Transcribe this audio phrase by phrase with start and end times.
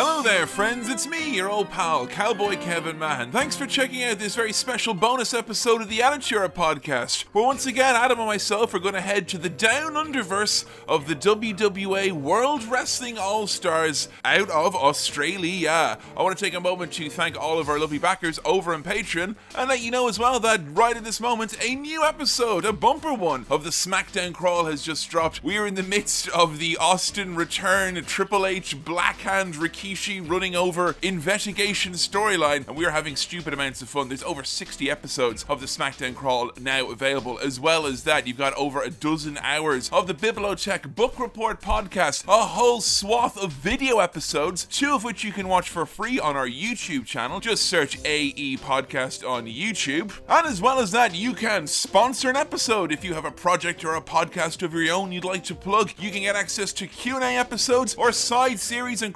[0.00, 0.88] Hello there, friends.
[0.88, 3.32] It's me, your old pal, Cowboy Kevin Mahan.
[3.32, 7.66] Thanks for checking out this very special bonus episode of the Attitude podcast, where once
[7.66, 12.12] again Adam and myself are going to head to the down underverse of the WWA
[12.12, 15.98] World Wrestling All Stars out of Australia.
[16.16, 18.84] I want to take a moment to thank all of our lovely backers over on
[18.84, 22.64] Patreon and let you know as well that right at this moment, a new episode,
[22.64, 25.42] a bumper one of the SmackDown Crawl has just dropped.
[25.42, 29.87] We are in the midst of the Austin Return Triple H Blackhand Rikishi
[30.20, 34.08] running over investigation storyline, and we are having stupid amounts of fun.
[34.08, 37.38] There's over 60 episodes of the SmackDown Crawl now available.
[37.38, 41.62] As well as that, you've got over a dozen hours of the Bibliotech Book Report
[41.62, 46.20] podcast, a whole swath of video episodes, two of which you can watch for free
[46.20, 47.40] on our YouTube channel.
[47.40, 50.12] Just search AE Podcast on YouTube.
[50.28, 53.84] And as well as that, you can sponsor an episode if you have a project
[53.84, 55.92] or a podcast of your own you'd like to plug.
[55.98, 59.14] You can get access to Q&A episodes or side series and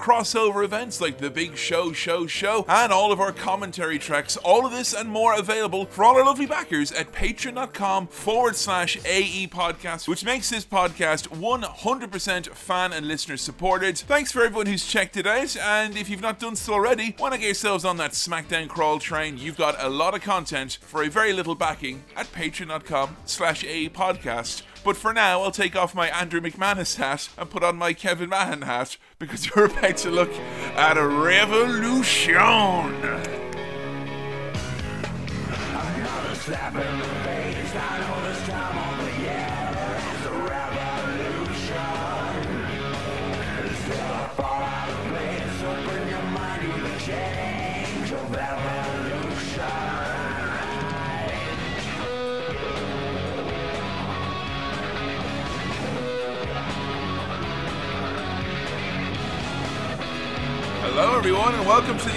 [0.63, 4.37] events like the Big Show Show Show and all of our commentary tracks.
[4.39, 8.97] All of this and more available for all our lovely backers at patreon.com forward slash
[9.05, 13.99] AE podcast, which makes this podcast 100% fan and listener supported.
[13.99, 17.31] Thanks for everyone who's checked it out, and if you've not done so already, why
[17.31, 19.39] not get yourselves on that SmackDown crawl train?
[19.39, 23.91] You've got a lot of content for a very little backing at patreon.com slash AE
[23.91, 24.63] podcast.
[24.85, 28.29] But for now, I'll take off my Andrew McManus hat and put on my Kevin
[28.29, 30.33] Mahan hat because we're about to look
[30.75, 32.33] at a revolution.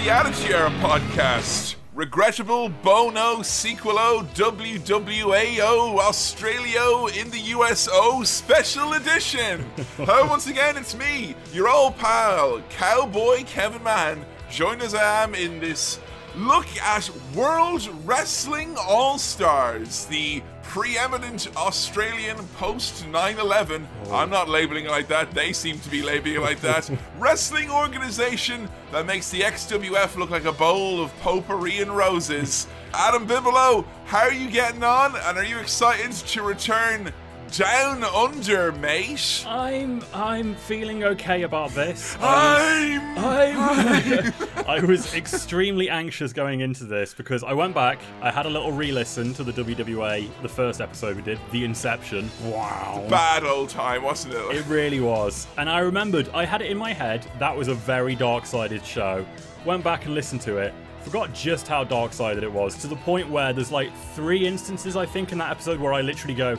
[0.06, 1.74] The Attitude Era podcast.
[1.92, 9.68] Regrettable Bono Sequelo WWAO Australio in the USO Special Edition.
[9.96, 14.24] Hello, once again, it's me, your old pal, Cowboy Kevin Mann.
[14.48, 15.98] Join as I am in this
[16.36, 23.88] look at World Wrestling All Stars, the preeminent Australian post 9 11.
[24.10, 26.90] I'm not labeling it like that, they seem to be labeling it like that.
[27.18, 32.66] wrestling organization that makes the XWF look like a bowl of potpourri and roses.
[32.94, 35.16] Adam Bigelow, how are you getting on?
[35.16, 37.12] And are you excited to return
[37.52, 39.44] down under, mate?
[39.46, 42.14] I'm I'm feeling okay about this.
[42.16, 43.06] Um, I'm.
[43.18, 44.32] I'm
[44.66, 48.72] I was extremely anxious going into this because I went back, I had a little
[48.72, 52.28] re-listen to the WWA, the first episode we did, The Inception.
[52.44, 53.06] Wow.
[53.08, 54.56] Bad old time, wasn't it?
[54.56, 55.46] It really was.
[55.56, 59.24] And I remembered, I had it in my head, that was a very dark-sided show.
[59.64, 60.74] Went back and listened to it.
[61.02, 65.06] Forgot just how dark-sided it was, to the point where there's like three instances, I
[65.06, 66.58] think, in that episode where I literally go,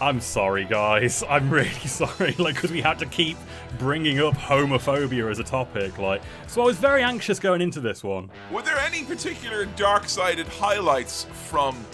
[0.00, 1.24] I'm sorry, guys.
[1.28, 2.32] I'm really sorry.
[2.38, 3.36] Like, because we had to keep
[3.78, 5.98] bringing up homophobia as a topic.
[5.98, 8.30] Like, so I was very anxious going into this one.
[8.52, 11.84] Were there any particular dark-sided highlights from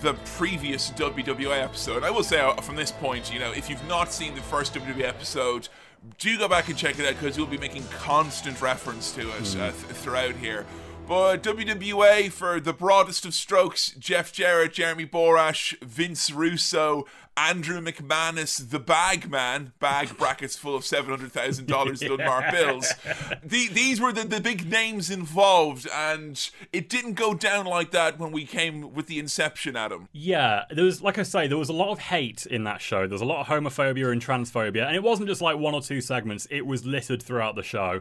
[0.00, 2.04] the previous WWA episode?
[2.04, 4.74] I will say uh, from this point, you know, if you've not seen the first
[4.74, 5.68] WWA episode,
[6.18, 9.56] do go back and check it out because we'll be making constant reference to it
[9.56, 10.64] uh, th- throughout here.
[11.08, 17.06] But WWA for the broadest of strokes, Jeff Jarrett, Jeremy Borash, Vince Russo,
[17.38, 22.92] Andrew McManus, the bag man, bag brackets full of $700,000 Dunbar bills.
[23.44, 28.18] The, these were the, the big names involved, and it didn't go down like that
[28.18, 30.08] when we came with the Inception, Adam.
[30.12, 33.00] Yeah, there was, like I say, there was a lot of hate in that show.
[33.00, 35.80] There was a lot of homophobia and transphobia, and it wasn't just like one or
[35.80, 38.00] two segments, it was littered throughout the show.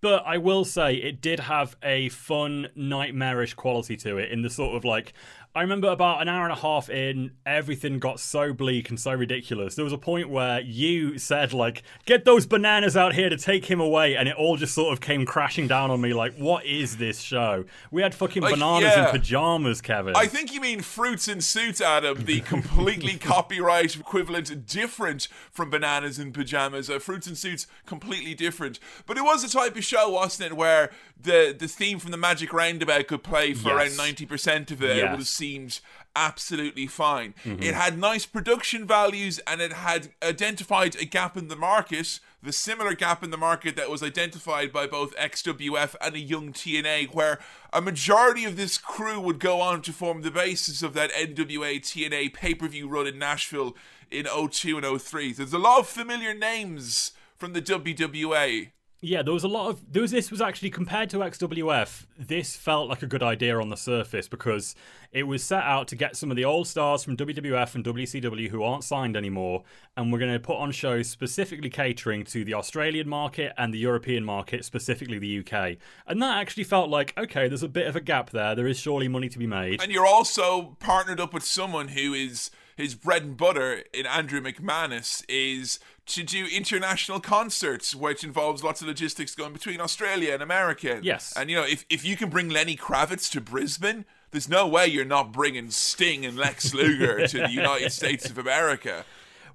[0.00, 4.50] But I will say it did have a fun, nightmarish quality to it in the
[4.50, 5.12] sort of like.
[5.58, 9.12] I remember about an hour and a half in, everything got so bleak and so
[9.12, 9.74] ridiculous.
[9.74, 13.64] There was a point where you said, like, get those bananas out here to take
[13.64, 16.64] him away, and it all just sort of came crashing down on me, like, what
[16.64, 17.64] is this show?
[17.90, 19.06] We had fucking Like, bananas yeah.
[19.06, 20.14] in pajamas, Kevin.
[20.14, 26.20] I think you mean Fruits and Suits, Adam, the completely copyright equivalent, different from Bananas
[26.20, 26.88] in Pajamas.
[26.88, 28.78] Uh, Fruits and Suits, completely different.
[29.06, 32.16] But it was a type of show, wasn't it, where the, the theme from the
[32.16, 33.98] Magic Roundabout could play for Yes.
[33.98, 34.90] around 90% of it.
[34.90, 35.10] It Yes.
[35.10, 35.80] would have seemed
[36.14, 37.34] absolutely fine.
[37.44, 37.62] Mm-hmm.
[37.62, 42.52] It had nice production values and it had identified a gap in the market, the
[42.52, 47.14] similar gap in the market that was identified by both XWF and a young TNA,
[47.14, 47.38] where
[47.72, 51.80] a majority of this crew would go on to form the basis of that NWA
[51.80, 53.74] TNA pay per view run in Nashville
[54.10, 55.32] in 02 and 03.
[55.32, 58.70] There's a lot of familiar names from the WWA.
[59.00, 62.56] Yeah, there was a lot of there was this was actually compared to XWF, this
[62.56, 64.74] felt like a good idea on the surface because
[65.12, 68.48] it was set out to get some of the old stars from WWF and WCW
[68.48, 69.62] who aren't signed anymore,
[69.96, 73.78] and we're going to put on shows specifically catering to the Australian market and the
[73.78, 75.76] European market, specifically the UK.
[76.08, 78.56] And that actually felt like okay, there's a bit of a gap there.
[78.56, 79.80] There is surely money to be made.
[79.80, 84.40] And you're also partnered up with someone who is his bread and butter in Andrew
[84.40, 90.42] McManus is to do international concerts, which involves lots of logistics going between Australia and
[90.42, 91.00] America.
[91.02, 91.32] Yes.
[91.36, 94.86] And you know, if if you can bring Lenny Kravitz to Brisbane, there's no way
[94.86, 99.04] you're not bringing Sting and Lex Luger to the United States of America.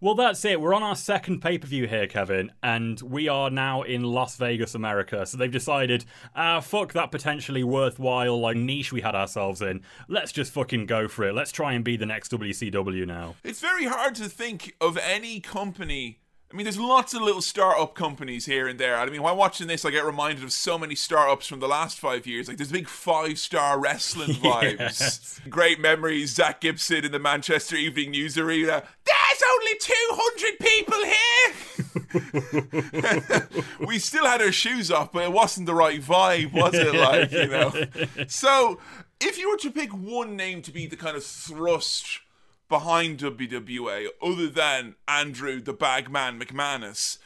[0.03, 0.59] Well, that's it.
[0.59, 4.35] We're on our second pay per view here, Kevin, and we are now in Las
[4.35, 5.25] Vegas, America.
[5.25, 6.03] So they've decided,
[6.35, 9.81] ah, fuck that potentially worthwhile like niche we had ourselves in.
[10.09, 11.33] Let's just fucking go for it.
[11.33, 13.35] Let's try and be the next WCW now.
[13.45, 16.19] It's very hard to think of any company.
[16.53, 18.95] I mean, there's lots of little startup companies here and there.
[18.95, 21.97] I mean, while watching this, I get reminded of so many startups from the last
[21.99, 22.47] five years.
[22.47, 24.79] Like, there's big five star wrestling vibes.
[24.79, 25.41] Yes.
[25.49, 26.35] Great memories.
[26.35, 28.83] Zack Gibson in the Manchester Evening News Arena.
[29.03, 31.03] There's only 200 people
[33.39, 33.63] here.
[33.87, 36.93] we still had our shoes off, but it wasn't the right vibe, was it?
[36.93, 37.73] Like, you know.
[38.27, 38.79] So,
[39.19, 42.19] if you were to pick one name to be the kind of thrust
[42.73, 47.19] behind WWA other than Andrew the Bagman McManus.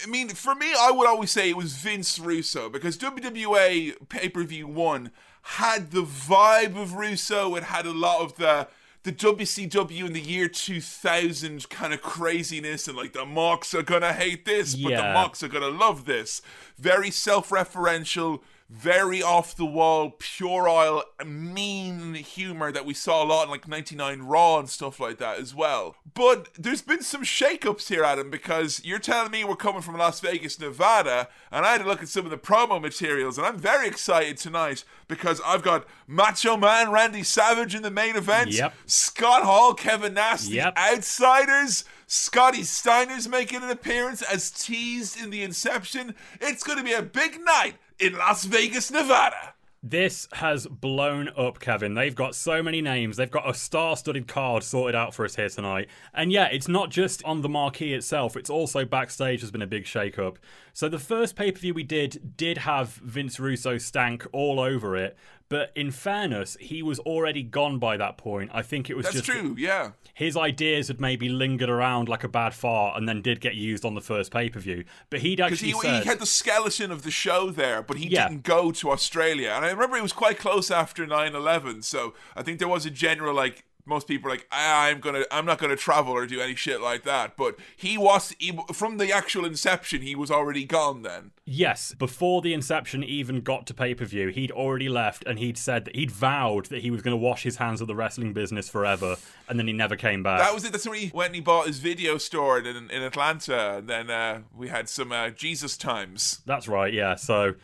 [0.00, 4.28] I mean, for me, I would always say it was Vince Russo because WWA pay
[4.28, 5.10] per view one
[5.42, 7.56] had the vibe of Russo.
[7.56, 8.68] It had a lot of the
[9.02, 14.12] the WCW in the year 2000 kind of craziness and like the mocks are gonna
[14.12, 16.42] hate this, but the mocks are gonna love this.
[16.78, 23.44] Very self referential, very off the wall, puerile, mean humor that we saw a lot
[23.44, 25.94] in like 99 Raw and stuff like that as well.
[26.14, 30.20] But there's been some shakeups here, Adam, because you're telling me we're coming from Las
[30.20, 33.58] Vegas, Nevada, and I had to look at some of the promo materials, and I'm
[33.58, 38.72] very excited tonight because I've got Macho Man Randy Savage in the main event, Yep.
[38.86, 40.78] Scott Hall, Kevin Nash, Yep.
[40.78, 41.84] outsiders.
[42.06, 46.14] Scotty Steiner's making an appearance as teased in the inception.
[46.42, 49.54] It's going to be a big night in Las Vegas, Nevada.
[49.84, 51.94] This has blown up, Kevin.
[51.94, 53.16] They've got so many names.
[53.16, 55.88] They've got a star studded card sorted out for us here tonight.
[56.14, 59.66] And yeah, it's not just on the marquee itself, it's also backstage has been a
[59.66, 60.38] big shake up.
[60.72, 64.96] So the first pay per view we did did have Vince Russo stank all over
[64.96, 65.16] it.
[65.48, 68.50] But in fairness, he was already gone by that point.
[68.54, 69.90] I think it was That's just true, yeah.
[70.14, 73.84] His ideas had maybe lingered around like a bad fart and then did get used
[73.84, 74.84] on the first pay per view.
[75.10, 78.08] But he'd actually he, said, he had the skeleton of the show there, but he
[78.08, 78.28] Yeah.
[78.28, 79.52] didn't go to Australia.
[79.56, 81.82] And I remember it was quite close after 9 11.
[81.82, 85.24] So I think there was a general, like, most people are like, "Ah, I'm gonna,
[85.30, 87.36] I'm not gonna travel or do any shit like that.
[87.36, 91.32] But he was, he, from the actual inception, he was already gone then.
[91.44, 95.58] Yes, before the Inception even got to pay per view, he'd already left and he'd
[95.58, 98.32] said that he'd vowed that he was going to wash his hands of the wrestling
[98.32, 99.16] business forever,
[99.48, 100.38] and then he never came back.
[100.40, 100.72] That was it.
[100.72, 103.78] That's when he went and he bought his video store in, in Atlanta.
[103.78, 106.42] And then uh, we had some uh, Jesus times.
[106.46, 107.16] That's right, yeah.
[107.16, 107.54] So,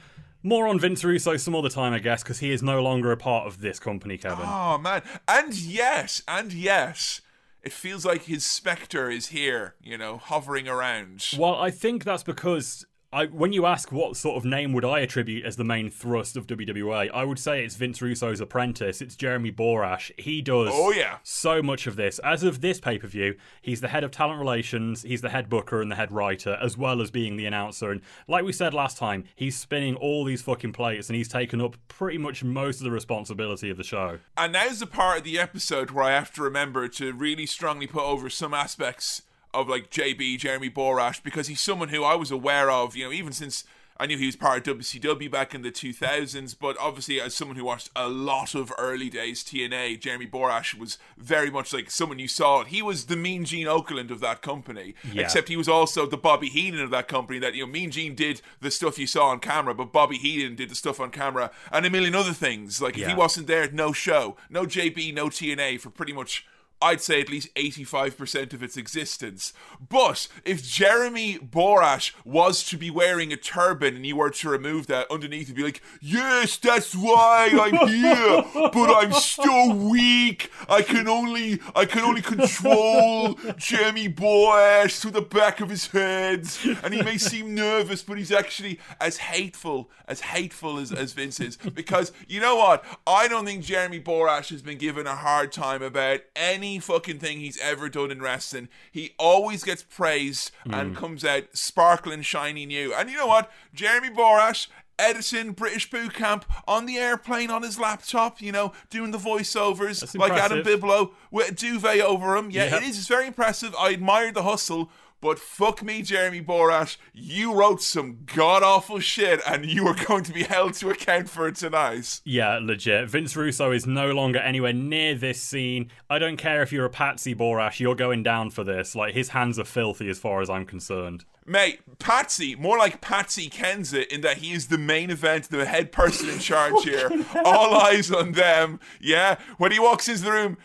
[0.48, 3.16] more on Vince Russo some other time, I guess, because he is no longer a
[3.16, 4.46] part of this company, Kevin.
[4.46, 7.20] Oh man, and yes, and yes,
[7.62, 9.74] it feels like his specter is here.
[9.82, 11.24] You know, hovering around.
[11.38, 15.00] Well, I think that's because I, when you ask what sort of name would I
[15.00, 19.00] attribute as the main thrust of WWA, I would say it's Vince Russo's apprentice.
[19.00, 20.10] It's Jeremy Borash.
[20.20, 21.16] He does Oh, yeah.
[21.22, 22.18] so much of this.
[22.18, 25.48] As of this pay per view, he's the head of talent relations, he's the head
[25.48, 27.90] booker and the head writer, as well as being the announcer.
[27.90, 31.62] And like we said last time, he's spinning all these fucking plates and he's taken
[31.62, 34.18] up pretty much most of the responsibility of the show.
[34.36, 37.86] And now's the part of the episode where I have to remember to really strongly
[37.86, 39.22] put over some aspects
[39.54, 43.12] of like JB, Jeremy Borash, because he's someone who I was aware of, you know,
[43.12, 43.64] even since
[44.00, 47.56] I knew he was part of WCW back in the 2000s, but obviously as someone
[47.56, 52.20] who watched a lot of early days TNA, Jeremy Borash was very much like someone
[52.20, 52.62] you saw.
[52.62, 55.22] He was the Mean Gene Okerlund of that company, Yeah.
[55.22, 57.40] except he was also the Bobby Heenan of that company.
[57.40, 60.54] That you know, Mean Gene did the stuff you saw on camera, but Bobby Heenan
[60.54, 62.80] did the stuff on camera and a million other things.
[62.80, 66.46] Like if he wasn't there, no show, no JB, no TNA for pretty much.
[66.80, 69.52] I'd say at least 85% of its existence.
[69.88, 74.86] But if Jeremy Borash was to be wearing a turban and you were to remove
[74.86, 80.52] that underneath, it'd be like, yes, that's why I'm here, but I'm still weak.
[80.68, 86.46] I can only, I can only control Jeremy Borash to the back of his head.
[86.84, 91.40] And he may seem nervous, but he's actually as hateful, as hateful as, as Vince
[91.40, 91.56] is.
[91.56, 92.84] Because you know what?
[93.06, 97.18] I don't think Jeremy Borash has been given a hard time about any any fucking
[97.18, 98.68] thing he's ever done in wrestling.
[98.92, 100.94] He always gets praised and hmm.
[100.94, 102.94] comes out sparkling, shiny new.
[102.94, 103.50] And you know what?
[103.74, 109.12] Jeremy Borash editing British boot camp on the airplane on his laptop, you know, doing
[109.12, 110.62] the voiceovers That's like Adam.
[110.62, 112.50] Biblow with a duvet over him.
[112.50, 112.82] Yeah, Yep.
[112.82, 112.98] it is.
[112.98, 113.74] It's very impressive.
[113.78, 114.90] I admire the hustle.
[115.20, 120.22] But fuck me, Jeremy Borash, you wrote some god awful shit and you are going
[120.24, 122.20] to be held to account for it tonight.
[122.24, 123.10] Yeah, legit.
[123.10, 125.90] Vince Russo is no longer anywhere near this scene.
[126.08, 128.94] I don't care if you're a Patsy Borash, you're going down for this.
[128.94, 131.24] Like, his hands are filthy as far as I'm concerned.
[131.44, 135.90] Mate, Patsy, more like Patsy Kensit in that he is the main event, the head
[135.92, 137.10] person in charge here.
[137.44, 138.78] All eyes on them.
[139.00, 140.58] Yeah, when he walks into the room,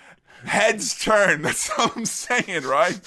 [0.46, 1.42] heads turn.
[1.44, 3.00] That's all I'm saying, right?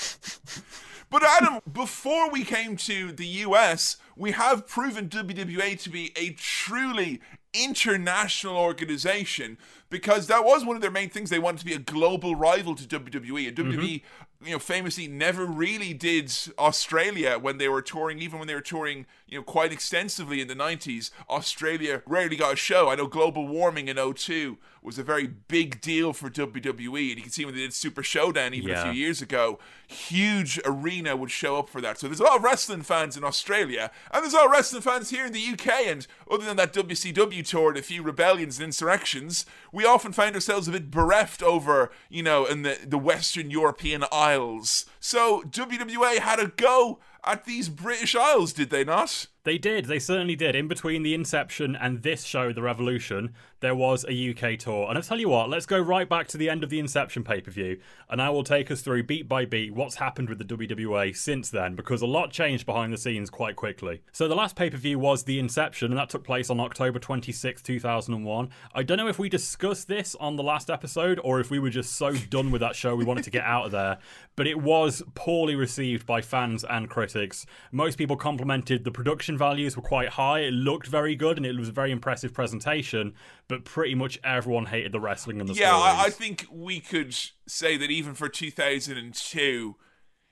[1.11, 6.31] But Adam, before we came to the US, we have proven WWE to be a
[6.31, 7.21] truly
[7.55, 9.57] international organization
[9.89, 11.31] because that was one of their main things.
[11.31, 13.49] They wanted to be a global rival to WWE.
[13.49, 13.79] And mm-hmm.
[13.79, 14.03] WWE,
[14.45, 18.61] you know, famously never really did Australia when they were touring, even when they were
[18.61, 21.11] touring, you know, quite extensively in the 90s.
[21.31, 22.91] Australia rarely got a show.
[22.91, 27.09] I know Global Warning in 02 was a very big deal for WWE.
[27.09, 30.61] And you can see when they did Super Showdown even a few years ago, huge
[30.65, 31.99] arena would show up for that.
[31.99, 34.83] So there's a lot of wrestling fans in Australia, and there's a lot of wrestling
[34.83, 35.87] fans here in the UK.
[35.87, 40.37] And other than that WCW tour and a few rebellions and insurrections, we often find
[40.37, 44.87] ourselves a bit bereft over, you know, in the, the Western European Isles.
[45.01, 49.27] So WWA had a go at these British Isles, did they not?
[49.43, 50.55] They did, they certainly did.
[50.55, 54.89] In between the Inception and this show, The Revolution, there was a UK tour.
[54.89, 57.25] And I'll tell you what, let's go right back to the end of the Inception
[57.25, 60.39] pay per view, and I will take us through beat by beat what's happened with
[60.39, 64.03] the WWA since then, because a lot changed behind the scenes quite quickly.
[64.13, 66.99] So the last pay per view was The Inception, and that took place on October
[66.99, 68.51] 26, 2001.
[68.75, 71.71] I don't know if we discussed this on the last episode, or if we were
[71.71, 73.99] just so done with that show we wanted to get out of there,
[74.37, 77.47] but it was poorly received by fans and critics.
[77.73, 80.41] Most people complimented the production values were quite high.
[80.41, 83.15] It looked very good and it was a very impressive presentation,
[83.49, 87.15] but pretty much everyone hated the wrestling and the Yeah, I, I think we could
[87.47, 89.77] say that even for 2002,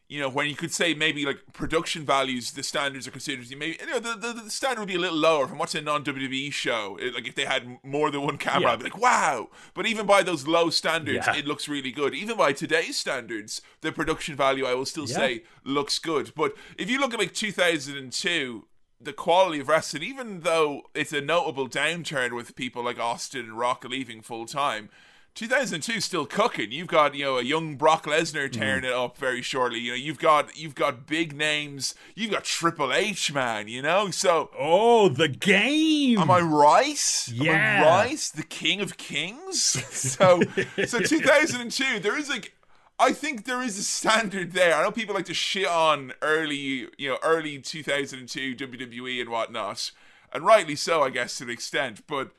[0.06, 3.78] you know, when you could say maybe like production values, the standards are considered maybe
[3.80, 6.04] you know the, the, the standard would be a little lower from what's a non
[6.04, 6.98] WWE show.
[7.00, 8.72] It- like if they had more than one camera, Yeah.
[8.72, 9.48] I'd be like, wow.
[9.72, 11.36] But even by those low standards, Yeah.
[11.36, 12.14] it looks really good.
[12.14, 15.16] Even by today's standards, the production value, I will still Yeah.
[15.16, 16.32] say, looks good.
[16.36, 18.66] But if you look at like 2002.
[19.04, 23.58] The quality of wrestling, even though it's a notable downturn with people like Austin and
[23.58, 24.88] Rock leaving full time,
[25.34, 26.70] 2002 is still cooking.
[26.70, 28.88] You've got you know a young Brock Lesnar tearing mm.
[28.88, 29.80] it up very shortly.
[29.80, 31.96] You know you've got you've got big names.
[32.14, 33.66] You've got Triple H, man.
[33.66, 34.50] You know so.
[34.56, 36.18] Oh, the game!
[36.18, 37.28] Am I right?
[37.28, 37.82] Am Yeah.
[37.84, 38.30] I right?
[38.34, 39.76] The King of Kings.
[40.14, 40.42] So,
[40.86, 41.98] so 2002.
[42.00, 42.53] There is like,
[42.98, 44.74] I think there is a standard there.
[44.74, 49.90] I know people like to shit on early, you know, early 2002 WWE and whatnot,
[50.32, 52.06] and rightly so, I guess, to an extent.
[52.06, 52.30] But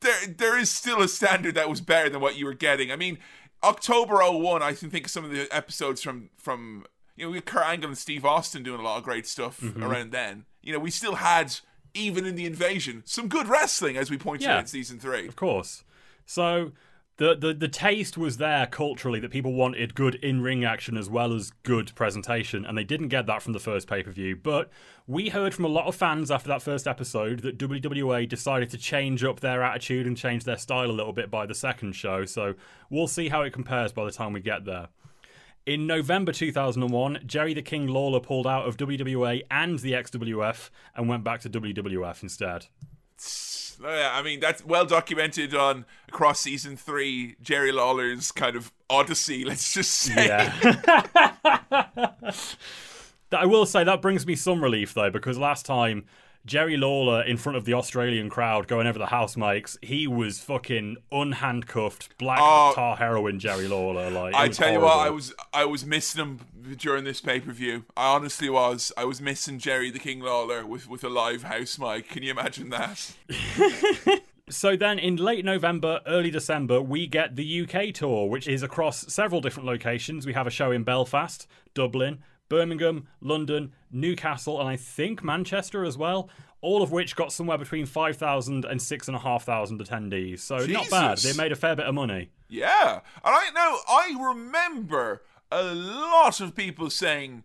[0.00, 2.92] there, there is still a standard that was better than what you were getting.
[2.92, 3.18] I mean,
[3.64, 6.86] October 01, I can think of some of the episodes from from
[7.16, 9.60] you know, we had Kurt Angle and Steve Austin doing a lot of great stuff
[9.60, 9.82] mm-hmm.
[9.82, 10.44] around then.
[10.62, 11.56] You know, we still had
[11.92, 14.54] even in the invasion some good wrestling, as we pointed Yeah.
[14.54, 15.26] out in season three.
[15.26, 15.82] Of course.
[16.26, 16.72] So
[17.18, 21.10] the, the the taste was there culturally that people wanted good in ring action as
[21.10, 24.36] well as good presentation, and they didn't get that from the first pay per view.
[24.36, 24.70] But
[25.06, 28.78] we heard from a lot of fans after that first episode that WWA decided to
[28.78, 32.24] change up their attitude and change their style a little bit by the second show.
[32.24, 32.54] So
[32.88, 34.88] we'll see how it compares by the time we get there.
[35.66, 41.08] In November 2001, Jerry the King Lawler pulled out of WWA and the XWF and
[41.08, 42.68] went back to WWF instead.
[43.84, 47.36] I mean that's well documented on across season three.
[47.40, 49.44] Jerry Lawler's kind of odyssey.
[49.46, 50.26] Let's just say.
[50.26, 52.10] Yeah.
[53.30, 56.06] That- I will say that brings me some relief though, because last time
[56.48, 60.40] Jerry Lawler in front of the Australian crowd going over the house mics, he was
[60.40, 62.72] fucking unhandcuffed, black Oh.
[62.74, 64.10] tar heroin Jerry Lawler.
[64.10, 66.40] Like I tell you what, I was I was missing him
[66.76, 67.84] during this pay per view.
[67.96, 68.90] I honestly was.
[68.96, 72.08] I was missing Jerry the King Lawler with with a live house mic.
[72.08, 73.12] Can you imagine that?
[74.50, 79.12] So then in late November, early December, we get the UK tour, which is across
[79.12, 80.24] several different locations.
[80.26, 85.98] We have a show in Belfast, Dublin, Birmingham, London, Newcastle, and I think Manchester as
[85.98, 86.28] well.
[86.60, 90.40] All of which got somewhere between 5,000 and 6,500 attendees.
[90.40, 91.18] So not bad.
[91.18, 92.30] They made a fair bit of money.
[92.48, 97.44] Yeah, and I know I remember a lot of people saying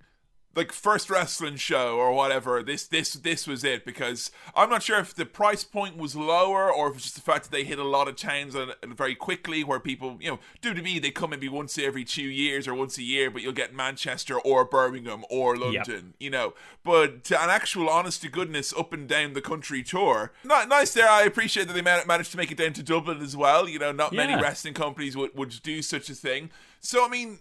[0.56, 5.00] like first wrestling show or whatever, this this this was it because I'm not sure
[5.00, 7.80] if the price point was lower or if it's just the fact that they hit
[7.80, 11.00] a lot of towns and, and very quickly where people you know do to me
[11.00, 14.40] they come maybe once every two years or once a year, but you'll get Manchester
[14.40, 16.54] or Birmingham or London, you know.
[16.84, 20.94] But to an actual honest to goodness up and down the country tour, not nice
[20.94, 21.10] there.
[21.10, 23.68] I appreciate that they managed to make it down to Dublin as well.
[23.68, 26.52] You know, not many wrestling companies would would do such a thing.
[26.80, 27.40] So I mean.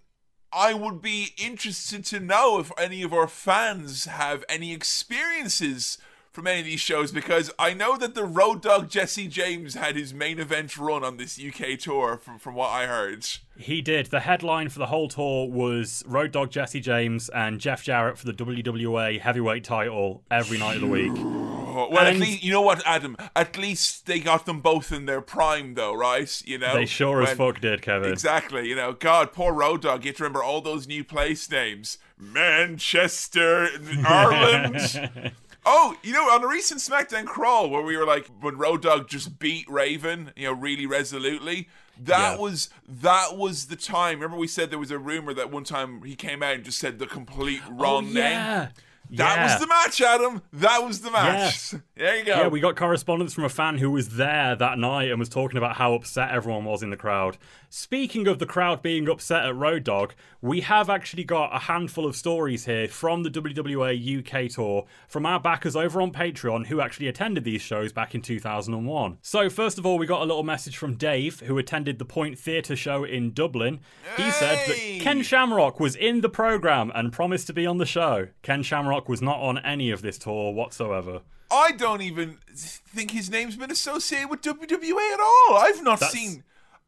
[0.52, 5.96] I would be interested to know if any of our fans have any experiences
[6.32, 9.96] from any of these shows because I know that the Road Dogg Jesse James had
[9.96, 13.26] his main event run on this UK tour from, from what I heard.
[13.58, 14.06] He did.
[14.06, 18.24] The headline for the whole tour was Road Dogg Jesse James and Jeff Jarrett for
[18.24, 21.12] the WWA heavyweight title every night of the week.
[21.14, 23.16] Well, at least, you know what, Adam?
[23.36, 26.42] At least they got them both in their prime, though, right?
[26.46, 26.74] You know?
[26.74, 28.10] They sure as fuck did, Kevin.
[28.10, 28.68] Exactly.
[28.68, 30.04] You know, God, poor Road Dogg.
[30.04, 33.68] You have to remember all those new place names Manchester,
[34.04, 35.32] Ireland.
[35.64, 39.08] Oh, you know, on a recent SmackDown crawl where we were like, when Road Dogg
[39.08, 41.68] just beat Raven, you know, really resolutely.
[42.00, 42.38] That Yeah.
[42.38, 44.18] was that was the time.
[44.18, 46.78] Remember, we said there was a rumor that one time he came out and just
[46.78, 48.68] said the complete oh, wrong oh, name.
[49.12, 49.26] Yeah.
[49.26, 49.44] That yeah.
[49.44, 50.42] was the match, Adam.
[50.54, 51.74] That was the match.
[51.94, 52.36] There you go.
[52.36, 55.56] Yeah, we got correspondence from a fan who was there that night and was talking
[55.56, 57.36] about how upset everyone was in the crowd.
[57.68, 62.04] Speaking of the crowd being upset at Road Dogg, we have actually got a handful
[62.04, 66.80] of stories here from the WWA UK tour from our backers over on Patreon who
[66.80, 69.18] actually attended these shows back in 2001.
[69.22, 72.38] So, first of all, we got a little message from Dave who attended the Point
[72.38, 73.80] Theatre show in Dublin.
[74.16, 77.86] He said that Ken Shamrock was in the programme and promised to be on the
[77.86, 78.28] show.
[78.42, 81.22] Ken Shamrock was not on any of this tour whatsoever.
[81.50, 85.56] I don't even think his name's been associated with WWE at all.
[85.58, 86.44] I've not That's- seen.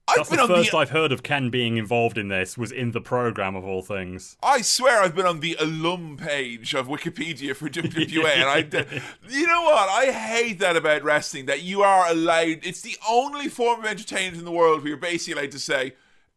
[0.06, 0.76] I've That's been the first the.
[0.76, 2.58] I've heard of Ken being involved in this.
[2.58, 4.36] Was in the program of all things.
[4.42, 8.58] I swear I've been on the alum page of Wikipedia for WWE, and I,
[9.30, 9.88] you know what?
[9.88, 11.46] I hate that about wrestling.
[11.46, 12.58] That you are allowed.
[12.64, 15.94] It's the only form of entertainment in the world where you're basically allowed to say,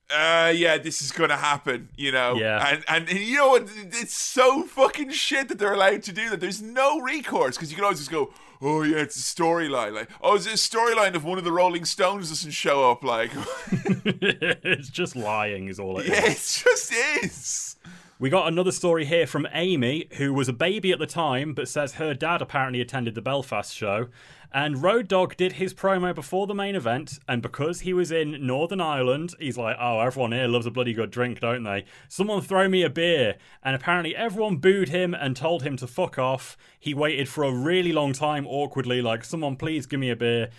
[0.09, 2.35] uh, yeah, this is gonna happen, you know.
[2.35, 2.65] Yeah.
[2.65, 3.67] And, and and you know what?
[3.75, 6.39] It's so fucking shit that they're allowed to do that.
[6.39, 9.93] There's no recourse because you can always just go, oh yeah, it's a storyline.
[9.93, 13.03] Like, oh, it's a storyline if one of the Rolling Stones doesn't show up.
[13.03, 13.31] Like,
[13.71, 16.09] it's just lying, is all it is.
[16.09, 16.93] yeah, it just
[17.23, 17.75] is.
[18.19, 21.67] We got another story here from Amy, who was a baby at the time, but
[21.67, 24.07] says her dad apparently attended the Belfast show.
[24.53, 28.45] And Road Dogg did his promo before the main event, and because he was in
[28.45, 31.85] Northern Ireland, he's like, oh, everyone here loves a bloody good drink, don't they?
[32.07, 33.35] Someone throw me a beer.
[33.63, 36.57] And apparently everyone booed him and told him to fuck off.
[36.79, 40.49] He waited for a really long time, awkwardly, like, someone please give me a beer.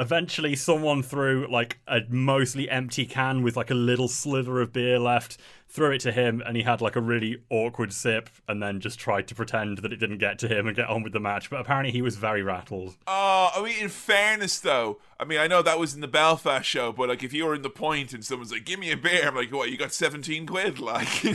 [0.00, 4.96] Eventually, someone threw like a mostly empty can with like a little slither of beer
[4.96, 8.80] left, threw it to him, and he had like a really awkward sip, and then
[8.80, 11.20] just tried to pretend that it didn't get to him and get on with the
[11.20, 11.50] match.
[11.50, 12.96] But apparently, he was very rattled.
[13.06, 16.64] Uh, I mean, in fairness, though, I mean, I know that was in the Belfast
[16.66, 18.96] show, but like, if you were in the point and someone's like, "Give me a
[18.96, 19.70] beer," I'm like, "What?
[19.70, 20.78] You got seventeen quid?
[20.88, 21.34] Like, you,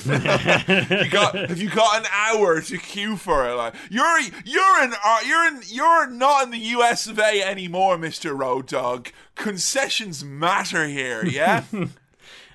[1.09, 1.35] got?
[1.35, 3.53] Have you got an hour to queue for it?
[3.53, 7.05] Like, you're you're in uh, you're in you're not in the U.S.
[7.05, 7.43] of A.
[7.43, 9.09] anymore, Mister Road Dogg.
[9.35, 11.63] Concessions matter here, yeah."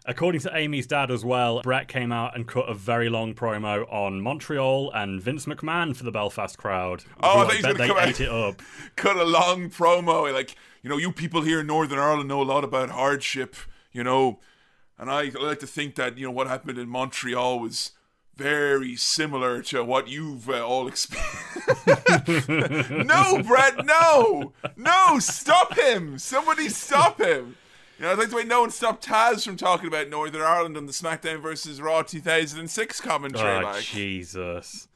[0.09, 3.85] According to Amy's dad as well, Brett came out and cut a very long promo
[3.93, 7.05] on Montreal and Vince McMahon for the Belfast crowd.
[7.23, 8.63] Oh, I thought he was gonna they come out- ate it up.
[8.97, 10.33] cut a long promo.
[10.33, 13.55] Like you know you people here in northern ireland know a lot about hardship
[13.93, 14.39] you know?
[14.99, 17.93] And i like to think that you know what happened in montreal was
[18.37, 22.49] very similar to what you've uh, all experienced.
[22.49, 24.53] No brett no!
[24.77, 26.19] No stop him!
[26.19, 27.57] Somebody stop him
[27.99, 30.77] you know, I'd like the way no one stopped Taz from talking about Northern Ireland
[30.77, 33.65] on the SmackDown versus Raw 2006 commentary.
[33.65, 33.83] Oh, like.
[33.83, 34.89] Jesus.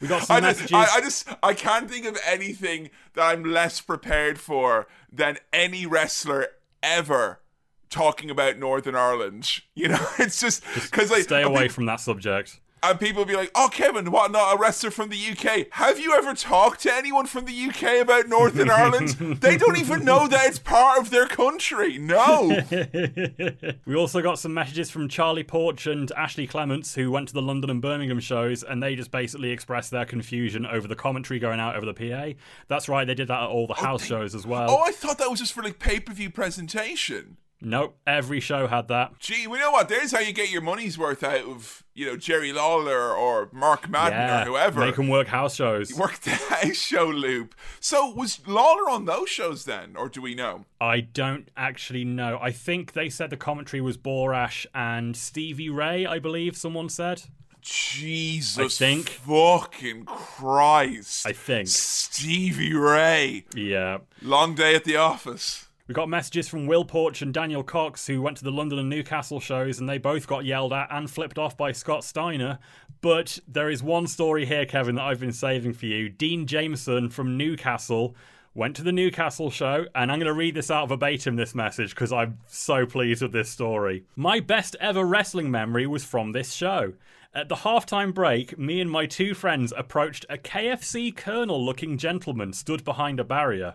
[0.00, 0.70] We got some I messages.
[0.70, 5.38] just, I, I just, I can't think of anything that I'm less prepared for than
[5.52, 6.48] any wrestler
[6.82, 7.40] ever
[7.88, 9.60] talking about Northern Ireland.
[9.76, 12.60] You know, it's just because like Stay away peop- from that subject.
[12.90, 14.30] And people be like, "Oh, Kevin, what?
[14.30, 15.66] Not a wrestler from the UK?
[15.72, 19.10] Have you ever talked to anyone from the UK about Northern Ireland?
[19.40, 21.98] They don't even know that it's part of their country.
[21.98, 22.60] No."
[23.86, 27.42] We also got some messages from Charlie Porch and Ashley Clements, who went to the
[27.42, 31.60] London and Birmingham shows, and they just basically expressed their confusion over the commentary going
[31.60, 32.38] out over the PA.
[32.68, 34.70] That's right, they did that at all the oh, house shows as well.
[34.70, 37.36] oh, I thought that was just for like pay per view presentation.
[37.64, 39.18] Nope, every show had that.
[39.18, 39.88] Gee, we know what?
[39.88, 43.88] There's how you get your money's worth out of, you know, Jerry Lawler or Mark
[43.88, 44.80] Madden Yeah, or whoever.
[44.80, 45.92] Make them work house shows.
[45.94, 47.54] Work the house show loop.
[47.80, 50.66] So was Lawler on those shows then, or do we know?
[50.80, 52.38] I don't actually know.
[52.40, 57.22] I think they said the commentary was Borash and Stevie Ray, I believe someone said.
[57.60, 61.26] Jesus I think- fucking Christ.
[61.26, 61.68] I think.
[61.68, 63.44] Stevie Ray.
[63.54, 63.98] Yeah.
[64.20, 65.66] Long day at the office.
[65.86, 68.88] We got messages from Will Porch and Daniel Cox, who went to the London and
[68.88, 72.58] Newcastle shows, and they both got yelled at and flipped off by Scott Steiner.
[73.02, 76.08] But there is one story here, Kevin, that I've been saving for you.
[76.08, 78.16] Dean Jameson from Newcastle
[78.54, 81.90] went to the Newcastle show, and I'm going to read this out verbatim, this message,
[81.90, 84.06] because I'm so pleased with this story.
[84.16, 86.94] My best ever wrestling memory was from this show.
[87.34, 92.54] At the halftime break, me and my two friends approached a KFC colonel looking gentleman
[92.54, 93.74] stood behind a barrier.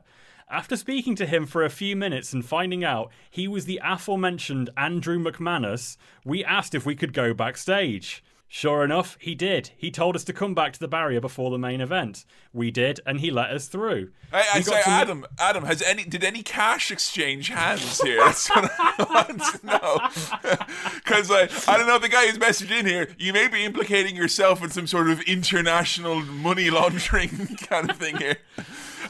[0.52, 4.72] After speaking to him for a few minutes and finding out he was the aforementioned
[4.76, 8.24] Andrew McManus, we asked if we could go backstage.
[8.52, 9.70] Sure enough, he did.
[9.78, 12.26] He told us to come back to the barrier before the main event.
[12.52, 14.10] We did, and he let us through.
[14.32, 18.18] Hey, I say, to Adam, Adam, has any did any cash exchange hands here?
[18.26, 20.58] That's what I want to know.
[20.96, 23.66] Because I, I don't know if the guy who's messaged in here, you may be
[23.66, 27.30] implicating yourself in some sort of international money laundering
[27.68, 28.38] kind of thing here.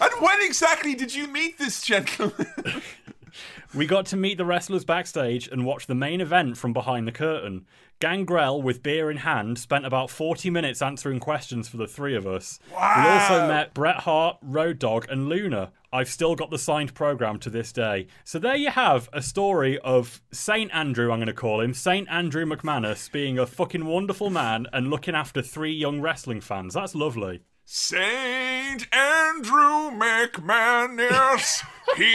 [0.02, 2.48] And when exactly did you meet this gentleman?
[3.74, 7.12] We got to meet the wrestlers backstage and watch the main event from behind the
[7.12, 7.68] curtain.
[8.00, 12.26] Gangrel, with beer in hand, spent about 40 minutes answering questions for the three of
[12.26, 12.60] us.
[12.74, 12.96] Wow.
[12.98, 15.72] We also met Bret Hart, Road Dogg, and Luna.
[15.94, 18.08] I've still got the signed program to this day.
[18.24, 20.74] So there you have a story of St.
[20.74, 22.10] Andrew, I'm going to call him, St.
[22.10, 26.74] Andrew McManus, being a fucking wonderful man and looking after three young wrestling fans.
[26.74, 27.42] That's lovely.
[27.72, 31.64] Saint Andrew McManus,
[31.96, 32.14] he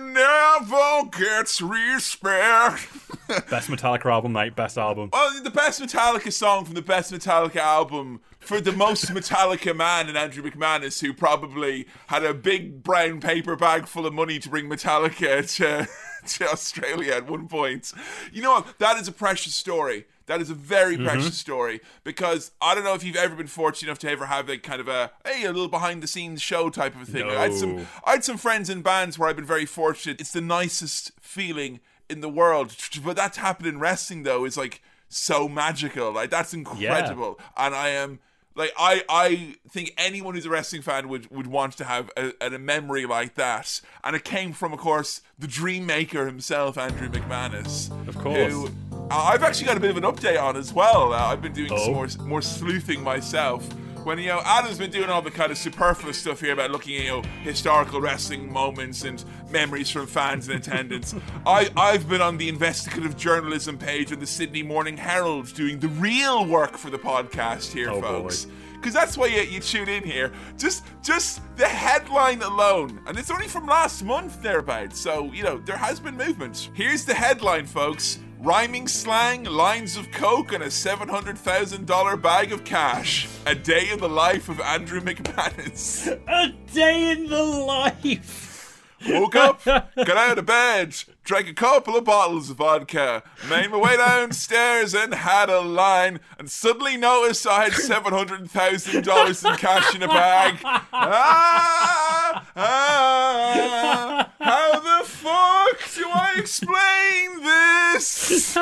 [0.00, 2.88] never gets respect.
[3.48, 4.56] Best Metallica album, mate.
[4.56, 5.10] Best album.
[5.12, 10.08] Well, the best Metallica song from the best Metallica album for the most Metallica man
[10.08, 14.48] in Andrew McManus, who probably had a big brown paper bag full of money to
[14.48, 15.86] bring Metallica to,
[16.26, 17.92] to Australia at one point.
[18.32, 18.78] You know what?
[18.78, 20.06] That is a precious story.
[20.26, 21.06] That is a very mm-hmm.
[21.06, 24.48] precious story because I don't know if you've ever been fortunate enough to ever have
[24.48, 27.28] a kind of a hey a little behind the scenes show type of a thing.
[27.28, 30.20] I had some I had some friends in bands where I've been very fortunate.
[30.20, 32.76] It's the nicest feeling in the world.
[33.04, 36.12] But that's to happen in wrestling though is like so magical.
[36.12, 37.40] Like that's incredible.
[37.56, 38.20] And I am
[38.54, 42.32] like I I think anyone who's a wrestling fan would would want to have a,
[42.40, 43.80] a memory like that.
[44.04, 47.90] And it came from of course the dream maker himself, Andrew McManus.
[48.08, 48.52] Of course.
[48.52, 48.66] Who
[49.10, 51.12] uh, I've actually got a bit of an update on as well.
[51.12, 51.94] Uh, I've been doing some Oh.
[51.94, 53.66] more more sleuthing myself.
[54.04, 56.96] When you know Adam's been doing all the kind of superfluous stuff here about looking
[56.96, 61.14] at you know historical wrestling moments and memories from fans in attendance,
[61.46, 65.88] I I've been on the investigative journalism page of the Sydney Morning Herald doing the
[65.88, 68.06] real work for the podcast here, Oh, boy.
[68.06, 68.46] folks.
[68.74, 70.32] Because that's why you, you tune in here.
[70.56, 74.98] Just just the headline alone, and it's only from last month thereabouts.
[74.98, 76.70] So you know there has been movement.
[76.72, 78.18] Here's the headline, folks.
[78.42, 83.28] Rhyming slang, lines of coke, and a $700,000 bag of cash.
[83.44, 86.06] A day in the life of Andrew McManus.
[86.26, 88.82] A day in the life.
[89.06, 90.94] Woke up, got out of bed,
[91.30, 96.18] drank a couple of bottles of vodka, made my way downstairs and had a line,
[96.40, 100.58] and suddenly noticed I had $700,000 in cash in a bag.
[100.92, 108.54] Ah, ah, how the fuck do I explain this?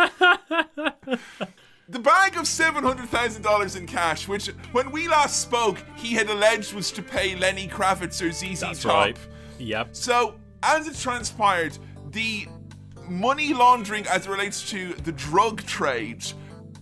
[1.88, 6.90] The bag of $700,000 in cash, which when we last spoke, he had alleged was
[6.92, 8.92] to pay Lenny Kravitz or ZZ That's Top.
[8.92, 9.18] right.
[9.58, 9.96] Yep.
[9.96, 11.78] So, as it transpired,
[12.10, 12.46] the
[13.10, 16.24] money laundering as it relates to the drug trade,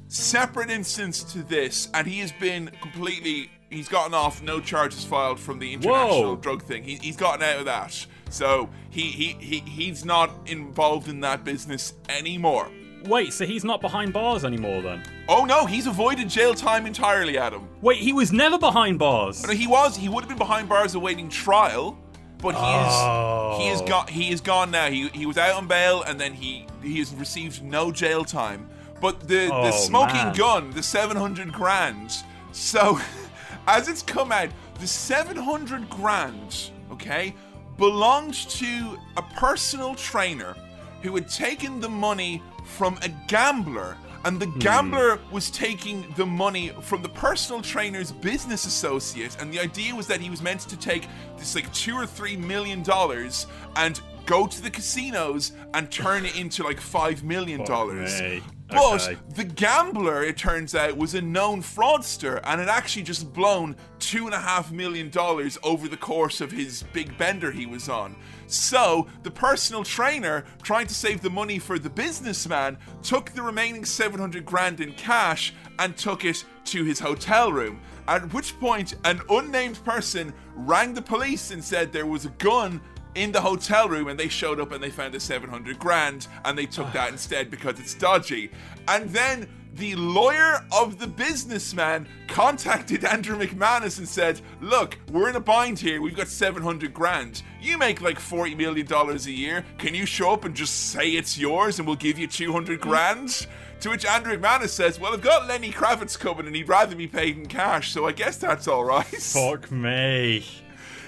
[0.08, 3.50] separate instance to this, and he has been completely.
[3.68, 6.36] He's gotten off, no charges filed from the international Whoa.
[6.36, 6.84] drug thing.
[6.84, 8.06] He, he's gotten out of that.
[8.30, 12.70] So, he, he, he he's not involved in that business anymore.
[13.06, 15.02] Wait, so he's not behind bars anymore then?
[15.28, 17.68] Oh no, he's avoided jail time entirely, Adam.
[17.80, 19.46] Wait, he was never behind bars.
[19.46, 19.96] No, he was.
[19.96, 21.96] He would have been behind bars awaiting trial,
[22.38, 23.58] but he is.
[23.62, 23.86] He is Oh.
[23.86, 24.10] got.
[24.10, 24.88] He is gone now.
[24.90, 28.68] He he was out on bail, and then he he has received no jail time.
[29.00, 30.34] But the the Oh, smoking man.
[30.34, 32.14] gun, the seven hundred grand.
[32.52, 32.98] So,
[33.66, 34.48] as it's come out,
[34.80, 37.34] the seven hundred grand, okay,
[37.78, 40.54] belonged to a personal trainer
[41.02, 43.96] who had taken the money from a gambler
[44.26, 44.58] and the hmm.
[44.58, 50.06] gambler was taking the money from the personal trainer's business associate and the idea was
[50.06, 51.08] that he was meant to take
[51.38, 56.36] this like two or three million dollars and go to the casinos and turn it
[56.36, 58.20] into like five million dollars.
[58.68, 59.16] But Okay.
[59.34, 64.26] the gambler, it turns out, was a known fraudster and had actually just blown two
[64.26, 68.16] and a half million dollars over the course of his big bender he was on.
[68.46, 73.84] So the personal trainer, trying to save the money for the businessman, took the remaining
[73.84, 77.80] 700 grand in cash and took it to his hotel room.
[78.08, 82.80] At which point, an unnamed person rang the police and said there was a gun
[83.16, 86.56] in the hotel room and they showed up and they found a 700 grand and
[86.56, 88.50] they took that instead because it's dodgy.
[88.88, 95.36] And then the lawyer of the businessman contacted Andrew McManus and said, Look, we're in
[95.36, 96.00] a bind here.
[96.00, 97.42] We've got 700 grand.
[97.60, 99.64] You make like $40 million a year.
[99.78, 103.46] Can you show up and just say it's yours and we'll give you 200 grand?
[103.80, 107.06] To which Andrew McManus says, Well, I've got Lenny Kravitz coming and he'd rather be
[107.06, 109.04] paid in cash, so I guess that's alright.
[109.06, 110.44] Fuck me.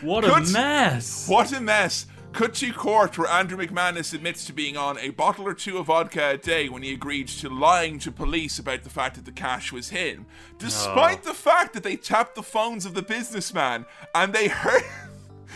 [0.02, 0.52] What a Good.
[0.52, 1.26] mess.
[1.28, 2.06] What a mess.
[2.32, 5.86] Cut to court where Andrew McManus admits to being on a bottle or two of
[5.86, 9.32] vodka a day when he agreed to lying to police about the fact that the
[9.32, 10.26] cash was him.
[10.58, 14.82] Despite the fact that they tapped the phones of the businessman and they heard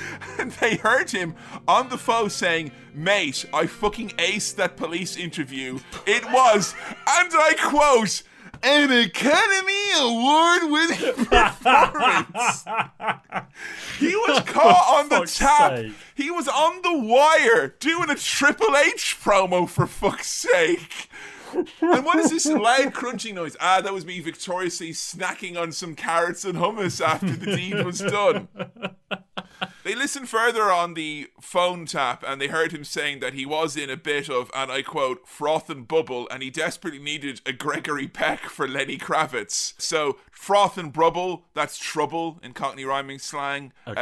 [0.39, 1.35] and they heard him
[1.69, 5.79] on the phone saying, Mate, I fucking aced that police interview.
[6.07, 8.23] It was, and I quote,
[8.63, 12.65] an Academy Award winning performance.
[13.99, 15.77] he was caught on the tap.
[15.79, 15.93] sake.
[16.15, 21.09] He was on the wire doing a Triple H promo for fuck's sake.
[21.81, 23.57] And what is this loud crunching noise?
[23.61, 27.99] Ah, that was me victoriously snacking on some carrots and hummus after the deed was
[28.01, 28.49] done.
[29.85, 33.77] They listened further on the phone tap and they heard him saying that he was
[33.77, 37.53] in a bit of, and I quote, froth and bubble, and he desperately needed a
[37.53, 39.75] Gregory Peck for Lenny Kravitz.
[39.79, 43.73] So, froth and bubble, that's trouble in Cockney rhyming slang.
[43.87, 43.93] Uh,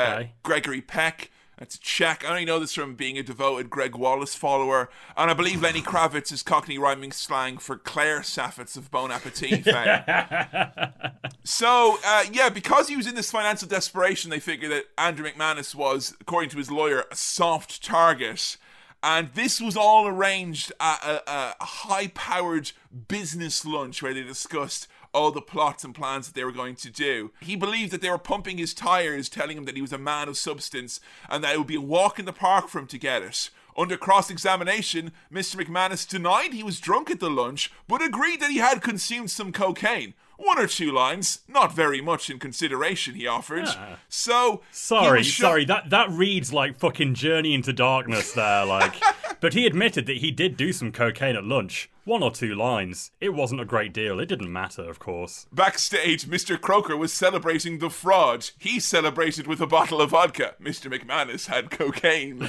[0.42, 1.30] Gregory Peck.
[1.61, 2.25] That's a check.
[2.25, 4.88] I only know this from being a devoted Greg Wallace follower.
[5.14, 9.64] And I believe Lenny Kravitz is Cockney rhyming slang for Claire Saffitz of Bon Appetit
[9.64, 11.12] fame.
[11.44, 15.75] so, uh, yeah, because he was in this financial desperation, they figured that Andrew McManus
[15.75, 18.57] was, according to his lawyer, a soft target.
[19.03, 22.73] And this was all arranged at a, a high powered
[23.07, 26.90] business lunch where they discussed all the plots and plans that they were going to
[26.90, 27.33] do.
[27.40, 30.29] He believed that they were pumping his tires, telling him that he was a man
[30.29, 32.99] of substance and that it would be a walk in the park for him to
[32.99, 33.51] get it.
[33.77, 35.57] Under cross examination, Mr.
[35.57, 39.53] McManus denied he was drunk at the lunch, but agreed that he had consumed some
[39.53, 40.14] cocaine.
[40.42, 43.68] One or two lines, not very much in consideration, he offered.
[44.09, 44.62] So.
[44.70, 45.64] Sorry, sho- sorry.
[45.66, 48.64] That that reads like fucking Journey into Darkness there.
[48.64, 48.94] Like,
[49.40, 51.90] but he admitted that he did do some cocaine at lunch.
[52.05, 53.11] One or two lines.
[53.20, 54.18] It wasn't a great deal.
[54.18, 55.46] It didn't matter, of course.
[55.53, 56.59] Backstage, Mr.
[56.59, 58.48] Croker was celebrating the fraud.
[58.59, 60.55] He celebrated with a bottle of vodka.
[60.61, 60.90] Mr.
[60.90, 62.48] McManus had cocaine.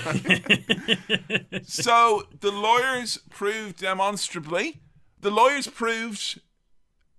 [1.64, 4.80] so the lawyers proved demonstrably,
[5.20, 6.40] the lawyers proved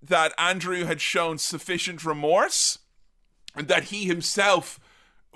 [0.02, 2.78] that Andrew had shown sufficient remorse
[3.54, 4.80] and that he himself,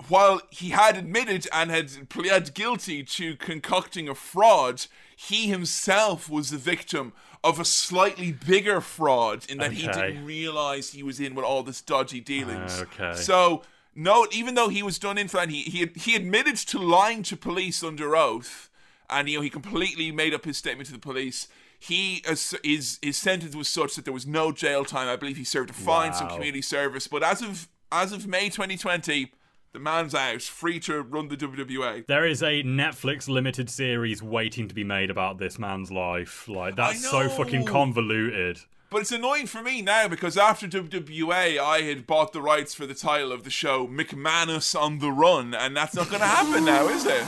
[0.07, 6.49] while he had admitted and had pled guilty to concocting a fraud, he himself was
[6.49, 11.35] the victim of a slightly bigger fraud in that he didn't realize he was in
[11.35, 12.81] with all this dodgy dealings.
[12.81, 13.13] Okay.
[13.13, 13.63] So,
[13.95, 17.23] no, even though he was done in for that, he, he, he admitted to lying
[17.23, 18.69] to police under oath,
[19.09, 21.47] and you know he completely made up his statement to the police.
[21.79, 25.07] He as- his his sentence was such that there was no jail time.
[25.07, 27.07] I believe he served a fine, some community service.
[27.07, 29.31] But as of as of May 2020,
[29.73, 32.05] the man's out, free to run the WWA.
[32.07, 36.47] There is a Netflix limited series waiting to be made about this man's life.
[36.47, 38.59] Like that's so fucking convoluted.
[38.89, 42.85] But it's annoying for me now because after WWA, I had bought the rights for
[42.85, 46.63] the title of the show, McManus on the Run, and that's not going to happen
[46.63, 47.27] now, is it?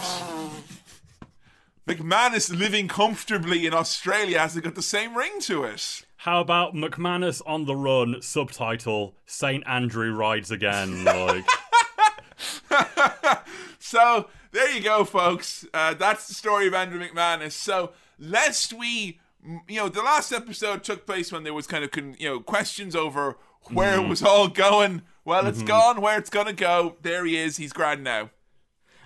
[1.89, 6.03] McManus living comfortably in Australia hasn't got the same ring to it.
[6.17, 8.21] How about McManus on the run?
[8.21, 11.03] Subtitle: Saint Andrew rides again.
[11.05, 11.45] Like,
[13.79, 15.65] So there you go, folks.
[15.73, 17.53] Uh, that's the story of Andrew McManus.
[17.53, 19.19] So lest we,
[19.67, 22.39] you know, the last episode took place when there was kind of, con- you know,
[22.39, 23.37] questions over
[23.71, 25.01] where it was all going.
[25.25, 26.97] Well, it's gone where it's gonna go.
[27.01, 27.57] There he is.
[27.57, 28.29] He's grand now.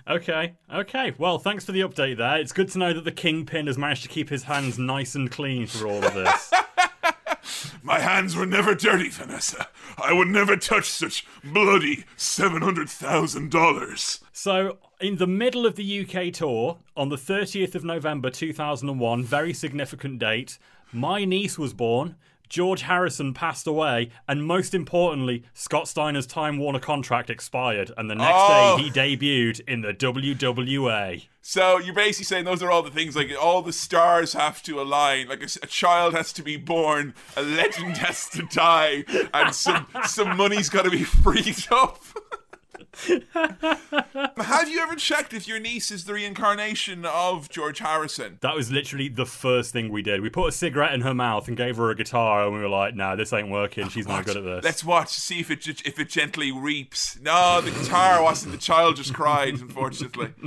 [0.08, 1.12] Okay, okay.
[1.18, 2.16] Well, thanks for the update.
[2.18, 5.14] There, it's good to know that the kingpin has managed to keep his hands nice
[5.14, 6.52] and clean through all of this.
[7.82, 9.68] My hands were never dirty, Vanessa.
[9.98, 14.20] I would never touch such bloody seven hundred thousand dollars.
[14.32, 19.52] So, in the middle of the UK tour, on the 30th of November 2001, very
[19.52, 20.58] significant date,
[20.92, 22.16] my niece was born.
[22.48, 28.14] George Harrison passed away, and most importantly, Scott Steiner's Time Warner contract expired, and the
[28.14, 28.76] next Oh.
[28.76, 31.28] day he debuted in the WWA.
[31.46, 34.80] So you're basically saying those are all the things like all the stars have to
[34.80, 35.28] align.
[35.28, 39.04] Like a child has to be born, a legend has to die,
[39.34, 41.98] and some some money's got to be freed up.
[42.94, 48.38] Have you ever checked if your niece is the reincarnation of George Harrison?
[48.40, 50.20] That was literally the first thing we did.
[50.20, 52.68] We put a cigarette in her mouth and gave her a guitar, and we were
[52.68, 53.88] like, "No, this ain't working.
[53.88, 57.18] She's not good at this." Let's watch see if it if it gently reaps.
[57.20, 58.52] No, the guitar wasn't.
[58.52, 59.54] The child just cried.
[59.54, 60.32] Unfortunately.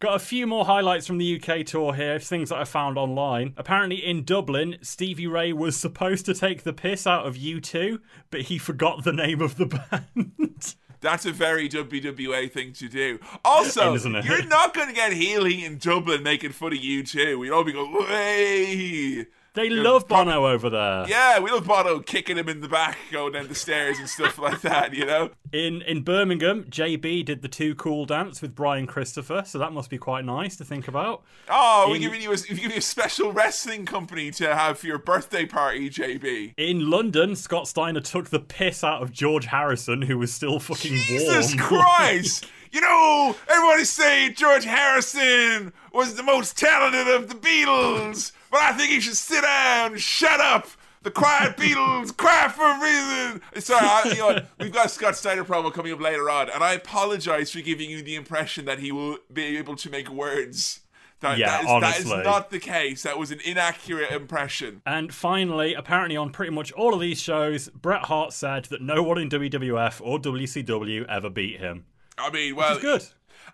[0.00, 3.54] Got a few more highlights from the UK tour here, things that I found online.
[3.56, 8.42] Apparently, in Dublin, Stevie Ray was supposed to take the piss out of U2, but
[8.42, 9.64] he forgot the name of the
[10.14, 10.74] band.
[11.04, 13.18] That's a very WWA thing to do.
[13.44, 17.38] Also, you're not going to get Healy in Dublin making fun of you too.
[17.38, 21.06] We'd all be going, "Way!" They love Bono over there.
[21.08, 24.36] Yeah, we love Bono kicking him in the back, going down the stairs and stuff
[24.36, 24.92] like that.
[24.92, 25.30] You know.
[25.52, 29.90] In in Birmingham, JB did the Too Cool dance with Brian Christopher, so that must
[29.90, 31.22] be quite nice to think about.
[31.48, 34.88] Oh, we're giving you a, we're giving you a special wrestling company to have for
[34.88, 36.54] your birthday party, JB.
[36.56, 40.96] In London, Scott Steiner took the piss out of George Harrison, who was still fucking
[40.96, 41.58] Jesus warm.
[41.68, 42.46] Christ!
[42.74, 48.72] you know, everybody say George Harrison was the most talented of the Beatles, but I
[48.72, 50.68] think he should sit down, shut up.
[51.02, 53.42] The quiet Beatles cry for a reason.
[53.60, 54.46] Sorry, I, you know?
[54.60, 58.00] We've got Scott Steiner promo coming up later on, and I apologize for giving you
[58.00, 60.82] the impression that he will be able to make words.
[61.18, 63.02] That, Yeah, that, is, that is not the case.
[63.02, 64.82] That was an inaccurate impression.
[64.86, 69.02] And finally, apparently on pretty much all of these shows, Bret Hart said that no
[69.02, 71.86] one in WWF or WCW ever beat him.
[72.16, 73.04] I mean, well, It's good.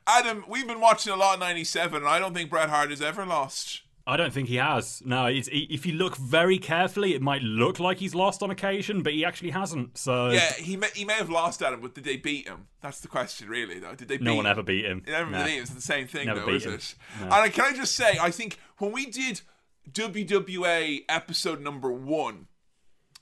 [0.06, 3.00] Adam, we've been watching a lot of '97, and I don't think Bret Hart has
[3.00, 3.80] ever lost.
[4.10, 5.02] I don't think he has.
[5.04, 9.02] No, it's, if you look very carefully, it might look like he's lost on occasion,
[9.02, 9.96] but he actually hasn't.
[9.96, 12.66] So Yeah, he may, he may have lost at him, but did they beat him?
[12.82, 13.78] That's the question, really.
[13.78, 14.18] Though, did they?
[14.18, 14.50] no beat one him?
[14.50, 15.02] ever beat him.
[15.06, 15.44] Never No.
[15.44, 15.62] beat him.
[15.62, 16.72] It's the same thing, Never though, is him.
[16.74, 16.94] it?
[17.22, 19.40] And can I just say, I think when we did
[19.90, 22.46] WWA episode number one,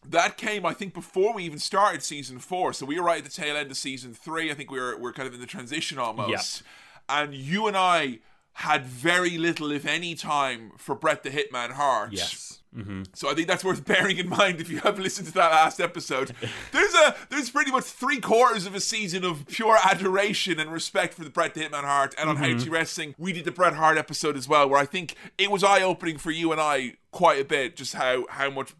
[0.07, 2.72] that came, I think, before we even started season four.
[2.72, 4.51] So we were right at the tail end of season three.
[4.51, 6.62] I think we were we're kind of in the transition almost.
[7.09, 8.20] And you and I
[8.59, 12.12] had very little, if any, time for Bret the Hitman Hart.
[12.12, 12.59] Yes.
[12.77, 13.05] Mm-hmm.
[13.14, 15.79] So I think that's worth bearing in mind if you haven't listened to that last
[15.79, 16.35] episode.
[16.73, 21.14] There's a there's pretty much three quarters of a season of pure adoration and respect
[21.14, 22.59] for the Bret the Hitman Hart and on mm-hmm.
[22.59, 23.14] How to Wrestling.
[23.16, 26.18] We did the Bret Hart episode as well, where I think it was eye opening
[26.18, 28.75] for you and I quite a bit, just how how much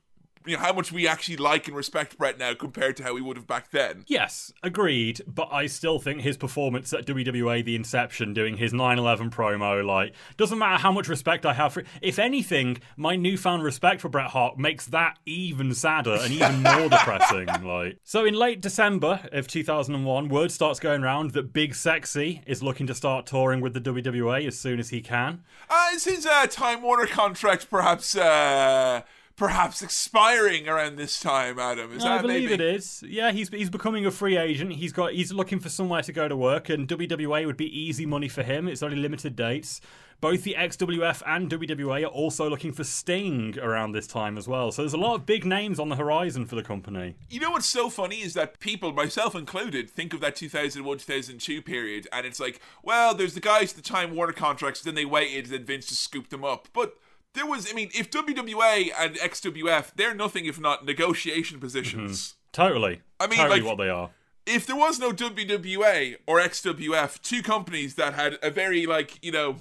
[0.47, 3.21] you know how much we actually like and respect Bret now compared to how we
[3.21, 4.05] would have back then.
[4.07, 5.21] Yes, agreed.
[5.27, 10.15] But I still think his performance at WWA The Inception, doing his 9/11 promo, like
[10.37, 11.85] doesn't matter how much respect I have for.
[12.03, 16.89] If anything, my newfound respect for Bret Hart makes that even sadder and even more
[16.89, 17.47] depressing.
[17.63, 22.63] Like so, in late December of 2001, word starts going around that Big Sexy is
[22.63, 25.43] looking to start touring with the WWA as soon as he can.
[25.69, 29.03] Uh, is his uh, Time Warner contract perhaps uh,
[29.39, 31.93] perhaps expiring around this time, Adam?
[31.93, 32.55] Is I believe maybe?
[32.55, 33.03] it is.
[33.07, 34.73] Yeah, he's he's becoming a free agent.
[34.73, 38.05] He's got he's looking for somewhere to go to work, and WWA would be easy
[38.05, 38.69] money for him.
[38.69, 39.81] It's only limited dates.
[40.21, 44.73] Both the XWF and WWA are also looking for Sting around this time as well.
[44.73, 47.15] So there's a lot of big names on the horizon for the company.
[47.31, 51.63] You know what's so funny is that people, myself included, think of that 2001 2002
[51.63, 55.47] period, and it's like, well, there's the guys, the Time Warner contracts, then they waited,
[55.47, 56.67] then Vince just scooped them up.
[56.73, 56.97] But
[57.35, 62.21] there was, I mean, if WWA and XWF, they're nothing if not negotiation positions.
[62.21, 62.35] Mm-hmm.
[62.53, 63.03] Totally.
[63.21, 64.11] I mean, totally like- what they are.
[64.47, 69.31] If there was no WWA or XWF, two companies that had a very, like, you
[69.31, 69.57] know,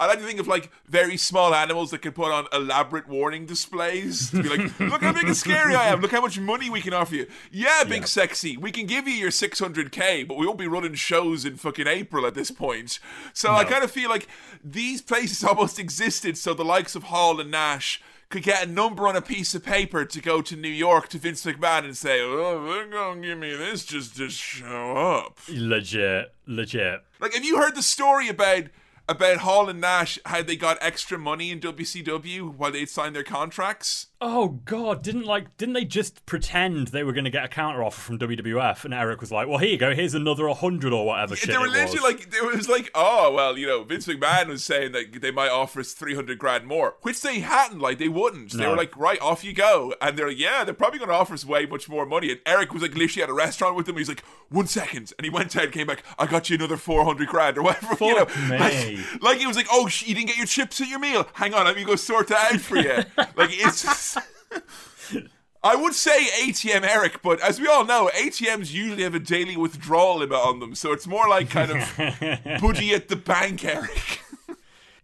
[0.00, 3.46] I like to think of like very small animals that can put on elaborate warning
[3.46, 6.00] displays to be like, look how big and scary I am.
[6.00, 7.26] Look how much money we can offer you.
[7.50, 8.06] Yeah, big Yeah.
[8.06, 8.56] sexy.
[8.56, 12.26] We can give you your 600k, but we won't be running shows in fucking April
[12.26, 12.98] at this point.
[13.32, 14.26] So I kind of feel like
[14.62, 19.06] these places almost existed so the likes of Hall and Nash could get a number
[19.06, 22.20] on a piece of paper to go to New York to Vince McMahon and say,
[22.20, 25.38] oh, they're going to give me this just to show up.
[25.48, 26.32] Legit.
[26.46, 27.02] Legit.
[27.20, 28.64] Like, have you heard the story about
[29.08, 33.22] about Hall and Nash how they got extra money in WCW while they'd signed their
[33.22, 34.08] contracts?
[34.20, 37.82] Oh god, didn't like didn't they just pretend they were going to get a counter
[37.84, 39.94] offer from WWF and Eric was like, "Well, here you go.
[39.94, 42.90] Here's another 100 or whatever shit they were it literally was." like, it was like,
[42.94, 46.38] oh well, you know, Vince McMahon was saying that they might offer us three hundred
[46.38, 47.80] grand more, which they hadn't.
[47.80, 48.52] Like, they wouldn't.
[48.52, 51.14] They were like, right, off you go, and they're like, yeah, they're probably going to
[51.14, 52.30] offer us way much more money.
[52.30, 53.96] And Eric was like, literally at a restaurant with them.
[53.96, 56.76] He's like, one second, and he went out, and came back, I got you another
[56.78, 57.96] four hundred grand or whatever.
[58.04, 58.72] you know, Fuck
[59.20, 61.26] like, he was like, oh, you didn't get your chips at your meal.
[61.34, 62.96] Hang on, let me go sort that out for you.
[63.36, 64.16] like it's.
[65.64, 69.56] I would say ATM Eric, but as we all know, ATMs usually have a daily
[69.56, 71.78] withdrawal limit on them, so it's more like kind of
[72.60, 74.20] buddy at the bank Eric.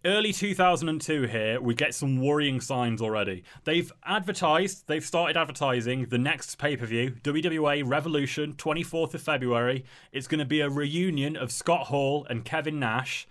[0.05, 3.43] Early 2002 here, we get some worrying signs already.
[3.65, 9.83] They've advertised, they've started advertising the next pay per view, WWA Revolution, 24th of February.
[10.11, 13.27] It's going to be a reunion of Scott Hall and Kevin Nash.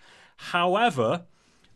[0.49, 1.25] However,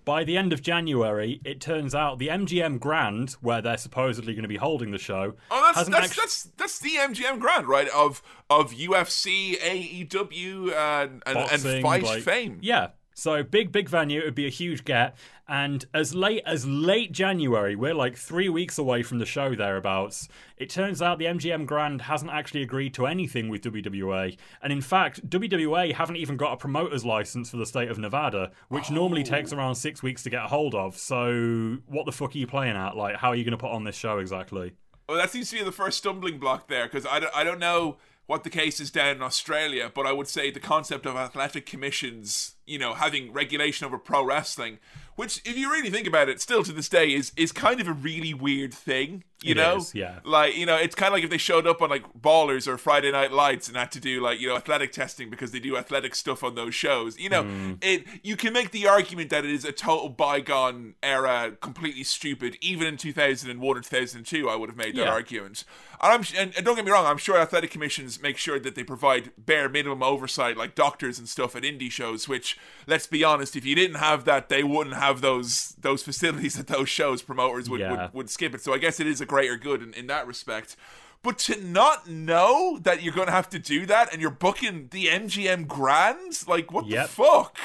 [0.05, 4.43] by the end of January, it turns out the MGM Grand, where they're supposedly going
[4.43, 7.67] to be holding the show, Oh, that's hasn't that's, actu- that's that's the MGM Grand,
[7.67, 7.89] right?
[7.89, 12.59] Of of UFC, AEW, and and, and fight like- fame.
[12.63, 12.89] Yeah.
[13.15, 14.21] So big, big venue.
[14.21, 15.17] It would be a huge get.
[15.47, 20.29] And as late as late January, we're like three weeks away from the show thereabouts.
[20.57, 24.81] It turns out the MGM Grand hasn't actually agreed to anything with WWA, and in
[24.81, 29.21] fact, WWA haven't even got a promoter's license for the state of Nevada, which normally
[29.21, 29.25] oh.
[29.25, 30.97] takes around six weeks to get a hold of.
[30.97, 32.97] So what the fuck are you playing at?
[32.97, 34.73] Like, how are you going to put on this show exactly?
[35.09, 37.59] Well, that seems to be the first stumbling block there because I don't, I don't
[37.59, 41.15] know what the case is down in Australia, but I would say the concept of
[41.15, 44.79] athletic commissions, you know, having regulation over pro wrestling,
[45.17, 47.89] which, if you really think about it, still to this day is is kind of
[47.89, 49.25] a really weird thing.
[49.45, 50.21] You It know, is, yeah.
[50.25, 52.79] like you know, it's kind of like if they showed up on like Ballers or
[52.79, 55.77] Friday Night Lights and had to do like you know athletic testing because they do
[55.77, 57.19] athletic stuff on those shows.
[57.19, 57.73] You know, Hmm.
[57.83, 62.57] it you can make the argument that it is a total bygone era, completely stupid.
[62.61, 64.95] Even in two thousand and one or two thousand and two, I would have made
[64.97, 65.11] that Yeah.
[65.11, 65.65] argument.
[66.03, 68.75] And, I'm, and, and don't get me wrong, I'm sure athletic commissions make sure that
[68.75, 72.29] they provide bare minimum oversight, like doctors and stuff at indie shows.
[72.29, 76.59] Which, let's be honest, if you didn't have that, they wouldn't have those those facilities
[76.59, 77.23] at those shows.
[77.23, 77.91] Promoters would, Yeah.
[78.07, 78.63] would, would skip it.
[78.63, 80.77] So I guess it is a greater good in, in that respect.
[81.25, 84.89] But to not know that you're going to have to do that and you're booking
[84.93, 87.07] the MGM Grands, like what Yep.
[87.07, 87.59] the fuck?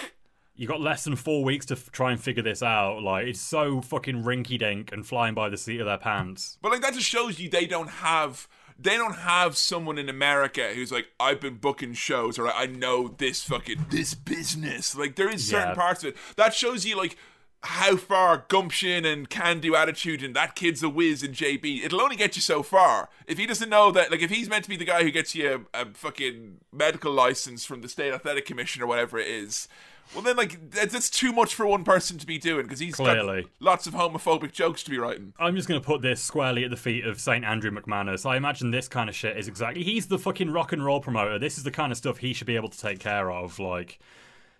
[0.55, 3.01] You got less than four weeks to f- try and figure this out.
[3.03, 6.57] Like, it's so fucking rinky dink and flying by the seat of their pants.
[6.61, 8.47] But like that just shows you they don't have
[8.81, 13.09] they don't have someone in America who's like I've been booking shows or I know
[13.09, 14.95] this fucking this business.
[14.95, 15.75] Like there is certain Yeah.
[15.75, 17.17] parts of it that shows you like
[17.63, 21.83] how far gumption and can do attitude and that kid's a whiz in JB.
[21.83, 23.09] It'll only get you so far.
[23.27, 25.35] If he doesn't know that, like, if he's meant to be the guy who gets
[25.35, 29.67] you a, a fucking medical license from the state athletic commission or whatever it is,
[30.13, 33.43] well, then, like, that's, too much for one person to be doing because he's Clearly.
[33.43, 35.33] got lots of homophobic jokes to be writing.
[35.37, 37.45] I'm just going to put this squarely at the feet of St.
[37.45, 38.25] Andrew McManus.
[38.25, 39.83] I imagine this kind of shit is exactly.
[39.83, 41.37] He's the fucking rock and roll promoter.
[41.37, 43.59] This is the kind of stuff he should be able to take care of.
[43.59, 43.99] Like,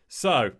[0.08, 0.52] so.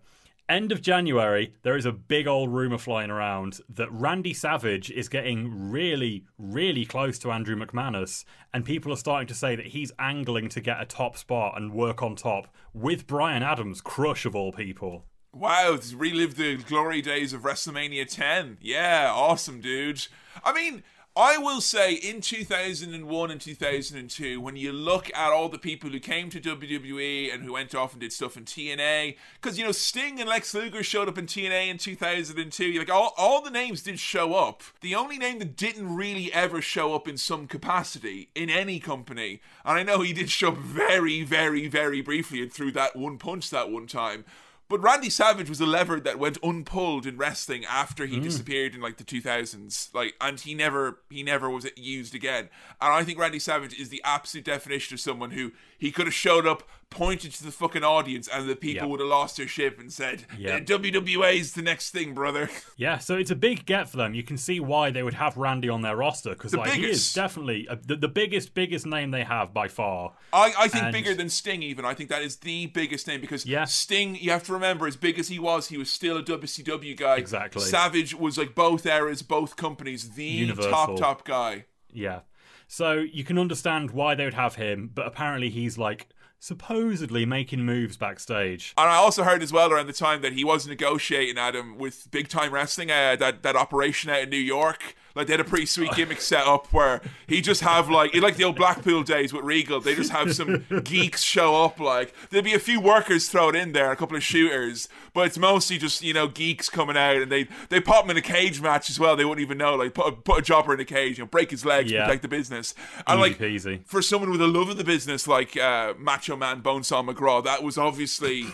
[0.50, 5.08] End of January, there is a big old rumor flying around that Randy Savage is
[5.08, 9.92] getting really, really close to Andrew McManus, and people are starting to say that he's
[10.00, 14.34] angling to get a top spot and work on top with Brian Adams, crush of
[14.34, 15.04] all people.
[15.32, 18.58] Wow, relive the glory days of WrestleMania 10.
[18.60, 20.08] Yeah, awesome, dude.
[20.42, 20.82] I mean,
[21.16, 25.98] I will say in 2001 and 2002, when you look at all the people who
[25.98, 29.72] came to WWE and who went off and did stuff in TNA, because, you know,
[29.72, 32.64] Sting and Lex Luger showed up in TNA in 2002.
[32.64, 34.62] You're like, all, all the names did show up.
[34.82, 39.40] The only name that didn't really ever show up in some capacity in any company,
[39.64, 43.18] and I know he did show up very, very, very briefly and threw that one
[43.18, 44.24] punch that one time.
[44.70, 48.22] But Randy Savage was a lever that went unpulled in wrestling after he mm.
[48.22, 49.92] disappeared in like the 2000s.
[49.92, 52.48] Like, and he never he never was used again.
[52.80, 56.14] And I think Randy Savage is the absolute definition of someone who he could have
[56.14, 58.90] showed up, pointed to the fucking audience, and the people Yep.
[58.90, 60.66] would have lost their ship and said, Yep.
[60.66, 64.14] "WWA's the next thing, brother." Yeah, so it's a big get for them.
[64.14, 67.12] You can see why they would have Randy on their roster because like he is
[67.12, 70.12] definitely uh the, the biggest, biggest name they have by far.
[70.32, 71.84] I, I think And- bigger than Sting, even.
[71.84, 73.64] I think that is the biggest name because Yeah.
[73.66, 76.96] Sting, you have to remember, as big as he was, he was still a WCW
[76.96, 77.16] guy.
[77.16, 77.60] Exactly.
[77.62, 80.70] Savage was like both eras, both companies, the Universal.
[80.70, 81.66] top, top guy.
[81.92, 82.20] Yeah,
[82.66, 86.06] so you can understand why they would have him, but apparently he's like
[86.40, 88.74] supposedly making moves backstage.
[88.76, 92.10] And I also heard as well around the time that he was negotiating Adam with
[92.10, 94.96] Big Time Wrestling, uh, that that operation out in New York.
[95.14, 98.36] Like they had a pretty sweet gimmick set up where he just have like like
[98.36, 99.80] the old Blackpool days with Regal.
[99.80, 101.80] They just have some geeks show up.
[101.80, 105.38] Like there'd be a few workers thrown in there, a couple of shooters, but it's
[105.38, 108.60] mostly just you know geeks coming out and they they pop him in a cage
[108.60, 109.16] match as well.
[109.16, 109.74] They wouldn't even know.
[109.74, 112.04] Like put a, put a jobber in a cage, you know, break his legs, Yeah.
[112.04, 112.74] protect the business.
[113.06, 113.86] And Easy like peasy.
[113.86, 117.62] for someone with a love of the business like uh, Macho Man Bonesaw McGraw, that
[117.62, 118.44] was obviously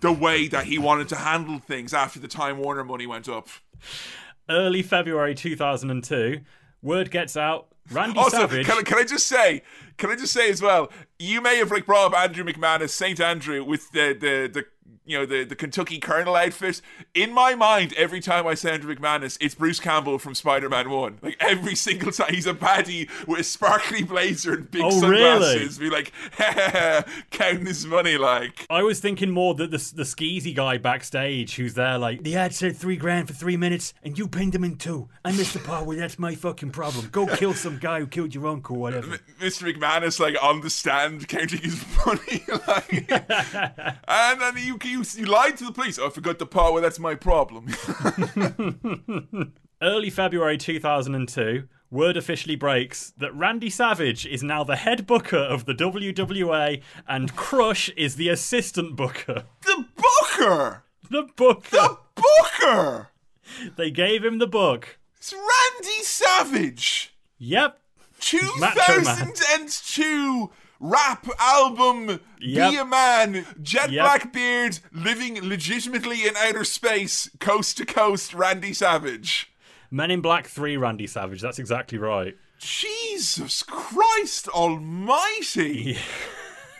[0.00, 3.48] the way that he wanted to handle things after the Time Warner money went up.
[4.52, 6.40] Early February 2002,
[6.82, 7.68] word gets out.
[7.90, 8.66] Randy Also, Savage.
[8.66, 9.62] can, I- can I just say,
[9.96, 13.20] can I just say as well, you may have like brought up Andrew McManus, Saint
[13.20, 14.64] Andrew, with the the the
[15.12, 16.80] you know the the Kentucky Colonel outfit.
[17.14, 20.88] In my mind, every time I say Andrew McManus, it's Bruce Campbell from Spider Man
[20.88, 21.18] One.
[21.20, 25.78] Like every single time, he's a baddie with a sparkly blazer and big Oh, sunglasses.
[25.78, 26.12] Be like,
[27.30, 28.66] counting his money, like.
[28.70, 32.54] I was thinking more that the the skeezy guy backstage who's there like the ad
[32.54, 35.08] said three grand for three minutes and you pinned him in two.
[35.24, 37.08] I missed the part where that's my fucking problem.
[37.12, 39.18] Go kill some guy who killed your uncle, whatever.
[39.40, 39.70] Mr.
[39.72, 43.10] McManus like on the stand counting his money, like,
[44.08, 45.98] and then you, you you lied to the police.
[45.98, 47.66] Oh, I forgot the part where that's my problem.
[49.82, 55.64] Early February 2002, word officially breaks that Randy Savage is now the head booker of
[55.64, 59.44] the WWA and Crush is the assistant booker.
[59.62, 61.68] the Booker, The booker.
[61.70, 63.08] the Booker.
[63.76, 64.98] They gave him the book.
[65.16, 67.14] It's Randy Savage.
[67.38, 67.78] Yep.
[68.58, 69.32] Macho Man.
[69.34, 70.50] 2002
[70.82, 72.70] rap album Yep.
[72.72, 74.02] Be a Man, Jet Yep.
[74.04, 79.52] Black Beard, living legitimately in outer space, coast to coast, Randy Savage.
[79.92, 81.40] Men in Black 3 Randy Savage.
[81.40, 82.36] That's exactly right.
[82.58, 85.98] Jesus Christ Almighty!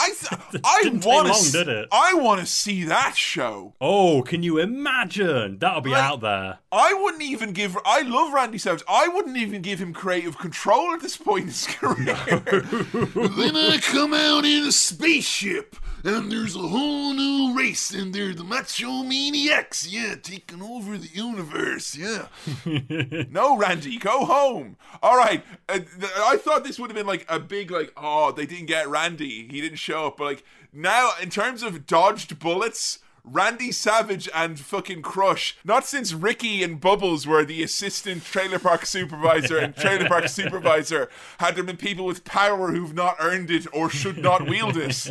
[0.03, 0.09] I
[0.51, 1.87] th- I want to?
[1.93, 3.75] I want to see that show.
[3.81, 5.59] Oh, can you imagine?
[5.59, 6.59] That'll be Like- out there.
[6.73, 7.77] I wouldn't even give.
[7.85, 8.83] I love Randy Savage.
[8.89, 12.15] I wouldn't even give him creative control at this point in his career.
[12.25, 18.35] then I come out in a spaceship, and there's a whole new race, and they're
[18.35, 19.87] the Macho Maniacs.
[19.87, 21.97] Yeah, taking over the universe.
[21.97, 22.27] Yeah.
[23.31, 24.77] no, Randy, go home.
[25.03, 25.45] All right.
[25.69, 27.93] Uh, th- I thought this would have been like a big like.
[27.97, 29.49] Oh, they didn't get Randy.
[29.49, 30.17] He didn't show up.
[30.17, 32.99] But like now, in terms of dodged bullets.
[33.25, 35.57] Randy Savage and fucking Crush.
[35.65, 41.09] Not since Ricky and Bubbles were the assistant trailer park supervisor and trailer park supervisor
[41.39, 45.09] had there been people with power who've not earned it or should not wield it.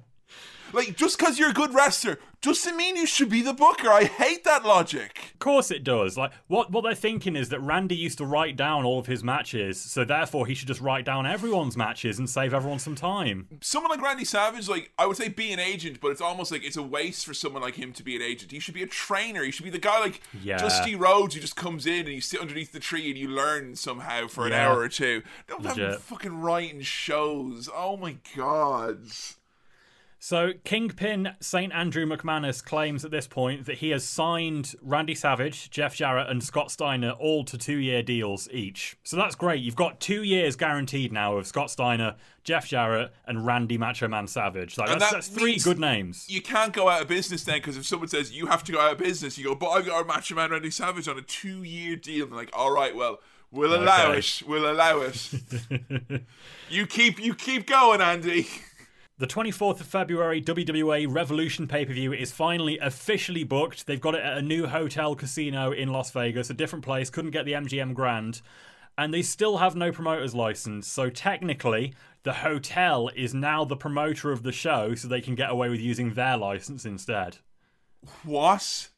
[0.72, 3.88] Like, just because you're a good wrestler doesn't mean you should be the booker.
[3.88, 5.30] I hate that logic.
[5.34, 6.16] Of course it does.
[6.16, 9.24] Like what what they're thinking is that Randy used to write down all of his
[9.24, 13.48] matches, so therefore he should just write down everyone's matches and save everyone some time.
[13.60, 16.64] Someone like Randy Savage, like, I would say be an agent, but it's almost like
[16.64, 18.52] it's a waste for someone like him to be an agent.
[18.52, 19.42] He should be a trainer.
[19.42, 20.58] He should be the guy like Yeah.
[20.58, 23.74] Dusty Rhodes who just comes in and you sit underneath the tree and you learn
[23.74, 24.68] somehow for an Yeah.
[24.70, 25.22] hour or two.
[25.48, 27.68] Don't have fucking writing shows.
[27.74, 29.00] Oh my god.
[30.20, 31.72] So Kingpin St.
[31.72, 36.42] Andrew McManus claims at this point that he has signed Randy Savage, Jeff Jarrett, and
[36.42, 38.96] Scott Steiner all to two year deals each.
[39.04, 39.62] So that's great.
[39.62, 44.26] You've got two years guaranteed now of Scott Steiner, Jeff Jarrett, and Randy Macho Man
[44.26, 44.76] Savage.
[44.76, 46.26] Like that's, that that's three good names.
[46.28, 48.80] You can't go out of business then because if someone says you have to go
[48.80, 51.22] out of business, you go, but I've got our Macho Man Randy Savage on a
[51.22, 52.26] two year deal.
[52.26, 53.20] And like, all right, well,
[53.52, 54.18] we'll allow Okay.
[54.18, 54.42] it.
[54.46, 55.30] We'll allow it.
[56.70, 58.48] you keep you keep going, Andy.
[59.20, 63.88] The 24th of February WWA Revolution pay per view is finally officially booked.
[63.88, 67.32] They've got it at a new hotel casino in Las Vegas, a different place, couldn't
[67.32, 68.42] get the MGM Grand.
[68.96, 70.86] And they still have no promoter's license.
[70.86, 75.50] So technically, the hotel is now the promoter of the show, so they can get
[75.50, 77.38] away with using their license instead.
[78.22, 78.88] What?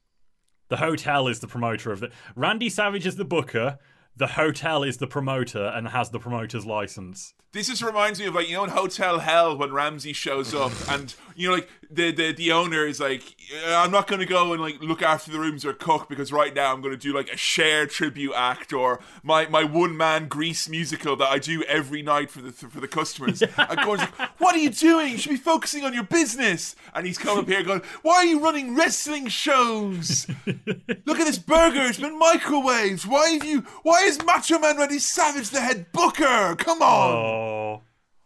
[0.69, 2.11] The hotel is the promoter of the.
[2.37, 3.79] Randy Savage is the booker.
[4.15, 7.33] The hotel is the promoter and has the promoter's license.
[7.53, 10.71] This just reminds me of like you know in Hotel Hell when Ramsay shows up
[10.89, 13.35] and you know like the the, the owner is like
[13.67, 16.33] uh, I'm not going to go and like look after the rooms or cook because
[16.33, 19.97] right now I'm going to do like a Cher tribute act or my my one
[19.97, 23.43] man Grease musical that I do every night for the for the customers.
[23.57, 25.11] and Gordon's like, "What are you doing?
[25.11, 28.25] You should be focusing on your business." And he's coming up here going, "Why are
[28.27, 30.29] you running wrestling shows?
[30.47, 33.07] Look at this burger; it's been microwaved.
[33.07, 33.63] Why have you?
[33.83, 36.55] Why is Macho Man Randy Savage the head booker?
[36.57, 37.40] Come on." Oh.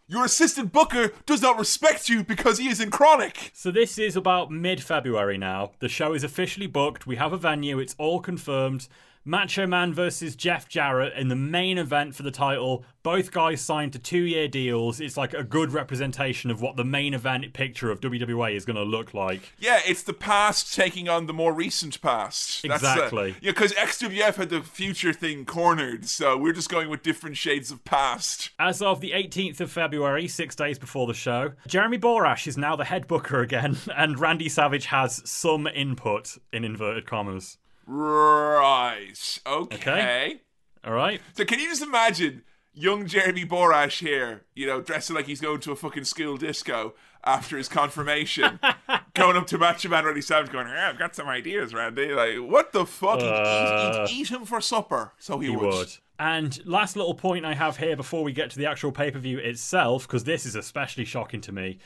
[0.07, 3.51] Your assistant booker does not respect you because he is in chronic.
[3.55, 5.73] So this is about mid-February now.
[5.79, 7.07] The show is officially booked.
[7.07, 7.79] We have a venue.
[7.79, 8.87] It's all confirmed.
[9.27, 12.85] Macho Man versus Jeff Jarrett in the main event for the title.
[13.03, 15.01] Both guys signed to two-year deals.
[15.01, 18.77] It's like a good representation of what the main event picture of WWE is going
[18.77, 19.53] to look like.
[19.59, 22.63] Yeah, it's the past taking on the more recent past.
[22.63, 23.35] That's the- Exactly.
[23.41, 27.71] yeah, because XWF had the future thing cornered, so we're just going with different shades
[27.71, 28.51] of past.
[28.59, 32.77] As of the 18th of February, six days before the show, Jeremy Borash is now
[32.77, 37.59] the head booker again, and Randy Savage has some input in inverted commas.
[37.87, 39.39] Right.
[39.47, 39.77] Okay.
[39.77, 40.41] Okay.
[40.85, 41.21] All right.
[41.35, 45.61] So can you just imagine young Jeremy Borash here, you know, dressing like he's going
[45.61, 48.61] to a fucking school disco after his confirmation,
[49.15, 52.13] going up to Macho Man Randy Savage going, yeah, I've got some ideas, Randy.
[52.13, 53.21] Like, what the fuck?
[53.21, 54.07] He'd eat, he'd uh.
[54.11, 55.13] eat him for supper.
[55.19, 55.67] So he, He would.
[55.67, 55.97] would.
[56.19, 59.19] And last little point I have here before we get to the actual pay per
[59.19, 61.79] view itself, because this is especially shocking to me.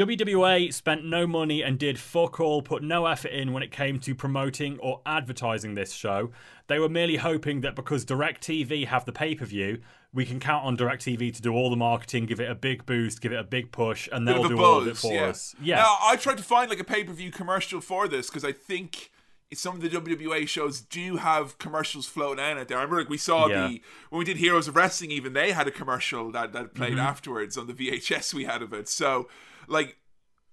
[0.00, 4.00] WWA spent no money and did fuck all, put no effort in when it came
[4.00, 6.30] to promoting or advertising this show.
[6.68, 9.82] They were merely hoping that because DirecTV have the pay per view,
[10.14, 13.20] we can count on DirecTV to do all the marketing, give it a big boost,
[13.20, 15.26] give it a big push, and they'll do all of it for yeah.
[15.26, 15.54] us.
[15.60, 15.76] Yeah.
[15.76, 18.52] Now, I tried to find like a pay per view commercial for this because I
[18.52, 19.10] think
[19.52, 22.78] some of the WWA shows do have commercials floating out there.
[22.78, 23.68] I remember like we saw Yeah.
[23.68, 26.92] the when we did Heroes of Wrestling, even they had a commercial that that played
[26.92, 27.00] Mm-hmm.
[27.00, 28.88] afterwards on the VHS we had of it.
[28.88, 29.28] So,
[29.68, 29.96] like.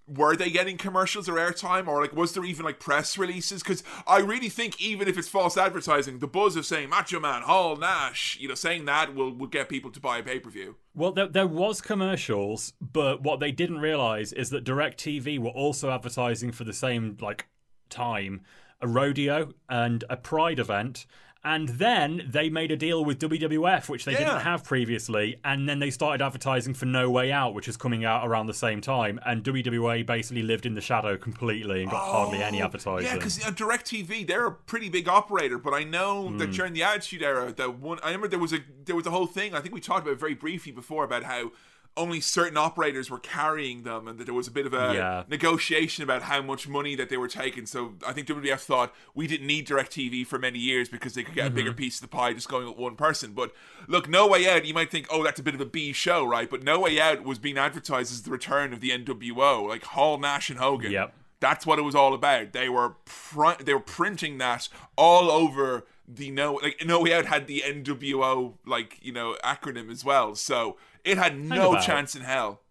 [0.10, 3.62] Were they getting commercials or airtime, or like was there even like press releases?
[3.62, 7.42] Because I really think even if it's false advertising, the buzz of saying Macho Man,
[7.42, 10.50] Hall, Nash, you know, saying that will will get people to buy a pay per
[10.50, 10.78] view.
[10.96, 15.92] Well, there, there was commercials, but what they didn't realize is that DirecTV were also
[15.92, 17.48] advertising for the same like
[17.90, 18.46] time
[18.80, 21.06] a rodeo and a pride event.
[21.50, 24.18] And then they made a deal with WWF, which they Yeah.
[24.20, 25.40] didn't have previously.
[25.46, 28.54] And then they started advertising for No Way Out, which is coming out around the
[28.54, 29.18] same time.
[29.26, 33.08] And WWA basically lived in the shadow completely and got hardly any Oh, advertising.
[33.08, 36.38] Yeah, because uh, DirecTV, they're a pretty big operator, but I know Hmm.
[36.40, 39.12] that during the Attitude Era, that one, I remember there was a there was a
[39.12, 39.54] whole thing.
[39.56, 41.52] I think we talked about it very briefly before about how
[41.98, 45.24] only certain operators were carrying them, and that there was a bit of a Yeah.
[45.28, 47.66] negotiation about how much money that they were taking.
[47.66, 51.36] So I think WWF thought we didn't need DirecTV for many years because they could
[51.36, 51.78] get a bigger Mm-hmm.
[51.78, 53.34] piece of the pie just going with one person.
[53.34, 53.54] But
[53.88, 56.24] look, No Way Out, you might think, oh, that's a bit of a B show,
[56.26, 56.50] right?
[56.50, 60.18] But No Way Out was being advertised as the return of the NWO, like Hall,
[60.18, 60.92] Nash, and Hogan.
[60.92, 61.14] Yep.
[61.40, 62.54] That's what it was all about.
[62.54, 67.26] They were pr- they were printing that all over the no like No Way Out
[67.26, 71.86] had the NWO like you know acronym as well, so it had no about it.
[71.86, 72.62] chance in hell.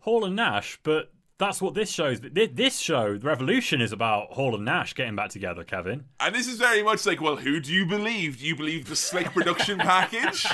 [0.00, 1.11] Hall and Nash, but
[1.42, 2.20] that's what this show's.
[2.20, 6.04] thi- This show, the Revolution, is about Hall and Nash getting back together, Kevin.
[6.20, 8.38] And this is very much like, well, who do you believe?
[8.38, 10.46] Do you believe the slick production package?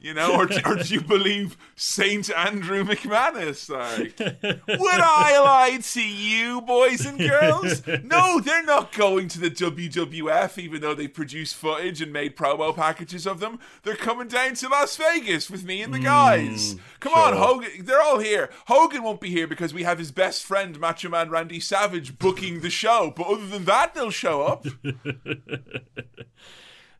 [0.00, 3.68] You know, or, or do you believe Saint Andrew McManus?
[3.70, 7.82] Like, would I lie to you, boys and girls?
[8.04, 12.74] No, they're not going to the WWF, even though they produced footage and made promo
[12.74, 13.58] packages of them.
[13.82, 16.76] They're coming down to Las Vegas with me and the hmm, guys.
[17.00, 17.34] Come on.
[17.36, 17.70] Hogan.
[17.84, 18.50] They're all here.
[18.66, 22.60] Hogan won't be here because we have his best friend, Macho Man Randy Savage, booking
[22.60, 23.12] the show.
[23.16, 24.66] But other than that, they'll show up.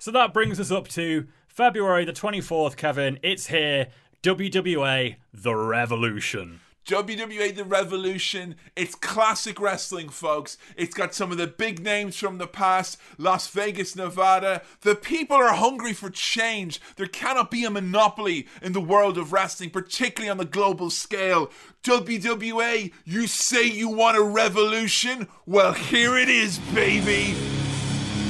[0.00, 3.18] So that brings us up to February the 24th, Kevin.
[3.20, 3.88] It's here.
[4.22, 6.60] WWA The Revolution.
[6.88, 8.56] WWA The Revolution.
[8.74, 10.56] It's classic wrestling, folks.
[10.74, 12.96] It's got some of the big names from the past.
[13.18, 14.62] Las Vegas, Nevada.
[14.80, 16.80] The people are hungry for change.
[16.96, 21.50] There cannot be a monopoly in the world of wrestling, particularly on the global scale.
[21.82, 25.28] WWA, you say you want a revolution?
[25.44, 27.36] Well, here it is, baby.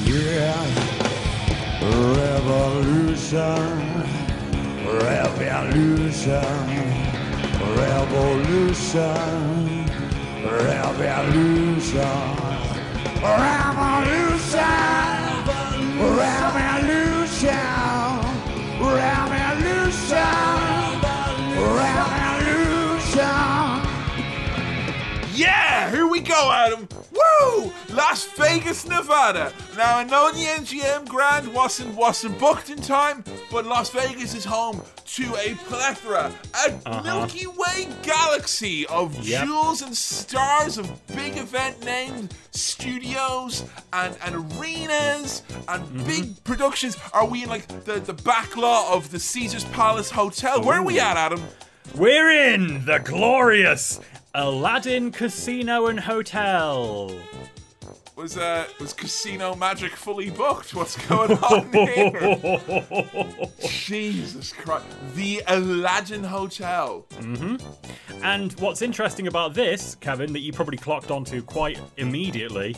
[0.02, 0.98] Yeah.
[1.80, 3.44] Revolution.
[4.84, 7.17] Revolution.
[7.76, 9.04] Revolution.
[10.44, 12.02] Revolution.
[13.22, 14.68] Revolution.
[16.16, 17.68] Revolution.
[18.80, 20.34] Revolution.
[21.76, 23.28] Revolution.
[25.34, 26.88] Yeah, here we go, Adam.
[27.18, 27.72] Woo!
[27.90, 29.52] Las Vegas, Nevada.
[29.76, 34.44] Now I know the MGM Grand wasn't wasn't booked in time, but Las Vegas is
[34.44, 36.32] home to a plethora,
[36.66, 37.02] a uh-huh.
[37.02, 39.44] Milky Way galaxy of Yep.
[39.44, 46.06] jewels and stars of big event named studios and, and arenas and mm-hmm.
[46.06, 46.96] big productions.
[47.12, 50.62] Are we in like the, the back lot of the Caesar's Palace Hotel?
[50.62, 51.42] Where are we at, Adam?
[51.94, 53.98] We're in the glorious
[54.38, 57.10] Aladdin Casino and Hotel.
[58.14, 60.76] Was uh was Casino Magic fully booked?
[60.76, 63.50] What's going on here?
[63.60, 64.86] Jesus Christ!
[65.16, 67.04] The Aladdin Hotel.
[68.22, 72.76] And what's interesting about this, Kevin, that you probably clocked onto quite immediately,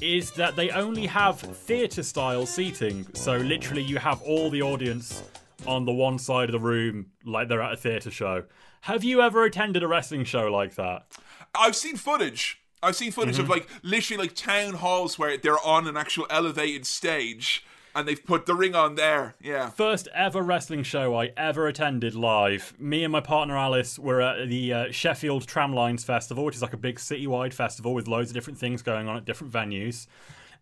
[0.00, 3.06] is that they only have theatre style seating.
[3.12, 5.22] So literally, you have all the audience
[5.66, 8.44] on the one side of the room like they're at a theatre show.
[8.86, 11.06] Have you ever attended a wrestling show like that?
[11.54, 12.60] I've seen footage.
[12.82, 16.84] I've seen footage of like literally like town halls where they're on an actual elevated
[16.84, 17.64] stage
[17.94, 19.36] and they've put the ring on there.
[19.40, 19.70] Yeah.
[19.70, 22.74] First ever wrestling show I ever attended live.
[22.76, 26.72] Me and my partner Alice were at the uh, Sheffield Tramlines Festival, which is like
[26.72, 30.08] a big citywide festival with loads of different things going on at different venues.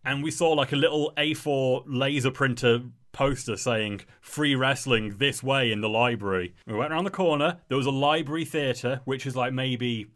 [0.03, 2.81] And we saw like a little A4 laser printer
[3.11, 6.55] poster saying free wrestling this way in the library.
[6.65, 7.57] We went around the corner.
[7.67, 10.07] There was a library theatre, which is like maybe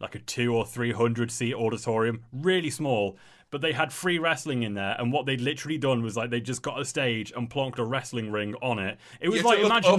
[0.00, 3.16] like a two or three hundred seat auditorium, really small.
[3.50, 6.40] but they had free wrestling in there, and what they'd literally done was like they
[6.40, 8.96] just got a stage and plonked a wrestling ring on it.
[9.20, 9.90] It was like imagine,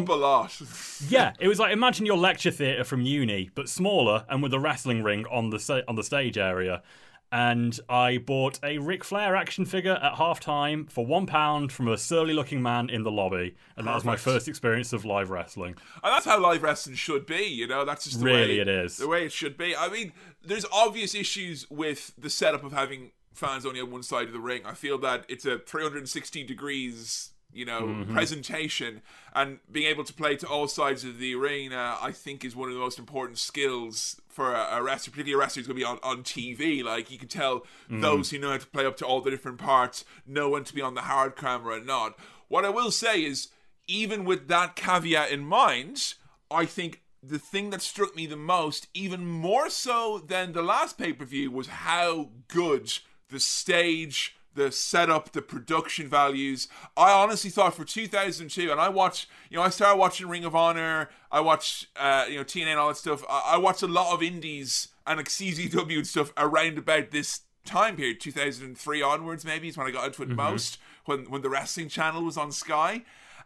[1.07, 4.59] yeah, it was like imagine your lecture theatre from uni, but smaller and with a
[4.59, 6.81] wrestling ring on the sta- on the stage area.
[7.33, 11.87] And I bought a Ric Flair action figure at half time for one pound from
[11.87, 13.55] a surly looking man in the lobby.
[13.75, 15.75] And that was my first experience of live wrestling.
[16.03, 17.85] And that's how live wrestling should be, you know.
[17.85, 18.97] That's just the Really way it is.
[18.97, 19.75] The way it should be.
[19.75, 20.13] I mean,
[20.45, 24.39] there's obvious issues with the setup of having fans only on one side of the
[24.39, 24.61] ring.
[24.63, 28.13] I feel that it's a 360 degrees, you know, Mm-hmm.
[28.13, 29.01] presentation,
[29.33, 32.69] and being able to play to all sides of the arena, I think, is one
[32.69, 35.85] of the most important skills for a, a wrestler, particularly a wrestler who's going to
[35.85, 36.83] be on, on TV.
[36.83, 38.01] Like you can tell Mm-hmm.
[38.01, 40.73] those who know how to play up to all the different parts know when to
[40.73, 42.17] be on the hard camera and not.
[42.47, 43.49] What I will say is,
[43.87, 46.13] even with that caveat in mind,
[46.49, 50.97] I think the thing that struck me the most, even more so than the last
[50.97, 52.91] pay per view, was how good
[53.29, 56.67] the stage, the setup, the production values.
[56.95, 60.55] I honestly thought for 2002, and I watched, you know, I started watching Ring of
[60.55, 63.23] Honor, I watched, uh, you know, TNA and all that stuff.
[63.29, 67.41] I, I watched a lot of indies and like CZW and stuff around about this
[67.65, 71.49] time period, 2003 onwards, maybe is when I got into it most, when when the
[71.49, 73.03] wrestling channel was on Sky.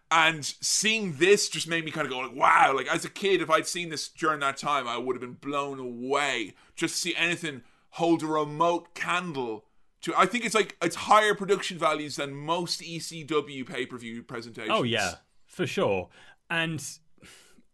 [0.10, 2.74] And seeing this just made me kind of go like, wow!
[2.74, 5.34] Like as a kid, if I'd seen this during that time, I would have been
[5.34, 6.54] blown away.
[6.76, 9.66] Just to see anything hold a remote candle
[10.02, 10.14] to.
[10.18, 14.74] I think it's like it's higher production values than most ECW pay per view presentations.
[14.78, 16.10] Oh yeah, for sure.
[16.50, 16.84] And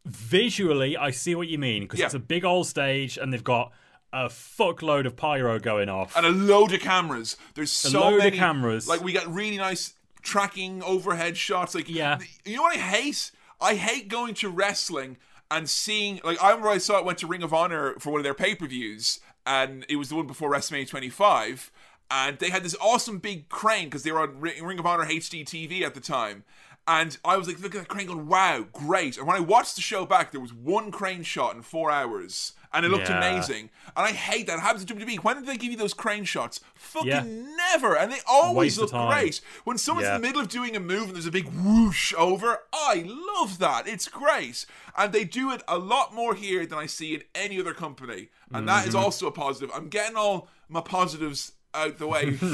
[0.05, 2.05] visually, I see what you mean because Yeah.
[2.07, 3.71] it's a big old stage, and they've got
[4.11, 6.15] a fuckload of pyro going off.
[6.15, 7.35] and a load of cameras.
[7.55, 8.87] There's so load of many cameras.
[8.87, 11.73] Like we got really nice tracking overhead shots.
[11.75, 12.19] Like Yeah.
[12.45, 13.31] you know what I hate?
[13.59, 15.17] I hate going to wrestling
[15.49, 18.19] and seeing like I remember I saw it went to Ring of Honor for one
[18.19, 21.71] of their pay per views, and it was the one before WrestleMania 25.
[22.15, 25.43] And they had this awesome big crane because they were on Ring of Honor HD
[25.43, 26.43] TV at the time.
[26.87, 29.17] And I was like, look at that crane going, wow, great.
[29.17, 32.53] And when I watched the show back, there was one crane shot in four hours.
[32.73, 33.17] And it looked Yeah.
[33.17, 33.69] amazing.
[33.95, 34.57] And I hate that.
[34.57, 35.23] It happens to WWE.
[35.23, 36.59] When did they give you those crane shots?
[36.75, 37.23] Fucking Yeah.
[37.71, 37.95] never.
[37.97, 39.41] And they always Waste look great.
[39.63, 40.15] When someone's Yeah.
[40.17, 43.59] in the middle of doing a move and there's a big whoosh over, I love
[43.59, 43.87] that.
[43.87, 44.65] It's great.
[44.97, 48.29] And they do it a lot more here than I see in any other company.
[48.51, 48.89] And that Mm-hmm.
[48.89, 49.71] is also a positive.
[49.73, 52.37] I'm getting all my positives out the way.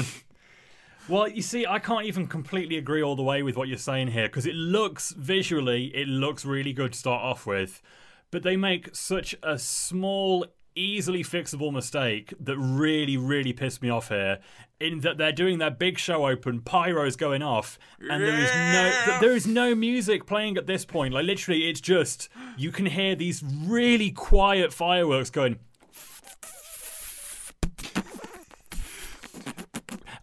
[1.10, 4.08] Well, you see, I can't even completely agree all the way with what you're saying
[4.08, 7.82] here because it looks visually, it looks really good to start off with,
[8.30, 10.46] but they make such a small,
[10.76, 14.38] easily fixable mistake that really, really pissed me off here.
[14.78, 17.76] In that they're doing their big show open, pyros going off,
[18.08, 21.12] and there is no, there is no music playing at this point.
[21.12, 25.58] Like literally, it's just you can hear these really quiet fireworks going.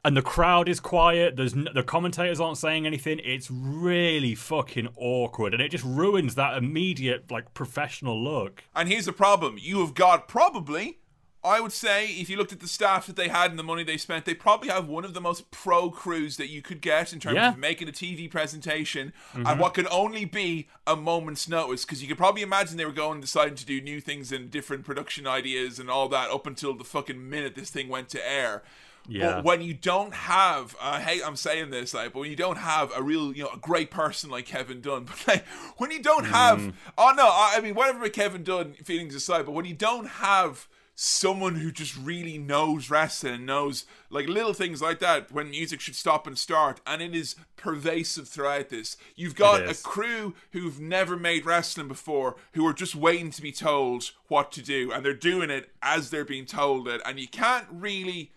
[0.08, 1.36] And the crowd is quiet.
[1.36, 3.20] There's n- the commentators aren't saying anything.
[3.26, 8.64] It's really fucking awkward, and it just ruins that immediate like professional look.
[8.74, 11.00] And here's the problem: you have got probably,
[11.44, 13.84] I would say, if you looked at the staff that they had and the money
[13.84, 17.12] they spent, they probably have one of the most pro crews that you could get
[17.12, 17.50] in terms Yeah.
[17.50, 19.60] of making a TV presentation and mm-hmm.
[19.60, 21.84] what could only be a moment's notice.
[21.84, 24.50] Because you could probably imagine they were going and deciding to do new things and
[24.50, 28.26] different production ideas and all that up until the fucking minute this thing went to
[28.26, 28.64] air.
[29.08, 29.36] Yeah.
[29.36, 32.36] But when you don't have, uh, I hate I'm saying this, like, but when you
[32.36, 35.46] don't have a real, you know, a great person like Kevin Dunn, but like
[35.78, 36.70] when you don't have, mm-hmm.
[36.98, 40.08] oh no, I, I mean, whatever with Kevin Dunn feelings aside, but when you don't
[40.08, 40.68] have
[41.00, 45.80] someone who just really knows wrestling and knows like little things like that, when music
[45.80, 48.98] should stop and start, and it is pervasive throughout this.
[49.16, 53.52] You've got a crew who've never made wrestling before, who are just waiting to be
[53.52, 57.28] told what to do, and they're doing it as they're being told it, and you
[57.28, 58.32] can't really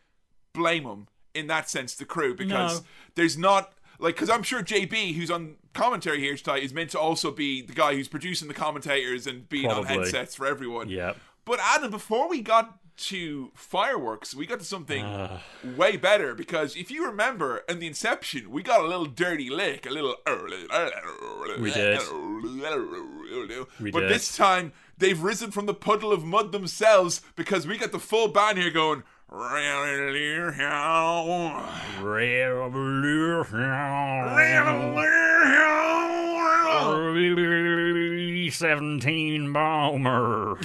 [0.52, 2.86] blame them in that sense, the crew, because No.
[3.14, 6.98] there's not like because I'm sure JB, who's on commentary here tonight, is meant to
[6.98, 10.88] also be the guy who's producing the commentators and being on headsets for everyone.
[10.88, 11.12] Yeah.
[11.44, 15.40] But Adam, before we got to fireworks, we got to something Ah.
[15.76, 19.86] way better because if you remember in the inception, we got a little dirty lick,
[19.86, 20.16] a little.
[21.58, 22.00] We did.
[23.80, 24.10] We but did.
[24.10, 28.28] this time they've risen from the puddle of mud themselves because we got the full
[28.28, 29.02] band here going.
[38.50, 40.58] Seventeen bomber.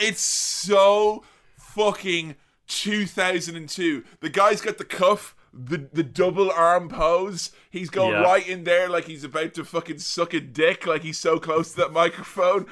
[0.00, 1.22] It's so
[1.58, 2.36] fucking
[2.66, 4.04] 2002.
[4.20, 7.52] The guy's got the cuff, the the double arm pose.
[7.70, 8.22] He's going Yeah.
[8.22, 11.70] right in there like he's about to fucking suck a dick, like he's so close
[11.72, 12.66] to that microphone.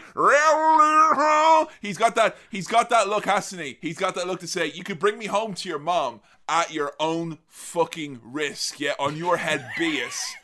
[1.80, 2.36] He's got that.
[2.50, 3.78] He's got that look, hasn't he?
[3.80, 6.72] He's got that look to say, "You could bring me home to your mom." at
[6.72, 8.80] your own fucking risk.
[8.80, 10.34] Yeah, on your head it.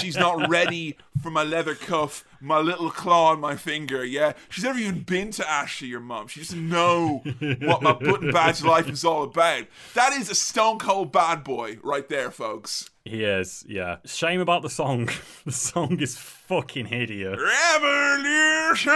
[0.00, 4.04] She's not ready for my leather cuff, my little claw on my finger.
[4.04, 6.28] Yeah, she's never even been to Ashley, your mum.
[6.28, 7.22] She doesn't know
[7.60, 9.64] what my button badge life is all about.
[9.94, 12.90] That is a stone cold bad boy right there, folks.
[13.04, 13.98] He is, yeah.
[14.04, 15.08] Shame about the song.
[15.44, 17.38] the song is fucking hideous.
[17.40, 18.92] Revolution.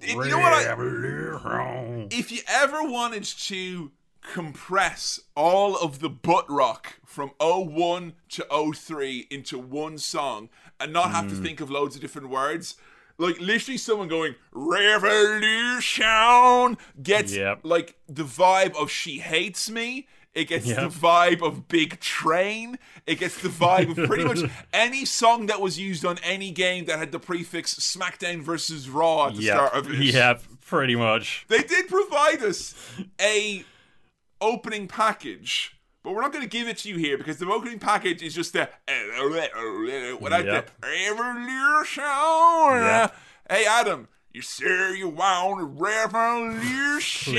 [0.00, 0.52] You know what?
[0.52, 3.90] I, if you ever wanted to
[4.22, 10.48] compress all of the butt rock from 01 to 03 into one song
[10.80, 11.42] and not have to Mm.
[11.42, 12.76] think of loads of different words,
[13.18, 14.34] like literally someone going
[15.42, 17.60] revolution gets Yep.
[17.62, 20.06] like the vibe of she hates me.
[20.34, 20.78] It gets Yep.
[20.78, 22.78] the vibe of Big Train.
[23.06, 24.38] It gets the vibe of pretty much
[24.72, 29.26] any song that was used on any game that had the prefix SmackDown versus Raw
[29.28, 30.00] at the start of it.
[30.00, 31.44] Yeah, pretty much.
[31.48, 32.74] They did provide us
[33.20, 33.64] a
[34.42, 37.78] opening package, but we're not going to give it to you here because the opening
[37.78, 38.68] package is just the
[40.20, 40.70] without Yep.
[40.80, 43.10] the revolution.
[43.48, 47.34] Hey Adam, you sure you want a revolution?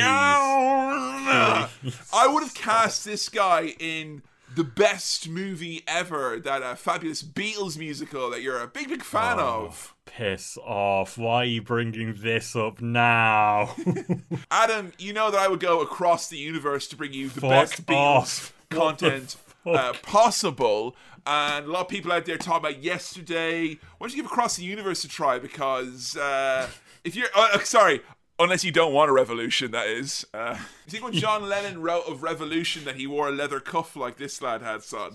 [2.13, 4.21] I would have cast this guy in
[4.55, 9.39] the best movie ever, that uh, fabulous Beatles musical that you're a big, big fan
[9.39, 9.65] Oh.
[9.67, 9.92] of.
[10.15, 11.17] Piss off.
[11.17, 13.75] Why are you bringing this up now?
[14.51, 17.49] Adam, you know that I would go across the universe to bring you the Fuck
[17.49, 18.53] best Beatles off.
[18.69, 19.35] Content
[19.65, 20.95] uh, possible.
[21.25, 23.69] And a lot of people out there talk about yesterday.
[23.69, 25.39] Why don't you give Across the Universe a try?
[25.39, 26.67] Because uh,
[27.03, 28.01] if you're, uh, uh, sorry,
[28.37, 30.27] unless you don't want a revolution, that is.
[30.33, 33.95] Uh, you think when John Lennon wrote of revolution that he wore a leather cuff
[33.95, 35.13] like this lad had, son?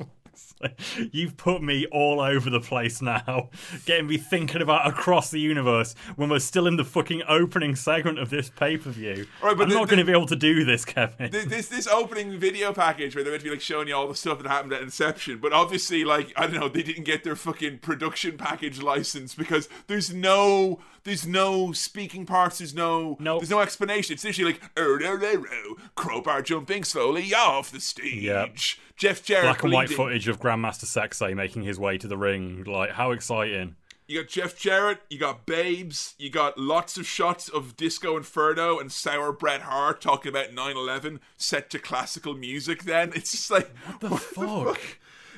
[1.12, 3.50] You've put me all over the place now,
[3.86, 8.18] getting me thinking about across the universe when we're still in the fucking opening segment
[8.18, 9.26] of this pay per view.
[9.42, 11.30] Right, but I'm the- not going to be able to do this, Kevin.
[11.30, 14.08] Th- this this opening video package where they're meant to be like showing you all
[14.08, 17.24] the stuff that happened at Inception, but obviously, like I don't know, they didn't get
[17.24, 23.40] their fucking production package license because there's no there's no speaking parts, there's no Nope.
[23.40, 24.14] there's no explanation.
[24.14, 28.22] It's literally like oh, no, no, no, crowbar jumping slowly off the stage.
[28.24, 28.56] Yep.
[28.96, 32.64] Jeff Jarrett Black and white footage of Grandmaster Sexay making his way to the ring.
[32.64, 33.76] Like, how exciting!
[34.06, 38.78] You got Jeff Jarrett, you got Babes, you got lots of shots of Disco Inferno
[38.80, 42.82] and Sour Bret Hart talking about 9/11 set to classical music.
[42.82, 43.70] Then it's just like
[44.00, 44.80] What The fuck?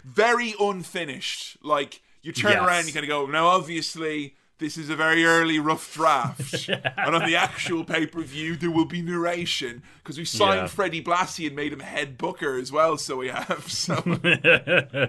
[0.05, 1.59] very unfinished.
[1.63, 2.61] Like you turn Yes.
[2.67, 6.69] around, and you kind of go, now obviously this is a very early rough draft,
[6.97, 10.67] and on the actual pay per view there will be narration because we signed Yeah.
[10.69, 12.97] Freddie Blassie and made him head booker as well.
[12.97, 13.97] So we have so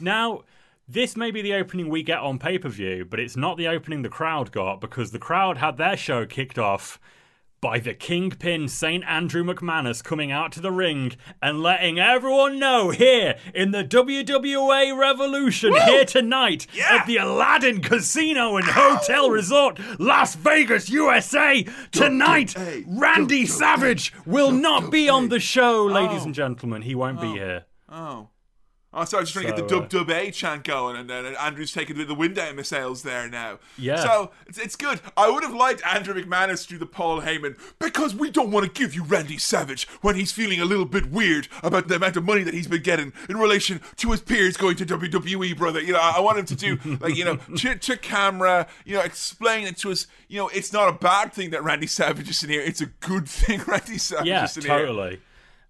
[0.00, 0.42] Now,
[0.88, 3.68] this may be the opening we get on pay per view, but it's not the
[3.68, 7.00] opening the crowd got because the crowd had their show kicked off
[7.64, 9.02] by the Kingpin St.
[9.06, 14.94] Andrew McManus coming out to the ring and letting everyone know here in the WWA
[14.94, 16.98] Revolution here tonight Yeah.
[17.00, 21.64] at the Aladdin Casino and Hotel Resort, Las Vegas, USA.
[21.90, 22.54] Tonight,
[22.86, 23.46] Randy.
[23.46, 26.24] Savage will not be on the show, ladies Oh.
[26.26, 26.82] and gentlemen.
[26.82, 27.64] He won't be here.
[27.88, 28.28] oh.
[28.96, 30.64] Oh, sorry, I was just trying to get So, the dub uh, dub A chant
[30.64, 33.58] going, and then Andrew's taking the, the wind out of my sails there now.
[33.76, 33.96] Yeah.
[33.96, 35.00] So it's, it's good.
[35.16, 38.66] I would have liked Andrew McManus to do the Paul Heyman because we don't want
[38.66, 42.16] to give you Randy Savage when he's feeling a little bit weird about the amount
[42.16, 45.80] of money that he's been getting in relation to his peers going to WWE, brother.
[45.82, 49.00] You know, I want him to do like you know to, to camera, you know,
[49.02, 50.06] explain it to us.
[50.28, 52.60] You know, it's not a bad thing that Randy Savage is in here.
[52.62, 54.78] It's a good thing Randy Savage Yeah, is in here.
[54.78, 55.20] totally.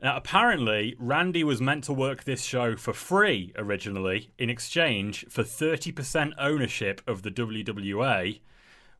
[0.04, 5.42] Now, apparently, Randy was meant to work this show for free originally in exchange for
[5.42, 8.38] 30% ownership of the WWA,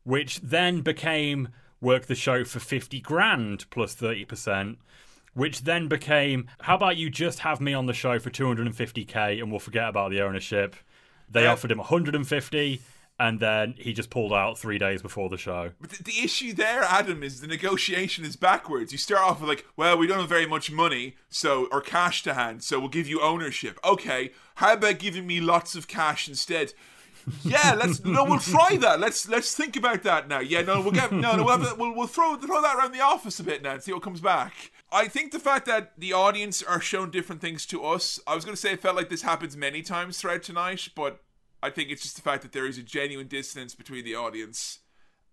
[0.05, 4.79] which then became work the show for 50 grand plus 30%,
[5.35, 9.51] which then became how about you just have me on the show for 250k and
[9.51, 10.75] we'll forget about the ownership.
[11.29, 11.53] They Yeah.
[11.53, 12.81] offered him 150
[13.19, 15.73] and then he just pulled out 3 days before the show.
[15.81, 18.93] But the, the issue there, Adam, is the negotiation is backwards.
[18.93, 22.23] You start off with like, well, we don't have very much money, so or cash
[22.25, 23.79] to hand, so we'll give you ownership.
[23.85, 26.73] Okay, how about giving me lots of cash instead?
[27.43, 29.01] Yeah, let's no, we'll try that.
[29.01, 30.41] Let's let's think about that now.
[30.41, 33.01] Yeah, no, we'll get no, no, we'll, have, we'll, we'll throw throw that around the
[33.01, 34.71] office a bit now and see what comes back.
[34.93, 38.21] I think the fact that the audience are shown different things to us.
[38.27, 41.21] I was going to say it felt like this happens many times throughout tonight, but
[41.65, 44.81] I think it's just the fact that there is a genuine dissonance between the audience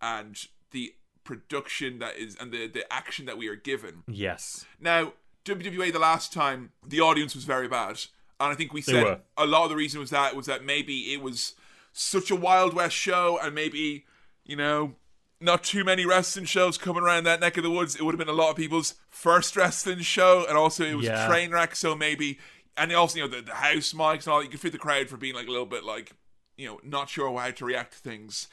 [0.02, 0.38] and
[0.72, 4.04] the production that is and the the action that we are given.
[4.08, 4.66] Yes.
[4.80, 5.14] Now,
[5.46, 7.98] WWA the last time the audience was very bad,
[8.40, 11.14] and I think we said a lot of the reason was that was that maybe
[11.14, 11.54] it was
[11.94, 14.06] such a Wild West show, and maybe
[14.46, 14.96] you know
[15.40, 17.96] not too many wrestling shows coming around that neck of the woods.
[17.96, 21.06] It would have been a lot of people's first wrestling show, and also it was
[21.08, 21.26] Yeah.
[21.26, 21.76] a train wreck.
[21.76, 22.40] So maybe,
[22.78, 24.44] and also you know the, the house mics and all.
[24.44, 26.14] You could feel the crowd for being like a little bit like
[26.62, 28.48] you know not sure how to react to things.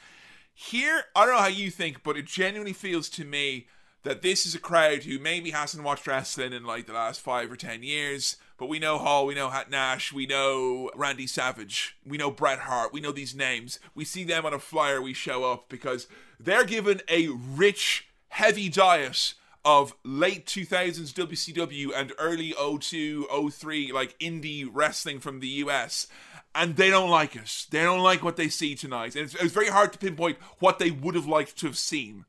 [0.53, 3.67] Here, I don't know how you think, but it genuinely feels to me
[4.03, 7.51] that this is a crowd who maybe hasn't watched wrestling in like the last five
[7.51, 8.37] or ten years.
[8.57, 12.59] But we know Hall, we know Hat Nash, we know Randy Savage, we know Bret
[12.59, 13.79] Hart, we know these names.
[13.95, 16.07] We see them on a flyer, we show up because
[16.39, 24.17] they're given a rich, heavy diet of late 2000s WCW and early 02, 03, like
[24.19, 26.07] indie wrestling from the US.
[26.55, 27.67] And they don't like it.
[27.69, 29.15] They don't like what they see tonight.
[29.15, 32.25] And it's, it's very hard to pinpoint what they would have liked to have seen.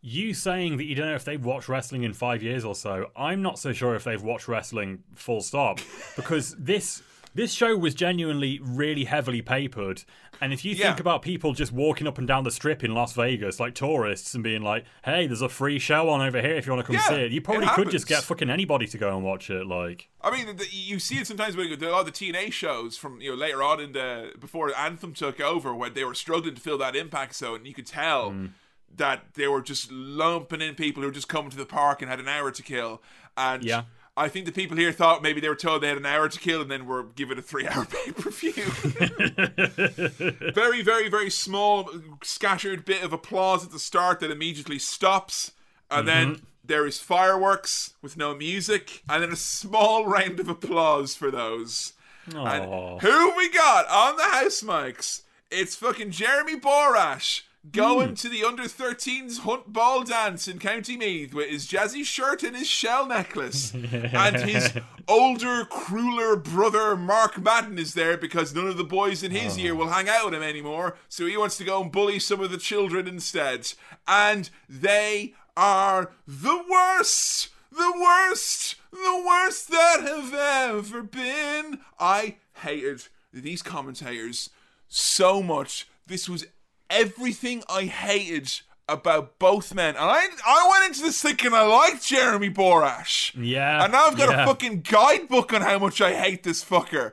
[0.00, 3.10] You saying that you don't know if they've watched wrestling in five years or so,
[3.16, 5.80] I'm not so sure if they've watched wrestling full stop.
[6.16, 7.02] Because this
[7.34, 10.04] this show was genuinely really heavily papered.
[10.40, 11.00] And if you think Yeah.
[11.00, 14.42] about people just walking up and down the strip in Las Vegas like tourists and
[14.42, 16.96] being like, hey, there's a free show on over here if you want to come
[16.96, 19.50] Yeah, see it, you probably it could just get fucking anybody to go and watch
[19.50, 19.66] it.
[19.66, 22.06] Like, I mean, the, you see it sometimes when you go to a lot of
[22.06, 25.94] the TNA shows from you know later on in the before Anthem took over, when
[25.94, 28.50] they were struggling to fill that impact zone, and you could tell Mm.
[28.94, 32.10] that they were just lumping in people who were just coming to the park and
[32.10, 33.00] had an hour to kill.
[33.38, 33.84] And Yeah.
[34.16, 36.38] I think the people here thought maybe they were told they had an hour to
[36.38, 38.52] kill and then were given a three-hour pay-per-view.
[40.52, 41.88] very, very, very small,
[42.22, 45.52] scattered bit of applause at the start that immediately stops,
[45.90, 46.44] and then mm-hmm.
[46.62, 51.94] there is fireworks with no music, and then a small round of applause for those.
[52.26, 55.22] And who we got on the house mics?
[55.50, 58.14] It's fucking Jeremy Borash going hmm.
[58.14, 62.56] to the under 13s hunt ball dance in County Meath with his jazzy shirt and
[62.56, 63.72] his shell necklace.
[63.72, 64.72] and his
[65.08, 69.72] older, crueler brother Mark Madden is there because none of the boys in his year
[69.74, 69.76] oh.
[69.76, 70.96] will hang out with him anymore.
[71.08, 73.72] So he wants to go and bully some of the children instead.
[74.08, 81.80] And they are the worst the worst, the worst that have ever been.
[81.98, 84.50] I hated these commentators
[84.88, 85.88] so much.
[86.06, 86.46] This was
[86.90, 89.96] everything I hated about both men.
[89.96, 93.32] And I I went into this thinking I liked Jeremy Borash.
[93.40, 94.42] Yeah, And now I've got yeah.
[94.42, 97.12] a fucking guidebook on how much I hate this fucker.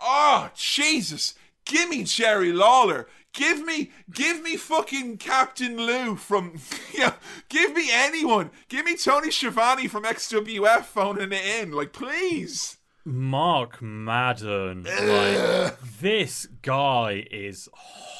[0.00, 1.34] Oh, Jesus.
[1.64, 3.08] Give me Jerry Lawler.
[3.34, 6.54] Give me, give me fucking Captain Lou from,
[6.94, 7.14] yeah,
[7.48, 8.50] give me anyone.
[8.68, 11.72] Give me Tony Schiavone from XWF phoning it in.
[11.72, 12.78] Like, please.
[13.04, 14.84] Mark Madden.
[14.84, 18.17] Like this guy is horrible.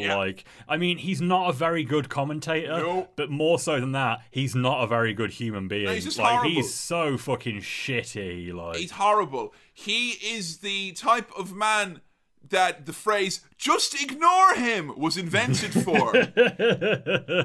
[0.00, 0.16] Yeah.
[0.16, 3.08] Like I mean, he's not a very good commentator, No.
[3.16, 5.88] but more so than that, he's not a very good human being.
[5.88, 6.50] he's just like horrible.
[6.50, 8.52] he's so fucking shitty.
[8.52, 9.54] Like He's horrible.
[9.72, 12.00] He is the type of man
[12.48, 16.12] that the phrase just ignore him was invented for.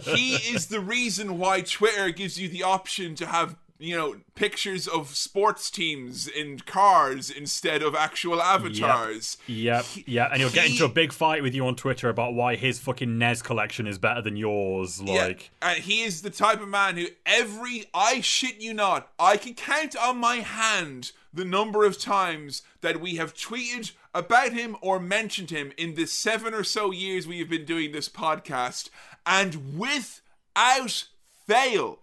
[0.01, 4.88] he is the reason why Twitter gives you the option to have, you know, pictures
[4.88, 9.38] of sports teams in cars instead of actual avatars.
[9.47, 12.55] Yep, yeah, and he'll get into a big fight with you on Twitter about why
[12.55, 15.01] his fucking NES collection is better than yours.
[15.01, 19.11] Like, Yeah, and he is the type of man who every I shit you not,
[19.19, 24.53] I can count on my hand the number of times that we have tweeted about
[24.53, 28.09] him or mentioned him in the seven or so years we have been doing this
[28.09, 28.89] podcast,
[29.25, 31.05] and without
[31.45, 31.99] fail,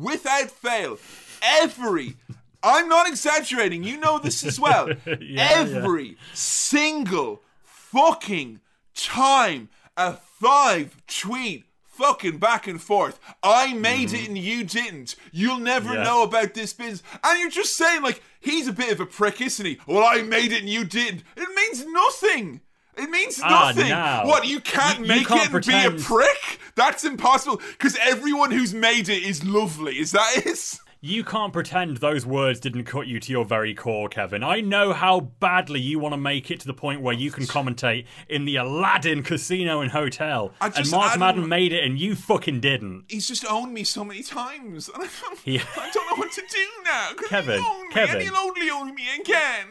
[0.00, 0.98] without fail,
[1.42, 2.16] every
[2.62, 4.90] I'm not exaggerating, you know this as well.
[5.20, 5.48] yeah.
[5.52, 8.60] every single fucking
[8.94, 13.18] time a five tweet fucking back and forth.
[13.42, 14.26] I made it mm-hmm.
[14.34, 15.16] and you didn't.
[15.32, 16.02] You'll never Yeah.
[16.02, 17.02] know about this business.
[17.24, 19.78] And you're just saying, like, he's a bit of a prick, isn't he?
[19.86, 21.22] Well, I made it and you didn't.
[21.36, 22.60] It means nothing.
[22.96, 23.88] It means Ah, nothing.
[23.90, 24.26] now.
[24.26, 26.58] What, you can't You- you make can't it and be a prick?
[26.76, 27.60] That's impossible.
[27.72, 29.98] Because everyone who's made it is lovely.
[29.98, 30.78] Is that it?
[31.02, 34.42] You can't pretend those words didn't cut you to your very core, Kevin.
[34.42, 37.44] I know how badly you want to make it to the point where you can
[37.44, 40.52] commentate in the Aladdin Casino and Hotel.
[40.60, 43.04] I And Mark Adam- Madden made it and you fucking didn't.
[43.08, 44.88] He's just owned me so many times.
[44.88, 45.62] And I don't, Yeah.
[45.76, 47.10] I don't know what to do now.
[47.28, 48.14] Kevin, he owned me Kevin.
[48.16, 49.66] and he'll only own me again.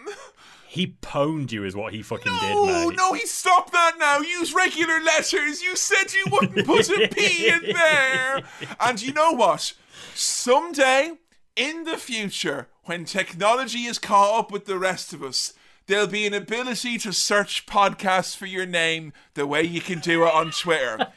[0.76, 4.20] He pwned you, is what he fucking did, No, no, he stopped that now.
[4.20, 5.62] Use regular letters.
[5.62, 8.44] You said you wouldn't put a P in there.
[8.82, 9.72] And you know what?
[10.14, 11.14] Someday
[11.56, 15.54] in the future, when technology is caught up with the rest of us,
[15.88, 20.24] there'll be an ability to search podcasts for your name the way you can do
[20.26, 21.08] it on Twitter.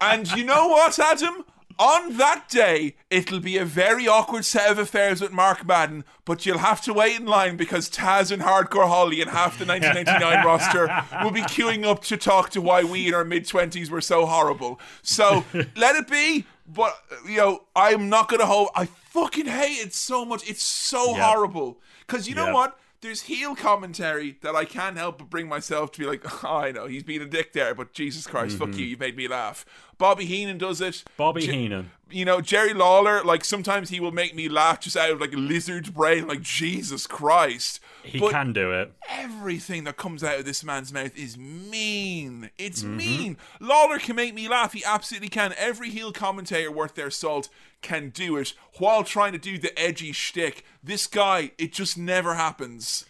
[0.00, 1.44] and you know what, Adam?
[1.78, 6.46] On that day, it'll be a very awkward set of affairs with Mark Madden, but
[6.46, 10.46] you'll have to wait in line because Taz and Hardcore Holly and half the 1999
[10.46, 10.86] roster
[11.24, 14.26] will be queuing up to talk to why we in our mid 20s were so
[14.26, 14.78] horrible.
[15.02, 15.44] So
[15.76, 16.96] let it be, but,
[17.28, 18.68] you know, I'm not going to hold.
[18.74, 20.48] I fucking hate it so much.
[20.48, 21.24] It's so Yep.
[21.24, 21.80] horrible.
[22.06, 22.54] Because you know Yep.
[22.54, 22.78] what?
[23.00, 26.72] There's heel commentary that I can't help but bring myself to be like, oh, I
[26.72, 28.78] know, he's being a dick there, but Jesus Christ, fuck mm-hmm.
[28.80, 29.66] you, you made me laugh.
[29.98, 31.04] Bobby Heenan does it.
[31.16, 31.90] Bobby Je- Heenan.
[32.10, 35.32] You know, Jerry Lawler, like sometimes he will make me laugh just out of like
[35.32, 37.80] a lizard's brain, like Jesus Christ.
[38.04, 38.92] He but can do it.
[39.08, 42.50] everything that comes out of this man's mouth is mean.
[42.58, 42.96] It's Mm-hmm.
[42.96, 43.36] mean.
[43.60, 44.72] Lawler can make me laugh.
[44.74, 45.54] He absolutely can.
[45.56, 47.48] Every heel commentator worth their salt
[47.82, 50.64] can do it while trying to do the edgy shtick.
[50.82, 53.04] This guy, it just never happens.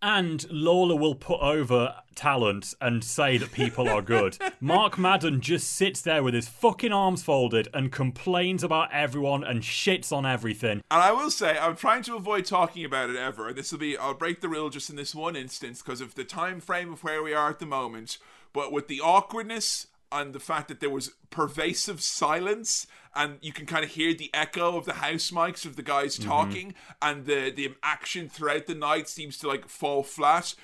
[0.00, 4.36] And Lawler will put over talent and say that people are good.
[4.60, 9.62] Mark Madden just sits there with his fucking arms folded and complains about everyone and
[9.62, 10.82] shits on everything.
[10.90, 13.52] And I will say, I'm trying to avoid talking about it ever.
[13.52, 16.24] This will be, I'll break the rule just in this one instance because of the
[16.24, 18.18] time frame of where we are at the moment.
[18.52, 22.86] But with the awkwardness and the fact that there was pervasive silence
[23.18, 26.16] and you can kind of hear the echo of the house mics of the guys
[26.16, 30.54] talking and the, the action throughout the night seems to like fall flat.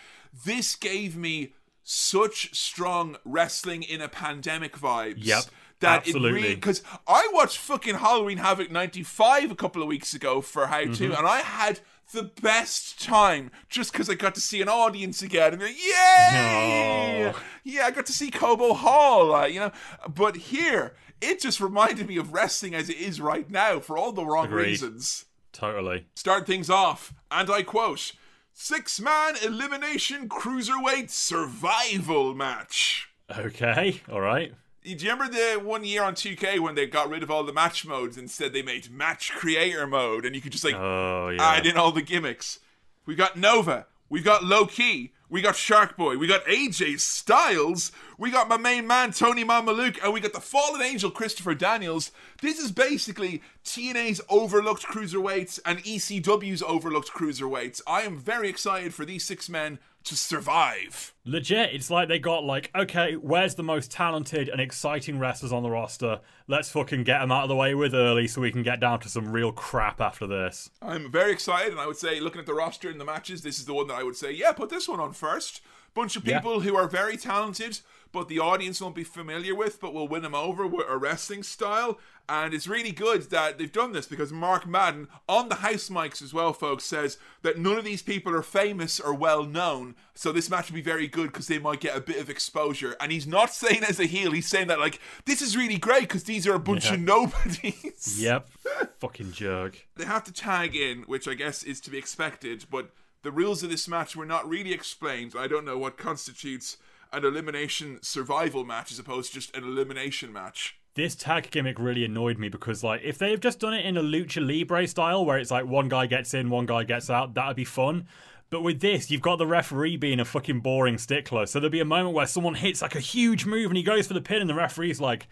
[0.44, 1.52] This gave me
[1.82, 5.16] such strong wrestling in a pandemic vibes.
[5.18, 5.44] Yep,
[5.80, 6.28] That absolutely.
[6.28, 10.68] it really because I watched fucking Halloween Havoc 95 a couple of weeks ago for
[10.68, 11.12] How To, Mm-hmm.
[11.12, 11.80] and I had
[12.12, 17.32] the best time just because I got to see an audience again and like, yay!
[17.34, 17.42] Oh.
[17.64, 19.72] Yeah, I got to see Cobo Hall, uh, you know.
[20.09, 20.94] But here,
[21.24, 24.46] it just reminded me of wrestling as it is right now for all the wrong
[24.46, 24.66] Agreed.
[24.66, 25.24] reasons.
[25.52, 26.06] Totally.
[26.14, 28.12] Start things off, and I quote
[28.52, 33.08] Six man elimination cruiserweight survival match.
[33.36, 34.52] Okay, alright.
[34.84, 37.52] Do you remember the one year on 2K when they got rid of all the
[37.54, 41.30] match modes and said they made match creator mode and you could just like Oh,
[41.30, 41.42] yeah.
[41.42, 42.58] add in all the gimmicks?
[43.06, 48.30] We've got Nova, we've got Loki, we got Shark Boy, we got AJ Styles, we
[48.30, 52.12] got my main man Tony Mamaluke, and we got the fallen angel Christopher Daniels.
[52.41, 57.80] This is basically TNA's overlooked cruiserweights and ECW's overlooked cruiserweights.
[57.85, 61.14] I am very excited for these six men to survive.
[61.24, 65.62] Legit, it's like they got like, okay, where's the most talented and exciting wrestlers on
[65.62, 66.20] the roster?
[66.46, 69.00] Let's fucking get them out of the way with early so we can get down
[69.00, 70.70] to some real crap after this.
[70.82, 73.59] I'm very excited, and I would say, looking at the roster and the matches, this
[73.59, 75.62] is the one that I would say, yeah, put this one on first.
[75.94, 76.38] Bunch of Yeah.
[76.40, 77.80] people who are very talented,
[78.14, 81.42] but the audience won't be familiar with, but will win them over with a wrestling
[81.42, 81.98] style.
[82.26, 86.22] And it's really good that they've done this because Mark Madden, on the house mics
[86.22, 89.94] as well, folks, says that none of these people are famous or well known.
[90.14, 92.96] So this match will be very good because they might get a bit of exposure.
[92.98, 96.02] And he's not saying as a heel, he's saying that, like, this is really great
[96.02, 96.94] because these are a bunch Yeah.
[96.94, 98.16] of nobodies.
[98.22, 98.48] Yep.
[99.00, 99.86] fucking jerk.
[99.96, 102.90] they have to tag in, which I guess is to be expected, but
[103.22, 105.34] the rules of this match were not really explained.
[105.38, 106.76] I don't know what constitutes
[107.16, 110.78] an elimination survival match as opposed to just an elimination match.
[110.94, 114.02] This tag gimmick really annoyed me because, like, if they've just done it in a
[114.02, 117.56] lucha libre style where it's like one guy gets in, one guy gets out, that'd
[117.56, 118.06] be fun.
[118.50, 121.46] But with this, you've got the referee being a fucking boring stickler.
[121.46, 124.06] So there'll be a moment where someone hits like a huge move and he goes
[124.06, 125.26] for the pin, and the referee's like,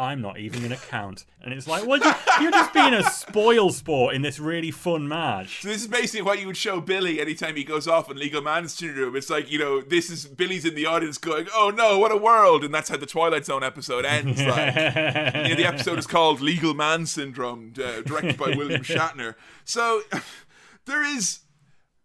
[0.00, 1.24] I'm not even going to count.
[1.42, 5.08] And it's like, well, you- you're just being a spoil sport in this really fun
[5.08, 5.62] match.
[5.62, 8.40] So this is basically what you would show Billy anytime he goes off in legal
[8.40, 9.16] man's syndrome.
[9.16, 12.16] It's like, you know, this is Billy's in the audience going, oh no, what a
[12.16, 12.62] world.
[12.64, 14.40] And that's how the Twilight Zone episode ends.
[14.40, 19.34] Like, you know, the episode is called Legal Man Syndrome, uh, directed by William Shatner.
[19.64, 20.02] So
[20.86, 21.40] there is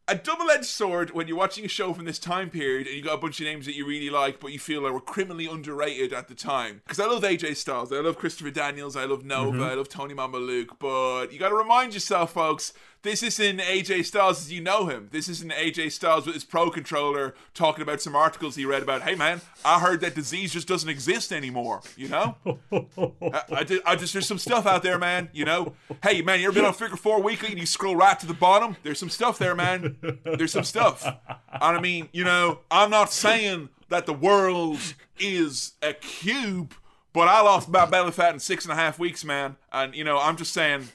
[0.08, 3.14] a double-edged sword when you're watching a show from this time period and you got
[3.14, 6.12] a bunch of names that you really like but you feel like were criminally underrated
[6.12, 6.82] at the time.
[6.84, 9.64] Because i love aj styles i love christopher daniels i love nova mm-hmm.
[9.64, 12.74] i love tony mamaluke but you got to remind yourself folks
[13.04, 15.10] this isn't AJ Styles as you know him.
[15.12, 19.02] This isn't AJ Styles with his pro controller talking about some articles he read about.
[19.02, 21.82] Hey man, I heard that disease just doesn't exist anymore.
[21.98, 22.38] You know,
[22.72, 25.30] I, I, did, I just there's some stuff out there, man.
[25.34, 28.18] You know, hey man, you ever been on Figure Four Weekly and you scroll right
[28.20, 28.78] to the bottom?
[28.84, 29.98] There's some stuff there, man.
[30.24, 31.06] There's some stuff.
[31.06, 34.80] And I mean, you know, I'm not saying that the world
[35.20, 36.74] is a cube.
[37.14, 39.56] But I lost my belly fat in six and a half weeks, man.
[39.72, 40.90] And, you know, I'm just saying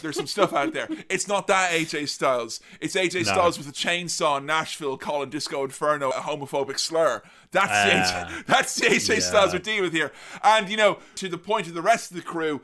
[0.00, 0.86] there's some stuff out there.
[1.10, 2.60] It's not that AJ Styles.
[2.80, 3.32] It's AJ No.
[3.32, 7.22] Styles with a chainsaw in Nashville calling Disco Inferno a homophobic slur.
[7.50, 8.28] That's the Ah.
[8.30, 9.18] AJ, that's the AJ Yeah.
[9.20, 10.12] Styles we're dealing with here.
[10.44, 12.60] And, you know, to the point of the rest of the crew,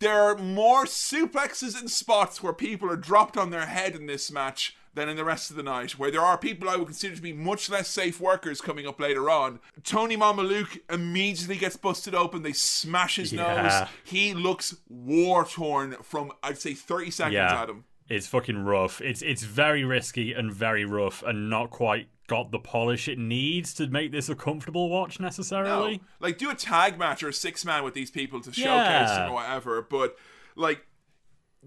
[0.00, 4.32] there are more suplexes and spots where people are dropped on their head in this
[4.32, 7.14] match than in the rest of the night, where there are people I would consider
[7.14, 9.60] to be much less safe workers coming up later on.
[9.84, 12.42] Tony Mamaluke immediately gets busted open.
[12.42, 13.62] They smash his Yeah.
[13.62, 13.88] nose.
[14.02, 17.62] He looks war torn from, I'd say, 30 seconds Yeah.
[17.62, 17.84] at him.
[18.08, 19.00] It's fucking rough.
[19.00, 23.74] It's it's very risky and very rough and not quite got the polish it needs
[23.74, 25.26] to make this a comfortable watch No.
[25.26, 26.00] necessarily.
[26.20, 28.64] Like, do a tag match or a six man with these people to showcase
[29.10, 29.28] Yeah.
[29.28, 29.82] or whatever.
[29.82, 30.16] But,
[30.56, 30.86] like,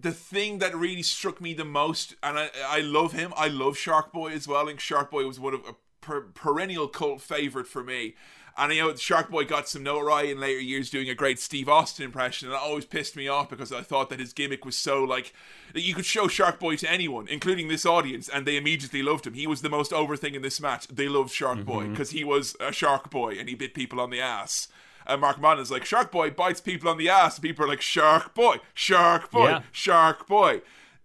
[0.02, 3.78] the thing that really struck me the most, and I, I love him, I love
[3.78, 4.64] Shark Boy as well.
[4.64, 8.16] I think Shark Boy was one of a per- perennial cult favorite for me.
[8.58, 11.70] And you know, Shark Boy got some notoriety in later years doing a great Steve
[11.70, 14.76] Austin impression, and it always pissed me off because I thought that his gimmick was
[14.76, 15.34] so like
[15.74, 19.26] that you could show Shark Boy to anyone, including this audience, and they immediately loved
[19.26, 19.34] him.
[19.34, 20.88] He was the most over thing in this match.
[20.88, 21.92] They loved Shark Boy mm-hmm.
[21.92, 24.68] because he was a Shark Boy and he bit people on the ass.
[25.10, 27.38] And Mark Mann is like, Shark Boy bites people on the ass.
[27.38, 29.62] And people are like, Shark Boy, Shark Boy, Yeah.
[29.72, 30.62] Shark Boy.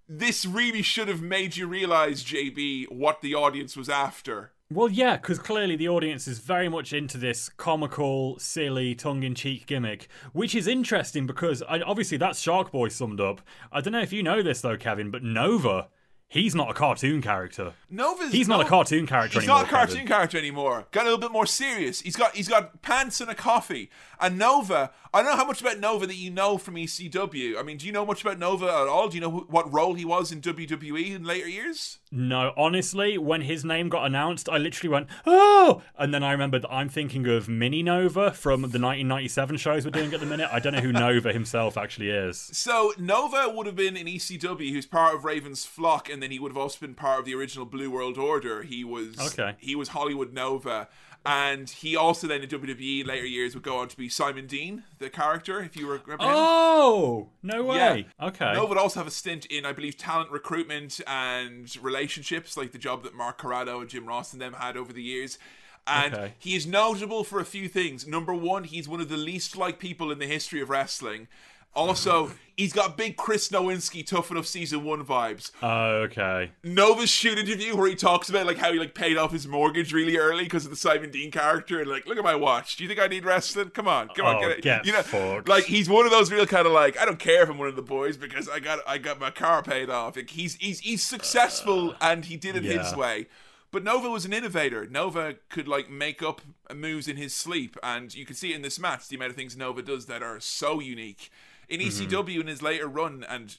[0.09, 4.53] This really should have made you realize, JB, what the audience was after.
[4.71, 10.09] Well, yeah, because clearly the audience is very much into this comical, silly, tongue-in-cheek gimmick,
[10.33, 13.41] which is interesting because I, obviously that's Shark Boy summed up.
[13.73, 15.89] I don't know if you know this though, Kevin, but Nova,
[16.35, 17.73] he's not a cartoon character.
[17.89, 19.63] Nova's He's not a no- cartoon character He's anymore.
[19.63, 20.09] not a cartoon Kevin.
[20.09, 20.87] character anymore.
[20.91, 22.01] Got a little bit more serious.
[22.01, 23.89] He's got he's got pants and a coffee.
[24.25, 27.59] And Nova, I don't know how much about Nova that you know from ECW.
[27.59, 29.11] I mean, do you know much about Nova at all?
[29.11, 31.99] Do you know who, what role he was in WWE in later years?
[32.11, 35.83] No, honestly, when his name got announced, I literally went, oh!
[35.99, 39.91] And then I remembered that I'm thinking of Mini Nova from the 1997 shows we're
[39.91, 40.49] doing at the minute.
[40.51, 42.39] I don't know who Nova himself actually is.
[42.39, 46.39] So Nova would have been in ECW, who's part of Raven's flock, and then he
[46.39, 48.63] would have also been part of the original Blue World Order.
[48.63, 49.55] He was Okay.
[49.59, 50.89] He was Hollywood Nova,
[51.27, 54.47] and he also then in WWE in later years would go on to be Simon
[54.47, 55.61] Dean, the character.
[55.61, 56.19] If you remember him.
[56.23, 57.29] Oh!
[57.43, 58.07] No way.
[58.21, 58.53] Okay.
[58.53, 62.79] Nova would also have a stint in, I believe, talent recruitment and relationships, like the
[62.79, 65.39] job that Mark Carrano and Jim Ross and them had over the years.
[65.87, 66.33] And Okay.
[66.39, 68.07] he is notable for a few things.
[68.07, 71.29] Number one, he's one of the least liked people in the history of wrestling.
[71.75, 75.51] Also, he's got big Chris Nowinski tough enough season one vibes.
[75.63, 76.53] Oh, okay.
[76.63, 79.93] Nova's shoot interview where he talks about like how he like paid off his mortgage
[79.93, 82.77] really early because of the Simon Dean character and like look at my watch.
[82.77, 83.71] Do you think I need wrestling?
[83.71, 84.63] Come on, come on, Oh, get it.
[84.63, 85.49] get you know, fucked.
[85.49, 87.69] like he's one of those real kind of like I don't care if I'm one
[87.69, 90.15] of the boys because I got I got my car paid off.
[90.17, 93.27] Like he's he's he's successful uh, and he did it his way.
[93.73, 94.87] But Nova was an innovator.
[94.87, 96.41] Nova could like make up
[96.73, 99.37] moves in his sleep, and you can see it in this match the amount of
[99.37, 101.33] things Nova does that are so unique.
[101.69, 102.15] In Mm-hmm.
[102.15, 103.57] ECW in his later run, and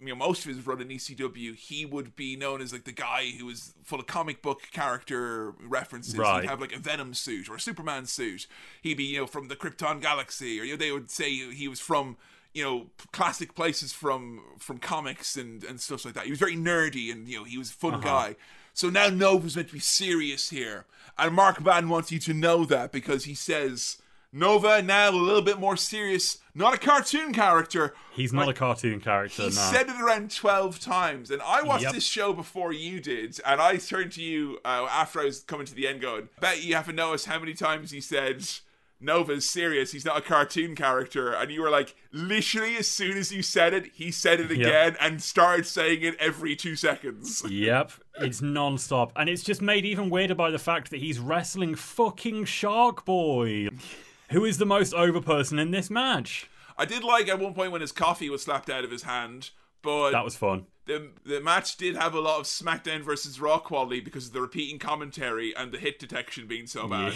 [0.00, 2.92] you know most of his run in ECW, he would be known as like the
[2.92, 6.16] guy who was full of comic book character references.
[6.16, 6.42] Right.
[6.42, 8.46] He'd have like a Venom suit or a Superman suit.
[8.82, 11.68] He'd be you know from the Krypton Galaxy, or you know they would say he
[11.68, 12.16] was from
[12.52, 16.24] you know classic places from from comics and and stuff like that.
[16.24, 18.36] He was very nerdy and you know he was a fun guy.
[18.72, 20.86] So now Nova's meant to be serious here,
[21.16, 23.98] and Mark Madden wants you to know that because he says.
[24.36, 29.00] Nova now a little bit more serious, not a cartoon character, He's not a cartoon
[29.00, 29.54] character, he no.
[29.54, 31.30] said it around 12 times.
[31.30, 31.92] And I watched Yep.
[31.94, 33.40] this show before you did.
[33.46, 36.64] And I turned to you uh, after I was coming to the end going, bet
[36.64, 38.44] you haven't noticed how many times he said,
[39.00, 39.92] Nova's serious.
[39.92, 41.32] He's not a cartoon character.
[41.32, 44.96] And you were like, literally, as soon as you said it, he said it again
[45.00, 47.42] and started saying it every two seconds.
[47.48, 51.74] Yep, it's non-stop, and it's just made even weirder by the fact that he's wrestling
[51.74, 53.68] fucking Shark Boy,
[54.30, 56.48] who is the most over person in this match.
[56.76, 59.50] I did like at one point when his coffee was slapped out of his hand.
[59.82, 60.66] But That was fun.
[60.86, 64.40] the the match did have a lot of SmackDown versus Raw quality because of the
[64.40, 67.12] repeating commentary and the hit detection being so bad.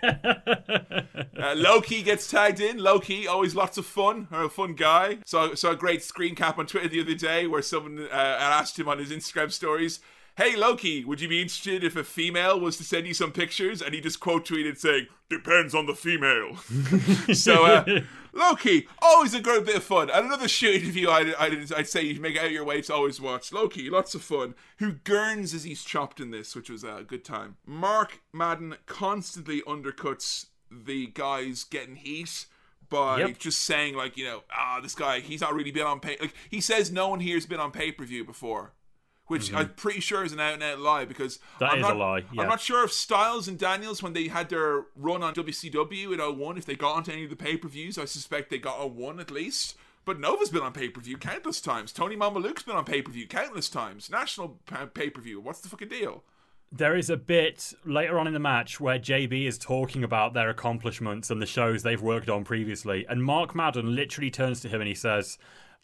[0.02, 2.78] uh, Loki gets tagged in.
[2.78, 4.28] Loki always lots of fun.
[4.32, 5.18] Or a fun guy.
[5.24, 8.78] So saw a great screen cap on Twitter the other day where someone uh, asked
[8.78, 10.00] him on his Instagram stories.
[10.40, 13.82] Hey Loki, would you be interested if a female was to send you some pictures?
[13.82, 16.56] And he just quote tweeted saying, "Depends on the female."
[17.34, 18.00] so uh,
[18.32, 20.08] Loki, always a great bit of fun.
[20.08, 23.20] And another shoot interview I'd, I'd, I'd say you make out your way to always
[23.20, 23.52] watch.
[23.52, 24.54] Loki, lots of fun.
[24.78, 27.58] Who gurns as he's chopped in this, which was a good time.
[27.66, 32.46] Mark Madden constantly undercuts the guys getting heat
[32.88, 33.38] by Yep.
[33.40, 36.16] just saying like, you know, ah, this guy, he's not really been on pay.
[36.18, 38.72] Like he says, no one here's been on pay per view before.
[39.30, 41.64] Which I'm pretty sure is an out and out lie because Mm-hmm.
[41.64, 42.42] That I'm is not, a lie, yeah.
[42.42, 46.38] I'm not sure if Styles and Daniels, when they had their run on WCW in
[46.38, 48.78] 01, if they got onto any of the pay per views, I suspect they got
[48.78, 49.76] on one at least.
[50.04, 51.92] But Nova's been on pay per view countless times.
[51.92, 54.10] Tony Mamaluke's been on pay per view countless times.
[54.10, 54.58] National
[54.94, 55.40] pay per view.
[55.40, 56.24] What's the fucking deal?
[56.72, 60.50] There is a bit later on in the match where JB is talking about their
[60.50, 64.80] accomplishments and the shows they've worked on previously, and Mark Madden literally turns to him
[64.80, 65.36] and he says,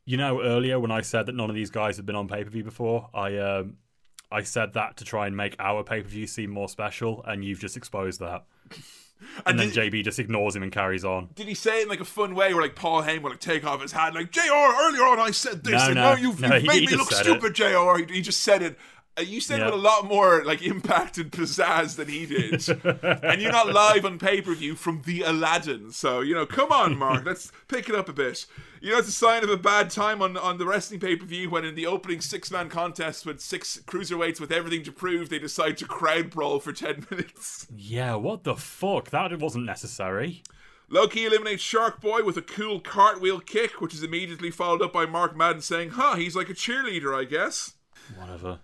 [0.07, 2.43] "You know, earlier when I said that none of these guys had been on pay
[2.45, 3.77] per view before, I um,
[4.33, 7.45] I said that to try and make our pay per view seem more special, and
[7.45, 8.45] you've just exposed that.
[9.47, 11.31] And then did- JB just ignores him and carries on.
[11.35, 13.41] Did he say it in like a fun way where like Paul Heyman would like
[13.41, 16.01] take off his hat like JR earlier on I said this No, and no.
[16.03, 18.61] now you've, No, you've he- made he me look stupid JR he, he just said
[18.61, 18.79] it
[19.19, 22.69] uh, you said it with a lot more like impact and pizzazz than he did
[23.25, 27.25] and you're not live on pay-per-view from the Aladdin so you know come on Mark
[27.25, 28.45] let's pick it up a bit
[28.81, 31.65] you know it's a sign of a bad time on, on the wrestling pay-per-view when
[31.65, 35.85] in the opening six-man contest with six cruiserweights with everything to prove they decide to
[35.87, 39.11] crowd brawl for 10 minutes Yeah, what the fuck?
[39.11, 40.43] That wasn't necessary.
[40.89, 45.05] Loki eliminates Shark Boy with a cool cartwheel kick, which is immediately followed up by
[45.05, 47.75] Mark Madden saying, Huh, he's like a cheerleader, I guess.
[48.17, 48.61] Whatever.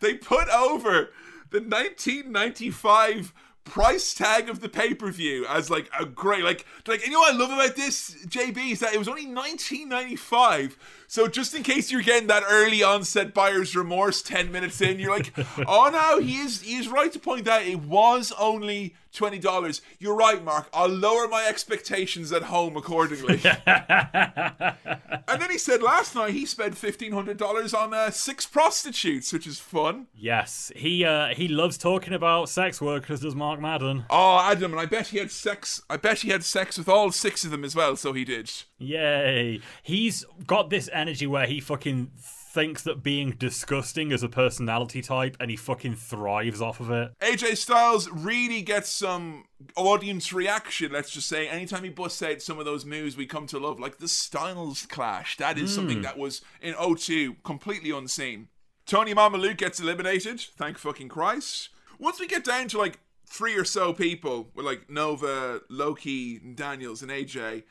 [0.00, 1.10] They put over
[1.50, 3.34] the 1995
[3.64, 7.20] price tag of the pay per view as like a great, like, like, you know
[7.20, 10.76] what I love about this, JB, is that it was only 1995.
[11.12, 15.14] So just in case you're getting that early onset buyer's remorse 10 minutes in, you're
[15.14, 15.30] like,
[15.66, 19.80] oh no, he is, he is right to point out it was only $20.
[19.98, 20.68] You're right, Mark.
[20.72, 23.40] I'll lower my expectations at home accordingly.
[23.66, 29.58] and then he said last night he spent $1,500 on uh, six prostitutes, which is
[29.58, 30.06] fun.
[30.14, 34.06] Yes, he uh, he loves talking about sex workers, does Mark Madden.
[34.08, 35.82] Oh, Adam, and I bet he had sex.
[35.90, 38.50] I bet he had sex with all six of them as well, so he did.
[38.82, 39.60] Yay.
[39.82, 42.10] He's got this energy where he fucking
[42.52, 47.12] thinks that being disgusting is a personality type and he fucking thrives off of it.
[47.20, 49.44] AJ Styles really gets some
[49.74, 53.46] audience reaction, let's just say, anytime he busts out some of those moves we come
[53.46, 55.38] to love, like the Styles Clash.
[55.38, 56.02] That is something hmm.
[56.02, 58.48] that was in 02 completely unseen.
[58.84, 61.70] Tony Mamaluke gets eliminated, thank fucking Christ.
[61.98, 67.00] Once we get down to like three or so people, with like Nova, Loki, Daniels,
[67.00, 67.62] and AJ,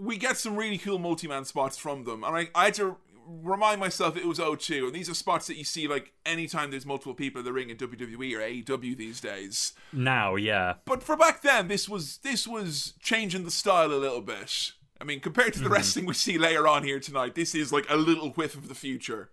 [0.00, 2.24] we get some really cool multi-man spots from them.
[2.24, 5.56] And I, I had to remind myself it was 02, and these are spots that
[5.56, 9.20] you see like anytime there's multiple people in the ring in WWE or AEW these
[9.20, 9.72] days.
[9.92, 10.74] Now, yeah.
[10.84, 14.72] But for back then, this was this was changing the style a little bit.
[15.00, 15.74] I mean, compared to the mm-hmm.
[15.74, 18.74] wrestling we see later on here tonight, this is like a little whiff of the
[18.74, 19.30] future.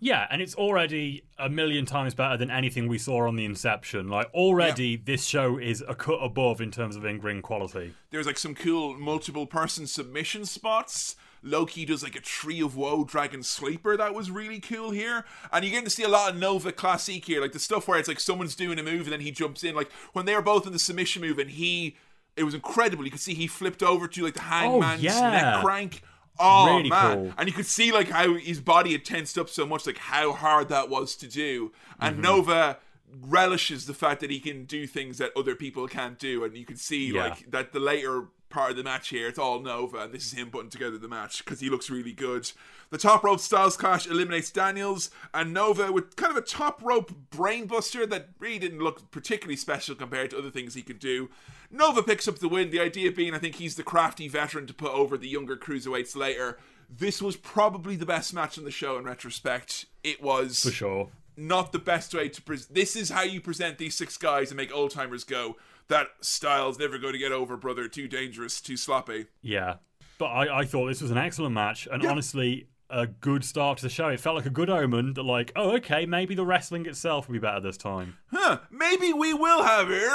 [0.00, 4.08] Yeah, and it's already a million times better than anything we saw on the Inception.
[4.08, 7.94] Like, already, this show is a cut above in terms of in ring quality.
[8.10, 11.16] There's like some cool multiple person submission spots.
[11.44, 15.24] Loki does like a Tree of Woe Dragon Sleeper that was really cool here.
[15.52, 17.98] And you're getting to see a lot of Nova Classic here, like the stuff where
[17.98, 19.74] it's like someone's doing a move and then he jumps in.
[19.74, 21.96] Like when they were both in the submission move and he,
[22.36, 23.04] it was incredible.
[23.04, 25.30] You could see he flipped over to like the oh, hangman's yeah.
[25.30, 26.02] neck crank.
[26.38, 27.14] Oh Really man!
[27.16, 27.32] cool.
[27.38, 30.32] And you could see like how his body had tensed up so much, like how
[30.32, 31.72] hard that was to do.
[32.00, 32.22] And mm-hmm.
[32.22, 32.78] Nova
[33.22, 36.64] relishes the fact that he can do things that other people can't do, and you
[36.64, 37.28] can see Yeah.
[37.28, 38.24] like that the later
[38.54, 41.08] part of the match here, it's all Nova, and this is him putting together the
[41.08, 42.50] match because he looks really good.
[42.90, 47.12] The top rope Styles Clash eliminates Daniels and Nova with kind of a top rope
[47.30, 51.28] brainbuster that really didn't look particularly special compared to other things he could do.
[51.70, 54.74] Nova picks up the win, the idea being I think he's the crafty veteran to
[54.74, 56.58] put over the younger cruiserweights later.
[56.88, 59.86] This was probably the best match on the show in retrospect.
[60.04, 61.08] It was For sure.
[61.36, 62.74] not the best way to present.
[62.74, 65.56] This is how you present these six guys and make old timers go.
[65.88, 67.88] That style's never going to get over, brother.
[67.88, 69.26] Too dangerous, too sloppy.
[69.42, 69.76] Yeah.
[70.18, 73.82] But I, I thought this was an excellent match, and honestly, a good start to
[73.84, 74.08] the show.
[74.08, 77.32] It felt like a good omen that, like, oh, okay, maybe the wrestling itself will
[77.34, 78.18] be better this time.
[78.32, 78.58] Huh?
[78.70, 80.10] Maybe we will have earlier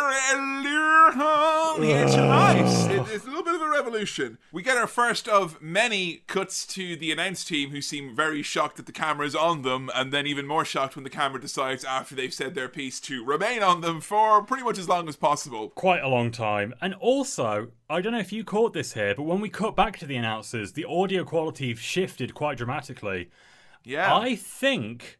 [1.21, 2.91] on here tonight.
[2.91, 4.37] It- it's a little bit of a revolution.
[4.51, 8.77] We get our first of many cuts to the announce team, who seem very shocked
[8.77, 11.83] that the camera is on them, and then even more shocked when the camera decides
[11.83, 15.15] after they've said their piece to remain on them for pretty much as long as
[15.15, 15.69] possible.
[15.69, 16.73] Quite a long time.
[16.81, 19.97] And also, I don't know if you caught this here, but when we cut back
[19.99, 23.29] to the announcers, the audio quality shifted quite dramatically.
[23.83, 24.15] Yeah.
[24.15, 25.17] I think.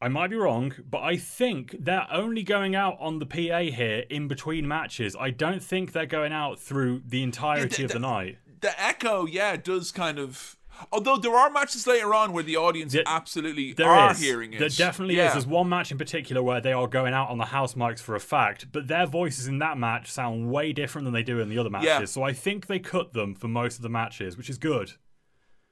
[0.00, 4.04] I might be wrong, but I think they're only going out on the PA here
[4.10, 5.16] in between matches.
[5.18, 8.38] I don't think they're going out through the entirety Yeah, of the th- night.
[8.60, 10.56] the echo, yeah, does kind of.
[10.92, 14.20] Although there are matches later on where the audience There- absolutely There are is.
[14.20, 14.58] hearing it.
[14.60, 15.28] There definitely yeah.
[15.28, 15.32] is.
[15.34, 18.14] There's one match in particular where they are going out on the house mics for
[18.14, 21.48] a fact, but their voices in that match sound way different than they do in
[21.48, 21.86] the other matches.
[21.88, 22.04] Yeah.
[22.04, 24.92] So I think they cut them for most of the matches, which is good.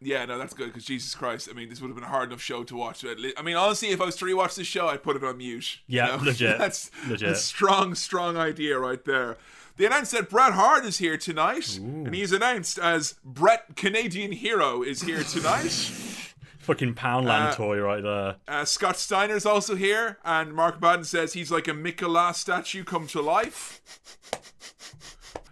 [0.00, 2.28] Yeah, no, that's good because Jesus Christ, I mean, this would have been a hard
[2.28, 3.02] enough show to watch.
[3.04, 5.78] I mean, honestly, if I was to rewatch this show, I'd put it on mute.
[5.86, 6.16] you Yeah, know?
[6.22, 6.58] legit.
[6.58, 7.28] that's Legit.
[7.30, 9.38] a strong, strong idea right there.
[9.76, 14.82] They announced that Bret Hart is here tonight, and he's announced as Bret Canadian Hero
[14.82, 15.70] is here tonight.
[16.60, 18.36] Fucking Poundland toy right there.
[18.48, 23.06] Uh, Scott Steiner's also here, and Mark Madden says he's like a Mikola statue come
[23.08, 23.80] to life.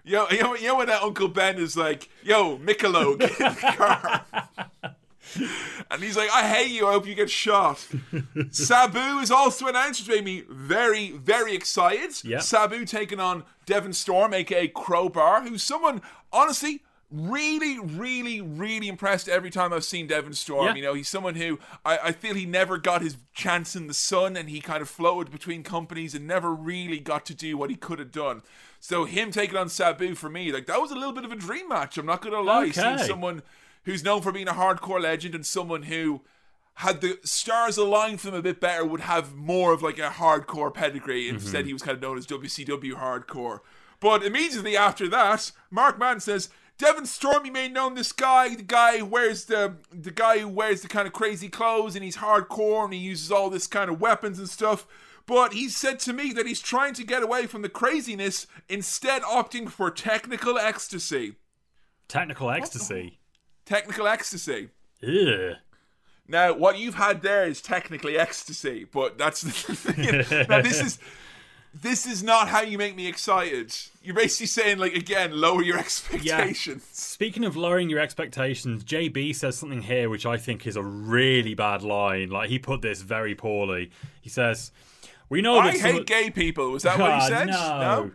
[0.04, 3.16] Yo, you know, you when that Uncle Ben is like, "Yo, Mikolo,
[5.34, 6.86] get in the car." and he's like, I hate you.
[6.86, 7.86] I hope you get shot.
[8.50, 12.12] Sabu is also announced, which made me very, very excited.
[12.24, 12.38] Yeah.
[12.38, 16.02] Sabu taking on Devon Storm, aka Crowbar, who's someone,
[16.32, 20.68] honestly, really, really, really impressed every time I've seen Devon Storm.
[20.68, 20.74] Yeah.
[20.74, 23.94] You know, he's someone who I, I feel he never got his chance in the
[23.94, 27.70] sun and he kind of floated between companies and never really got to do what
[27.70, 28.42] he could have done.
[28.80, 31.36] So him taking on Sabu for me, like that was a little bit of a
[31.36, 31.96] dream match.
[31.96, 32.70] I'm not gonna lie.
[32.70, 33.42] Seeing someone
[33.84, 36.22] who's known for being a hardcore legend and someone who
[36.78, 40.10] had the stars aligned for them a bit better would have more of like a
[40.10, 41.26] hardcore pedigree.
[41.26, 41.36] Mm-hmm.
[41.36, 43.60] Instead, he was kind of known as WCW hardcore.
[44.00, 48.62] But immediately after that, Mark Mann says, Devon Storm, you may know this guy, the
[48.62, 52.16] guy who wears the the guy who wears the kind of crazy clothes and he's
[52.16, 54.86] hardcore and he uses all this kind of weapons and stuff.
[55.26, 59.22] But he said to me that he's trying to get away from the craziness, instead
[59.22, 61.36] opting for technical ecstasy.
[62.08, 63.20] Technical ecstasy.
[63.64, 64.68] Technical ecstasy.
[65.02, 65.56] Ugh.
[66.26, 70.46] Now, what you've had there is technically ecstasy, but that's the thing.
[70.48, 70.98] now this is
[71.74, 73.74] this is not how you make me excited.
[74.02, 76.84] You're basically saying, like, again, lower your expectations.
[76.92, 81.54] Speaking of lowering your expectations, JB says something here which I think is a really
[81.54, 82.30] bad line.
[82.30, 83.90] Like he put this very poorly.
[84.22, 84.70] He says,
[85.28, 86.70] "We know I that some hate gay people.
[86.70, 87.46] Was that what Ah, he said?
[87.48, 88.12] no.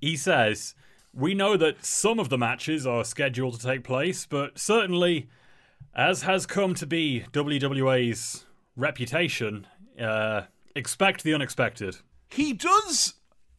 [0.00, 0.74] He says,
[1.14, 5.28] "We know that some of the matches are scheduled to take place, but certainly,
[5.94, 8.44] as has come to be WWA's
[8.76, 9.66] reputation,
[10.00, 10.42] uh,
[10.74, 11.96] expect the unexpected."
[12.28, 13.14] He does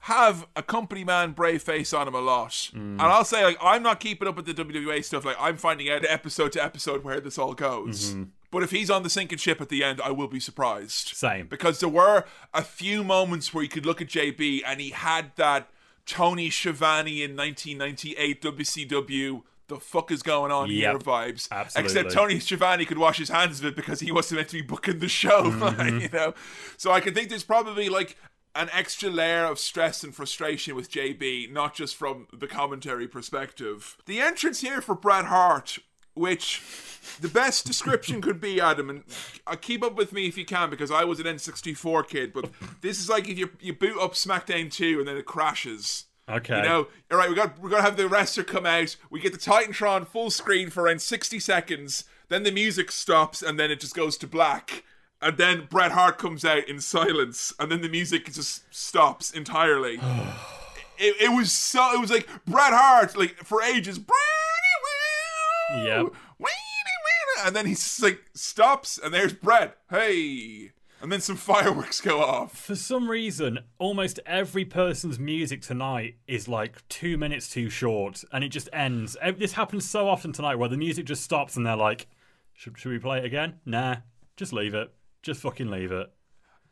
[0.05, 2.51] have a company man brave face on him a lot.
[2.51, 2.75] Mm.
[2.75, 5.25] And I'll say, like, I'm not keeping up with the WWA stuff.
[5.25, 8.11] Like, I'm finding out episode to episode where this all goes.
[8.11, 8.23] Mm-hmm.
[8.51, 11.07] But if he's on the sinking ship at the end, I will be surprised.
[11.15, 11.47] Same.
[11.47, 15.31] because there were a few moments where you could look at JB and he had
[15.37, 15.69] that
[16.05, 19.43] Tony Schiavone in 1998 WCW.
[19.67, 21.03] The fuck is going on here Yep.
[21.03, 21.47] vibes?
[21.51, 21.99] Absolutely.
[21.99, 24.61] Except Tony Schiavone could wash his hands of it because he wasn't meant to be
[24.61, 25.99] booking the show, mm-hmm.
[26.01, 26.35] you know.
[26.77, 28.15] So I can think there's probably like
[28.53, 33.97] an extra layer of stress and frustration with JB, not just from the commentary perspective.
[34.05, 35.79] The entrance here for Bret Hart,
[36.15, 36.61] which
[37.21, 39.03] the best description could be, Adam, and
[39.45, 42.49] uh, keep up with me if you can because I was an N64 kid, but
[42.81, 46.05] this is like if you, you boot up SmackDown 2 and then it crashes.
[46.27, 46.57] Okay.
[46.57, 48.95] You know, all right, we got we're gonna have the wrestler come out.
[49.11, 52.05] We get the Titantron full screen for around sixty seconds.
[52.29, 54.83] Then the music stops, and then it just goes to black.
[55.21, 59.95] And then Bret Hart comes out in silence, and then the music just stops entirely.
[60.97, 61.93] it, it was so.
[61.93, 63.99] It was like Bret Hart, like for ages.
[65.73, 66.07] Yep.
[67.43, 69.77] And then he's like stops, and there's Bret.
[69.89, 70.71] Hey.
[71.01, 72.57] And then some fireworks go off.
[72.57, 78.43] For some reason, almost every person's music tonight is like two minutes too short, and
[78.43, 79.17] it just ends.
[79.37, 82.07] This happens so often tonight, where the music just stops, and they're like,
[82.53, 83.59] "Should, should we play it again?
[83.65, 83.97] Nah,
[84.37, 84.93] just leave it.
[85.21, 86.11] Just fucking leave it."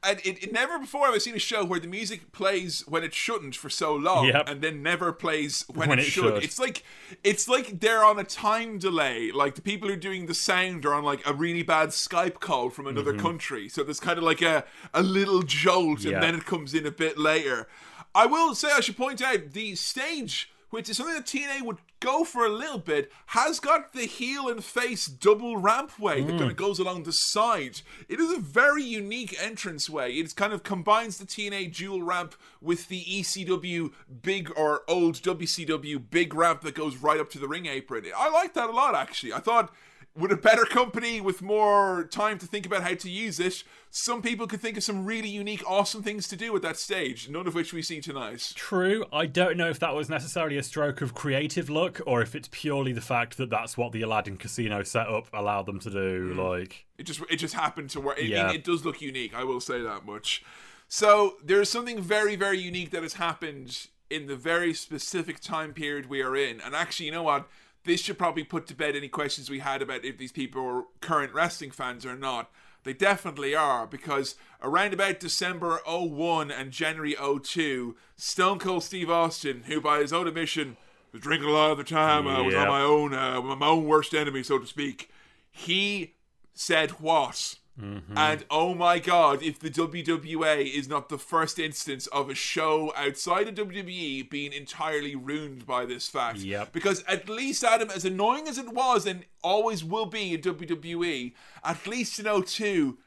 [0.05, 3.03] And it, it never before have I seen a show where the music plays when
[3.03, 4.49] it shouldn't for so long, Yep.
[4.49, 6.35] and then never plays when, When it, it should.
[6.35, 6.43] should.
[6.43, 6.83] It's like
[7.23, 9.31] it's like they're on a time delay.
[9.31, 12.39] Like the people who are doing the sound are on like a really bad Skype
[12.39, 14.63] call from another country, so there's kind of like a
[14.93, 16.09] a little jolt, Mm-hmm.
[16.09, 16.13] Yeah.
[16.15, 17.67] and then it comes in a bit later.
[18.15, 20.49] I will say I should point out the stage.
[20.69, 24.49] Which is something that TNA would go for a little bit, has got the heel
[24.49, 26.57] and face double rampway that kind of mm.
[26.57, 27.81] goes along the side.
[28.09, 30.13] It is a very unique entranceway.
[30.13, 36.03] It kind of combines the TNA dual ramp with the ECW big or old WCW
[36.11, 38.03] big ramp that goes right up to the ring apron.
[38.15, 39.31] I like that a lot, actually.
[39.31, 39.73] I thought
[40.15, 44.21] with a better company with more time to think about how to use it, some
[44.21, 47.47] people could think of some really unique, awesome things to do at that stage, none
[47.47, 48.53] of which we see tonight.
[48.55, 49.05] True.
[49.11, 52.47] I don't know if that was necessarily a stroke of creative luck, or if it's
[52.51, 56.33] purely the fact that that's what the Aladdin Casino setup allowed them to do.
[56.33, 56.39] Hmm.
[56.39, 58.19] Like, It just it just happened to work.
[58.19, 58.49] It, Yeah.
[58.51, 59.33] it, it does look unique.
[59.35, 60.43] I will say that much.
[60.87, 66.07] So there's something very very unique that has happened in the very specific time period
[66.07, 66.61] we are in.
[66.61, 67.47] And actually, you know what?
[67.85, 70.83] This should probably put to bed any questions we had about if these people are
[71.01, 72.49] current wrestling fans or not.
[72.83, 79.63] They definitely are because around about December 01 and January 02, Stone Cold Steve Austin,
[79.67, 80.77] who by his own admission
[81.11, 83.85] was drinking a lot of the time, uh, was on my own, uh, my own
[83.85, 85.09] worst enemy, so to speak.
[85.49, 86.15] He
[86.53, 87.55] said what?
[87.81, 88.17] Mm-hmm.
[88.17, 92.93] And oh my god, if the WWA is not the first instance of a show
[92.95, 96.39] outside of WWE being entirely ruined by this fact.
[96.39, 96.71] Yep.
[96.71, 101.33] Because at least, Adam, as annoying as it was and always will be in WWE,
[101.63, 102.97] at least in 02,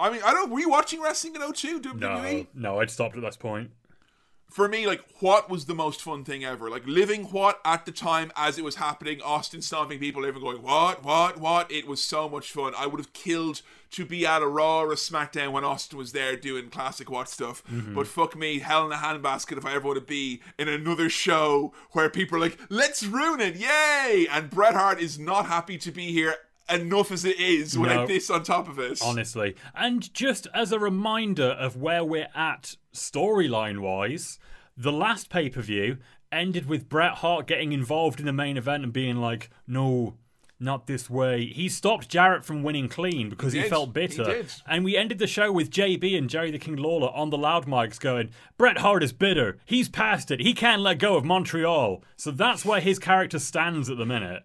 [0.00, 2.00] I mean, I don't, were you watching wrestling in 02, WWE?
[2.00, 3.70] no, no, I'd stopped at this point.
[4.50, 6.70] For me, like, what was the most fun thing ever?
[6.70, 10.62] Like, living what at the time as it was happening, Austin stomping people, everyone going,
[10.62, 11.70] what, what, what?
[11.70, 12.72] It was so much fun.
[12.76, 13.60] I would have killed
[13.90, 17.28] to be at a Raw or a SmackDown when Austin was there doing classic what
[17.28, 17.62] stuff.
[17.70, 17.94] Mm-hmm.
[17.94, 21.08] But fuck me, hell in a handbasket if I ever want to be in another
[21.10, 24.26] show where people are like, let's ruin it, yay!
[24.30, 26.34] And Bret Hart is not happy to be here
[26.70, 28.06] enough as it is without No.
[28.06, 29.00] this on top of it.
[29.02, 29.56] honestly.
[29.74, 34.38] And just as a reminder of where we're at storyline wise,
[34.76, 35.98] the last pay per view
[36.30, 40.14] ended with Bret Hart getting involved in the main event and being like, no.
[40.60, 41.46] Not this way.
[41.46, 43.70] He stopped Jarrett from winning clean because he, did.
[43.70, 44.24] felt bitter.
[44.24, 44.50] did.
[44.66, 47.66] And we ended the show with JB and Jerry the King Lawler on the loud
[47.66, 49.60] mics going, Bret Hart is bitter.
[49.64, 50.40] He's past it.
[50.40, 52.02] He can't let go of Montreal.
[52.16, 54.42] So that's where his character stands at the minute.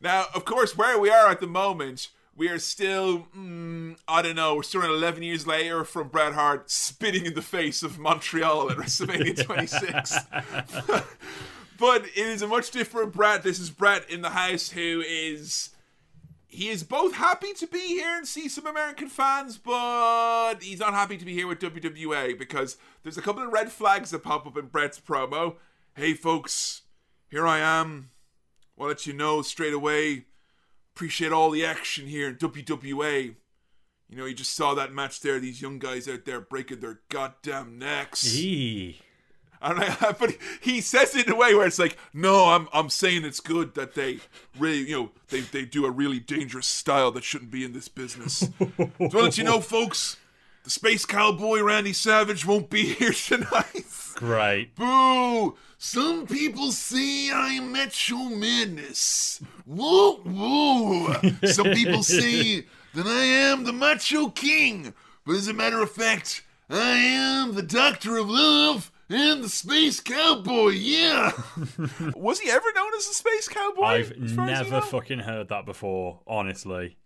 [0.00, 2.08] Now, of course, where we are at the moment,
[2.40, 6.32] we are still, mm, I don't know, we're still around 11 years later from Bret
[6.32, 10.16] Hart spitting in the face of Montreal at WrestleMania 26.
[11.78, 13.42] but it is a much different Bret.
[13.42, 15.68] This is Bret in the house who is.
[16.46, 20.94] He is both happy to be here and see some American fans, but he's not
[20.94, 24.46] happy to be here with WWA because there's a couple of red flags that pop
[24.46, 25.56] up in Bret's promo.
[25.94, 26.82] Hey, folks,
[27.30, 28.12] here I am.
[28.78, 30.24] I'll let you know straight away.
[30.94, 33.34] Appreciate all the action here in WWA.
[34.08, 35.38] You know, you just saw that match there.
[35.38, 38.36] These young guys out there breaking their goddamn necks.
[38.36, 39.00] Eee.
[39.62, 42.90] And I, but he says it in a way where it's like, no, I'm I'm
[42.90, 44.18] saying it's good that they
[44.58, 47.88] really, you know, they, they do a really dangerous style that shouldn't be in this
[47.88, 48.48] business.
[48.58, 50.16] so I'll let you know, folks,
[50.64, 53.84] the space cowboy Randy Savage won't be here tonight.
[54.14, 54.74] Great.
[54.74, 55.56] Boo!
[55.82, 59.40] Some people say I'm Macho Madness.
[59.64, 61.14] Woo woo!
[61.46, 64.92] Some people say that I am the Macho King.
[65.24, 70.00] But as a matter of fact, I am the Doctor of Love and the Space
[70.00, 71.32] Cowboy, yeah!
[72.14, 73.82] Was he ever known as the Space Cowboy?
[73.82, 74.80] I've as you never know?
[74.82, 76.98] fucking heard that before, honestly.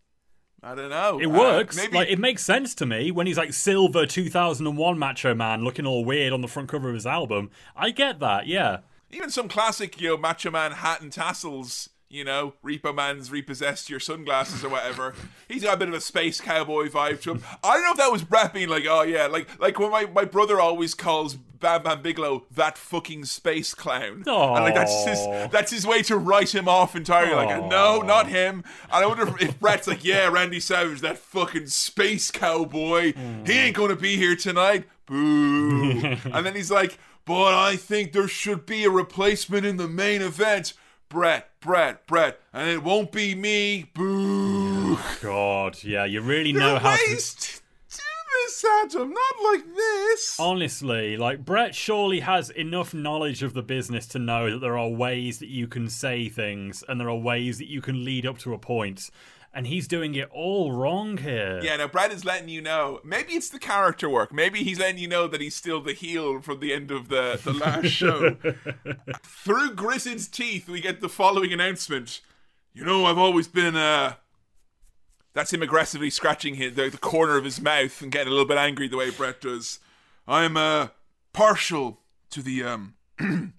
[0.64, 1.20] I don't know.
[1.20, 1.76] It Uh, works.
[1.76, 5.86] maybe Like it makes sense to me when he's like silver 2001 Macho Man looking
[5.86, 7.50] all weird on the front cover of his album.
[7.76, 8.78] I get that, yeah.
[9.10, 11.90] even some classic, you know, Macho Man hat and tassels.
[12.08, 15.14] You know, Repo Man's repossessed your sunglasses or whatever.
[15.48, 17.42] He's got a bit of a space cowboy vibe to him.
[17.64, 20.06] I don't know if that was Bret being like, oh yeah, like like when my,
[20.06, 24.22] my brother always calls Bam Bam Bigelow that fucking space clown.
[24.54, 27.34] And like that's his that's his way to write him off entirely.
[27.34, 28.64] Like, no, not him.
[28.92, 33.12] And I wonder if, if Bret's like, yeah, Randy Savage, that fucking space cowboy, he
[33.12, 33.50] hmm.
[33.50, 34.84] ain't gonna be here tonight.
[35.06, 36.00] Boo.
[36.24, 40.20] and then he's like, but I think there should be a replacement in the main
[40.20, 40.74] event.
[41.14, 43.88] Bret, Bret, Bret, and it won't be me.
[43.94, 44.96] Boo.
[44.96, 47.02] Oh, God, yeah, you really There know how to.
[47.08, 48.02] ways to do
[48.42, 50.36] this, Adam, not like this.
[50.40, 54.88] Honestly, like Bret surely has enough knowledge of the business to know that there are
[54.88, 58.38] ways that you can say things and there are ways that you can lead up
[58.38, 59.08] to a point.
[59.56, 61.60] And he's doing it all wrong here.
[61.62, 63.00] Yeah, now Brad is letting you know.
[63.04, 64.32] Maybe it's the character work.
[64.32, 67.40] Maybe he's letting you know that he's still the heel from the end of the,
[67.42, 68.36] the last show.
[69.22, 72.20] Through gritted teeth, we get the following announcement.
[72.72, 74.14] You know, I've always been, uh.
[75.34, 78.48] That's him aggressively scratching his, the, the corner of his mouth and getting a little
[78.48, 79.78] bit angry the way Bret does.
[80.26, 80.88] I'm, uh,
[81.32, 82.00] partial
[82.30, 82.94] to the, um,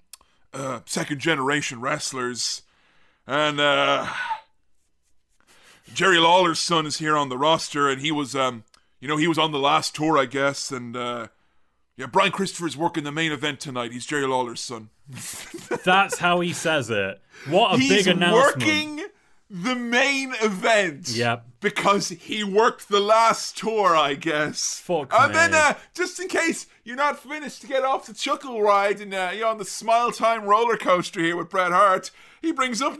[0.53, 2.63] uh, second generation wrestlers.
[3.25, 4.07] And, uh.
[5.93, 8.63] Jerry Lawler's son is here on the roster, and he was, um,
[8.99, 11.27] you know, he was on the last tour, I guess, and uh,
[11.97, 13.91] yeah, Brian Christopher's working the main event tonight.
[13.91, 14.89] He's Jerry Lawler's son.
[15.83, 17.21] That's how he says it.
[17.47, 18.57] What a He's big announcement.
[18.57, 19.05] working
[19.49, 21.09] the main event.
[21.09, 21.45] Yep.
[21.61, 24.79] Because he worked the last tour, I guess.
[24.79, 25.37] Fuck And me.
[25.37, 29.13] then, uh, just in case you're not finished to get off the chuckle ride and
[29.13, 32.93] uh, you're on the Smile Time roller coaster here with Bret Hart, he brings up
[32.93, 32.99] 9/11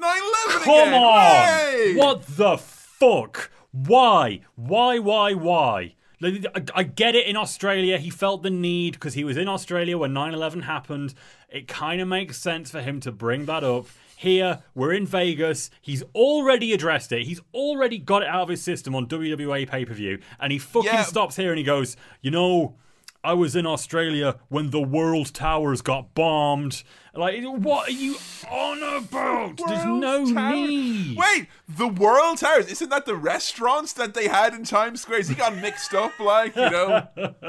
[0.64, 0.94] Come again.
[0.94, 1.20] on!
[1.22, 1.96] Hey!
[1.96, 2.58] What the
[3.00, 3.52] fuck?
[3.72, 4.42] Why?
[4.56, 5.96] Why, why, why?
[6.24, 6.42] I-
[6.74, 7.98] I get it in Australia.
[7.98, 11.14] He felt the need because he was in Australia when 9 11 happened.
[11.50, 13.88] It kind of makes sense for him to bring that up.
[14.18, 15.70] Here, we're in Vegas.
[15.82, 17.24] He's already addressed it.
[17.28, 20.20] He's already got it out of his system on WWA pay per view.
[20.40, 21.04] And he fucking Yeah.
[21.04, 22.76] stops here and he goes, You know,
[23.26, 26.84] I was in Australia when the World Towers got bombed.
[27.16, 28.18] Like, what are you
[28.52, 29.58] on about?
[29.58, 31.18] There's no Tower- need.
[31.18, 35.24] Wait, the World Towers, isn't that the restaurants that they had in Times Square?
[35.24, 37.08] He got mixed up, like, you know?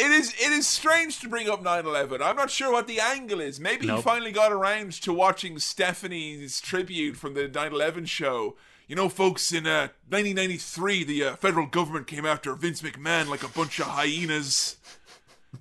[0.00, 2.22] It is it is strange to bring up 9/11.
[2.22, 3.58] I'm not sure what the angle is.
[3.58, 8.54] Maybe he finally got around to watching Stephanie's tribute from the 9/11 show.
[8.88, 13.42] You know, folks, in uh, 1993, the uh, federal government came after Vince McMahon like
[13.42, 14.76] a bunch of hyenas.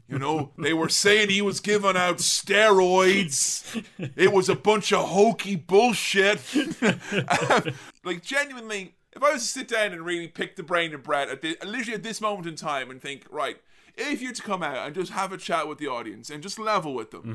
[0.07, 3.83] You know, they were saying he was giving out steroids.
[4.15, 6.39] It was a bunch of hokey bullshit.
[8.05, 11.27] like, genuinely, if I was to sit down and really pick the brain of Bret
[11.27, 13.57] at the, literally at this moment in time and think, right,
[13.97, 16.57] if you're to come out and just have a chat with the audience and just
[16.59, 17.25] level with them,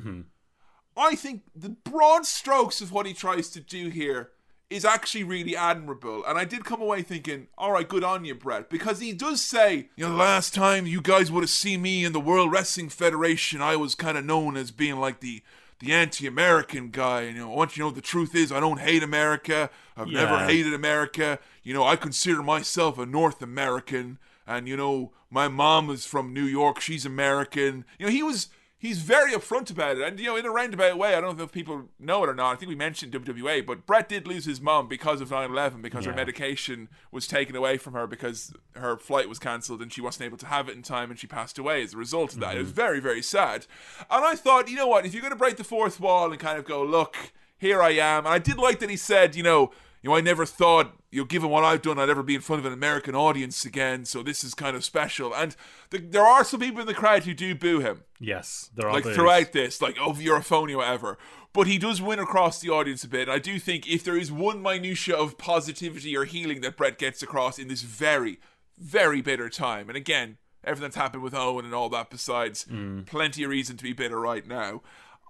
[0.96, 4.30] I think the broad strokes of what he tries to do here
[4.72, 6.24] is actually really admirable.
[6.24, 9.42] And I did come away thinking, all right, good on you, Bret, because he does
[9.42, 12.50] say, you know, the last time you guys would have seen me in the World
[12.50, 15.42] Wrestling Federation, I was kind of known as being like the
[15.82, 17.22] the anti-American guy.
[17.22, 19.68] And, you know, I want you to know the truth is I don't hate America.
[19.96, 21.40] I've never hated America.
[21.64, 24.18] You know, I consider myself a North American.
[24.46, 26.80] And, you know, my mom is from New York.
[26.80, 27.84] She's American.
[27.98, 28.48] You know, he was
[28.82, 30.02] he's very upfront about it.
[30.02, 32.34] And, you know, in a roundabout way, I don't know if people know it or
[32.34, 32.52] not.
[32.52, 35.80] I think we mentioned WWA, but Bret did lose his mom because of 9 11,
[35.82, 40.00] because her medication was taken away from her because her flight was cancelled and she
[40.00, 42.40] wasn't able to have it in time and she passed away as a result of
[42.40, 42.56] that.
[42.56, 42.76] It was mm-hmm.
[42.76, 43.66] very, very sad.
[44.10, 46.40] And I thought, you know what, if you're going to break the fourth wall and
[46.40, 48.26] kind of go, look, here I am.
[48.26, 49.70] And I did like that he said, you know,
[50.02, 52.40] you know, I never thought, you know, given what I've done, I'd ever be in
[52.40, 54.04] front of an American audience again.
[54.04, 55.32] So this is kind of special.
[55.32, 55.54] And
[55.92, 58.92] th- there are some people in the crowd who do boo him Yes, there are
[58.92, 61.18] like throughout this, like oh you're a phony or whatever.
[61.52, 63.22] But he does win across the audience a bit.
[63.22, 66.96] And I do think if there is one minutia of positivity or healing that Bret
[66.96, 68.38] gets across in this very,
[68.78, 73.04] very bitter time, and again, everything that's happened with Owen and all that besides, mm.
[73.06, 74.80] plenty of reason to be bitter right now.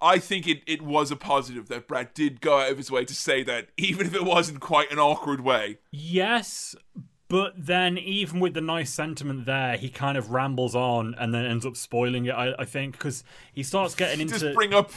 [0.00, 3.04] I think it, it was a positive that Bret did go out of his way
[3.04, 5.78] to say that, even if it wasn't quite an awkward way.
[5.90, 6.74] Yes,
[7.32, 11.46] but then even with the nice sentiment there, he kind of rambles on and then
[11.46, 12.32] ends up spoiling it.
[12.32, 14.90] I, I think because he starts getting into Just bring up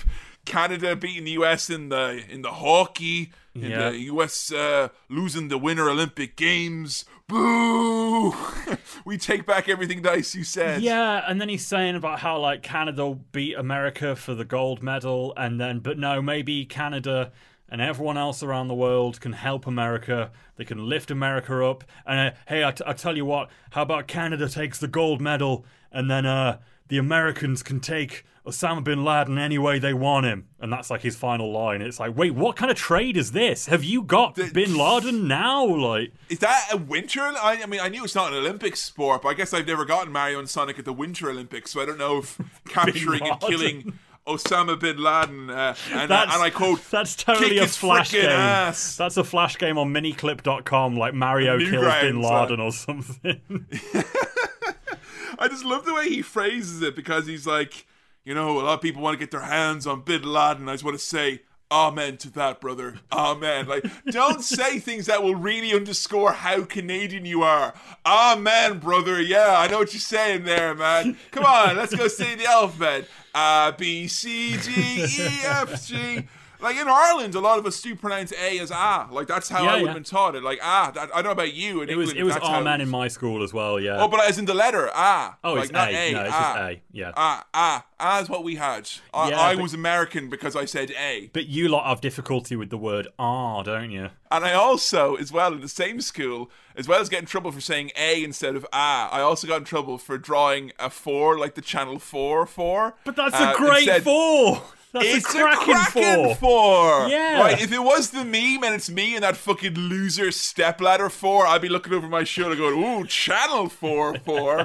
[0.43, 3.91] Canada beating the US in the in the hockey, in Yeah.
[3.91, 7.05] the US uh, losing the Winter Olympic Games.
[7.27, 8.35] Boo!
[9.05, 10.81] we take back everything nice you said.
[10.81, 15.33] Yeah, and then he's saying about how like Canada beat America for the gold medal,
[15.37, 17.31] and then but no, maybe Canada
[17.69, 20.31] and everyone else around the world can help America.
[20.55, 21.83] They can lift America up.
[22.05, 25.21] And uh, hey, I, t- I tell you what, how about Canada takes the gold
[25.21, 30.27] medal, and then uh, the Americans can take Osama bin Laden any way they want
[30.27, 31.81] him, and that's like his final line.
[31.81, 33.65] It's like, wait, what kind of trade is this?
[33.65, 35.65] Have you got bin Laden now?
[35.65, 37.21] Like, Is that a winter?
[37.21, 39.83] I, I mean, I knew it's not an Olympic sport, but I guess I've never
[39.83, 42.39] gotten Mario and Sonic at the Winter Olympics, so I don't know if
[42.69, 47.67] capturing and killing Osama bin Laden uh, and, That's, and I quote, that's totally a
[47.67, 48.25] flash game.
[48.25, 48.97] ass.
[48.97, 53.39] That's a flash game on miniclip.com, like Mario kills Bin Laden or something.
[55.39, 57.85] I just love the way he phrases it because he's like,
[58.23, 60.67] you know, a lot of people want to get their hands on Bin Laden.
[60.67, 61.41] I just want to say,
[61.71, 62.99] Amen to that, brother.
[63.11, 63.67] Amen.
[63.67, 67.73] Like, don't say things that will really underscore how Canadian you are.
[68.05, 69.19] Amen, brother.
[69.19, 71.17] Yeah, I know what you're saying there, man.
[71.31, 73.07] Come on, let's go say the alphabet.
[73.35, 76.25] A, B, C, D, E, F, G.
[76.65, 79.07] Like in Ireland, a lot of us do pronounce A as ah.
[79.11, 79.87] Like that's how Yeah, I would yeah.
[79.89, 80.41] have been taught it.
[80.41, 81.83] Like ah, that, I don't know about you.
[81.83, 84.01] In it was England, it was how Amen in my school as well, yeah.
[84.01, 85.37] Oh, but as in the letter ah.
[85.43, 86.09] Oh, like it's not A.
[86.09, 86.11] A.
[86.13, 86.53] No, it's ah.
[86.55, 87.11] just A, yeah.
[87.15, 88.89] Ah, ah, ah is what we had.
[89.13, 91.29] I, Yeah, I but- was American because I said A.
[91.33, 94.09] but you lot have difficulty with the word ah, don't you?
[94.31, 97.61] And I also, as well, in the same school, as well as getting trouble for
[97.61, 101.53] saying A instead of ah, I also got in trouble for drawing a four, like
[101.53, 102.95] the Channel 4 4.
[103.05, 104.63] But that's Uh, a great instead- four!
[104.95, 106.35] That's It's a cracking, cracking four!
[106.35, 107.07] four.
[107.09, 107.41] Yeah.
[107.41, 111.45] Right, if it was the meme and it's me and that fucking loser stepladder four,
[111.45, 114.61] I'd be looking over my shoulder going, ooh, channel four four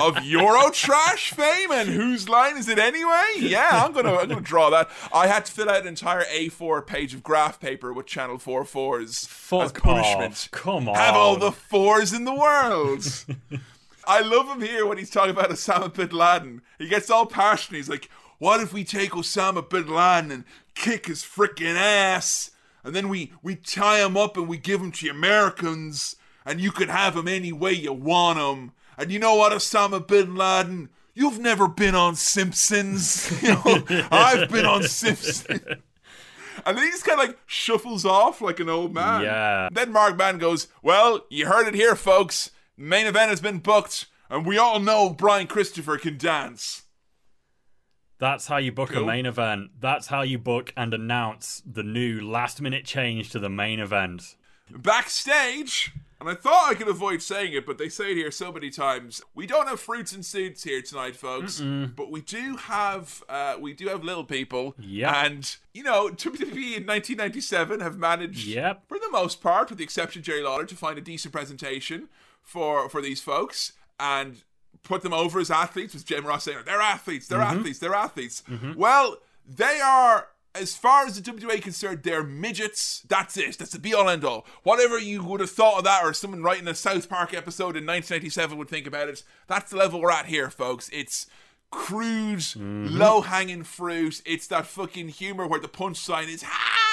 [0.00, 3.22] of Eurotrash fame and whose line is it anyway?
[3.38, 4.88] Yeah, I'm gonna I'm gonna draw that.
[5.12, 8.64] I had to fill out an entire A4 page of graph paper with channel four
[8.64, 10.32] fours as punishment.
[10.32, 10.48] off.
[10.52, 10.94] Come on.
[10.94, 13.04] Have all the fours in the world.
[14.08, 16.62] I love him here when he's talking about Osama bin Laden.
[16.78, 17.78] He gets all passionate.
[17.78, 20.44] He's like, "What if we take Osama bin Laden and
[20.74, 22.50] kick his freaking ass,
[22.84, 26.60] and then we we tie him up and we give him to the Americans, and
[26.60, 28.72] you can have him any way you want him.
[28.98, 33.32] And you know what, Osama bin Laden." You've never been on Simpsons.
[33.42, 35.64] You know, I've been on Simpsons.
[36.64, 39.22] And then he just kind of like shuffles off like an old man.
[39.22, 39.68] Yeah.
[39.70, 42.50] Then Mark Madden goes, Well, you heard it here, folks.
[42.76, 46.82] Main event has been booked, and we all know Brian Christopher can dance.
[48.18, 49.02] That's how you book Cool.
[49.02, 49.70] a main event.
[49.80, 54.36] That's how you book and announce the new last minute change to the main event.
[54.70, 58.50] Backstage, and I thought I could avoid saying it, but they say it here so
[58.50, 59.20] many times.
[59.34, 63.74] We don't have fruits and suits here tonight, folks, but we do have uh, we
[63.74, 64.74] do have little people.
[64.78, 68.84] Yeah, And you know, WWE in 1997 have managed, Yep.
[68.88, 72.08] for the most part, with the exception of Jerry Lawler, to find a decent presentation
[72.42, 73.72] for for these folks.
[74.00, 74.42] And
[74.86, 77.58] put them over as athletes was Jim Ross saying they're athletes, they're Mm-hmm.
[77.58, 78.42] athletes, they're athletes.
[78.76, 80.28] Well, they are.
[80.54, 83.02] As far as the WWA concerned, they're midgets.
[83.06, 83.58] That's it.
[83.58, 84.46] That's the be all end all.
[84.62, 87.84] Whatever you would have thought of that, or someone writing a South Park episode in
[87.84, 89.22] 1997 would think about it.
[89.48, 90.88] That's the level we're at here, folks.
[90.94, 91.26] It's
[91.70, 92.86] crude, Mm-hmm.
[92.96, 94.22] low hanging fruit.
[94.24, 96.85] It's that fucking humor where the punchline is high,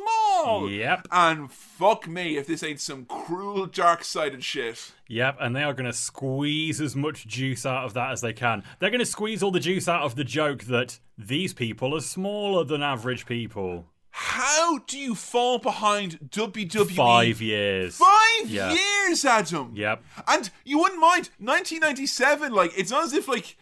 [0.00, 0.70] small.
[0.70, 1.08] Yep.
[1.10, 4.92] And fuck me if this ain't some cruel, dark sided shit.
[5.08, 8.32] Yep, and they are going to squeeze as much juice out of that as they
[8.32, 8.62] can.
[8.78, 12.00] They're going to squeeze all the juice out of the joke that these people are
[12.00, 13.86] smaller than average people.
[14.10, 16.90] How do you fall behind WWE?
[16.96, 17.96] Five years.
[17.98, 18.72] Five Yeah.
[18.72, 19.72] years, Adam.
[19.74, 20.02] Yep.
[20.26, 22.52] And you wouldn't mind 1997.
[22.52, 23.56] Like it's not as if like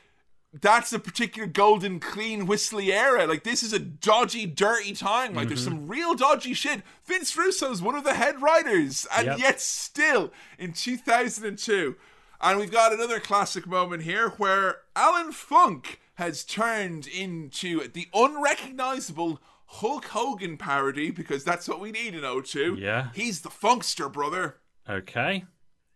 [0.61, 3.27] that's a particular golden, clean, whistly era.
[3.27, 5.35] Like this is a dodgy, dirty time.
[5.35, 5.79] Like there's Mm-hmm.
[5.79, 6.83] some real dodgy shit.
[7.05, 9.39] Vince Russo's one of the head writers, and Yep.
[9.39, 11.97] yet still in 2002.
[12.41, 19.41] And we've got another classic moment here where Alan Funk has turned into the unrecognizable
[19.67, 22.79] Hulk Hogan parody because that's what we need in O2.
[22.79, 23.09] Yeah.
[23.15, 24.59] He's the Funkster, brother.
[24.89, 25.45] Okay.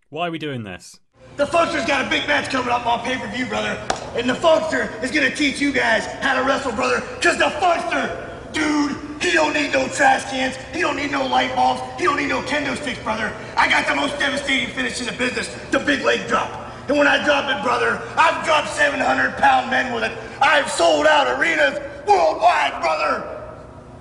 [0.08, 0.98] Why are we doing this?
[1.36, 3.80] The Funkster's got a big match coming up on pay-per-view, brother.
[4.16, 7.00] And the Funkster is gonna teach you guys how to wrestle, brother.
[7.20, 10.56] Cause the Funkster, dude, he don't need no trash cans.
[10.72, 11.82] He don't need no light bulbs.
[11.98, 13.32] He don't need no kendo sticks, brother.
[13.56, 16.72] I got the most devastating finish in the business, the big leg drop.
[16.88, 20.16] And when I drop it, brother, I've dropped 700 pound men with it.
[20.40, 23.38] I've sold out arenas worldwide, brother.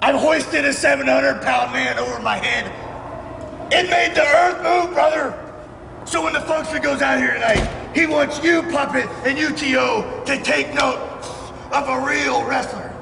[0.01, 2.71] I've hoisted a 700 pound man over my head.
[3.71, 5.46] It made the earth move, brother.
[6.07, 10.41] So when the Funkster goes out here tonight, he wants you, Puppet, and UTO to
[10.41, 10.99] take note
[11.73, 12.93] of a real wrestler.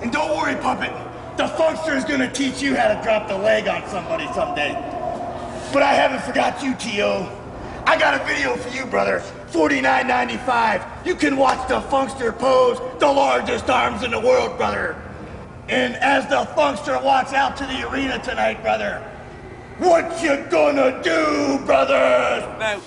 [0.00, 0.92] And don't worry, Puppet.
[1.36, 4.72] The Funkster is gonna teach you how to drop the leg on somebody someday.
[5.74, 7.30] But I haven't forgot you, T.O.
[7.84, 9.22] I got a video for you, brother.
[9.50, 11.06] $49.95.
[11.06, 14.96] You can watch the Funkster pose the largest arms in the world, brother.
[15.68, 19.04] And as the Funkster walks out to the arena tonight, brother,
[19.78, 22.42] what you gonna do, brothers?
[22.58, 22.80] Now,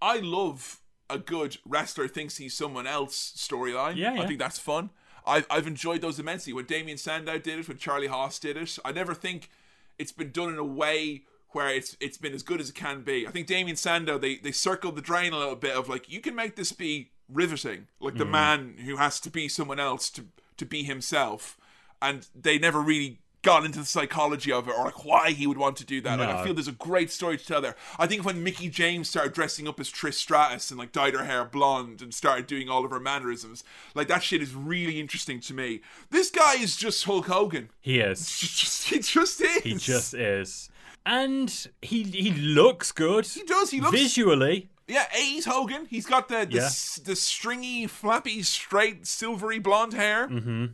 [0.00, 3.96] I love a good wrestler thinks he's someone else storyline.
[3.96, 4.22] Yeah, yeah.
[4.22, 4.90] I think that's fun.
[5.26, 6.52] I've, I've enjoyed those immensely.
[6.52, 9.50] When Damien Sandow did it, when Charlie Haas did it, I never think
[9.98, 13.02] it's been done in a way where it's it's been as good as it can
[13.02, 13.26] be.
[13.26, 16.20] I think Damien Sandow they they circled the drain a little bit of like you
[16.20, 18.30] can make this be riveting, like the mm.
[18.30, 20.26] man who has to be someone else to
[20.56, 21.58] to be himself,
[22.00, 25.56] and they never really got into the psychology of it or like why he would
[25.56, 26.18] want to do that.
[26.18, 27.74] Like I feel there's a great story to tell there.
[27.98, 31.24] I think when Mickie James started dressing up as Trish Stratus and like dyed her
[31.24, 33.64] hair blonde and started doing all of her mannerisms,
[33.94, 35.80] like that shit is really interesting to me.
[36.10, 37.70] This guy is just Hulk Hogan.
[37.80, 38.20] He is.
[38.40, 39.62] He just, he just is.
[39.62, 40.68] He just is.
[41.06, 43.24] And he he looks good.
[43.26, 43.70] He does.
[43.70, 44.68] He looks visually.
[44.86, 45.86] Yeah, 80s Hogan.
[45.88, 46.68] He's got the the, Yeah.
[47.04, 50.28] the stringy, flappy, straight, silvery blonde hair.
[50.28, 50.66] Mm-hmm.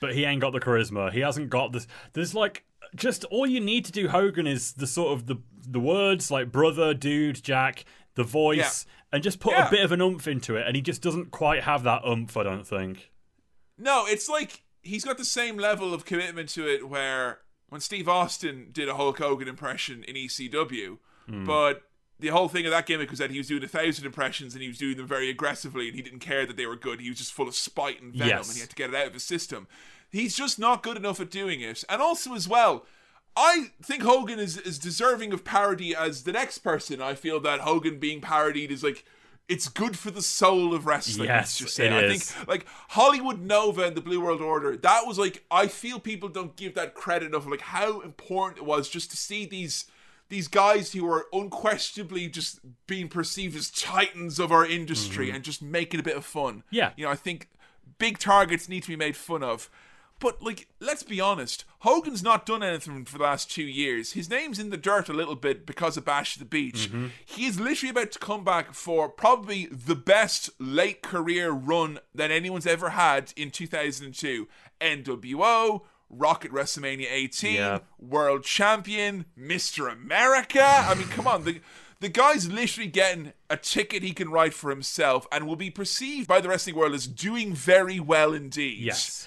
[0.00, 1.12] But he ain't got the charisma.
[1.12, 1.86] He hasn't got this.
[2.12, 2.64] There's like
[2.94, 4.08] just all you need to do.
[4.08, 7.84] Hogan is the sort of the the words like brother, dude, Jack,
[8.14, 9.68] the voice, and just put Yeah.
[9.68, 10.66] a bit of an oomph into it.
[10.66, 12.36] And he just doesn't quite have that oomph.
[12.36, 13.10] I don't think.
[13.76, 18.08] No, it's like he's got the same level of commitment to it where when Steve
[18.08, 20.98] Austin did a Hulk Hogan impression in ECW,
[21.28, 21.44] Hmm.
[21.44, 21.82] but
[22.20, 24.62] the whole thing of that gimmick was that he was doing a thousand impressions and
[24.62, 27.00] he was doing them very aggressively and he didn't care that they were good.
[27.00, 28.48] He was just full of spite and venom Yes.
[28.48, 29.66] and he had to get it out of his system.
[30.10, 31.84] He's just not good enough at doing it.
[31.88, 32.84] And also as well,
[33.36, 37.00] I think Hogan is as deserving of parody as the next person.
[37.00, 39.04] I feel that Hogan being parodied is like
[39.48, 41.28] it's good for the soul of wrestling.
[41.28, 41.88] Yes, just say.
[41.88, 42.32] I is.
[42.32, 44.76] think like Hollywood Nova and the Blue World Order.
[44.76, 47.46] That was like I feel people don't give that credit enough.
[47.46, 49.84] Like how important it was just to see these
[50.28, 55.62] these guys who are unquestionably just being perceived as titans of our industry and just
[55.62, 56.64] making a bit of fun.
[56.70, 56.92] Yeah.
[56.96, 57.48] you know, I think
[57.98, 59.70] big targets need to be made fun of.
[60.20, 64.12] But like, let's be honest, Hogan's not done anything for the last two years.
[64.12, 66.88] His name's in the dirt a little bit because of Bash the Beach.
[66.90, 67.06] Mm-hmm.
[67.24, 72.32] He is literally about to come back for probably the best late career run that
[72.32, 74.48] anyone's ever had in 2002.
[74.80, 77.78] NWO, Rocket WrestleMania 18, Yeah.
[77.98, 79.92] World Champion, Mr.
[79.92, 80.62] America.
[80.64, 81.60] I mean, come on, the
[82.00, 86.28] the guy's literally getting a ticket he can write for himself and will be perceived
[86.28, 88.78] by the wrestling world as doing very well indeed.
[88.78, 89.26] Yes.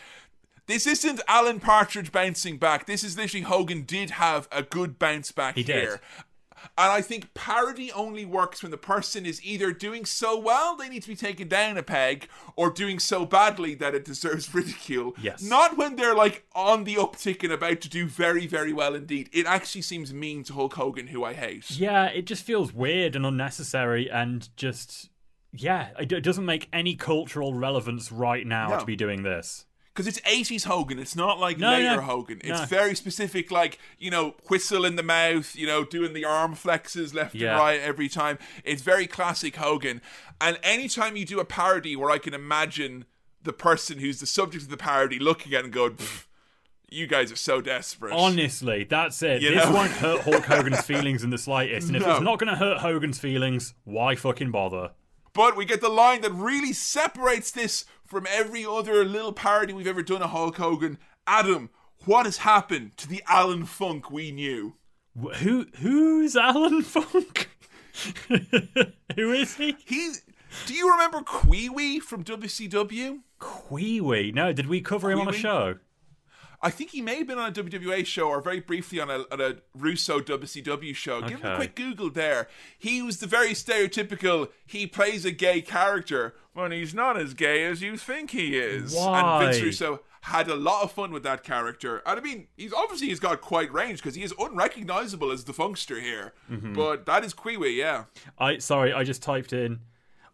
[0.68, 2.86] This isn't Alan Partridge bouncing back.
[2.86, 6.00] This is literally Hogan did have a good bounce back He did.
[6.78, 10.90] And I think parody only works when the person is either doing so well they
[10.90, 15.16] need to be taken down a peg or doing so badly that it deserves ridicule.
[15.22, 15.42] Yes.
[15.44, 19.30] Not when they're like on the uptick and about to do very, very well indeed.
[19.34, 21.72] It actually seems mean to Hulk Hogan, who I hate.
[21.72, 25.10] Yeah, it just feels weird and unnecessary, and just
[25.54, 28.80] yeah, it, it doesn't make any cultural relevance right now No.
[28.80, 29.66] to be doing this.
[29.94, 31.00] Because it's 80s Hogan.
[31.00, 32.40] It's not like No, later no, Hogan.
[32.46, 32.66] It's no.
[32.66, 37.14] very specific, like, you know, whistle in the mouth, you know, doing the arm flexes
[37.14, 37.52] left Yeah.
[37.52, 38.40] and right every time.
[38.64, 40.02] It's very classic Hogan.
[40.40, 43.04] And anytime you do a parody where I can imagine
[43.44, 45.98] the person who's the subject of the parody looking at it and going,
[46.90, 48.14] you guys are so desperate.
[48.14, 49.42] Honestly, that's it.
[49.42, 49.74] You this know?
[49.74, 51.88] won't hurt Hulk Hogan's feelings in the slightest.
[51.88, 52.12] And if No.
[52.14, 54.92] it's not going to hurt Hogan's feelings, why fucking bother?
[55.34, 59.88] But we get the line that really separates this from every other little parody we've
[59.88, 60.98] ever done of Hulk Hogan.
[61.26, 61.70] Adam,
[62.04, 64.76] what has happened to the Alan Funk we knew?
[65.38, 67.50] Who who's Alan Funk?
[69.16, 69.78] Who is he?
[69.86, 70.24] He's.
[70.66, 73.20] Do you remember Kwee Wee from WCW?
[73.40, 74.34] Kwee Wee.
[74.34, 75.76] No, did we cover him on a show?
[76.64, 79.26] I think he may have been on a WWA show or very briefly on a,
[79.32, 81.22] on a Russo WCW show.
[81.22, 82.48] Give him a quick Google there.
[82.78, 87.66] He was the very stereotypical, he plays a gay character when he's not as gay
[87.66, 88.94] as you think he is.
[88.94, 89.40] Why?
[89.42, 92.04] And Vince Russo had a lot of fun with that character.
[92.06, 95.54] And I mean, he's obviously he's got quite range because he is unrecognizable as the
[95.54, 96.34] funkster here.
[96.50, 96.74] Mm-hmm.
[96.74, 98.06] But that is Kwee Wee, yeah.
[98.38, 99.80] I sorry, I just typed in.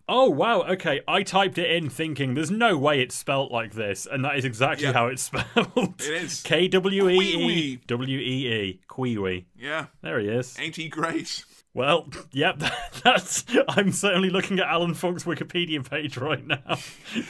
[0.09, 1.01] Oh wow, okay.
[1.07, 4.45] I typed it in thinking there's no way it's spelt like this, and that is
[4.45, 4.93] exactly Yeah.
[4.93, 5.95] how it's spelled.
[6.01, 6.41] It is.
[6.43, 7.79] K W E E Kwee Wee.
[7.87, 9.45] W E E.
[9.57, 9.87] Yeah.
[10.01, 10.57] There he is.
[10.59, 11.43] Ain't he great?
[11.73, 12.59] Well, yep,
[13.03, 13.45] that's.
[13.67, 16.77] I'm certainly looking at Alan Funk's Wikipedia page right now.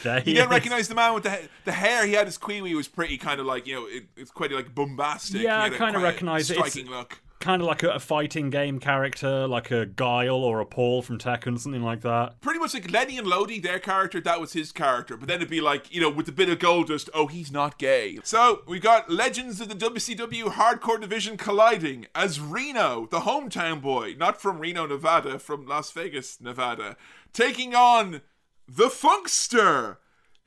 [0.04, 2.62] There he You didn't recognize the man with the the hair he had as Kwee
[2.62, 5.42] Wee was pretty kind of like you know it, it's quite like bombastic.
[5.42, 6.58] Yeah, I kinda quite recognise it.
[6.58, 7.20] It's- striking look.
[7.48, 11.18] Kind of like a, a fighting game character, like a Guile or a Paul from
[11.18, 12.42] Tekken, something like that.
[12.42, 15.16] Pretty much like Lenny and Lodi, their character, that was his character.
[15.16, 17.50] But then it'd be like, you know, with a bit of gold dust, oh, he's
[17.50, 18.20] not gay.
[18.22, 24.16] So we got legends of the WCW Hardcore Division colliding as Reno, the hometown boy,
[24.18, 26.98] not from Reno, Nevada, from Las Vegas, Nevada,
[27.32, 28.24] taking on
[28.68, 29.96] the Funkster,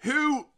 [0.00, 0.48] who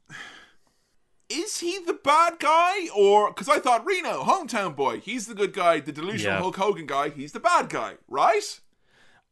[1.32, 5.52] is he the bad guy or because I thought Reno, hometown boy, he's the good
[5.52, 6.40] guy, the delusional Yeah.
[6.40, 8.60] Hulk Hogan guy, he's the bad guy, right?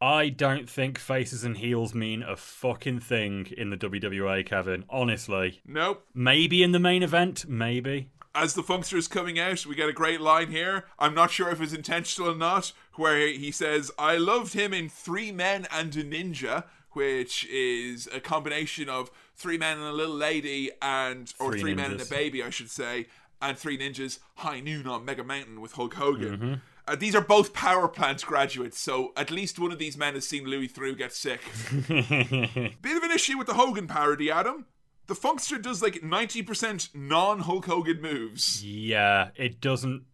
[0.03, 4.85] I don't think faces and heels mean a fucking thing in the WWA, Kefin.
[4.89, 5.61] Honestly.
[5.67, 6.07] Nope.
[6.15, 8.09] Maybe in the main event, maybe.
[8.35, 10.85] as the funkster is coming out, we get a great line here.
[10.99, 14.89] I'm not sure if it's intentional or not, where he says, I loved him in
[14.89, 20.15] Three Men and a Ninja, which is a combination of three men and a little
[20.15, 23.07] lady, and or Three three, men and a baby, I should say,
[23.41, 26.37] and three ninjas, High Noon on Mega Mountain with Hulk Hogan.
[26.37, 26.55] Mm-hmm.
[26.89, 30.27] Uh, these are both power plant graduates, so at least one of these men has
[30.27, 31.41] seen Louis Through get sick.
[31.89, 34.67] Bit of an issue with the Hogan parody, Adam.
[35.07, 38.65] The Funkster does like 90% non Hulk Hogan moves.
[38.65, 40.05] Yeah, it doesn't.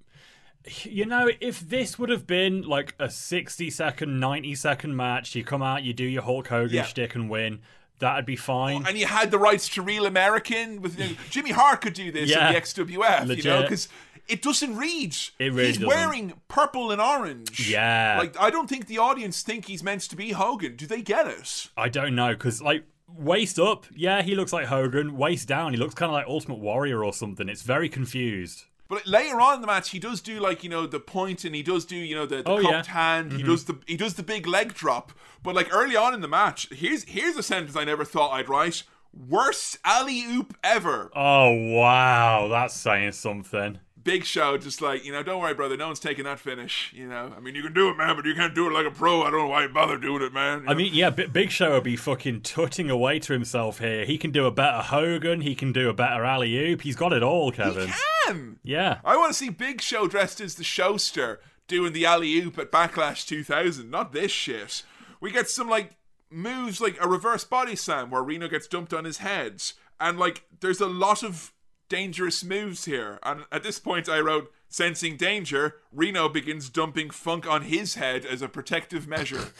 [0.85, 5.45] You know, if this would have been like a 60 second, 90 second match, you
[5.45, 6.83] come out, you do your Hulk Hogan Yeah.
[6.85, 7.61] shtick and win,
[7.99, 8.85] that'd be fine.
[8.87, 12.11] and you had the rights to Real American with you know, Jimmy Hart could do
[12.11, 12.49] this Yeah.
[12.49, 13.89] in the XWF, you know, because
[14.29, 15.15] it doesn't read.
[15.39, 15.89] It really he's doesn't.
[15.89, 17.71] wearing purple and orange.
[17.71, 18.17] Yeah.
[18.19, 20.75] like I don't think the audience think he's meant to be Hogan.
[20.75, 21.69] Do they get it?
[21.77, 25.17] I don't know, because, like, waist up, yeah, he looks like Hogan.
[25.17, 27.49] Waist down, he looks kind of like Ultimate Warrior or something.
[27.49, 28.65] It's very confused.
[28.89, 31.55] But later on in the match, he does do like you know the point, and
[31.55, 32.71] he does do you know the, the Oh, yeah.
[32.71, 33.33] cupped hand.
[33.33, 33.49] He mm-hmm.
[33.49, 35.13] does the he does the big leg drop.
[35.43, 38.49] But like early on in the match, here's here's a sentence I never thought I'd
[38.49, 38.83] write:
[39.13, 41.11] worst alley oop ever.
[41.15, 43.79] Oh, wow, that's saying something.
[44.07, 46.93] Big Show just like, you know, don't worry, brother, no one's taking that finish.
[46.95, 48.87] You know, I mean, you can do it, man, but you can't do it like
[48.87, 49.23] a pro.
[49.23, 50.61] I don't know why you bother doing it, man.
[50.63, 50.77] You I know?
[50.79, 54.05] mean, yeah, B- Big Show will be fucking tutting away to himself here.
[54.05, 55.41] He can do a better Hogan.
[55.41, 56.83] He can do a better alley oop.
[56.83, 57.87] He's got it all, Kefin.
[57.89, 57.93] He
[58.27, 58.59] can.
[58.63, 59.01] Yeah.
[59.05, 62.71] I want to see Big Show dressed as the showster doing the alley oop at
[62.71, 63.91] Backlash 2000.
[63.91, 64.85] Not this shit.
[65.21, 65.97] We get some like
[66.31, 69.63] moves like a reverse body slam where Reno gets dumped on his head,
[69.99, 71.53] and like there's a lot of
[71.89, 73.19] dangerous moves here.
[73.23, 74.53] And at this point, I wrote.
[74.69, 79.51] Sensing danger, Reno begins dumping Funk on his head as a protective measure.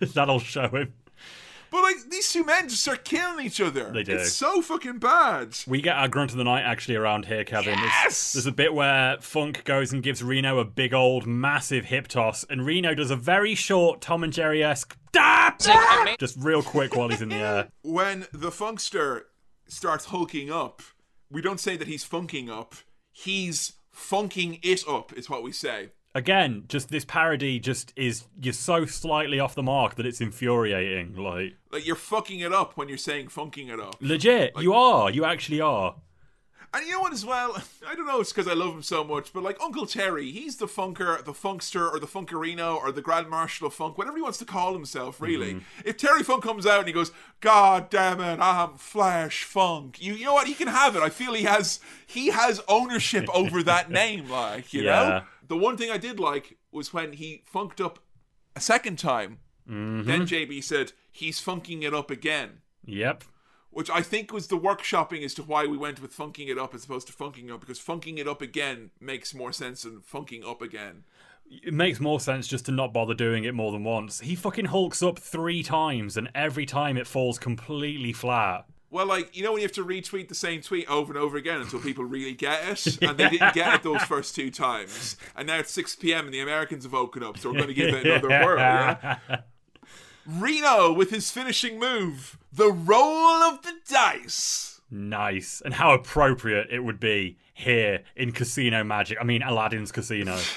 [0.00, 0.94] That'll show him.
[1.70, 3.90] But like these two men just start killing each other.
[3.92, 4.16] They do.
[4.16, 5.56] It's so fucking bad.
[5.68, 7.64] We get our grunt of the night actually around here, Kefin.
[7.66, 8.32] There's- Yes!
[8.32, 12.44] There's, a bit where Funk goes and gives Reno a big old massive hip toss,
[12.50, 14.96] and Reno does a very short Tom and Jerry esque
[16.18, 17.68] just real quick while he's in the air.
[17.82, 19.22] When the funkster
[19.68, 20.82] starts hulking up,
[21.30, 22.74] we don't say that he's funking up.
[23.12, 25.90] He's funking it up, is what we say.
[26.14, 31.14] Again, just this parody just is you're so slightly off the mark that it's infuriating.
[31.14, 33.96] Like Like you're fucking it up when you're saying funking it up.
[34.00, 35.10] legit, you are.
[35.10, 35.96] You actually are.
[36.76, 37.56] And you know what, as well?
[37.88, 40.56] I don't know, it's because I love him so much, but like Uncle Terry, he's
[40.56, 44.22] the funker, the funkster, or the funkerino, or the Grand Marshal of Funk, whatever he
[44.22, 45.54] wants to call himself, really.
[45.54, 45.88] Mm-hmm.
[45.88, 50.12] If Terry Funk comes out and he goes, God damn it, I'm Flash Funk, you,
[50.12, 50.48] you know what?
[50.48, 51.02] He can have it.
[51.02, 55.08] I feel he has he has ownership over that name, like, you Yeah.
[55.08, 55.22] know?
[55.48, 58.00] The one thing I did like was when he funked up
[58.54, 60.22] a second time, then mm-hmm.
[60.24, 63.24] JB said, he's funking it up again Yep.
[63.70, 66.74] Which I think was the workshopping as to why we went with funking it up
[66.74, 70.44] as opposed to funking up because funking it up again makes more sense than funking
[70.44, 71.04] up again.
[71.48, 74.20] It makes more sense just to not bother doing it more than once.
[74.20, 78.66] He fucking hulks up three times, and every time it falls completely flat.
[78.90, 81.36] Well, like you know when you have to retweet the same tweet over and over
[81.36, 85.16] again until people really get it, and they didn't get it those first two times,
[85.36, 86.24] and now it's six p.m.
[86.24, 88.58] and the Americans have woken up, so we're going to give it another whirl.
[88.58, 89.18] Yeah?
[90.26, 94.80] Reno with his finishing move, the roll of the dice.
[94.90, 95.62] Nice.
[95.64, 99.18] And how appropriate it would be here in Casino Magic.
[99.20, 100.38] I mean, Aladdin's Casino.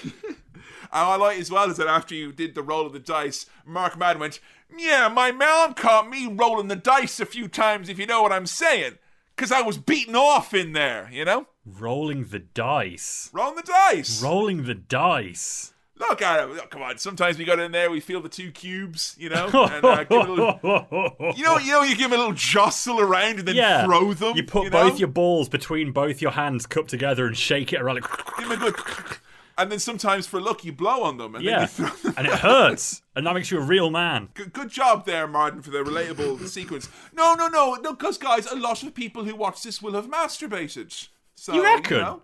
[0.91, 3.46] And I like as well is that after you did the roll of the dice,
[3.66, 4.40] Mark Madden went,
[4.76, 8.32] Yeah, my mom caught me rolling the dice a few times, if you know what
[8.32, 8.98] I'm saying.
[9.36, 11.48] Because I was beaten off in there, you know?
[11.64, 13.30] Rolling the dice.
[13.32, 14.22] Rolling the dice.
[14.22, 15.74] Rolling the dice.
[16.00, 16.70] Look at it.
[16.70, 16.98] Come on.
[16.98, 19.48] Sometimes we got in there, we feel the two cubes, you know?
[19.48, 20.60] And, uh, give it a little,
[21.36, 23.84] you know, you know, you give 'em a little jostle around and then yeah.
[23.86, 24.36] throw them.
[24.38, 24.90] You put know?
[24.90, 28.06] both your balls between both your hands cupped together and shake it around like.
[28.38, 28.76] Give 'em a good.
[29.58, 31.36] And then sometimes for luck, you blow on them.
[31.36, 31.62] And then Yeah.
[31.64, 32.14] you throw them.
[32.16, 33.02] and it hurts.
[33.14, 34.30] And that makes you a real man.
[34.34, 36.88] Good, good job there, Martin, for the relatable sequence.
[37.12, 40.10] No, no, no, no, because guys, a lot of people who watch this will have
[40.10, 41.10] masturbated.
[41.36, 41.98] So, You reckon?
[41.98, 42.22] know.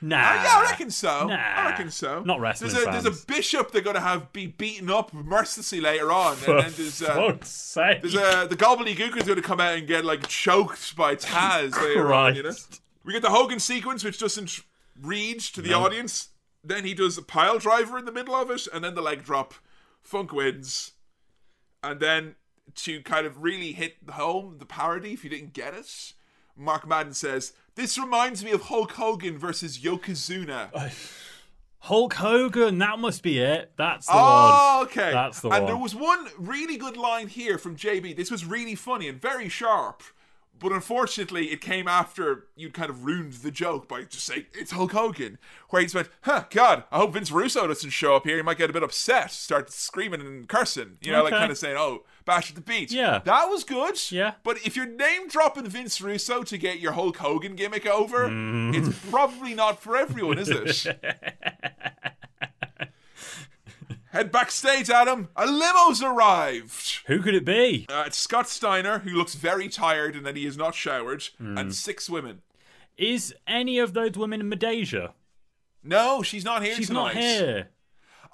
[0.00, 0.16] Nah.
[0.16, 1.26] Uh, yeah, I reckon so.
[1.26, 1.34] Nah.
[1.34, 2.22] I reckon so.
[2.22, 5.80] Not wrestling There's a, there's a bishop they're going to have be beaten up mercilessly
[5.80, 8.02] later on, For and then there's uh, fuck's sake.
[8.02, 12.12] there's uh, the gobbledygooker's going to come out and get like choked by Taz later
[12.12, 12.36] on.
[12.36, 12.52] You know,
[13.04, 14.60] we get the Hogan sequence, which doesn't
[15.00, 16.28] read to the audience.
[16.62, 19.24] Then he does a pile driver in the middle of it, and then the leg
[19.24, 19.54] drop.
[20.02, 20.92] Funk wins,
[21.82, 22.36] and then
[22.76, 26.12] to kind of really hit home the parody, if you didn't get it,
[26.58, 30.70] Mark Madden says, "This reminds me of Hulk Hogan versus Yokozuna."
[31.82, 33.72] Hulk Hogan, that must be it.
[33.76, 34.86] That's the Oh, one.
[34.88, 35.12] okay.
[35.12, 35.66] That's the and one.
[35.72, 38.16] there was one really good line here from JB.
[38.16, 40.02] This was really funny and very sharp.
[40.60, 44.72] But unfortunately, it came after you'd kind of ruined the joke by just saying, it's
[44.72, 45.38] Hulk Hogan.
[45.70, 48.34] Where he went, huh, God, I hope Vince Russo doesn't show up here.
[48.36, 50.98] He might get a bit upset, start screaming and cursing.
[51.00, 52.92] You know, like kind of saying, oh, bash at the beach.
[52.92, 53.20] Yeah.
[53.24, 53.98] That was good.
[54.12, 54.34] Yeah.
[54.44, 58.74] But if you're name dropping Vince Russo to get your Hulk Hogan gimmick over, Mm.
[58.76, 61.00] it's probably not for everyone, is it?
[64.12, 65.28] Head backstage, Adam.
[65.36, 67.00] A limo's arrived.
[67.06, 67.86] Who could it be?
[67.90, 71.56] Uh, it's Scott Steiner, who looks very tired and that he has not showered, Hmm.
[71.58, 72.42] and six women.
[72.96, 75.12] Is any of those women in Midajah?
[75.84, 77.14] No, she's not here She's tonight.
[77.14, 77.68] not here.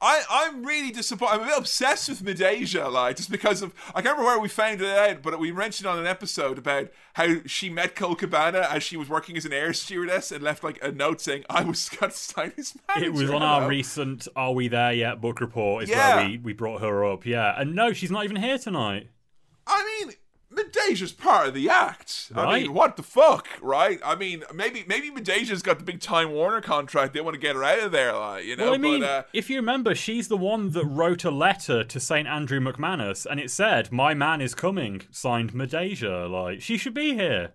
[0.04, 1.32] I, I'm really disappointed.
[1.34, 3.72] I'm a bit obsessed with Midajah, like, just because of.
[3.88, 6.88] I can't remember where we found it out, but we mentioned on an episode about
[7.14, 10.62] how she met Cole Cabana as she was working as an air stewardess and left,
[10.62, 13.06] like, a note saying, I was Scott Steiner's manager.
[13.06, 16.16] It was on our recent Are We There Yet book report, is Yeah.
[16.16, 17.24] where we, we brought her up.
[17.24, 17.54] Yeah.
[17.58, 19.08] And no, she's not even here tonight.
[19.66, 20.14] I mean,
[20.54, 22.30] Midajah's part of the act.
[22.34, 24.00] I mean, what the fuck, right?
[24.04, 27.14] I mean, maybe maybe Midajah's got the big Time Warner contract.
[27.14, 28.64] They want to get her out of there, like you know.
[28.64, 31.84] Well, I mean, but uh, if you remember, she's the one that wrote a letter
[31.84, 32.26] to St.
[32.28, 36.30] Andrew McManus, and it said, My man is coming, signed Midajah.
[36.30, 37.52] Like, she should be here.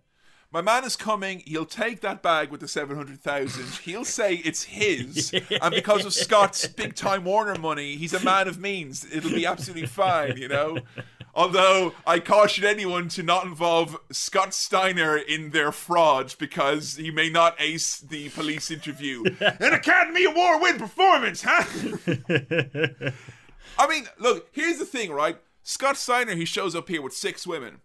[0.51, 1.43] my man is coming.
[1.45, 3.65] He'll take that bag with the seven hundred thousand.
[3.84, 5.31] He'll say it's his,
[5.61, 9.05] and because of Scott's big Time Warner money, he's a man of means.
[9.13, 10.80] It'll be absolutely fine, you know.
[11.40, 17.30] Although I caution anyone to not involve Scott Steiner in their fraud because he may
[17.30, 19.24] not ace the police interview.
[19.40, 21.64] An Academy Award win performance, huh?
[23.80, 25.38] I mean, look, here's the thing, right?
[25.64, 27.80] Scott Steiner, he shows up here with six women.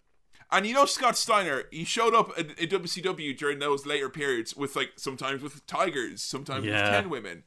[0.50, 4.74] And you know Scott Steiner, he showed up in WCW during those later periods with
[4.74, 6.82] like sometimes with tigers, sometimes Yeah.
[6.82, 7.44] with ten women.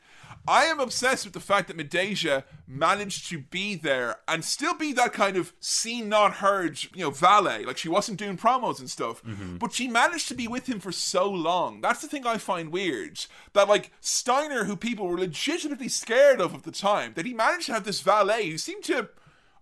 [0.48, 4.94] I am obsessed with the fact that Midajah managed to be there and still be
[4.94, 7.66] that kind of seen not heard, you know, valet.
[7.66, 9.58] Like she wasn't doing promos and stuff, mm-hmm.
[9.58, 11.82] but she managed to be with him for so long.
[11.82, 13.26] That's the thing I find weird.
[13.54, 17.68] That like Steiner, who people were legitimately scared of at the time, that he managed
[17.68, 19.10] to have this valet who seemed to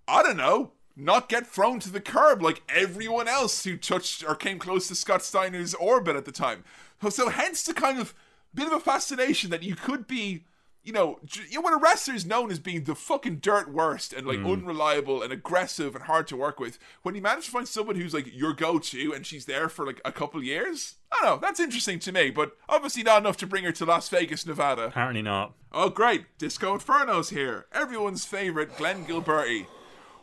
[0.08, 4.36] I don't know, not get thrown to the curb like everyone else who touched or
[4.36, 6.64] came close to Scott Steiner's orbit at the time.
[7.02, 8.14] So, so hence the kind of
[8.54, 10.46] bit of a fascination that you could be,
[10.86, 14.14] you know, you know, when a wrestler is known as being the fucking dirt worst
[14.14, 17.68] and like unreliable and aggressive and hard to work with, when you manage to find
[17.68, 21.26] someone who's like your go-to and she's there for like a couple years, I don't
[21.26, 22.30] know, that's interesting to me.
[22.30, 24.86] But obviously not enough to bring her to Las Vegas, Nevada.
[24.86, 25.54] Apparently not.
[25.72, 26.38] Oh, great.
[26.38, 27.66] Disco Inferno's here.
[27.74, 29.66] Everyone's favorite, Glenn Gilberti.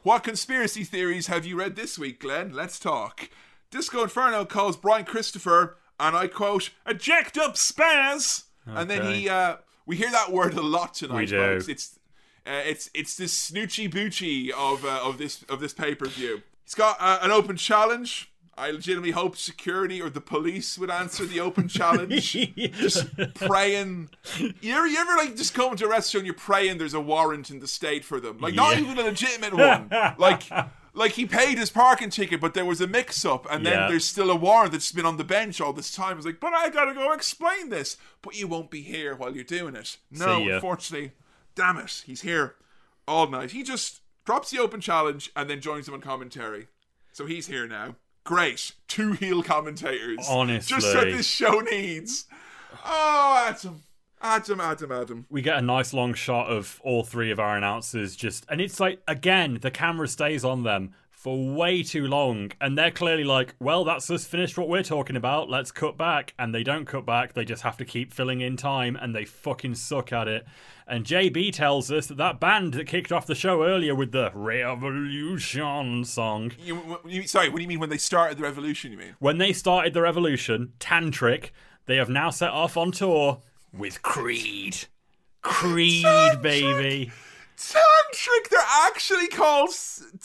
[0.05, 2.53] What conspiracy theories have you read this week, Glenn?
[2.53, 3.31] Let's talk.
[3.71, 8.45] Disco Inferno calls Brian Christopher, and I quote, a jacked up spaz.
[8.65, 9.57] And then he, uh,
[9.87, 11.69] we hear that word a lot tonight, folks.
[11.69, 11.99] It's,
[12.47, 16.43] uh, it's, it's this snoochie boochie of, uh, of this, of this pay per view.
[16.65, 18.29] He's got uh, an open challenge.
[18.57, 24.11] I legitimately hope security or the police would answer the open challenge just praying.
[24.61, 27.49] You ever, you ever like just come to a restaurant, you're praying there's a warrant
[27.51, 28.83] in the state for them, like not Yeah.
[28.83, 29.89] even a legitimate one.
[30.19, 30.43] like,
[30.95, 33.89] like he paid his parking ticket, but there was a mix-up, and then Yeah.
[33.89, 36.17] there's still a warrant that's been on the bench all this time.
[36.17, 39.45] It's like, but I gotta go explain this, but you won't be here while you're
[39.45, 39.97] doing it.
[40.11, 41.13] No, unfortunately,
[41.55, 42.57] damn it, he's here
[43.09, 43.53] all night.
[43.53, 46.69] He just drops the open challenge and then joins them on commentary.
[47.13, 47.97] So he's here now.
[48.25, 48.73] Great.
[48.87, 50.25] Two heel commentators.
[50.29, 52.27] Honestly, just what this show needs.
[52.85, 53.83] Oh, Adam.
[54.23, 55.27] Adam, Adam, Adam.
[55.31, 58.79] we get a nice long shot of all three of our announcers just and it's
[58.79, 63.55] like again the camera stays on them for way too long and they're clearly like
[63.61, 67.05] well that's us finished what we're talking about let's cut back and they don't cut
[67.07, 70.45] back they just have to keep filling in time and they fucking suck at it
[70.87, 74.31] and JB tells us that that band that kicked off the show earlier with the
[74.35, 78.93] Revolution song You, you, sorry, what do you mean when they started the revolution?
[78.93, 79.15] You mean?
[79.21, 81.51] when they started the revolution, Tantric,
[81.87, 83.41] they have now set off on tour
[83.77, 84.77] with Creed.
[85.43, 86.05] Creed,
[86.43, 87.11] baby.
[87.57, 88.49] Tantric.
[88.51, 89.71] They're actually called.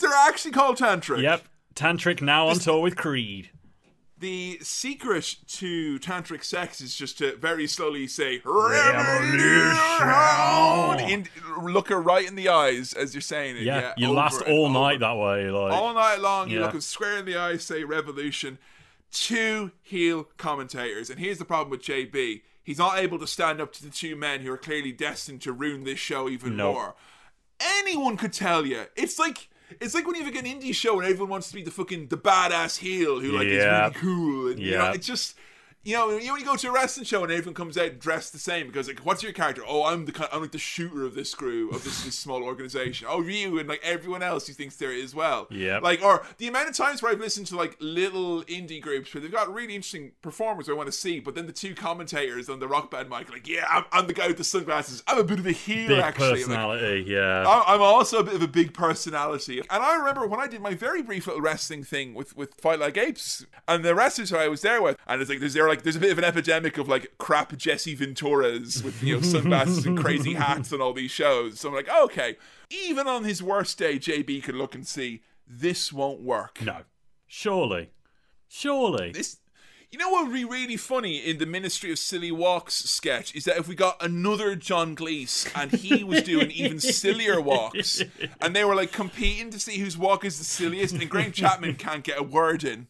[0.00, 1.22] They're actually called Tantric.
[1.22, 1.44] Yep.
[1.74, 3.50] Tantric now on tour with Creed.
[4.20, 9.78] The secret to tantric sex is just to very slowly say Revolution.
[11.08, 11.28] In,
[11.62, 13.62] look her right in the eyes as you're saying it.
[13.62, 14.74] Yeah, Yeah, you last all over.
[14.74, 15.48] night that way.
[15.50, 16.50] Like, all night long.
[16.50, 18.58] You look them square in the eyes, say revolution.
[19.12, 23.72] Two heel commentators, and here's the problem with JB: he's not able to stand up
[23.72, 26.74] to the two men who are clearly destined to ruin this show even Nope.
[26.74, 26.94] more.
[27.60, 28.84] Anyone could tell you.
[28.94, 29.48] It's like.
[29.82, 31.70] It's like when you have like an indie show and everyone wants to be the
[31.70, 33.88] fucking the badass heel who like Yeah.
[33.88, 34.92] is really cool and you know Yeah.
[34.94, 35.34] it's just
[35.88, 38.38] you know, when you go to a wrestling show and everyone comes out dressed the
[38.38, 39.62] same because like, what's your character?
[39.66, 42.44] Oh, I'm the kind, I'm like the shooter of this crew of this, this small
[42.44, 43.06] organization.
[43.08, 45.46] Oh, you and like everyone else who thinks they're as well.
[45.50, 45.78] Yeah.
[45.78, 49.22] Like, or the amount of times where I've listened to like little indie groups where
[49.22, 52.60] they've got really interesting performers I want to see, but then the two commentators on
[52.60, 55.02] the rock band mic like, yeah, I'm, I'm the guy with the sunglasses.
[55.06, 56.26] I'm a bit of a heel big actually.
[56.26, 57.62] I'm like, personality, yeah.
[57.66, 59.60] I'm also a bit of a big personality.
[59.60, 62.78] And I remember when I did my very brief little wrestling thing with, with Fight
[62.78, 65.66] Like Apes, and the wrestlers who I was there with, and it's like there's there
[65.66, 69.22] like there's a bit of an epidemic of like crap Jesse Venturas with you know
[69.22, 71.60] sunglasses and crazy hats on all these shows.
[71.60, 72.36] So I'm like, okay,
[72.70, 76.60] even on his worst day, JB could look and see this won't work.
[76.62, 76.82] no.
[77.26, 77.90] Surely.
[78.48, 79.12] Surely.
[79.12, 79.36] This
[79.90, 83.46] you know what would be really funny in the Ministry of Silly Walks sketch is
[83.46, 88.02] that if we got another John Cleese and he was doing even sillier walks
[88.42, 91.76] and they were like competing to see whose walk is the silliest and Graham Chapman
[91.76, 92.88] can't get a word in.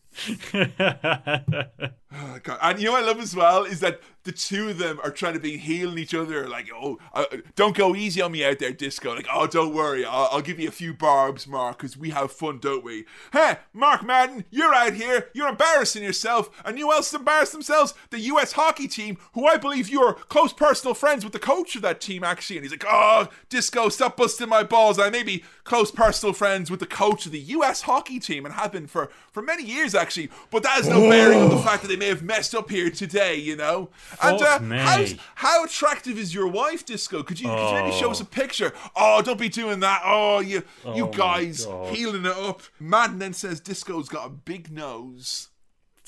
[2.11, 2.59] Oh, God.
[2.63, 5.11] And you know what I love as well is that the two of them are
[5.11, 6.49] trying to be healing each other.
[6.49, 7.25] Like, oh, uh,
[7.57, 9.15] don't go easy on me out there, Disco.
[9.15, 12.33] Like, oh, don't worry, I'll, I'll give you a few barbs, Mark, because we have
[12.33, 13.07] fun, don't we?
[13.33, 17.95] Hey, Mark Madden, you're out here, you're embarrassing yourself, and you else embarrassed themselves?
[18.11, 18.53] The U.S.
[18.53, 22.23] hockey team, who I believe you're close personal friends with the coach of that team,
[22.25, 22.57] actually.
[22.57, 24.99] And he's like, oh, Disco, stop busting my balls.
[24.99, 27.83] I may be close personal friends with the coach of the U.S.
[27.83, 30.31] hockey team and have been for for many years, actually.
[30.51, 32.91] But that has no bearing on the fact that they may have messed up here
[32.91, 33.91] today, you know.
[34.23, 37.23] and uh, how's, how attractive is your wife, Disco?
[37.23, 38.73] Could you, could you maybe show us a picture?
[38.97, 40.03] Oh, don't be doing that.
[40.05, 40.63] Oh, you
[40.95, 42.63] you guys healing it up.
[42.81, 45.49] Madden then says Disco's got a big nose.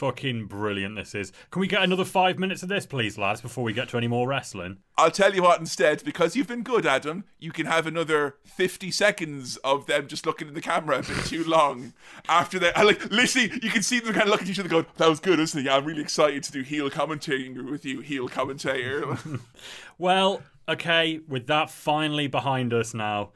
[0.00, 1.30] Fucking brilliant this is.
[1.50, 4.08] Can we get another five minutes of this, please, lads, before we get to any
[4.08, 4.78] more wrestling?
[4.96, 8.90] I'll tell you what instead, because you've been good, Adam, you can have another 50
[8.92, 11.92] seconds of them just looking in the camera a bit too long.
[12.30, 14.70] After that, I like, literally, you can see them kind of looking at each other
[14.70, 15.66] going, that was good, isn't it?
[15.66, 19.18] Yeah, I'm really excited to do heel commentating with you, heel commentator.
[19.98, 23.32] Well, okay, with that finally behind us now,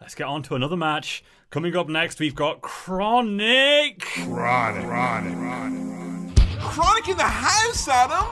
[0.00, 1.22] let's get on to another match.
[1.50, 4.00] Coming up next, we've got Chronic.
[4.00, 5.87] Chronic
[7.08, 8.26] in the house, Adam!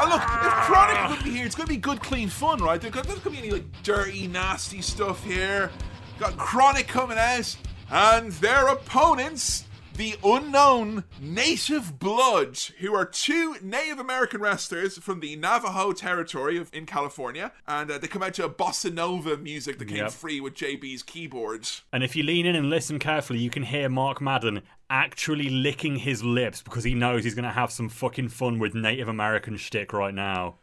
[0.00, 2.80] And look, if Chronic would be here, it's to be good, clean fun, right?
[2.80, 5.70] There's going to be any like dirty, nasty stuff here.
[6.18, 7.56] Got Chronic coming out,
[7.90, 15.36] and their opponents, the unknown native blood, who are two Native American wrestlers from the
[15.36, 19.78] Navajo territory of, in California, and uh, they come out to a bossa nova music
[19.78, 20.10] that came Yep.
[20.12, 21.82] free with JB's keyboards.
[21.92, 25.96] And if you lean in and listen carefully, you can hear Mark Madden actually licking
[25.96, 29.56] his lips because he knows he's going to have some fucking fun with Native American
[29.56, 30.56] shtick right now.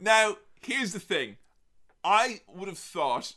[0.00, 1.36] Now, here's the thing.
[2.04, 3.34] I would have thought,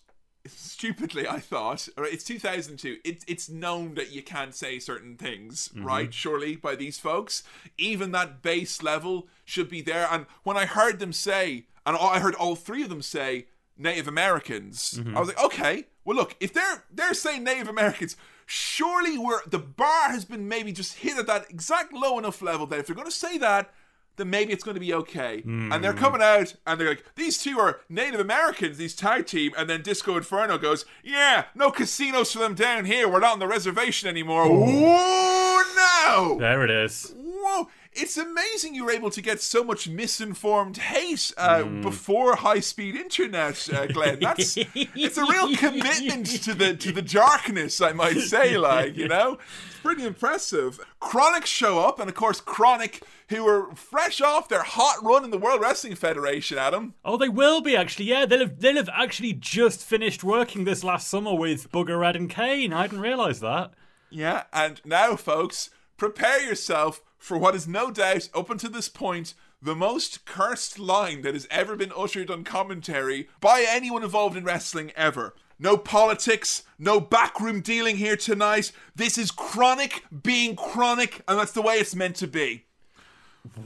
[0.48, 2.98] stupidly, I thought, all right, it's 2002.
[3.04, 5.86] It, it's known that you can't say certain things, mm-hmm.
[5.86, 6.14] right?
[6.14, 7.44] Surely, by these folks.
[7.78, 10.08] Even that base level should be there.
[10.12, 13.48] And when I heard them say, and I heard all three of them say
[13.78, 15.20] Native Americans, I mm-hmm.
[15.20, 18.16] was like, okay, well, look, if they're they're saying Native Americans,
[18.46, 22.66] surely we're the bar has been maybe just hit at that exact low enough level
[22.68, 23.74] that if they're going to say that,
[24.18, 25.42] then maybe it's going to be okay.
[25.46, 29.52] And they're coming out and they're like, these two are Native Americans, these tag team.
[29.58, 33.08] And then Disco Inferno goes, yeah, no casinos for them down here.
[33.08, 34.48] We're not on the reservation anymore.
[34.48, 36.38] Whoa, no!
[36.40, 37.14] There it is.
[37.16, 37.68] Whoa!
[37.94, 43.68] It's amazing you were able to get so much misinformed hate uh, before high-speed internet,
[43.74, 44.20] uh, Glenn.
[44.22, 48.58] That's it's a real commitment to the to the darkness, I might say.
[48.58, 49.40] Like you know,
[49.82, 50.80] pretty impressive.
[51.00, 55.32] Chronic show up, and of course, Chronic, who are fresh off their hot run in
[55.32, 56.58] the World Wrestling Federation.
[56.58, 58.06] Adam, Oh, they will be actually.
[58.06, 62.16] Yeah, they'll have they'll have actually just finished working this last summer with Bugger Red
[62.16, 62.74] and Kane.
[62.74, 63.72] I didn't realise that.
[64.10, 69.36] Yeah, and now, folks, prepare yourself for what is no doubt, up until this point,
[69.62, 74.44] the most cursed line that has ever been uttered on commentary by anyone involved in
[74.44, 75.36] wrestling ever.
[75.62, 78.72] No politics, no backroom dealing here tonight.
[78.96, 82.66] This is chronic being chronic, and that's the way it's meant to be.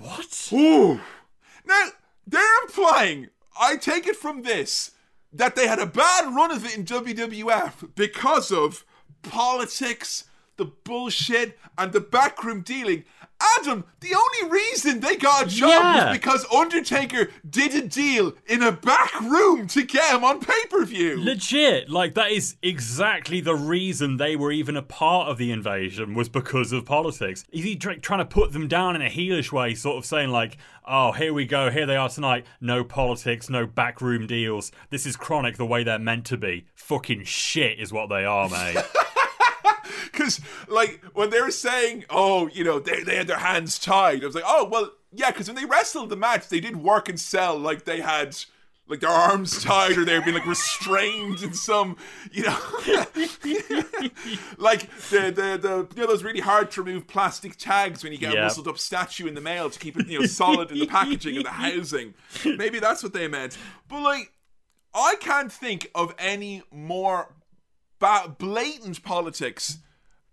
[0.01, 0.49] What?
[0.51, 0.99] Ooh.
[1.65, 1.87] Now,
[2.27, 4.91] they're implying, I take it from this,
[5.31, 8.83] that they had a bad run of it in WWF because of
[9.21, 10.25] politics,
[10.57, 13.03] the bullshit, and the backroom dealing.
[13.59, 16.09] Adam, the only reason they got a job Yeah.
[16.09, 20.65] was because Undertaker did a deal in a back room to get him on pay
[20.69, 21.21] per view.
[21.21, 26.13] Legit, like that is exactly the reason they were even a part of the invasion
[26.13, 27.43] was because of politics.
[27.51, 30.29] Is he try- trying to put them down in a heelish way, sort of saying
[30.29, 30.55] like,
[30.87, 32.45] "Oh, here we go, here they are tonight.
[32.61, 34.71] No politics, no backroom deals.
[34.91, 36.67] This is chronic the way they're meant to be.
[36.75, 38.77] Fucking shit is what they are, mate."
[40.11, 44.23] Because, like, when they were saying, oh, you know, they, they had their hands tied,
[44.23, 47.09] I was like, oh, well, yeah, because when they wrestled the match, they did work
[47.09, 48.35] and sell like they had,
[48.87, 51.97] like, their arms tied or they were being, like, restrained in some,
[52.31, 52.59] you know,
[54.57, 58.17] like the, the, the, you know, those really hard to remove plastic tags when you
[58.17, 60.79] get a muscled up statue in the mail to keep it, you know, solid in
[60.79, 62.13] the packaging of the housing.
[62.45, 63.57] Maybe that's what they meant.
[63.87, 64.31] But, like,
[64.93, 67.33] I can't think of any more
[67.99, 69.77] ba- blatant politics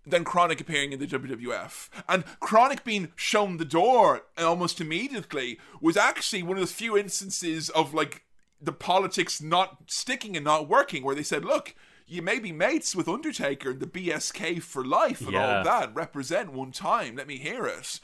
[0.05, 1.89] than Chronic appearing in the WWF.
[2.09, 7.69] And Chronic being shown the door almost immediately was actually one of the few instances
[7.69, 8.23] of like
[8.61, 11.73] the politics not sticking and not working, where they said, look,
[12.05, 15.59] you may be mates with Undertaker and the BSK for life and all Yeah.
[15.59, 15.95] of that.
[15.95, 17.15] Represent one time.
[17.15, 17.99] Let me hear it.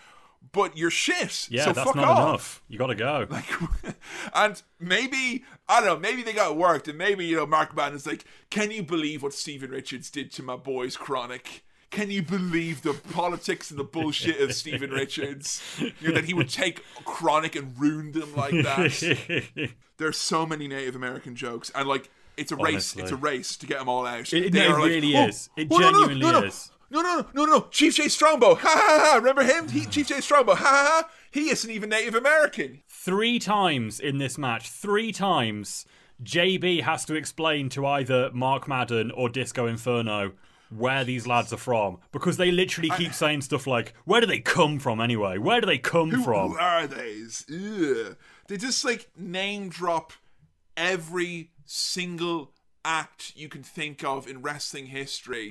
[0.52, 1.48] But you're shit.
[1.52, 2.18] Yeah, so that's fuck not off.
[2.30, 2.64] enough.
[2.68, 3.28] You gotta go.
[3.30, 3.45] Like,
[4.34, 8.07] and maybe I don't know, maybe they got worked, and maybe you know Mark Madden's
[8.07, 11.64] like, can you believe what Steven Richards did to my boys Chronic?
[11.91, 15.61] Can you believe the politics and the bullshit of Steven Richards?
[15.99, 19.72] You know, that he would take Chronic and ruin them like that.
[19.98, 22.95] There's so many Native American jokes, and like it's a race.
[22.95, 24.32] It's a race to get them all out.
[24.34, 25.49] It- no, it like, really "Oh, is.
[25.57, 26.72] It oh, genuinely no, no, is.
[26.91, 28.56] No, no, no, no, no, Chief Jay Strongbow.
[28.56, 29.16] Ha ha ha!
[29.18, 29.68] Remember him?
[29.70, 30.56] He, Chief Jay Strongbow.
[30.56, 31.10] Ha ha ha!
[31.32, 32.82] He isn't even Native American.
[32.88, 35.86] three times in this match, three times,
[36.24, 40.32] JB has to explain to either Mark Madden or Disco Inferno
[40.70, 44.40] where these lads are from because they literally keep saying stuff like, "Where do they
[44.40, 45.38] come from anyway?
[45.38, 47.45] Where do they come Who, from?" who are these?
[47.49, 48.16] Ugh.
[48.48, 50.14] They just like name drop
[50.78, 52.53] every single
[52.90, 55.49] act you can think of in wrestling history.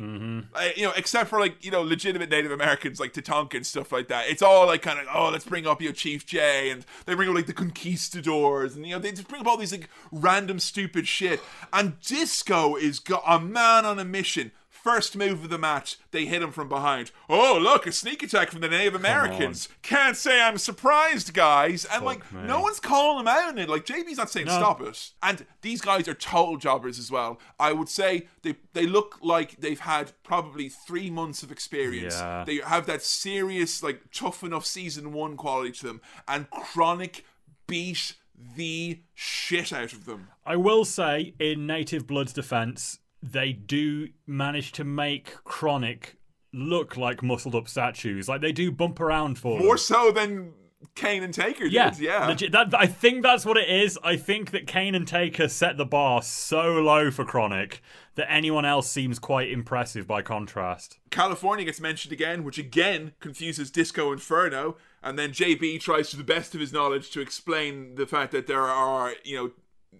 [0.54, 3.92] Uh, you know, except for like you know legitimate Native Americans like Tatanka and stuff
[3.92, 4.28] like that.
[4.28, 7.14] It's all like kind of oh let's bring up you know Chief Jay and they
[7.14, 9.88] bring up like the conquistadors and you know they just bring up all these like
[10.10, 11.40] random stupid shit.
[11.72, 14.50] And Disco is got a man on a mission.
[14.88, 17.10] First move of the match, they hit him from behind.
[17.28, 19.68] Oh, look, a sneak attack from the Native Americans.
[19.82, 21.84] Can't say I'm surprised, guys.
[21.84, 22.44] And like, me.
[22.44, 23.68] no one's calling him out on it.
[23.68, 25.10] Like, JB's not saying stop it.
[25.22, 27.38] And these guys are total jobbers as well.
[27.60, 32.14] I would say they they look like they've had probably three months of experience.
[32.14, 32.44] Yeah.
[32.46, 36.00] They have that serious, like, tough enough season one quality to them.
[36.26, 37.26] And Chronic
[37.66, 38.14] beat
[38.56, 40.28] the shit out of them.
[40.46, 46.16] I will say, in Native Blood's defense, they do manage to make Chronic
[46.52, 48.28] look like muscled up statues.
[48.28, 49.66] Like they do bump around for them.
[49.66, 50.52] More so than
[50.94, 51.72] Kane and Taker did.
[51.72, 52.26] Yeah, Yeah.
[52.28, 53.98] Legit, that, I think that's what it is.
[54.02, 57.82] I think that Kane and Taker set the bar so low for Chronic
[58.14, 60.98] that anyone else seems quite impressive by contrast.
[61.10, 64.76] California gets mentioned again, which again confuses Disco Inferno.
[65.02, 68.46] And then JB tries to the best of his knowledge to explain the fact that
[68.46, 69.50] there are, you know,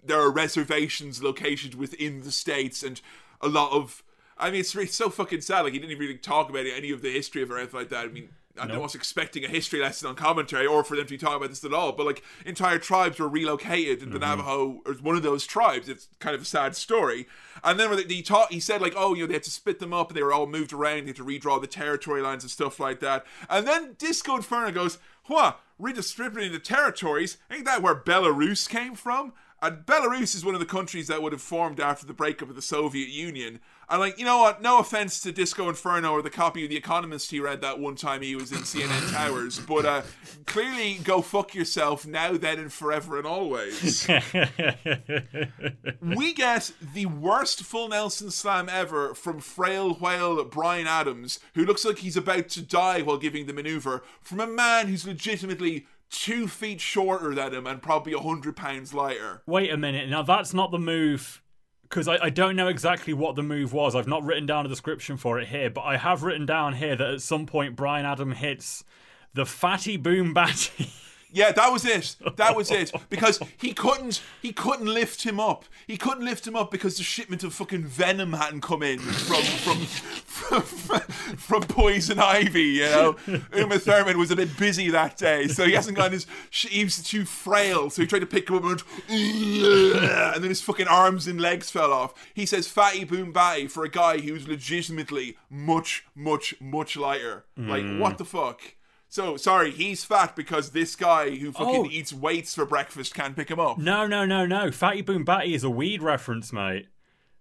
[0.05, 3.01] there are reservations located within the states and
[3.40, 4.02] a lot of.
[4.40, 5.62] I mean, it's, it's so fucking sad.
[5.62, 7.89] Like, he didn't even really talk about any of the history of or anything like
[7.89, 8.05] that.
[8.05, 11.19] I mean, I was expecting a history lesson on commentary or for them to be
[11.19, 11.90] talking about this at all.
[11.90, 14.39] But, like, entire tribes were relocated, and the mm-hmm.
[14.39, 15.89] Navajo is one of those tribes.
[15.89, 17.27] It's kind of a sad story.
[17.65, 19.81] And then when he taught, he said, like, oh, you know, they had to split
[19.81, 21.02] them up and they were all moved around.
[21.02, 23.27] They had to redraw the territory lines and stuff like that.
[23.51, 25.60] And then Disco Inferno goes, what?
[25.78, 27.39] Redistributing the territories?
[27.51, 29.32] Ain't that where Belarus came from?
[29.60, 32.55] And Belarus is one of the countries that would have formed after the breakup of
[32.55, 33.59] the Soviet Union.
[33.90, 34.62] And like, you know what?
[34.62, 37.97] No offense to Disco Inferno or the copy of The Economist he read that one
[37.97, 40.02] time he was in CNN Towers, but uh,
[40.47, 44.06] clearly go fuck yourself now, then, and forever and always.
[46.02, 51.85] we get the worst full Nelson slam ever from frail whale Brian Adams, who looks
[51.85, 56.48] like he's about to die while giving the maneuver, from a man who's legitimately two
[56.48, 59.43] feet shorter than him and probably a hundred pounds lighter.
[59.47, 60.09] Wait a minute.
[60.09, 61.43] Now that's not the move.
[61.82, 63.94] Because I, I don't know exactly what the move was.
[63.94, 66.94] I've not written down a description for it here, but I have written down here
[66.94, 68.85] that at some point Brian Adam hits
[69.32, 70.90] the fatty boom batty.
[71.31, 72.17] Yeah, that was it.
[72.37, 72.93] That was it.
[73.11, 75.65] Because he couldn't he couldn't lift him up.
[75.87, 79.43] He couldn't lift him up because the shipment of fucking venom hadn't come in from
[79.43, 81.01] from from,
[81.37, 83.17] from Poison Ivy, you know.
[83.55, 87.03] Uma Thurman was a bit busy that day, so he hasn't got his he was
[87.03, 90.89] too frail, so he tried to pick him up and went, and then his fucking
[90.89, 92.15] arms and legs fell off.
[92.35, 97.45] He says fatty boom batty for a guy who's legitimately much, much, much lighter.
[97.57, 98.19] Like, what mm.
[98.19, 98.75] the fuck?
[99.09, 101.89] So sorry, he's fat because this guy who fucking Oh.
[101.90, 103.78] eats weights for breakfast can't pick him up.
[103.78, 104.70] no, no, no, no.
[104.70, 106.89] Fatty boom batty is a weed reference, mate.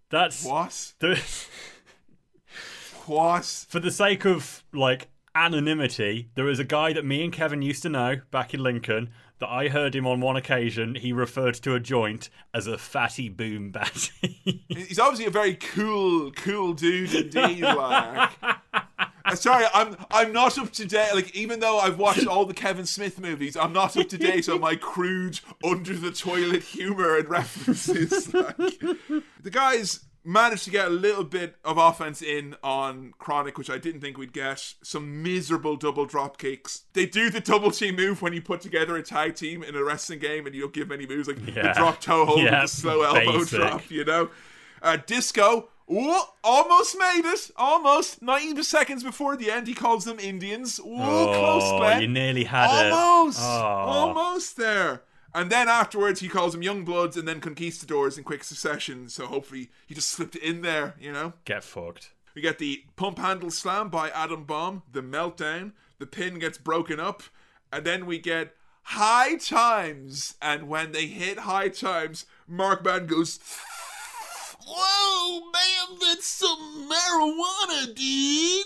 [0.10, 0.94] That's What?
[1.00, 1.22] the,
[3.06, 3.66] What?
[3.70, 6.30] for the sake of like anonymity.
[6.36, 9.50] there is a guy that me and Kefin used to know back in Lincoln that
[9.50, 10.96] I heard him on one occasion.
[10.96, 14.64] He referred to a joint as a fatty boom batty.
[14.68, 17.62] He's obviously a very cool, cool dude indeed.
[17.64, 18.32] Like,
[19.36, 21.14] sorry, I'm I'm not up to date.
[21.14, 24.48] Like, even though I've watched all the Kevin Smith movies, I'm not up to date
[24.50, 28.34] on my crude under the toilet humor and references.
[28.34, 28.80] Like,
[29.42, 33.78] the guys managed to get a little bit of offense in on Chronic, which I
[33.78, 34.74] didn't think we'd get.
[34.84, 36.84] Some miserable double drop kicks.
[36.94, 39.84] They do the double team move when you put together a tag team in a
[39.84, 41.70] wrestling game and you don't give many moves, like Yeah.
[41.70, 43.60] the drop toe hold Yeah, the slow elbow basic.
[43.60, 44.30] drop, you know?
[44.82, 47.52] Uh, Disco, ooh, almost made it.
[47.56, 48.22] Almost.
[48.22, 50.80] 90 seconds before the end, he calls them Indians.
[50.80, 52.02] Ooh, close, oh, Glenn.
[52.02, 53.40] you nearly had Almost.
[53.40, 53.44] it.
[53.44, 53.48] Oh.
[53.48, 55.04] Almost there.
[55.34, 59.08] And then afterwards, he calls them Young Bloods and then Conquistadors in quick succession.
[59.10, 61.34] So hopefully, he just slipped it in there, you know?
[61.46, 62.12] Get fucked.
[62.34, 67.00] We get the pump handle slam by Adam Bomb, the meltdown, the pin gets broken
[67.00, 67.24] up,
[67.74, 70.36] and then we get high times.
[70.42, 73.40] And when they hit high times, Mark Man goes,
[74.70, 78.66] Whoa, man, that's some marijuana, dude.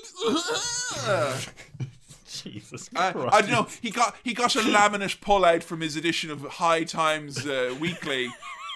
[2.28, 3.34] Jesus Uh, Christ.
[3.36, 3.68] I don't know.
[3.82, 8.30] He got he got a laminate pullout from his edition of High Times uh, Weekly.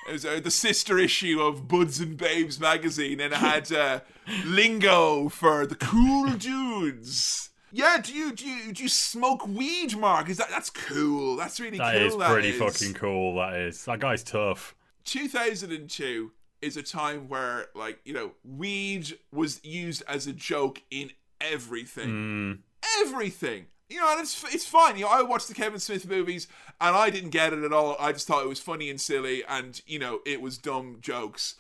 [0.07, 4.01] It was uh, the sister issue of Buds and Babes magazine, and it had uh,
[4.45, 7.49] lingo for the cool dudes.
[7.71, 10.29] Yeah, do you do you do you smoke weed, Mark?
[10.29, 11.35] Is that that's cool?
[11.37, 12.05] That's really That cool.
[12.05, 12.59] is that pretty is.
[12.59, 13.35] fucking cool.
[13.37, 13.83] That is.
[13.85, 14.75] That guy's tough.
[15.05, 16.31] 2002
[16.61, 21.11] is a time where like you know weed was used as a joke in
[21.41, 22.09] everything.
[22.09, 22.59] Mm.
[23.01, 23.67] Everything.
[23.89, 24.97] You know and it's it's fine.
[24.97, 26.47] You know i watched the kevin smith movies
[26.81, 27.95] and i didn't get it at all.
[27.99, 31.55] I just thought it was funny and silly and you know it was dumb jokes.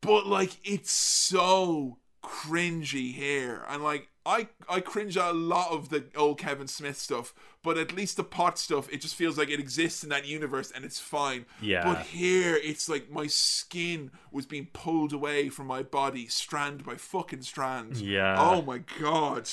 [0.00, 3.64] But like it's so cringy here.
[3.68, 7.32] And like I, I cringe at a lot of the old Kevin Smith stuff,
[7.62, 10.72] but at least the pot stuff, it just feels like it exists in that universe
[10.74, 11.46] and it's fine.
[11.60, 11.84] Yeah.
[11.84, 16.96] But here, it's like my skin was being pulled away from my body, strand by
[16.96, 17.96] fucking strand.
[17.98, 18.36] Yeah.
[18.38, 19.48] Oh my god.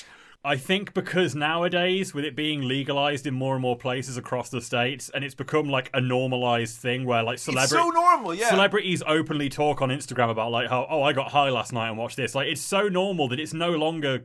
[0.46, 4.60] I think because nowadays, with it being legalized in more and more places across the
[4.60, 8.50] states, and it's become like a normalized thing where like It's so normal, yeah.
[8.50, 11.98] celebrities openly talk on Instagram about like how oh I got high last night and
[11.98, 12.36] watched this.
[12.36, 14.24] Like it's so normal that it's no longer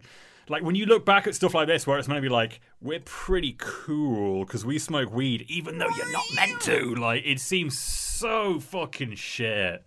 [0.48, 2.60] like when you look back at stuff like this where it's meant to be like
[2.80, 6.94] we're pretty cool because we smoke weed even though you're not meant to.
[6.94, 9.84] Like it seems so fucking shit.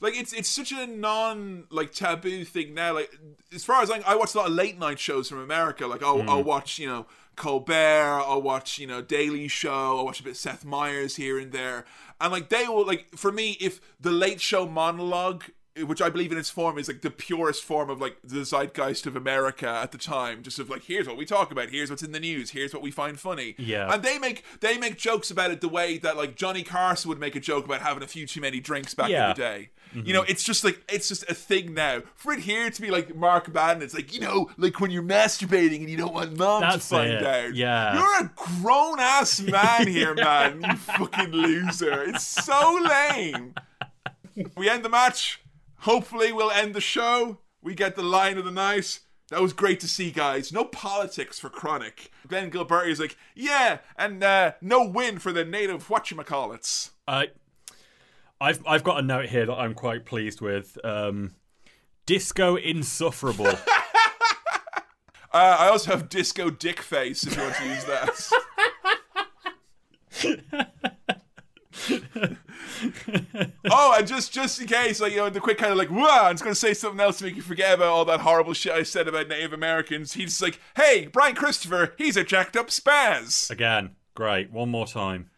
[0.00, 2.94] like it's it's such a non like taboo thing now.
[2.94, 3.10] Like
[3.54, 5.86] as far as I, I watch a lot of late night shows from America.
[5.86, 6.48] Like I'll, I'll hmm.
[6.48, 7.06] watch you know
[7.36, 11.38] Colbert, I'll watch you know Daily Show, I'll watch a bit of Seth Meyers here
[11.38, 11.84] and there,
[12.20, 15.44] and like they will like for me if the Late Show monologue.
[15.86, 19.06] Which I believe in its form is like the purest form of like the zeitgeist
[19.06, 20.42] of America at the time.
[20.42, 22.82] Just of like, here's what we talk about, here's what's in the news, here's what
[22.82, 23.54] we find funny.
[23.56, 23.90] Yeah.
[23.92, 27.18] And they make they make jokes about it the way that like Johnny Carson would
[27.18, 29.30] make a joke about having a few too many drinks back Yeah.
[29.30, 29.70] in the day.
[29.94, 30.06] Mm-hmm.
[30.06, 32.02] You know, it's just like it's just a thing now.
[32.16, 35.02] For it here to be like Mark Madden, it's like you know, like when you're
[35.02, 37.22] masturbating and you don't want mom That's to find it.
[37.24, 37.54] out.
[37.54, 37.94] Yeah.
[37.94, 38.30] you're a
[38.60, 40.62] grown ass man here, man.
[40.68, 42.02] You fucking loser.
[42.04, 42.78] It's so
[43.10, 43.54] lame.
[44.56, 45.40] We end the match.
[45.82, 47.38] Hopefully, we'll end the show.
[47.60, 49.00] We get the line of the night.
[49.30, 50.52] That was great to see, guys.
[50.52, 52.10] No politics for Chronic.
[52.28, 56.90] Glenn Gilberti is like, yeah, and uh, no win for the native whatchamacallits.
[57.08, 57.28] I,
[58.40, 60.78] I've I've got a note here that I'm quite pleased with.
[60.84, 61.34] Um,
[62.06, 63.52] Disco insufferable.
[65.34, 68.30] Uh, I also have Disco Dick Face if you want to use that.
[73.70, 76.24] oh, and just just in case, like you know, the quick kind of like, "Wow!"
[76.26, 78.72] I'm just gonna say something else to make you forget about all that horrible shit
[78.72, 80.14] I said about Native Americans.
[80.14, 84.50] He's like, "Hey, Brian Christopher, he's a jacked up spaz." Again, great.
[84.50, 85.28] One more time.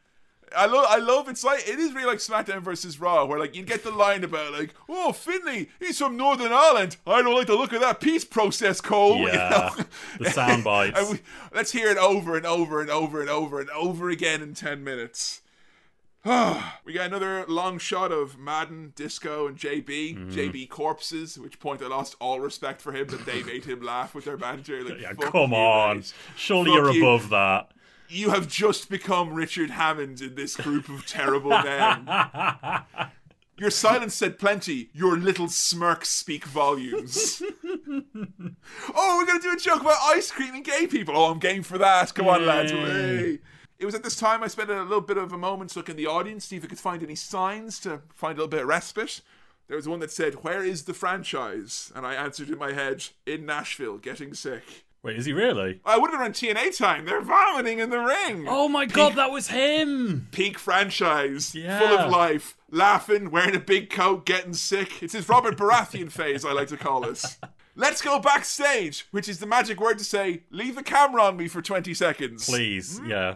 [0.57, 1.29] I love, I love.
[1.29, 4.23] It's like it is really like SmackDown versus Raw, where like you get the line
[4.23, 6.97] about like, "Oh, Finlay, he's from Northern Ireland.
[7.07, 9.85] I don't like the look of that peace process, Cole." you Yeah, know?
[10.21, 11.01] the sound bites.
[11.11, 11.21] We,
[11.53, 14.85] let's hear it over and over and over and over and over again in 10
[14.85, 15.41] minutes.
[16.85, 19.85] we got another long shot of Madden, Disco, and JB.
[19.87, 20.31] Mm-hmm.
[20.31, 24.15] JB corpses, which point I lost all respect for him that they made him laugh
[24.15, 24.83] with their banter.
[24.83, 25.97] Like, Yeah, fuck come you on.
[25.99, 26.15] guys.
[26.37, 27.03] Surely Fuck you're you.
[27.07, 27.71] above that.
[28.09, 32.09] You have just become Richard Hammond in this group of terrible men.
[33.57, 34.91] Your silence said plenty.
[34.93, 37.41] Your little smirks speak volumes.
[38.95, 41.17] oh, we're gonna do a joke about ice cream and gay people.
[41.17, 42.13] Oh, I'm game for that.
[42.15, 42.73] Come on, lads.
[42.73, 43.39] Yay.
[43.85, 45.91] It was at this time I spent a little bit of a moment to look
[45.91, 48.63] in the audience, see if I could find any signs to find a little bit
[48.63, 49.21] of respite.
[49.69, 51.93] There was one that said, Where is the franchise?
[51.95, 54.85] And I answered in my head, In Nashville, getting sick.
[55.03, 55.83] Wait, is he really?
[55.85, 57.05] I would have been on TNA time.
[57.05, 58.47] They're vomiting in the ring.
[58.49, 60.29] Oh my god, that was him!
[60.33, 61.79] Peak franchise, Yeah.
[61.79, 65.03] full of life, laughing, wearing a big coat, getting sick.
[65.03, 67.37] It's his Robert Baratheon phase, I like to call it.
[67.77, 71.49] Let's go backstage, which is the magic word to say, leave the camera on me
[71.49, 72.47] for 20 seconds.
[72.49, 73.11] Please, hmm.
[73.11, 73.35] yeah.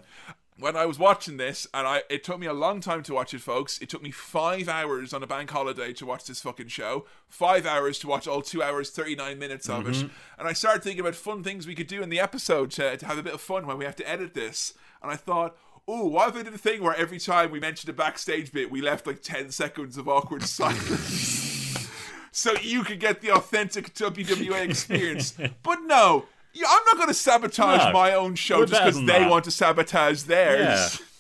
[0.61, 3.33] When I was watching this, and I it took me a long time to watch
[3.33, 3.79] it, folks.
[3.79, 7.07] It took me five hours on a bank holiday to watch this fucking show.
[7.29, 9.95] Five hours to watch all two hours, 39 minutes of it.
[9.95, 10.09] Mm-hmm.
[10.37, 13.07] And I started thinking about fun things we could do in the episode to, to
[13.07, 14.75] have a bit of fun when we have to edit this.
[15.01, 15.57] And I thought,
[15.87, 18.71] oh, what if I did a thing where every time we mentioned a backstage bit,
[18.71, 21.89] we left like 10 seconds of awkward silence?
[22.33, 25.35] so you could get the authentic WWE experience.
[25.63, 27.93] but no, yeah, I'm not going to sabotage No.
[27.93, 29.31] my own show just because they that.
[29.31, 30.99] want to sabotage theirs.
[31.01, 31.05] Yeah.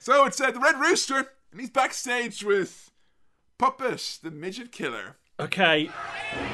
[0.00, 2.90] So it's uh, the Red Rooster, and he's backstage with
[3.58, 5.16] Puppet, the midget killer.
[5.40, 5.90] Okay,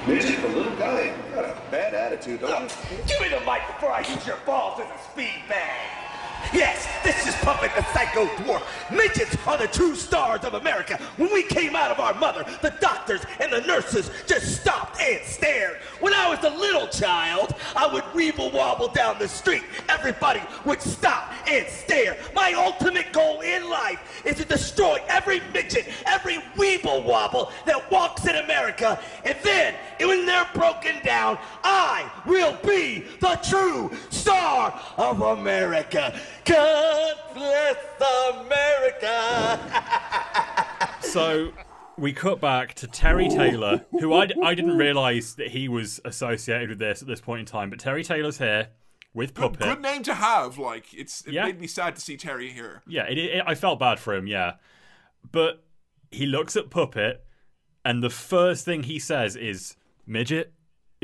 [0.08, 2.96] Midget, the little guy, got a bad attitude, don't you?
[3.06, 6.03] Give me the mic before I use your balls as a speed bag.
[6.52, 8.62] Yes, this is Puppet the Psycho Dwarf.
[8.90, 10.96] Midgets are the true stars of America.
[11.16, 15.24] When we came out of our mother, the doctors and the nurses just stopped and
[15.24, 15.78] stared.
[16.00, 19.62] When I was a little child, I would weeble wobble down the street.
[19.88, 22.16] Everybody would stop and stare.
[22.34, 28.26] My ultimate goal in life is to destroy every midget, every weeble wobble that walks
[28.26, 29.00] in America.
[29.24, 36.18] And then, when they're broken down, I will be the true star of America.
[36.44, 37.76] God bless
[38.34, 39.58] America.
[41.00, 41.52] so
[41.96, 46.68] we cut back to Terry Taylor, who I, I didn't realize that he was associated
[46.70, 48.68] with this at this point in time, but Terry Taylor's here
[49.12, 49.60] with Puppet.
[49.60, 50.58] Good name to have.
[50.58, 51.44] Like it's it Yeah.
[51.44, 52.82] made me sad to see Terry here.
[52.86, 54.54] Yeah, it, it, I felt bad for him, yeah.
[55.30, 55.62] But
[56.10, 57.24] he looks at Puppet,
[57.84, 60.52] and the first thing he says is, midget.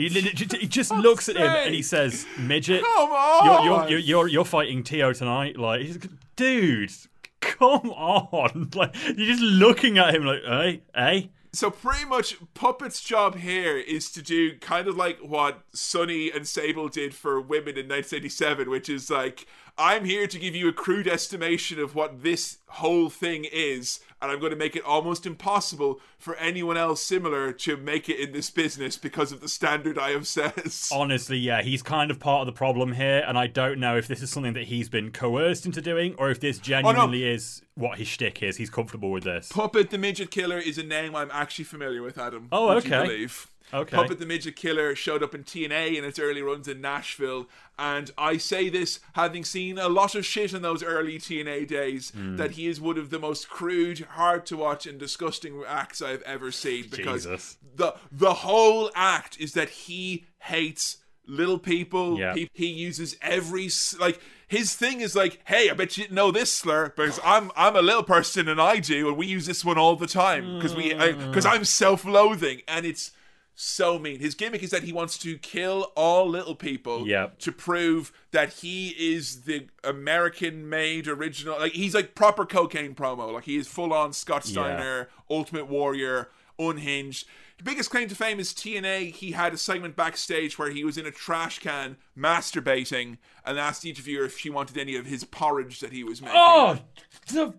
[0.08, 2.82] He, he just looks at him and he says, midget.
[2.82, 3.64] Come on!
[3.64, 5.58] You're, you're, you're, you're, fighting Tio tonight.
[5.58, 5.98] Like, he's,
[6.36, 6.92] dude,
[7.40, 8.70] come on.
[8.74, 11.30] Like, you're just looking at him like, hey, hey.
[11.52, 16.46] So pretty much Puppet's job here is to do kind of like what Sunny and
[16.46, 19.46] Sable did for women in 1987, which is like,
[19.80, 24.30] I'm here to give you a crude estimation of what this whole thing is, and
[24.30, 28.32] I'm going to make it almost impossible for anyone else similar to make it in
[28.32, 30.86] this business because of the standard I have set.
[30.92, 34.06] Honestly, yeah, he's kind of part of the problem here, and I don't know if
[34.06, 37.62] this is something that he's been coerced into doing, or if this oh, genuinely is
[37.74, 38.58] what his shtick is.
[38.58, 39.50] He's comfortable with this.
[39.50, 42.48] Puppet the Midget Killer is a name I'm actually familiar with, Adam.
[42.52, 43.26] Oh, okay.
[43.72, 43.96] Okay.
[43.96, 47.48] Puppet the Midget Killer showed up in TNA in its early runs in Nashville,
[47.78, 52.10] and I say this having seen a lot of shit in those early TNA days,
[52.10, 52.36] Hmm.
[52.36, 56.22] that he is one of the most crude, hard to watch, and disgusting acts I've
[56.22, 57.56] ever seen because Jesus.
[57.76, 62.18] the the whole act is that he hates little people.
[62.18, 62.34] Yeah.
[62.34, 63.70] He, he uses every
[64.00, 67.52] like his thing is like, hey, I bet you didn't know this slur because I'm
[67.56, 70.56] I'm a little person and I do, and we use this one all the time
[70.56, 73.12] because we because I'm self-loathing and it's
[73.62, 74.20] so mean.
[74.20, 77.38] His gimmick is that he wants to kill all little people Yep.
[77.40, 81.58] to prove that he is the American-made original.
[81.58, 83.32] Like he's like proper cocaine promo.
[83.32, 84.52] Like he is full-on Scott Yeah.
[84.52, 87.26] Steiner, Ultimate Warrior, unhinged.
[87.58, 89.12] The biggest claim to fame is TNA.
[89.12, 93.82] He had a segment backstage where he was in a trash can masturbating and asked
[93.82, 96.36] the interviewer if she wanted any of his porridge that he was making.
[96.42, 96.78] Oh,
[97.26, 97.52] the,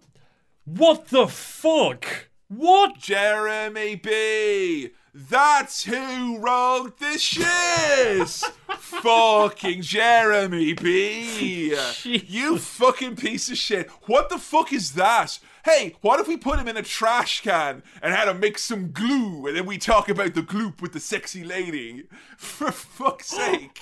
[0.65, 2.29] what the fuck?
[2.47, 2.97] What?
[2.97, 4.89] Jeremy B.
[5.13, 8.27] That's who wrote the shit.
[8.77, 11.75] fucking Jeremy B.
[12.03, 13.89] You fucking piece of shit.
[14.05, 15.39] What the fuck is that?
[15.65, 18.91] Hey, what if we put him in a trash can and had him mix some
[18.91, 22.05] glue and then we talk about the gloop with the sexy lady?
[22.37, 23.81] For fuck's sake.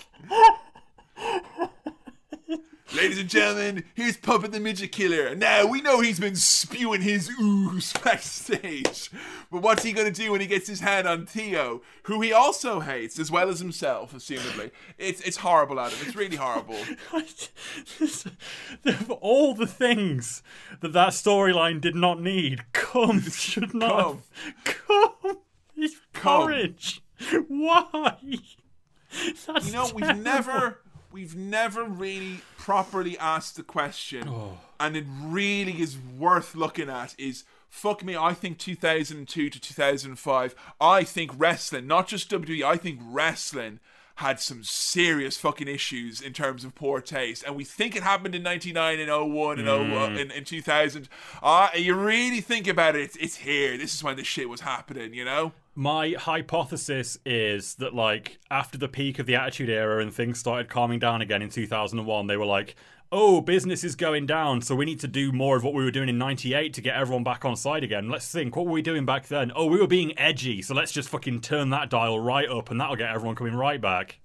[2.96, 5.36] Ladies and gentlemen, here's Puppet the Midget Killer.
[5.36, 9.12] Now, we know he's been spewing his ooze backstage.
[9.52, 12.34] But what's he going to do when he gets his hand on Theo, who he
[12.34, 14.72] also hates, as well as himself, assumedly?
[14.98, 16.00] It's, it's horrible, Adam.
[16.02, 16.78] It's really horrible.
[18.86, 20.42] Of all the things
[20.82, 24.18] that that storyline did not need, come should not.
[24.64, 24.64] Come.
[24.64, 25.38] Come.
[25.78, 27.04] It's porridge.
[27.48, 28.16] Why?
[29.46, 30.80] That's You know, we've never
[31.12, 34.28] we've never really properly asked the question,
[34.80, 37.16] and it really is worth looking at.
[37.18, 38.16] Is fuck me?
[38.18, 40.56] I think 2002 to 2005.
[40.82, 42.64] I think wrestling, not just WWE.
[42.64, 43.80] I think wrestling
[44.16, 48.36] had some serious fucking issues in terms of poor taste, and we think it happened
[48.36, 51.08] in 99 and 01 and 01 in, in 2000.
[51.42, 53.78] Ah, you really think about it, it's, it's here.
[53.78, 55.54] This is when this shit was happening, you know.
[55.76, 60.70] My hypothesis is that, like, after the peak of the Attitude Era and things started
[60.70, 62.76] calming down again in 2001, they were like,
[63.12, 65.90] oh, business is going down, so we need to do more of what we were
[65.90, 68.10] doing in 98 to get everyone back on side again.
[68.10, 69.52] Let's think, what were we doing back then?
[69.56, 72.80] Oh, we were being edgy, so let's just fucking turn that dial right up and
[72.80, 74.20] that'll get everyone coming right back.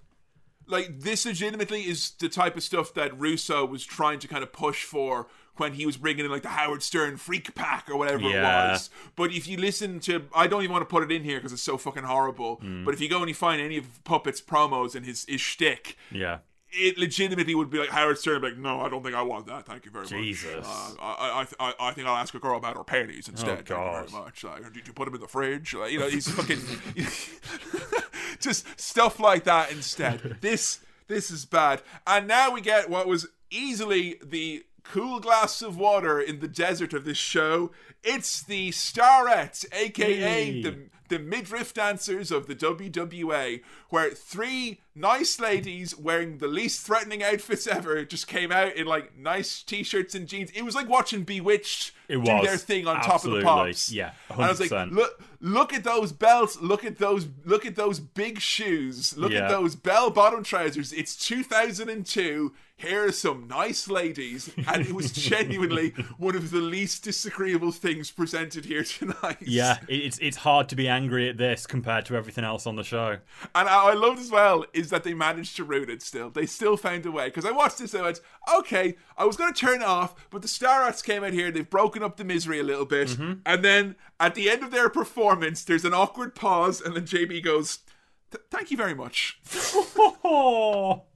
[0.67, 4.51] like this legitimately is the type of stuff that Russo was trying to kind of
[4.51, 5.27] push for
[5.57, 8.67] when he was bringing in like the Howard Stern Freak Pack or whatever Yeah.
[8.67, 8.89] it was.
[9.15, 11.53] But if you listen to, I don't even want to put it in here because
[11.53, 12.55] it's so fucking horrible.
[12.57, 12.83] Hmm.
[12.85, 15.97] But if you go and you find any of Puppet's promos and his his shtick.
[16.11, 16.39] Yeah.
[16.77, 19.65] It legitimately would be like Howard Stern, like, no, I don't think I want that.
[19.65, 20.55] Thank you very Jesus.
[20.55, 20.65] much.
[20.65, 23.65] Uh, I, I, I, I think I'll ask a girl about her panties instead.
[23.65, 24.43] Thank you very much.
[24.43, 25.73] Like, did you put them in the fridge?
[25.73, 26.59] Like, you know, he's fucking
[28.39, 30.37] just stuff like that instead.
[30.41, 31.81] This this is bad.
[32.07, 36.93] And now we get what was easily the cool glass of water in the desert
[36.93, 37.71] of this show.
[38.03, 40.61] It's the Starettes, aka Hey.
[40.61, 40.75] the
[41.07, 47.67] the midriff dancers of the WWA, where three nice ladies wearing the least threatening outfits
[47.67, 50.49] ever just came out in like nice t-shirts and jeans.
[50.55, 52.43] It was like watching B*Witched It do was.
[52.47, 53.43] their thing on Absolutely.
[53.43, 53.91] top of the pops.
[53.91, 56.59] Yeah, and I was like, look, look at those belts.
[56.59, 57.27] Look at those.
[57.43, 59.15] Look at those big shoes.
[59.15, 59.43] Look Yeah.
[59.43, 60.91] at those bell-bottom trousers.
[60.91, 62.51] It's 2002.
[62.77, 68.11] Here are some nice ladies, and it was genuinely one of the least disagreeable things
[68.11, 69.37] presented here tonight.
[69.39, 72.83] Yeah, it's it's hard to be angry at this compared to everything else on the
[72.83, 73.19] show.
[73.55, 76.29] And I, I loved as well is that they managed to root it still.
[76.29, 77.27] They still found a way.
[77.27, 78.19] Because I watched this and I went,
[78.57, 81.51] okay, I was going to turn it off, but the Starettes came out here.
[81.51, 83.07] They've broken up the misery a little bit.
[83.09, 83.39] Mm-hmm.
[83.45, 86.81] And then at the end of their performance, there's an awkward pause.
[86.81, 87.79] And then JB goes,
[88.51, 89.39] thank you very much.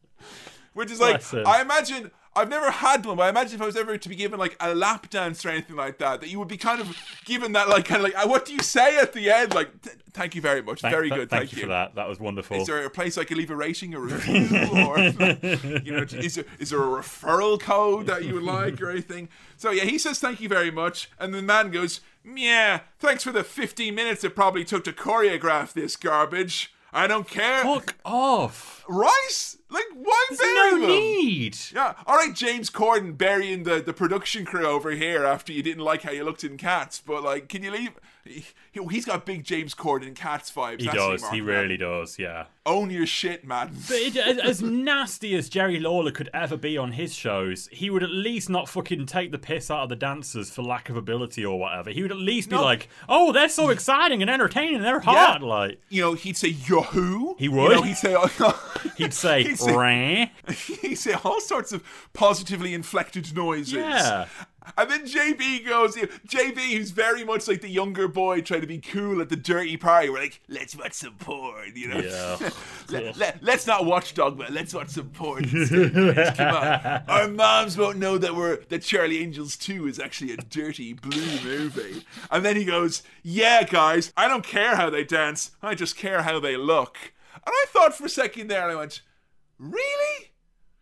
[0.74, 1.22] Which is like.
[1.34, 2.12] I imagine.
[2.36, 4.56] I've never had one, but I imagine if I was ever to be given like
[4.60, 7.68] a lap dance or anything like that, that you would be kind of given that
[7.68, 9.54] like kind of like uh, what do you say at the end?
[9.54, 11.96] Like, "Th- thank you very much, Thank- very th- good, Thank, thank, you for that.
[11.96, 12.56] That was wonderful.
[12.58, 14.48] Is there a place I could leave a rating or review,
[14.86, 18.92] or you know, is there, is there a referral code that you would like or
[18.92, 19.28] anything?
[19.58, 23.32] So yeah, he says thank you very much, and the man goes, "Yeah, thanks for
[23.32, 26.72] the 15 minutes it probably took to choreograph this garbage.
[26.94, 28.84] I don't care." Fuck off.
[28.88, 29.56] Right?
[29.70, 30.90] Like, why There's bury no them?
[30.90, 31.58] need.
[31.74, 35.84] Yeah, all right, James Corden burying the, the production crew over here after you didn't
[35.84, 37.92] like how you looked in Cats, but like, can you leave?
[38.26, 38.46] He,
[38.92, 40.82] he's got big James Corden Cats vibes.
[40.82, 41.22] He That's does.
[41.22, 41.62] Mark He Maron.
[41.62, 42.20] really does.
[42.20, 42.46] Yeah.
[42.66, 43.72] own your shit, man.
[43.88, 47.90] But it, as, as nasty as Jerry Lawler could ever be on his shows, he
[47.90, 50.98] would at least not fucking take the piss out of the dancers for lack of
[50.98, 51.90] ability or whatever.
[51.90, 52.62] He would at least be No.
[52.64, 54.82] like, "Oh, they're so exciting and entertaining.
[54.82, 55.48] They're hot." Yeah.
[55.48, 57.36] Like you know, he'd say Yahoo.
[57.38, 57.72] He You would.
[57.72, 58.16] know, he'd say.
[58.18, 58.82] Oh.
[58.98, 60.32] he'd say, He'd say-
[60.82, 61.84] he'd say all sorts of
[62.14, 63.74] positively inflected noises.
[63.74, 64.26] Yeah.
[64.78, 68.80] And then JB goes, JB, who's very much like the younger boy trying to be
[68.80, 70.10] cool at the dirty party.
[70.10, 72.00] We're like, let's watch some porn, you know?
[72.00, 72.50] Yeah.
[72.90, 75.44] let, let, let's not watch Dogma, let's watch some porn.
[75.70, 77.04] Come on.
[77.08, 81.40] Our moms won't know that we're that Charlie Angels 2 is actually a dirty blue
[81.44, 82.04] movie.
[82.32, 86.24] And then he goes, Yeah, guys, I don't care how they dance, I just care
[86.24, 86.98] how they look.
[87.36, 89.02] And I thought for a second there, and I went,
[89.58, 90.32] Really?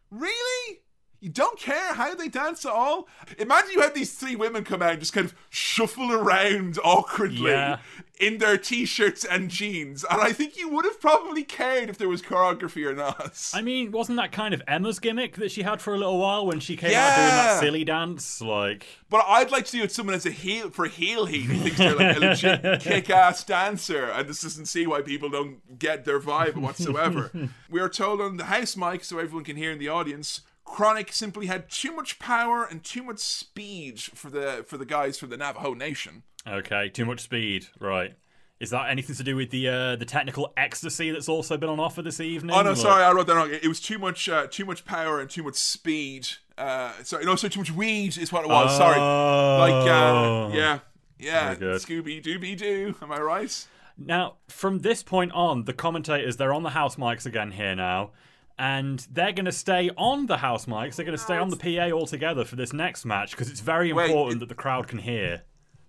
[0.09, 0.81] Really?
[1.19, 3.07] You don't care how they dance at all?
[3.39, 7.49] Imagine you had these three women come out and just kind of shuffle around awkwardly
[7.51, 7.79] Yeah.
[8.19, 12.07] in their t-shirts and jeans, and I think you would have probably cared if there
[12.07, 13.49] was choreography or not.
[13.53, 16.45] I mean, wasn't that kind of Emma's gimmick that she had for a little while
[16.45, 18.39] when she came out doing that silly dance?
[18.39, 21.57] Like, But I'd like to do it someone as a heel for heel heat who
[21.57, 26.05] thinks they're like a legit kick-ass dancer, and this doesn't see why people don't get
[26.05, 27.31] their vibe whatsoever.
[27.71, 30.41] we are told on the house mic, so everyone can hear in the audience.
[30.67, 35.17] Chronic simply had too much power and too much speed for the for the guys
[35.17, 36.23] from the Navajo Nation.
[36.47, 38.15] okay, too much speed, right?
[38.59, 41.79] Is that anything to do with the uh, the technical ecstasy that's also been on
[41.79, 42.55] offer this evening?
[42.55, 43.49] Oh no, Like- sorry, I wrote that wrong.
[43.51, 46.27] It was too much, uh, too much power and too much speed.
[46.57, 48.75] Uh, sorry, no, so too much weed is what it was.
[48.75, 50.79] sorry, like, uh, yeah,
[51.19, 52.95] yeah, Scooby Dooby Doo.
[53.01, 53.67] Am I right?
[53.97, 58.11] Now, from this point on, the commentators, they're on the house mics again here now,
[58.59, 60.95] and they're going to stay on the house mics.
[60.95, 63.93] They're going to stay on the PA altogether for this next match because it's very
[63.93, 65.43] Wait, important it- that the crowd can hear.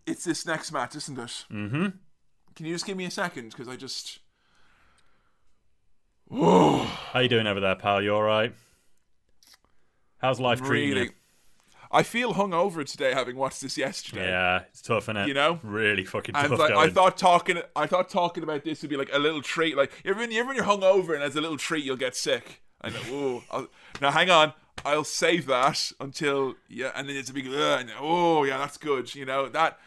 [0.06, 1.44] It's this next match, isn't it?
[1.52, 1.86] Mm-hmm.
[2.56, 3.50] Can you just give me a second?
[3.50, 4.20] Because I just.
[6.30, 8.02] How you doing over there, pal?
[8.02, 8.52] You all right?
[10.18, 11.02] How's life treating Really.
[11.06, 11.10] you?
[11.90, 14.28] I feel hungover today, having watched this yesterday.
[14.28, 15.26] Yeah, it's tough, innit?
[15.26, 15.58] You know?
[15.62, 18.96] really fucking And tough like, I thought talking, I thought talking about this would be
[18.96, 19.76] like a little treat.
[19.76, 22.14] Like you ever, you ever when you're hungover and as a little treat you'll get
[22.14, 22.62] sick.
[22.80, 23.00] I know.
[23.10, 23.68] Ooh,
[24.00, 24.52] now hang on.
[24.84, 27.48] I'll save that until yeah, and then it's a big.
[27.48, 29.14] Uh, and, oh yeah, that's good.
[29.14, 29.78] You know that.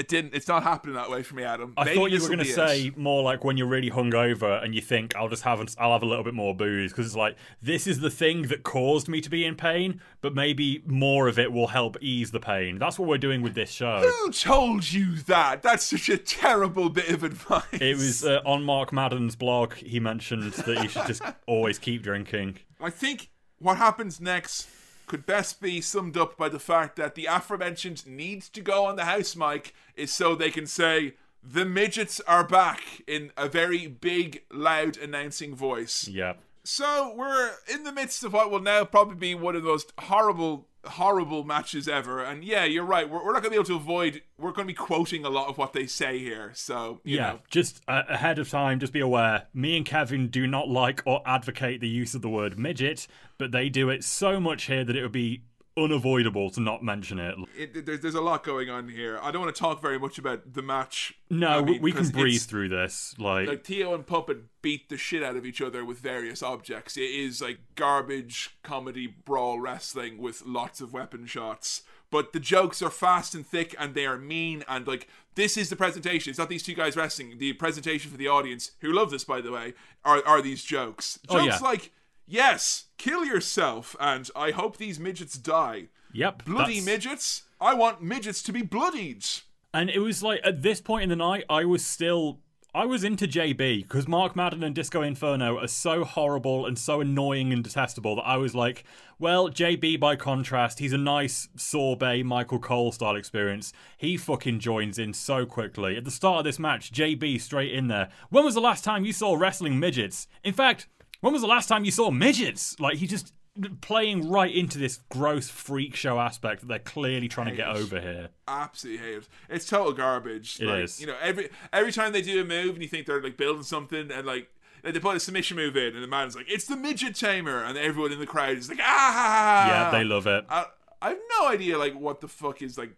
[0.00, 0.32] It didn't.
[0.32, 1.74] It's not happening that way for me, Adam.
[1.76, 2.54] I Maybe thought you were going to be it.
[2.54, 6.02] say more like when you're really hungover and you think I'll just have I'll have
[6.02, 9.20] a little bit more booze because it's like this is the thing that caused me
[9.20, 12.78] to be in pain, but maybe more of it will help ease the pain.
[12.78, 14.00] That's what we're doing with this show.
[14.00, 15.60] Who told you that?
[15.60, 17.64] That's such a terrible bit of advice.
[17.72, 19.74] It was uh, on Mark Madden's blog.
[19.74, 22.56] He mentioned that you should just always keep drinking.
[22.80, 23.28] I think
[23.58, 24.66] what happens next
[25.10, 28.94] could best be summed up by the fact that the aforementioned needs to go on
[28.94, 33.88] the house mic is so they can say the midgets are back in a very
[33.88, 36.06] big, loud announcing voice.
[36.06, 36.34] Yeah.
[36.62, 39.92] So we're in the midst of what will now probably be one of the most
[39.98, 42.22] horrible, horrible matches ever.
[42.22, 43.10] And yeah, you're right.
[43.10, 44.22] We're, we're not going to be able to avoid.
[44.38, 46.52] We're going to be quoting a lot of what they say here.
[46.54, 49.48] So you Yeah, know, just uh, ahead of time, just be aware.
[49.54, 53.08] Me and Kefin do not like or advocate the use of the word midget,
[53.40, 55.42] but they do it so much here that it would be
[55.76, 57.34] unavoidable to not mention it.
[57.56, 59.18] it, there's, there's a lot going on here.
[59.22, 61.14] I don't want to talk very much about the match.
[61.30, 63.14] No, I we- mean, we can breeze through this.
[63.18, 66.96] Like, like Theo and Puppet beat the shit out of each other with various objects.
[66.96, 71.82] It is like garbage comedy brawl wrestling with lots of weapon shots.
[72.10, 75.06] But the jokes are fast and thick and they are mean and like
[75.36, 76.30] this is the presentation.
[76.30, 77.38] It's not these two guys wrestling.
[77.38, 81.20] The presentation for the audience, who love this by the way, are are these jokes.
[81.28, 81.66] Oh, Jokes yeah.
[81.68, 81.92] like,
[82.26, 85.88] yes, kill yourself and I hope these midgets die.
[86.12, 87.42] yep, Bloody that's- midgets?
[87.60, 89.24] I want midgets to be bloodied.
[89.72, 92.40] And it was like at this point in the night, I was still.
[92.72, 97.00] I was into JB because Mark Madden and Disco Inferno are so horrible and so
[97.00, 98.84] annoying and detestable that I was like,
[99.18, 103.72] well, JB by contrast, he's a nice sorbet Michael Cole style experience.
[103.96, 105.96] He fucking joins in so quickly.
[105.96, 108.08] At the start of this match, JB straight in there.
[108.28, 110.28] When was the last time you saw wrestling midgets?
[110.44, 110.86] In fact,
[111.20, 112.78] when was the last time you saw midgets?
[112.78, 113.32] Like he just
[113.80, 118.00] playing right into this gross freak show aspect that they're clearly trying to get over
[118.00, 118.28] here.
[118.46, 119.28] absolutely hate it.
[119.48, 120.60] It's total garbage.
[120.60, 121.00] It like, is.
[121.00, 123.62] You know, every every time they do a move and you think they're like building
[123.62, 124.48] something and like
[124.82, 127.62] like, they put a submission move in and the man's like, "It's the midget tamer,"
[127.62, 130.44] and everyone in the crowd is like, "Ah!" Yeah, they love it.
[130.48, 130.66] I,
[131.02, 132.96] I have no idea like what the fuck is like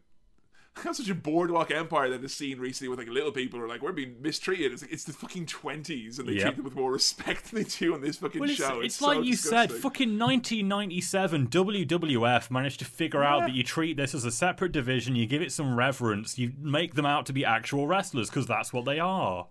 [0.84, 3.82] have such a boardwalk empire that has seen recently with like little people are like
[3.82, 4.72] we're being mistreated.
[4.72, 6.42] It's like it's the fucking twenties and they Yep.
[6.42, 8.80] treat them with more respect than they do on this fucking Well, it's, show.
[8.80, 13.96] it's so like you said, fucking 1997, WWF managed to figure out that you treat
[13.96, 17.32] this as a separate division, you give it some reverence, you make them out to
[17.32, 19.48] be actual wrestlers because that's what they are.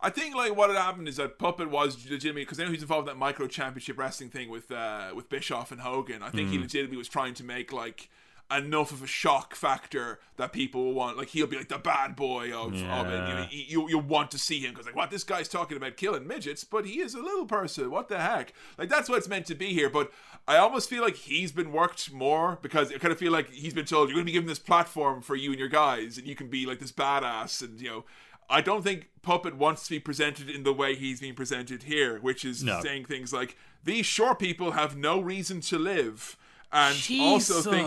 [0.00, 2.82] I think like what had happened is that Puppet was legitimately because I know he's
[2.82, 6.22] involved in that micro championship wrestling thing with uh, with Bischoff and Hogan.
[6.22, 8.10] I think he legitimately was trying to make like
[8.50, 11.16] enough of a shock factor that people will want.
[11.16, 13.28] Like he'll be like the bad boy of, of it.
[13.28, 15.96] You, know, you you want to see him because like what this guy's talking about
[15.96, 17.90] killing midgets, but he is a little person.
[17.90, 18.52] What the heck?
[18.78, 19.88] Like that's what it's meant to be here.
[19.88, 20.12] But
[20.46, 23.74] I almost feel like he's been worked more because I kind of feel like he's
[23.74, 26.26] been told you're going to be given this platform for you and your guys, and
[26.26, 28.04] you can be like this badass and you know.
[28.50, 32.18] I don't think Puppet wants to be presented in the way he's being presented here,
[32.20, 32.82] which is No.
[32.82, 36.36] saying things like, these short people have no reason to live.
[36.74, 37.86] And also think,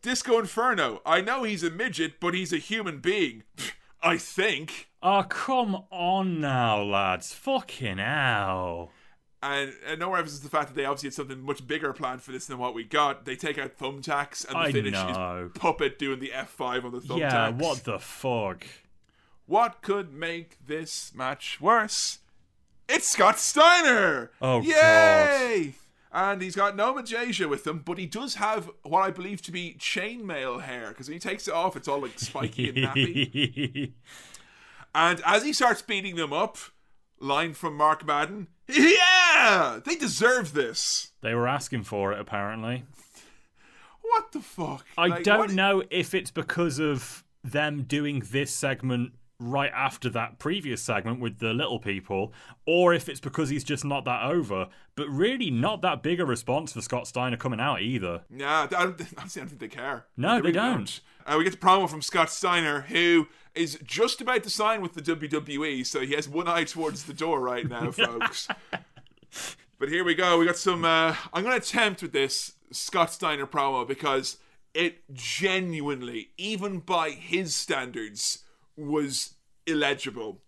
[0.00, 3.42] Disco Inferno, I know he's a midget, but he's a human being.
[4.02, 4.88] I think.
[5.02, 7.34] Oh, come on now, lads.
[7.34, 8.90] Fucking hell.
[9.42, 12.22] And, and no reference to the fact that they obviously had something much bigger planned
[12.22, 13.26] for this than what we got.
[13.26, 15.50] They take out thumbtacks, and the I finish know.
[15.54, 17.18] is Puppet doing the F5 on the thumbtacks.
[17.18, 18.66] Yeah, what the fuck?
[19.44, 22.20] What could make this match worse?
[22.88, 24.30] It's Scott Steiner!
[24.40, 25.74] Oh, Yay!
[26.12, 29.52] And he's got no Midajah with him, but he does have what I believe to
[29.52, 33.92] be chainmail hair, because when he takes it off, it's all like spiky and nappy.
[34.92, 36.58] And as he starts beating them up,
[37.20, 39.78] line from Mark Madden, yeah!
[39.84, 41.12] They deserve this!
[41.20, 42.82] they were asking for it, apparently.
[44.02, 44.84] What the fuck?
[44.98, 50.38] I Like, don't know if it's because of them doing this segment right after that
[50.38, 52.32] previous segment with the little people,
[52.66, 54.68] or if it's because he's just not that over.
[54.94, 58.22] But really, not that big a response for Scott Steiner coming out either.
[58.28, 60.06] Nah, I don't, honestly, I don't think they care.
[60.16, 61.00] No, they really don't.
[61.26, 64.94] Uh, we get the promo from Scott Steiner, who is just about to sign with
[64.94, 68.46] the WWE, so he has one eye towards the door right now, folks.
[69.78, 70.38] but here we go.
[70.38, 70.84] We got some.
[70.84, 74.36] Uh, I'm going to attempt with this Scott Steiner promo because
[74.74, 78.40] it genuinely, even by his standards,
[78.80, 79.34] was
[79.66, 80.40] illegible.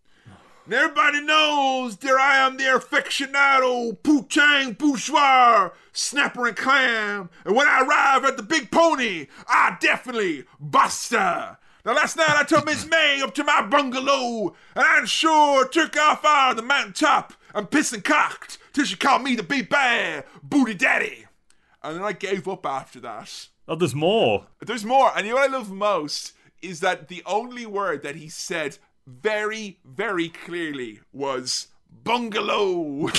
[0.64, 7.30] And everybody knows there I am, the aficionado, Poochang Bourgeois, Snapper and Clam.
[7.44, 11.58] And when I arrive at the Big Pony, I definitely buster.
[11.84, 15.96] Now last night I took Miss May up to my bungalow, and I sure took
[15.96, 19.68] off on of the mountaintop and pissed and cocked till she called me the big
[19.68, 21.26] bad booty daddy.
[21.82, 23.48] And then I gave up after that.
[23.66, 24.46] Oh, there's more.
[24.60, 28.16] There's more, and you know what I love most is that the only word that
[28.16, 31.68] he said very, very clearly was
[32.04, 33.08] bungalow.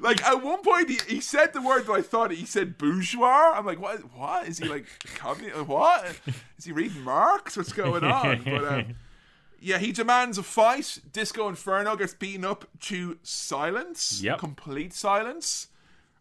[0.00, 3.52] like at one point, he, he said the word that I thought he said bourgeois.
[3.54, 4.00] I'm like, what?
[4.16, 4.86] What is he like?
[5.66, 6.18] What
[6.58, 7.56] is he reading Marx?
[7.56, 8.42] What's going on?
[8.44, 8.94] But um,
[9.60, 10.98] yeah, he demands a fight.
[11.12, 14.20] Disco Inferno gets beaten up to silence.
[14.22, 14.38] Yep.
[14.38, 15.68] complete silence.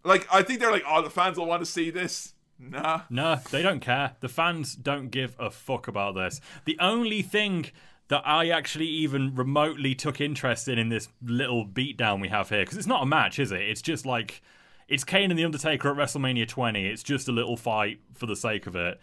[0.03, 2.33] Like I think they're like, oh, the fans will want to see this.
[2.61, 3.01] Nah.
[3.09, 4.15] No, they don't care.
[4.19, 6.39] The fans don't give a fuck about this.
[6.65, 7.71] The only thing
[8.09, 12.61] that I actually even remotely took interest in in this little beatdown we have here,
[12.61, 13.61] because it's not a match, is it?
[13.61, 14.41] It's just like
[14.87, 16.85] it's Kane and the Undertaker at WrestleMania 20.
[16.85, 18.99] It's just a little fight for the sake of it.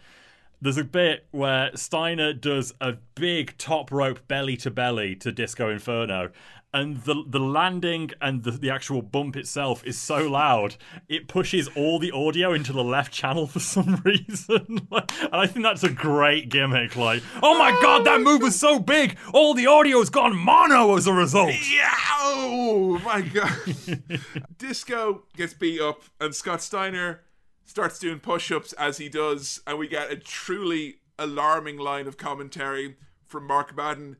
[0.61, 5.69] There's a bit where Steiner does a big top rope belly to belly to Disco
[5.69, 6.29] Inferno,
[6.73, 10.75] and the the landing and the, the actual bump itself is so loud
[11.07, 14.87] it pushes all the audio into the left channel for some reason.
[14.91, 16.95] and I think that's a great gimmick.
[16.95, 21.07] Like, oh my god, that move was so big, all the audio's gone mono as
[21.07, 21.53] a result.
[21.71, 21.89] Yeah!
[22.21, 23.57] Oh my god.
[24.57, 27.21] Disco gets beat up, and Scott Steiner
[27.65, 32.17] starts doing push ups as he does, and we get a truly alarming line of
[32.17, 34.17] commentary from Mark Madden.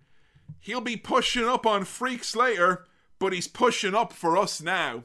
[0.60, 2.86] He'll be pushing up on freaks later,
[3.20, 5.04] but he's pushing up for us now.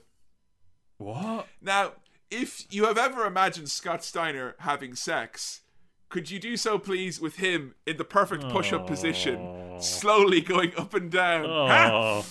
[0.99, 1.47] What?
[1.61, 1.93] Now,
[2.31, 5.61] if you have ever imagined Scott Steiner having sex,
[6.09, 10.73] could you do so, please, with him in the perfect push up position, slowly going
[10.77, 11.45] up and down?
[11.45, 11.91] Huh?
[11.93, 12.27] Oh.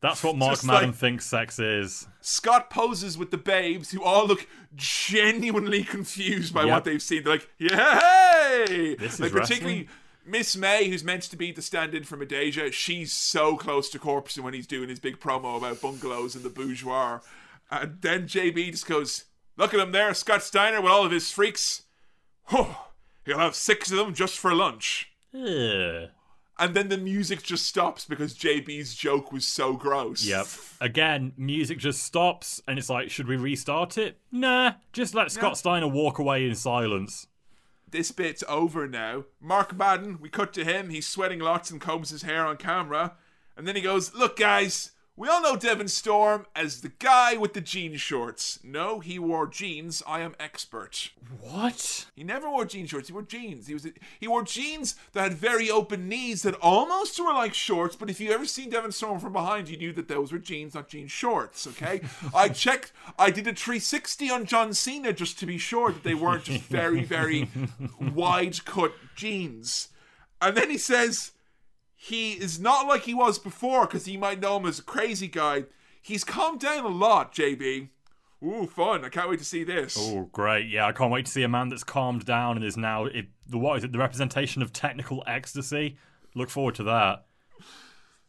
[0.00, 2.06] That's what Mark Just Madden like- thinks sex is.
[2.20, 6.70] Scott poses with the babes who all look genuinely confused by Yep.
[6.70, 7.22] what they've seen.
[7.24, 9.88] They're like, "Yay!" This is particularly wrestling?
[10.26, 12.72] Miss May, who's meant to be the stand-in for Midajah.
[12.72, 16.50] She's so close to Corpse when he's doing his big promo about bungalows and the
[16.50, 17.20] bourgeois.
[17.70, 19.24] And then JB just goes,
[19.56, 21.82] "Look at him there, Scott Steiner with all of his freaks.
[22.48, 22.74] Whew,
[23.24, 26.10] he'll have six of them just for lunch." Ugh.
[26.56, 30.24] And then the music just stops because JB's joke was so gross.
[30.24, 30.46] Yep.
[30.80, 34.20] Again, music just stops, and it's like, should we restart it?
[34.30, 37.26] Nah, just let Scott Steiner walk away in silence.
[37.94, 39.24] This bit's over now.
[39.40, 40.90] Mark Madden, we cut to him.
[40.90, 43.12] He's sweating lots and combs his hair on camera.
[43.56, 47.54] And then he goes, Look, guys, we all know Devon Storm as the guy with
[47.54, 48.58] the jean shorts.
[48.64, 50.02] No, he wore jeans.
[50.08, 51.10] I am expert.
[51.40, 52.06] What?
[52.16, 53.06] He never wore jean shorts.
[53.06, 53.68] He wore jeans.
[53.68, 53.86] He was
[54.18, 57.94] he wore jeans that had very open knees that almost were like shorts.
[57.94, 60.74] But if you ever seen Devon Storm from behind, you knew that those were jeans,
[60.74, 61.64] not jean shorts.
[61.68, 62.00] Okay,
[62.34, 62.92] I checked.
[63.16, 66.64] I did a 360 on John Cena just to be sure that they weren't just
[66.64, 67.48] very very
[68.00, 69.90] wide cut jeans.
[70.42, 71.30] And then he says
[72.04, 75.26] he is not like he was before because he might know him as a crazy
[75.26, 75.64] guy.
[76.02, 77.88] He's calmed down a lot, JB.
[78.42, 79.06] Ooh, fun!
[79.06, 79.96] I can't wait to see this.
[79.98, 80.68] Oh, great.
[80.68, 83.28] Yeah, I can't wait to see a man that's calmed down and is now it,
[83.48, 83.92] the what is it?
[83.92, 85.96] The representation of technical ecstasy.
[86.34, 87.24] Look forward to that.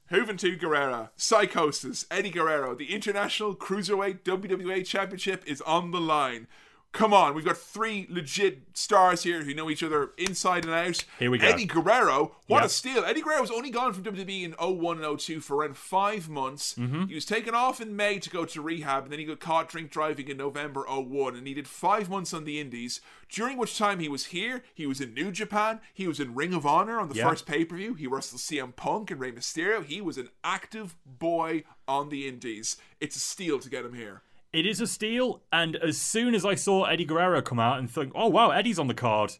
[0.10, 6.48] Juventud Guerrera, Psicosis, Eddie Guerrero, the International Cruiserweight WWA Championship is on the line.
[6.96, 11.04] Come on, we've got three legit stars here who know each other inside and out.
[11.20, 11.46] Here we go.
[11.48, 12.66] Eddie Guerrero, what Yep.
[12.66, 13.04] a steal.
[13.04, 16.74] Eddie Guerrero was only gone from WWE in 01 and 02 for around five months.
[16.76, 17.08] Mm-hmm.
[17.08, 19.68] He was taken off in May to go to rehab, and then he got caught
[19.68, 23.78] drink driving in November 01, and he did five months on the Indies, during which
[23.78, 26.98] time he was here, he was in New Japan, he was in Ring of Honor
[26.98, 27.30] on the Yeah.
[27.30, 29.84] first pay per view, he wrestled CM Punk and Rey Mysterio.
[29.84, 32.78] He was an active boy on the Indies.
[33.02, 34.22] It's a steal to get him here.
[34.56, 37.92] It is a steal, and as soon as I saw Eddie Guerrero come out and
[37.92, 39.34] think, "Oh wow, Eddie's on the card,"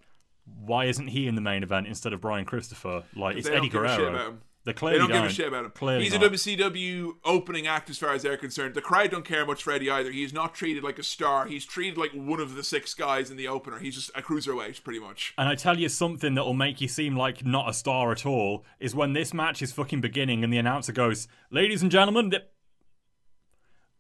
[0.44, 3.04] why isn't he in the main event instead of Brian Christopher?
[3.16, 4.14] Like it's They don't Eddie give a shit Guerrero.
[4.14, 4.42] about him.
[4.66, 5.72] They clearly don't give a shit about him.
[5.72, 6.20] Clearly He's a.
[6.20, 8.74] WCW opening act as far as they're concerned.
[8.74, 10.12] The crowd don't care much for Eddie either.
[10.12, 11.46] He's not treated like a star.
[11.46, 13.78] He's treated like one of the six guys in the opener.
[13.80, 15.34] He's just a cruiserweight, pretty much.
[15.38, 18.26] And I tell you something that will make you seem like not a star at
[18.26, 22.32] all is when this match is fucking beginning and the announcer goes, "Ladies and gentlemen,
[22.32, 22.44] th-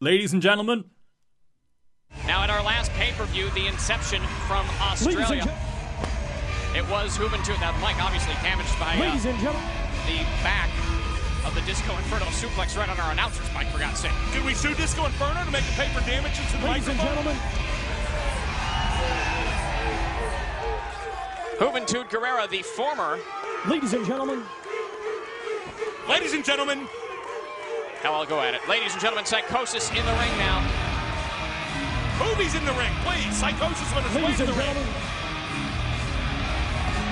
[0.01, 0.85] ladies and gentlemen,
[2.27, 5.43] Now, at our last pay per view, the inception from Australia.
[6.75, 7.59] It was Juventud.
[7.59, 9.39] That Mike obviously damaged by uh, and
[10.07, 10.69] the back
[11.45, 14.11] of the Disco Inferno suplex right on our announcer's mic, for God's sake.
[14.33, 17.35] Did we sue Disco Inferno to make the paper damages to the ladies and microphone?
[21.59, 23.19] gentlemen, Juventud Guerrera, the former,
[23.67, 24.43] ladies and gentlemen,
[26.07, 26.87] Ladies and gentlemen,
[28.03, 28.61] hell, I'll go at it.
[28.69, 30.84] Ladies and gentlemen, Psicosis in the ring now.
[32.19, 33.33] Boobies in the ring, please.
[33.35, 34.65] Psicosis on his way ladies to and the ring.
[34.67, 34.93] gentlemen.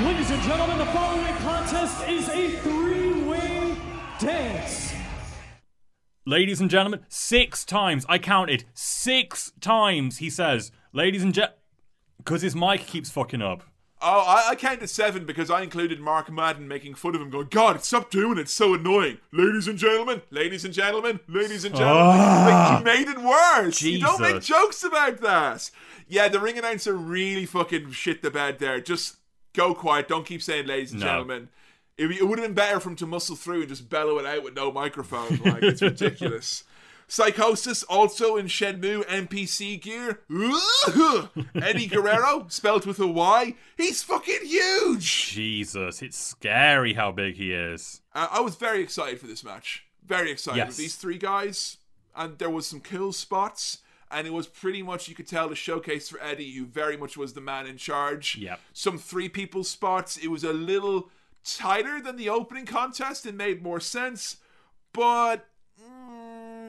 [0.03, 3.75] Ladies and gentlemen, the following contest is a three-way
[4.19, 4.93] dance.
[6.25, 11.51] ladies and gentlemen, six times I counted six times he says, ladies and gent,
[12.17, 13.64] because his mic keeps fucking up."
[14.06, 17.48] Oh, I, I counted seven because I included Mark Madden making fun of him, going,
[17.49, 18.41] God, stop doing it.
[18.41, 19.19] It's so annoying.
[19.32, 22.17] Ladies and gentlemen, ladies and gentlemen, ladies and gentlemen.
[22.17, 23.82] Like, you made it worse.
[23.82, 24.40] You don't make Ah.
[24.40, 25.72] Jokes about that.
[26.07, 28.82] Yeah, the ring announcer really fucking shit the bed there.
[28.82, 29.15] Just
[29.53, 30.09] go quiet.
[30.09, 31.07] Don't keep saying ladies and No.
[31.07, 31.49] gentlemen.
[31.98, 34.25] It, it would have been better for him to muscle through and just bellow it
[34.25, 35.38] out with no microphone.
[35.45, 36.64] Like, it's ridiculous.
[37.07, 40.22] Psicosis, also in Shenmue NPC gear.
[41.56, 43.56] Eddie Guerrero, spelled with a Y.
[43.77, 45.27] He's fucking huge.
[45.32, 48.01] Jesus, it's scary how big he is.
[48.14, 49.85] Uh, I was very excited for this match.
[50.06, 50.67] Very excited Yes.
[50.69, 51.77] with these three guys,
[52.15, 53.80] and there was some kill spots.
[54.11, 57.17] And it was pretty much you could tell the showcase for Eddie, who very much
[57.17, 58.35] was the man in charge.
[58.38, 58.59] Yep.
[58.72, 60.17] Some three people spots.
[60.17, 61.09] It was a little
[61.43, 63.25] tighter than the opening contest.
[63.25, 64.38] It made more sense,
[64.93, 65.48] but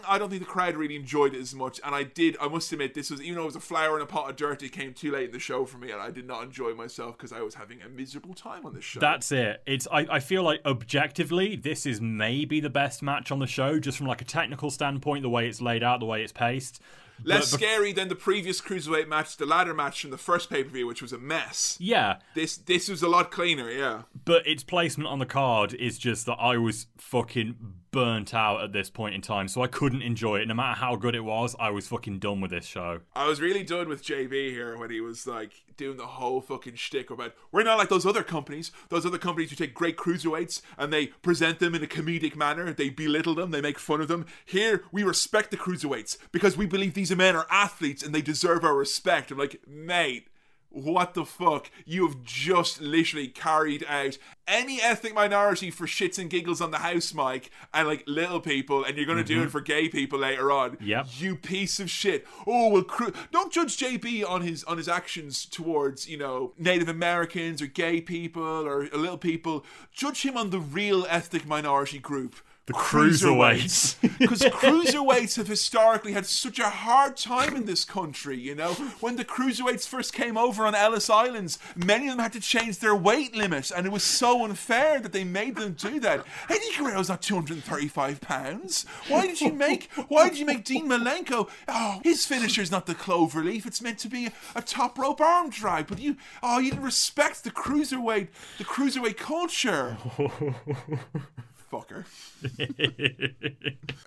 [0.09, 1.81] I don't think the crowd really enjoyed it as much.
[1.85, 2.37] And I did.
[2.41, 4.37] I must admit, this was even though it was a flower in a pot of
[4.37, 4.63] dirt.
[4.63, 7.17] It came too late in the show for me, and I did not enjoy myself
[7.17, 9.01] because I was having a miserable time on this show.
[9.01, 9.63] That's it.
[9.67, 13.79] It's I, I feel like objectively, this is maybe the best match on the show,
[13.79, 16.81] just from like a technical standpoint, the way it's laid out, the way it's paced.
[17.23, 20.51] Less But- but- scary than the previous cruiserweight match, the ladder match from the first
[20.51, 21.77] pay per view, which was a mess.
[21.81, 24.03] Yeah, This this was a lot cleaner, yeah.
[24.25, 27.55] but its placement on the card is just that I was fucking
[27.95, 30.49] burnt out at this point in time, so I couldn't enjoy it.
[30.49, 33.01] No matter how good it was, I was fucking done with this show.
[33.15, 36.75] I was really done with JB here when he was like doing the whole fucking
[36.75, 38.73] shtick about we're not like those other companies.
[38.89, 42.73] Those other companies who take great cruiserweights and they present them in a comedic manner.
[42.73, 43.53] They belittle them.
[43.53, 44.27] They make fun of them.
[44.45, 48.65] Here we respect the cruiserweights because we believe these men are athletes and they deserve
[48.65, 49.31] our respect.
[49.31, 50.29] I'm like, mate.
[50.75, 51.71] What the fuck?
[51.87, 56.79] You have just literally carried out any ethnic minority for shits and giggles on the
[56.79, 59.51] house mic and like little people, and you're gonna do it mm-hmm.
[59.51, 60.77] for gay people later on.
[60.81, 61.07] Yep.
[61.19, 62.27] You piece of shit.
[62.45, 66.89] Oh well, cru- don't judge JB on his on his actions towards you know Native
[66.89, 69.65] Americans or gay people or little people.
[69.93, 72.35] Judge him on the real ethnic minority group.
[72.67, 73.97] The cruiserweights.
[74.25, 78.73] Because cruiserweights have historically had such a hard time in this country, you know?
[79.01, 82.79] When the cruiserweights first came over on Ellis Islands, many of them had to change
[82.79, 86.25] their weight limit, and it was so unfair that they made them do that.
[86.49, 88.87] Eddie Guerrero's not 235 pounds.
[89.09, 91.49] Why did you make why did you make Dean Malenko?
[91.69, 93.67] Oh, his finisher's not the clover leaf.
[93.67, 95.87] It's meant to be a top rope arm drag.
[95.87, 98.29] But you oh you didn't respect the cruiserweight
[98.59, 99.99] the cruiserweight culture.
[101.75, 102.05] Fucker.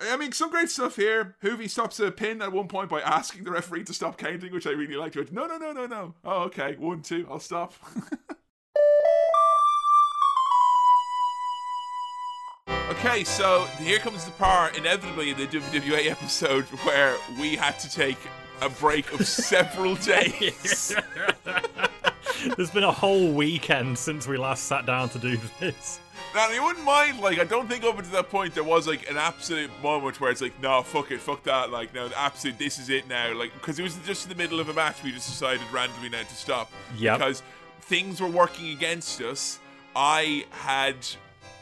[0.00, 1.36] I mean, some great stuff here.
[1.42, 4.66] Juvi stops a pin at one point by asking the referee to stop counting, which
[4.66, 5.16] I really liked.
[5.16, 6.14] Went, No, no, no, no, no.
[6.24, 6.76] Oh, okay.
[6.78, 7.74] One, two, I'll stop.
[12.90, 17.90] okay, so here comes the part, inevitably, in the WWE episode where we had to
[17.90, 18.16] take
[18.62, 20.96] a break of several days.
[22.56, 26.00] There's been a whole weekend since we last sat down to do this.
[26.34, 29.08] Now, you wouldn't mind, like, I don't think up until that point there was, like,
[29.10, 32.78] an absolute moment where it's like, no, fuck it, fuck that, like, no, absolute, this
[32.78, 35.10] is it now, like, because it was just in the middle of a match, we
[35.10, 36.70] just decided randomly now to stop.
[36.96, 37.18] Yep.
[37.18, 37.42] Because
[37.80, 39.58] things were working against us.
[39.96, 40.96] I had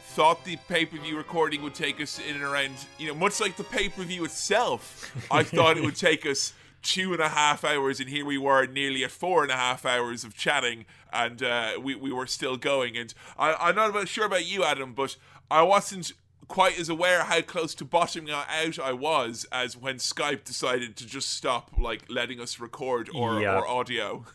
[0.08, 3.40] thought the pay per view recording would take us in and around, you know, much
[3.40, 6.52] like the pay per view itself, I thought it would take us
[6.86, 9.84] two and a half hours, and here we were nearly at four and a half
[9.84, 12.96] hours of chatting, and uh, we, we were still going.
[12.96, 15.16] And I, I'm not sure about you, Adam, but
[15.50, 16.12] I wasn't
[16.48, 21.06] quite as aware how close to bottoming out I was as when Skype decided to
[21.06, 23.58] just stop like letting us record or, Yeah.
[23.58, 24.24] or audio.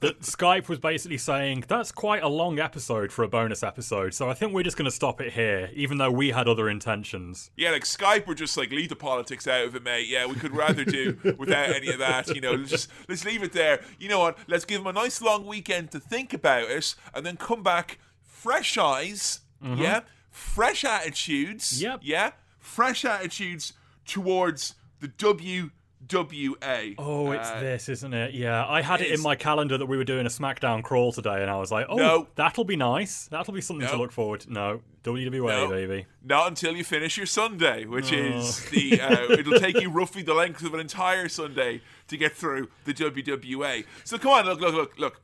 [0.00, 4.30] That Skype was basically saying that's quite a long episode for a bonus episode, so
[4.30, 7.50] I think we're just going to stop it here, even though we had other intentions.
[7.56, 10.06] Yeah, like Skype were just like leave the politics out of it, mate.
[10.08, 12.28] Yeah, we could rather do without any of that.
[12.34, 13.82] You know, let's just let's leave it there.
[13.98, 14.38] You know what?
[14.46, 17.98] Let's give them a nice long weekend to think about it, and then come back
[18.22, 19.40] fresh eyes.
[19.62, 19.82] Mm-hmm.
[19.82, 20.00] Yeah,
[20.40, 21.80] fresh attitudes.
[21.82, 22.00] Yep.
[22.02, 23.74] Yeah, fresh attitudes
[24.06, 26.94] towards the WWA.
[26.98, 28.34] Oh, it's Uh, this, isn't it?
[28.34, 31.42] Yeah, I had it in my calendar that we were doing a SmackDown crawl today,
[31.42, 32.28] and I was like, oh, No.
[32.34, 33.26] that'll be nice.
[33.26, 34.52] That'll be something to look forward to.
[34.52, 35.68] No, WWE, No.
[35.68, 36.06] baby.
[36.22, 39.00] Not until you finish your Sunday, which is the.
[39.00, 42.92] Uh, it'll take you roughly the length of an entire Sunday to get through the
[42.94, 43.84] WWA.
[44.04, 45.20] So come on, look, look, look, look.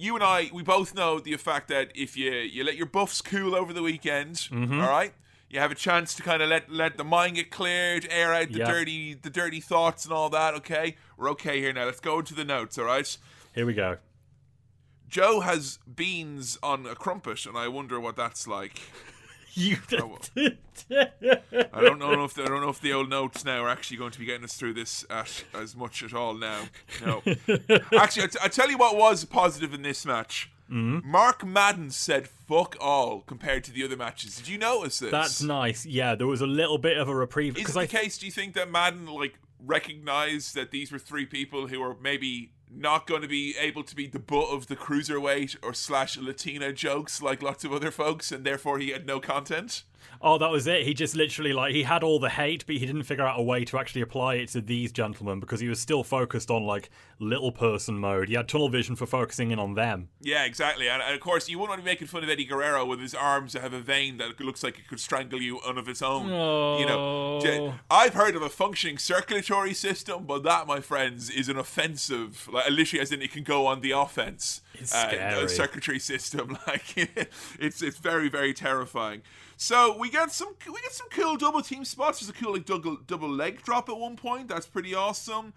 [0.00, 3.20] You and I, we both know the fact that if you you let your buffs
[3.20, 4.80] cool over the weekend, mm-hmm.
[4.80, 5.12] all right,
[5.50, 8.50] you have a chance to kind of let let the mind get cleared, air out
[8.50, 8.70] the Yeah.
[8.70, 10.54] dirty the dirty thoughts and all that.
[10.54, 11.84] Okay, we're okay here now.
[11.84, 12.78] Let's go into the notes.
[12.78, 13.14] All right.
[13.54, 13.98] Here we go.
[15.06, 18.80] Joe has beans on a crumpet, and I wonder what that's like.
[19.54, 19.78] You.
[19.94, 20.16] Oh,
[20.90, 23.96] I don't know if the, I don't know if the old notes now are actually
[23.96, 26.62] going to be getting us through this at, as much at all now.
[27.04, 27.22] No,
[27.98, 30.50] actually, I, t- I tell you what was positive in this match.
[30.70, 31.10] Mm-hmm.
[31.10, 34.36] Mark Madden said "fuck all" compared to the other matches.
[34.36, 35.10] Did you notice this?
[35.10, 35.84] That's nice.
[35.84, 38.18] Yeah, there was a little bit of a reprieve Is because it I the case?
[38.18, 42.52] Do you think that Madden like recognized that these were three people who were maybe
[42.72, 46.72] not going to be able to be the butt of the cruiserweight or slash Latina
[46.72, 49.82] jokes like lots of other folks, and therefore he had no content?
[50.22, 50.84] Oh, that was it.
[50.84, 53.42] He just literally like he had all the hate, but he didn't figure out a
[53.42, 56.90] way to actually apply it to these gentlemen because he was still focused on like
[57.18, 58.28] little person mode.
[58.28, 60.08] He had tunnel vision for focusing in on them.
[60.20, 60.90] Yeah, exactly.
[60.90, 63.00] And, and of course, you wouldn't want to be making fun of Eddie Guerrero with
[63.00, 65.88] his arms that have a vein that looks like it could strangle you on of
[65.88, 66.26] its own.
[66.26, 71.56] You know, I've heard of a functioning circulatory system, but that, my friends, is an
[71.56, 72.46] offensive.
[72.52, 74.60] Like literally, as in it can go on the offense.
[74.80, 75.44] It's uh, scary.
[75.44, 75.48] a
[76.00, 76.58] system.
[76.66, 76.96] Like
[77.58, 79.22] it's it's very very terrifying.
[79.56, 82.20] So we get some we get some cool double team spots.
[82.20, 84.48] There's a cool like double double leg drop at one point.
[84.48, 85.52] That's pretty awesome.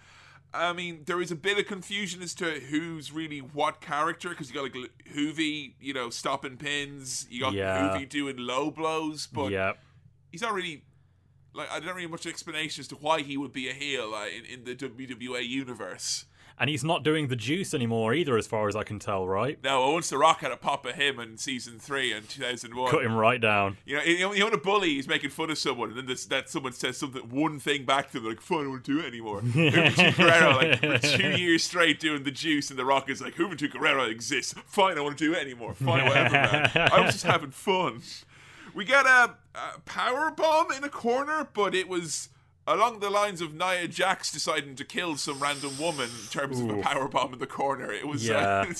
[0.53, 4.49] I mean, there is a bit of confusion as to who's really what character because
[4.49, 7.25] you got like Juvi, you know, stopping pins.
[7.29, 7.89] You got Yeah.
[7.97, 9.73] Juvi doing low blows, but yeah.
[10.31, 10.83] he's not really
[11.53, 14.11] like I don't really have much explanation as to why he would be a heel
[14.11, 16.25] like, in, in the WWA universe.
[16.59, 19.57] And he's not doing the juice anymore either, as far as I can tell, right?
[19.63, 22.91] No, once The Rock had a pop at him in season three in 2001.
[22.91, 23.77] Cut him right down.
[23.85, 26.05] You know, you know, know when a bully he's making fun of someone, and then
[26.05, 28.99] this, that someone says something, one thing back to them, like, "Fine, I won't do
[28.99, 33.21] it anymore." Guerrero, like for two years straight doing the juice, and The Rock is
[33.21, 34.53] like, "Juventud Guerrero exists.
[34.65, 35.73] Fine, I won't do it anymore.
[35.73, 36.71] Fine, whatever, man.
[36.75, 38.01] I was just having fun."
[38.73, 42.29] We got a, a power bomb in a corner, but it was
[42.67, 46.69] along the lines of Nia Jax deciding to kill some random woman in terms of
[46.69, 47.91] a power bomb in the corner.
[47.91, 48.65] It was Yeah.
[48.69, 48.73] uh,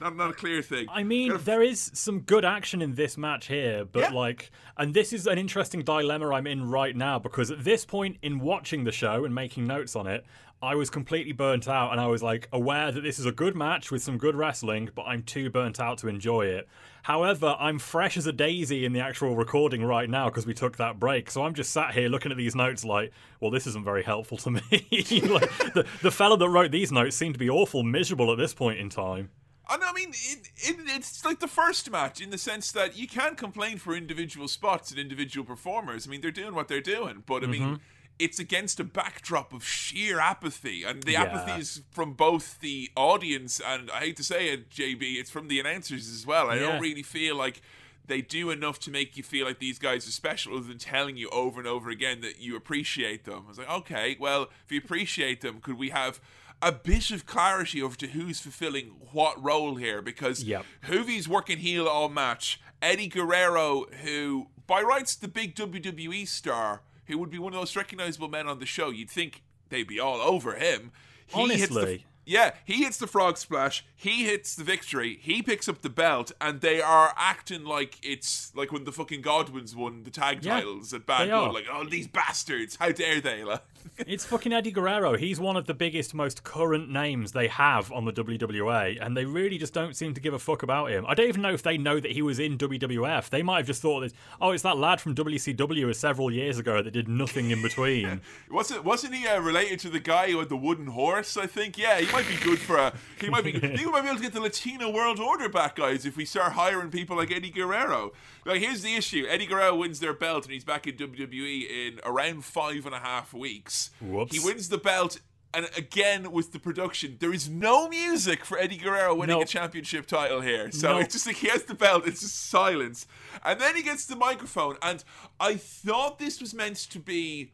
[0.00, 0.86] not not a clear thing.
[0.90, 4.10] I mean, Got a- there is some good action in this match here, but Yeah.
[4.10, 8.18] like, and this is an interesting dilemma I'm in right now because at this point
[8.20, 10.24] in watching the show and making notes on it,
[10.64, 13.54] I was completely burnt out and I was like aware that this is a good
[13.54, 16.68] match with some good wrestling, but I'm too burnt out to enjoy it.
[17.02, 20.78] However, I'm fresh as a daisy in the actual recording right now because we took
[20.78, 21.30] that break.
[21.30, 24.38] So I'm just sat here looking at these notes like, well, this isn't very helpful
[24.38, 24.62] to me.
[24.70, 28.54] like, the, the fella that wrote these notes seemed to be awful miserable at this
[28.54, 29.30] point in time.
[29.70, 33.08] And I mean, it, it, it's like the first match in the sense that you
[33.08, 36.06] can't complain for individual spots and individual performers.
[36.06, 37.74] I mean, they're doing what they're doing, but I mean, mm-hmm.
[38.18, 41.22] It's against a backdrop of sheer apathy, and the Yeah.
[41.24, 45.48] apathy is from both the audience and I hate to say it, JB, it's from
[45.48, 46.48] the announcers as well.
[46.50, 46.60] I Yeah.
[46.60, 47.60] don't really feel like
[48.06, 51.16] they do enough to make you feel like these guys are special other than telling
[51.16, 53.44] you over and over again that you appreciate them.
[53.46, 56.20] I was like, okay, well, if you appreciate them, could we have
[56.62, 60.00] a bit of clarity over to who's fulfilling what role here?
[60.02, 60.64] Because Yep.
[60.86, 62.60] Juvi's working heel all match.
[62.82, 67.60] Eddie Guerrero, who by rights the big WWE star, who would be one of the
[67.60, 70.92] most recognizable men on the show, you'd think they'd be all over him.
[71.26, 72.04] He hits the- Honestly.
[72.26, 73.84] yeah, he hits the frog splash.
[73.96, 75.18] He hits the victory.
[75.22, 79.22] He picks up the belt, and they are acting like it's like when the fucking
[79.22, 81.54] Godwins won the tag Yeah, titles at Bad Blood.
[81.54, 82.76] Like, oh, these bastards!
[82.76, 83.42] How dare they?
[83.44, 83.62] Like,
[84.06, 85.16] It's fucking Eddie Guerrero.
[85.16, 89.24] He's one of the biggest, most current names they have on the WWA, and they
[89.24, 91.04] really just don't seem to give a fuck about him.
[91.06, 93.30] I don't even know if they know that he was in WWF.
[93.30, 96.82] They might have just thought that, oh, it's that lad from WCW several years ago
[96.82, 98.20] that did nothing in between.
[98.50, 101.36] wasn't wasn't he uh, related to the guy who had the wooden horse?
[101.36, 101.78] I think.
[101.78, 102.92] Yeah, he might be good for a.
[103.20, 103.56] He might be.
[103.56, 106.16] I think we might be able to get the Latino World Order back, guys, if
[106.16, 108.12] we start hiring people like Eddie Guerrero.
[108.44, 112.00] Like, here's the issue: Eddie Guerrero wins their belt, and he's back in WWE in
[112.04, 113.73] around five and a half weeks.
[114.00, 114.32] Whoops.
[114.34, 115.20] He wins the belt.
[115.56, 120.04] And again, with the production, there is no music for Eddie Guerrero winning a championship
[120.06, 120.72] title here.
[120.72, 121.02] So Nope.
[121.04, 123.06] it's just like he has the belt, it's just silence.
[123.44, 124.76] And then he gets the microphone.
[124.82, 125.04] And
[125.38, 127.52] I thought this was meant to be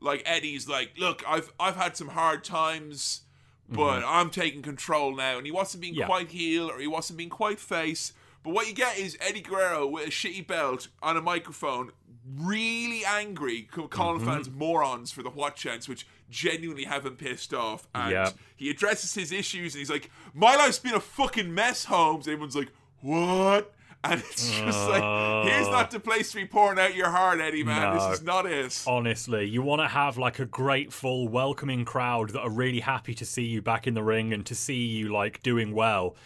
[0.00, 3.20] like Eddie's like, look, I've I've had some hard times,
[3.68, 5.36] but I'm taking control now.
[5.36, 6.00] And he wasn't being Mm-hmm.
[6.00, 6.06] Yeah.
[6.06, 8.12] quite heel or he wasn't being quite face.
[8.42, 11.92] But what you get is Eddie Guerrero with a shitty belt on a microphone,
[12.38, 14.26] really angry, calling Mm-hmm.
[14.30, 17.88] fans morons for the what chance, which genuinely have him pissed off.
[17.94, 18.30] And Yeah.
[18.56, 22.28] he addresses his issues and he's like, My life's been a fucking mess, Holmes.
[22.28, 23.72] Everyone's like, What?
[24.02, 25.02] And it's just like,
[25.46, 27.94] here's not the place to be pouring out your heart, Eddie, man.
[27.94, 28.08] No.
[28.08, 28.82] This is not it.
[28.86, 33.26] Honestly, you want to have like a grateful, welcoming crowd that are really happy to
[33.26, 36.16] see you back in the ring and to see you like doing well.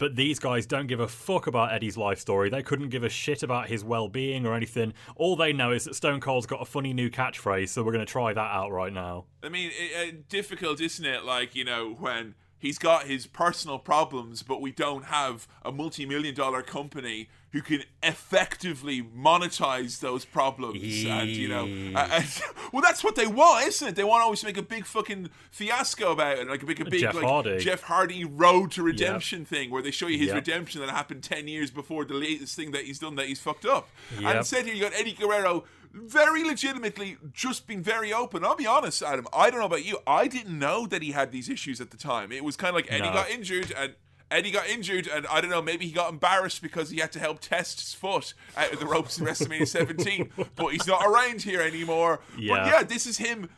[0.00, 2.48] But these guys don't give a fuck about Eddie's life story.
[2.48, 4.94] They couldn't give a shit about his well being or anything.
[5.14, 8.06] All they know is that Stone Cold's got a funny new catchphrase, so we're going
[8.06, 9.26] to try that out right now.
[9.42, 11.24] I mean, it, it, difficult, isn't it?
[11.24, 16.06] Like, you know, when he's got his personal problems, but we don't have a multi
[16.06, 20.82] million dollar company who can effectively monetize those problems.
[21.04, 21.64] And, you know,
[21.98, 23.94] uh, and- well, that's what they want, isn't it?
[23.96, 27.00] They want to always make a big fucking fiasco about it, like make a big
[27.00, 27.58] Jeff like, Hardy.
[27.58, 30.36] Jeff Hardy road to redemption thing where they show you his Yep.
[30.36, 33.66] redemption that happened 10 years before the latest thing that he's done that he's fucked
[33.66, 33.88] up.
[34.22, 38.44] And said here you got Eddie Guerrero very legitimately just being very open.
[38.44, 39.26] I'll be honest, Adam.
[39.32, 39.98] I don't know about you.
[40.06, 42.30] I didn't know that he had these issues at the time.
[42.30, 43.12] It was kind of like Eddie No.
[43.12, 43.94] got injured and
[44.30, 47.18] Eddie got injured, and I don't know, maybe he got embarrassed because he had to
[47.18, 51.42] help test his foot out of the ropes in WrestleMania 17, but he's not around
[51.42, 52.20] here anymore.
[52.34, 52.66] But Yeah.
[52.66, 53.48] yeah, this is him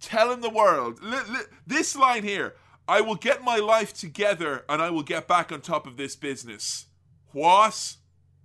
[0.00, 2.54] telling the world li- li- this line here
[2.86, 6.14] I will get my life together and I will get back on top of this
[6.16, 6.86] business.
[7.32, 7.96] What?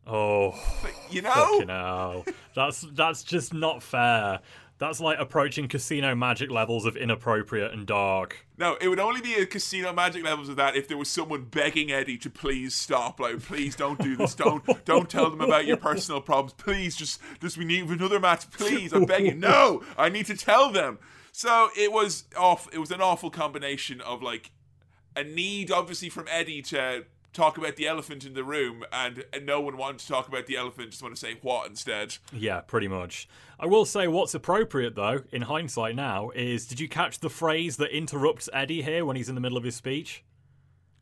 [0.05, 0.59] Oh,
[1.09, 2.25] You know?
[2.55, 4.39] That's, that's just not fair.
[4.83, 8.45] That's like approaching casino magic levels of inappropriate and dark.
[8.57, 11.45] No, it would only be a casino magic levels of that if there was someone
[11.45, 13.17] begging Eddie to please stop.
[13.17, 14.35] Like, please don't do this.
[14.35, 16.51] Don't don't tell them about your personal problems.
[16.51, 18.51] Please, just just we need another match.
[18.51, 19.39] Please, I'm begging.
[19.39, 20.99] No, I need to tell them.
[21.31, 22.67] So it was off.
[22.73, 24.51] It was an awful combination of like
[25.15, 29.45] a need, obviously, from Eddie to talk about the elephant in the room, and, and
[29.45, 30.91] no one wanted to talk about the elephant.
[30.91, 32.17] Just want to say what instead.
[32.31, 33.27] Yeah, pretty much.
[33.59, 37.77] I will say what's appropriate though, in hindsight now, is did you catch the phrase
[37.77, 40.23] that interrupts Eddie here when he's in the middle of his speech?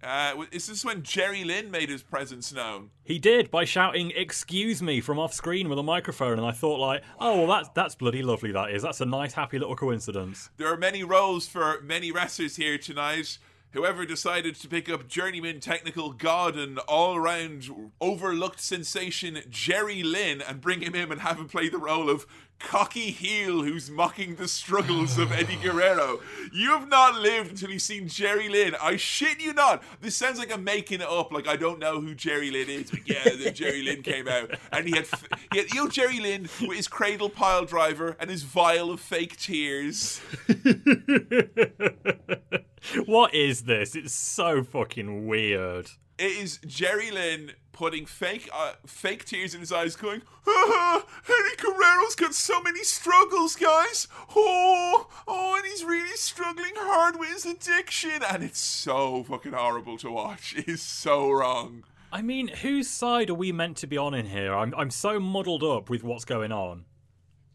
[0.03, 2.89] Uh, is this when Jerry Lynn made his presence known?
[3.03, 6.79] He did by shouting "Excuse me" from off screen with a microphone, and I thought
[6.79, 8.51] like, oh well, that's that's bloody lovely.
[8.51, 8.81] That is.
[8.81, 10.49] That's a nice, happy little coincidence.
[10.57, 13.37] There are many roles for many wrestlers here tonight.
[13.73, 17.69] Whoever decided to pick up journeyman technical god and all round
[18.01, 22.25] overlooked sensation Jerry Lynn and bring him in and have him play the role of
[22.63, 26.21] cocky heel who's mocking the struggles of Eddie Guerrero.
[26.53, 28.75] You have not lived until you've seen Jerry Lynn.
[28.81, 29.83] I shit you not.
[30.01, 31.31] This sounds like I'm making it up.
[31.31, 34.51] Like I don't know who Jerry Lynn is, but yeah, then Jerry Lynn came out
[34.71, 35.07] and he had,
[35.51, 38.99] he had you know Jerry Lynn with his cradle pile driver and his vial of
[38.99, 40.21] fake tears.
[43.05, 43.95] What is this?
[43.95, 45.87] It's so fucking weird.
[46.17, 51.55] It is Jerry Lynn putting fake uh, fake tears in his eyes, going, ah, Eddie
[51.57, 54.07] Guerrero's got so many struggles, guys.
[54.35, 59.97] Oh, oh, and he's really struggling hard with his addiction, and it's so fucking horrible
[59.97, 60.53] to watch.
[60.61, 61.83] It is so wrong.
[62.11, 64.53] I mean, whose side are we meant to be on in here?
[64.53, 66.85] I'm I'm so muddled up with what's going on.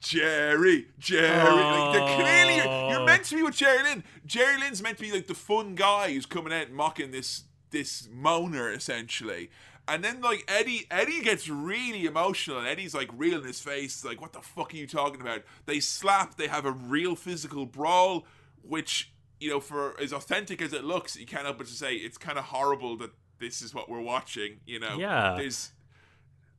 [0.00, 4.02] Jerry, Jerry, like they're clearly you're meant to be with Jerry Lynn.
[4.26, 8.08] Jerry Lynn's meant to be like the fun guy who's coming out mocking this this
[8.08, 9.50] moaner essentially.
[9.88, 14.04] And then like Eddie Eddie gets really emotional and Eddie's like real in his face,
[14.04, 15.42] like, what the fuck are you talking about?
[15.66, 18.26] They slap, they have a real physical brawl,
[18.62, 21.94] which, you know, for as authentic as it looks, you can't help but to say
[21.94, 24.96] it's kinda horrible that this is what we're watching, you know.
[24.98, 25.36] Yeah.
[25.38, 25.70] There's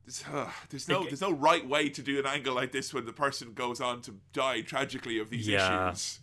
[0.06, 3.04] there's, uh, there's no there's no right way to do an angle like this when
[3.04, 5.90] the person goes on to die tragically of these Yeah.
[5.90, 6.20] issues.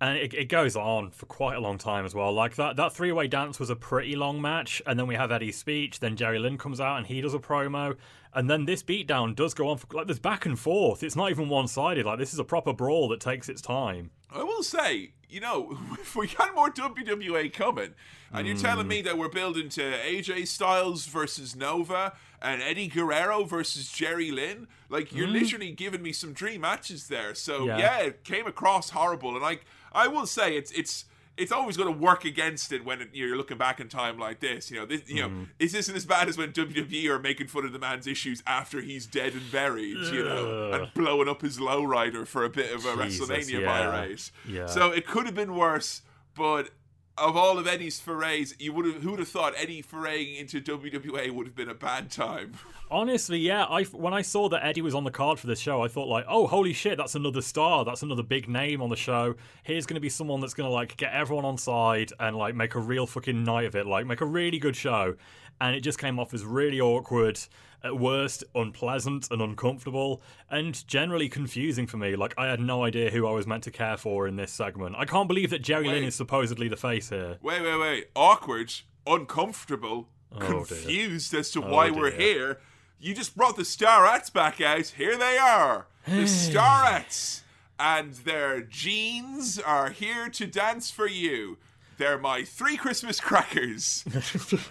[0.00, 2.32] And it, it goes on for quite a long time as well.
[2.32, 5.30] Like that, that three way dance was a pretty long match, and then we have
[5.30, 6.00] Eddie's speech.
[6.00, 7.96] Then Jerry Lynn comes out and he does a promo,
[8.34, 11.02] and then this beatdown does go on for like there's back and forth.
[11.02, 12.04] It's not even one sided.
[12.04, 14.10] Like this is a proper brawl that takes its time.
[14.34, 17.94] I will say, you know, if we got more WWA coming,
[18.32, 19.06] and you're telling me hmm.
[19.06, 25.14] that we're building to AJ Styles versus Nova and Eddie Guerrero versus Jerry Lynn, like
[25.14, 25.34] you're hmm.
[25.34, 27.34] literally giving me some dream matches there.
[27.34, 27.78] So Yeah.
[27.78, 29.64] yeah, it came across horrible, and like
[29.94, 31.06] I will say, it's it's.
[31.36, 34.38] It's always going to work against it when it, you're looking back in time like
[34.38, 34.70] this.
[34.70, 35.44] You know, this, you know, mm-hmm.
[35.58, 38.80] this isn't as bad as when WWE are making fun of the man's issues after
[38.80, 39.96] he's dead and buried.
[40.12, 43.66] You know, and blowing up his lowrider for a bit of a Jesus, WrestleMania yeah.
[43.66, 44.30] buy rate.
[44.48, 44.66] Yeah.
[44.66, 46.02] So it could have been worse,
[46.36, 46.70] but
[47.16, 50.60] of all of Eddie's forays, you would have who would have thought Eddie foraying into
[50.60, 52.54] WWA would have been a bad time.
[52.90, 53.64] Honestly, yeah.
[53.64, 56.08] I when I saw that Eddie was on the card for this show, I thought
[56.08, 57.84] like, oh, holy shit, that's another star.
[57.84, 59.36] That's another big name on the show.
[59.62, 62.54] Here's going to be someone that's going to like get everyone on side and like
[62.54, 63.86] make a real fucking night of it.
[63.86, 65.16] Like make a really good show.
[65.60, 67.38] And it just came off as really awkward,
[67.82, 72.16] at worst, unpleasant and uncomfortable, and generally confusing for me.
[72.16, 74.96] Like I had no idea who I was meant to care for in this segment.
[74.98, 77.38] I can't believe that Jerry Lynn is supposedly the face here.
[77.42, 78.06] Wait, wait, wait.
[78.16, 78.72] Awkward,
[79.06, 80.46] uncomfortable, Oh, dear.
[80.64, 82.58] confused as to oh, why we're here.
[82.98, 84.86] You just brought the Starettes back out.
[84.96, 85.86] Here they are.
[86.06, 87.42] The Starettes.
[87.78, 91.58] And their jeans are here to dance for you.
[91.96, 94.04] They're my three Christmas crackers.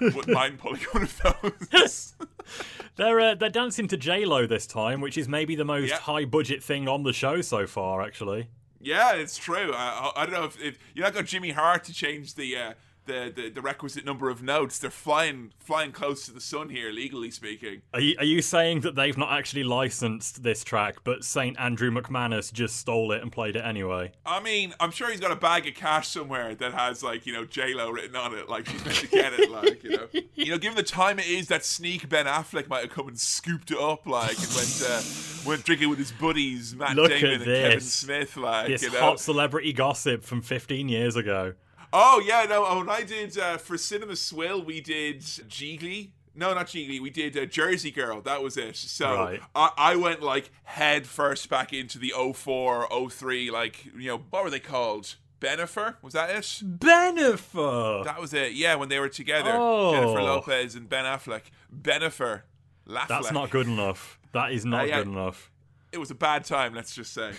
[0.01, 0.59] Wouldn't mind
[1.03, 1.21] of
[1.71, 2.13] those.
[2.95, 5.97] They're uh, they're dancing to J Lo this time, which is maybe the most Yeah.
[5.99, 8.01] high budget thing on the show so far.
[8.01, 9.71] Actually, Yeah, it's true.
[9.73, 12.55] I, I, I don't know if, if you're not got Jimmy Hart to change the,
[12.57, 12.73] uh,
[13.05, 14.79] the the the requisite number of notes.
[14.79, 17.81] They're flying flying close to the sun here, legally speaking.
[17.93, 21.91] are you, are you saying that they've not actually licensed this track, but Saint Andrew
[21.91, 24.11] McManus just stole it and played it anyway?
[24.25, 27.33] I mean, I'm sure he's got a bag of cash somewhere that has like you
[27.33, 30.07] know J Lo written on it, like she's meant to get it, like you know,
[30.35, 33.19] you know, given the time it is, that sneak Ben Affleck might have come and
[33.19, 35.01] scooped it up, like and went uh,
[35.45, 37.93] went drinking with his buddies Matt Look Damon at and Kevin this.
[37.93, 38.99] Smith, like This you know.
[38.99, 41.53] hot celebrity gossip from 15 years ago.
[41.95, 42.65] Oh yeah, no.
[42.67, 46.09] oh, When I did uh, for Cinema Swill, we did Jiggly.
[46.35, 46.99] No, not Jiggly.
[46.99, 48.19] We did uh, Jersey Girl.
[48.21, 48.75] That was it.
[48.75, 49.39] So Right.
[49.53, 54.43] I, I went like head first back into the 04, 03, like you know what
[54.43, 55.15] were they called?
[55.39, 56.43] Benifer was that it?
[56.63, 58.03] Benifer.
[58.05, 58.53] That was it.
[58.53, 59.91] Yeah, when they were together, Oh.
[59.91, 61.43] Jennifer Lopez and Ben Affleck.
[61.71, 62.41] Benifer.
[62.87, 63.07] Laffleck.
[63.07, 64.19] That's not good enough.
[64.33, 64.97] That is not Uh, yeah.
[64.99, 65.51] good enough.
[65.93, 67.33] It was a bad time, let's just say.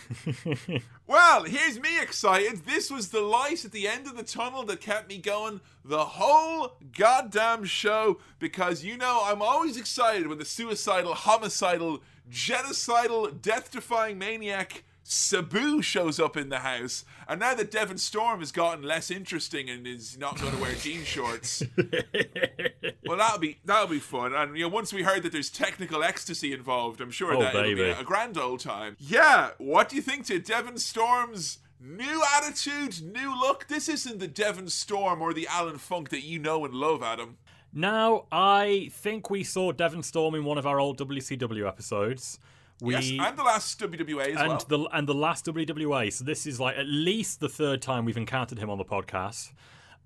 [1.08, 2.64] well, here's me excited.
[2.64, 6.04] This was the light at the end of the tunnel that kept me going the
[6.04, 12.00] whole goddamn show because you know I'm always excited when the suicidal, homicidal,
[12.30, 14.84] genocidal, death defying maniac.
[15.06, 19.68] Sabu shows up in the house, and now that Devon Storm has gotten less interesting
[19.68, 21.62] and is not going to wear jean shorts,
[23.06, 24.34] well, that'll be that'll be fun.
[24.34, 27.54] And you know, once we heard that there's technical ecstasy involved, I'm sure Oh, that
[27.54, 28.96] it'll be a grand old time.
[28.98, 33.68] Yeah, what do you think to Devon Storm's new attitude, new look?
[33.68, 37.36] This isn't the Devon Storm or the Alan Funk that you know and love, Adam.
[37.74, 42.38] Now, I think we saw Devon Storm in one of our old WCW episodes.
[42.80, 44.64] We, yes, and the last WWA as and well.
[44.68, 46.12] the and the last WWA.
[46.12, 49.52] So this is like at least the third time we've encountered him on the podcast.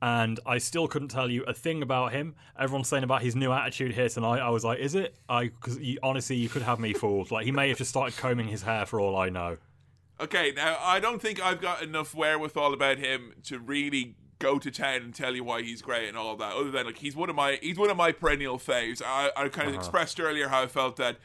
[0.00, 2.34] and I still couldn't tell you a thing about him.
[2.58, 4.40] Everyone's saying about his new attitude here tonight.
[4.40, 5.16] I was like, is it?
[5.28, 7.30] I because honestly, you could have me fooled.
[7.30, 9.56] Like he may have just started combing his hair for all I know.
[10.20, 14.70] Okay, now I don't think I've got enough wherewithal about him to really go to
[14.70, 16.54] town and tell you why he's great and all that.
[16.54, 19.02] Other than like he's one of my he's one of my perennial faves.
[19.04, 19.78] I, I kind of uh-huh.
[19.78, 21.18] expressed earlier how I felt that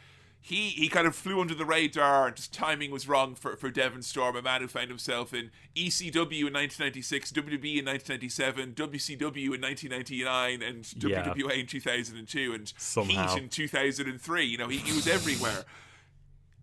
[0.45, 3.71] he he kind of flew under the radar and just timing was wrong for, for
[3.71, 9.55] Devon Storm, a man who found himself in ECW in 1996, WB in 1997, WCW
[9.55, 11.23] in 1999, and Yeah.
[11.33, 13.33] WWA in 2002, and Somehow.
[13.33, 14.43] Heat in 2003.
[14.45, 15.63] You know, he, he was everywhere.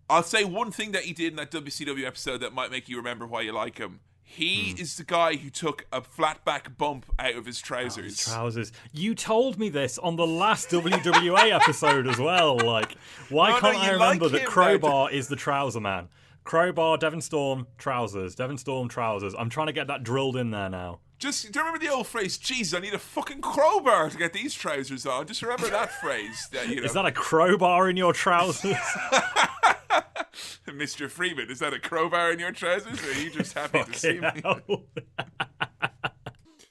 [0.07, 2.97] I'll say one thing that he did in that WCW episode that might make you
[2.97, 4.01] remember why you like him.
[4.33, 4.81] He Hmm.
[4.81, 8.23] is the guy who took a flat back bump out of his trousers.
[8.23, 8.71] Trousers.
[8.93, 12.57] You told me this on the last WWA episode as well.
[12.57, 12.93] Like,
[13.29, 16.07] why No, no, can't I remember like that Crowbar is the trouser man?
[16.43, 18.33] Crowbar, Devon Storm, trousers.
[18.35, 19.35] Devon Storm, trousers.
[19.37, 20.99] I'm trying to get that drilled in there now.
[21.19, 22.39] Just do you remember the old phrase?
[22.39, 26.47] "Jesus, I need a fucking crowbar to get these trousers on." Just remember that phrase.
[26.51, 28.75] That, you know, Is that a crowbar in your trousers?
[30.67, 31.09] Mr.
[31.09, 31.49] Freeman?
[31.51, 33.03] Is that a crowbar in your trousers?
[33.05, 34.43] Are you just happy to see me?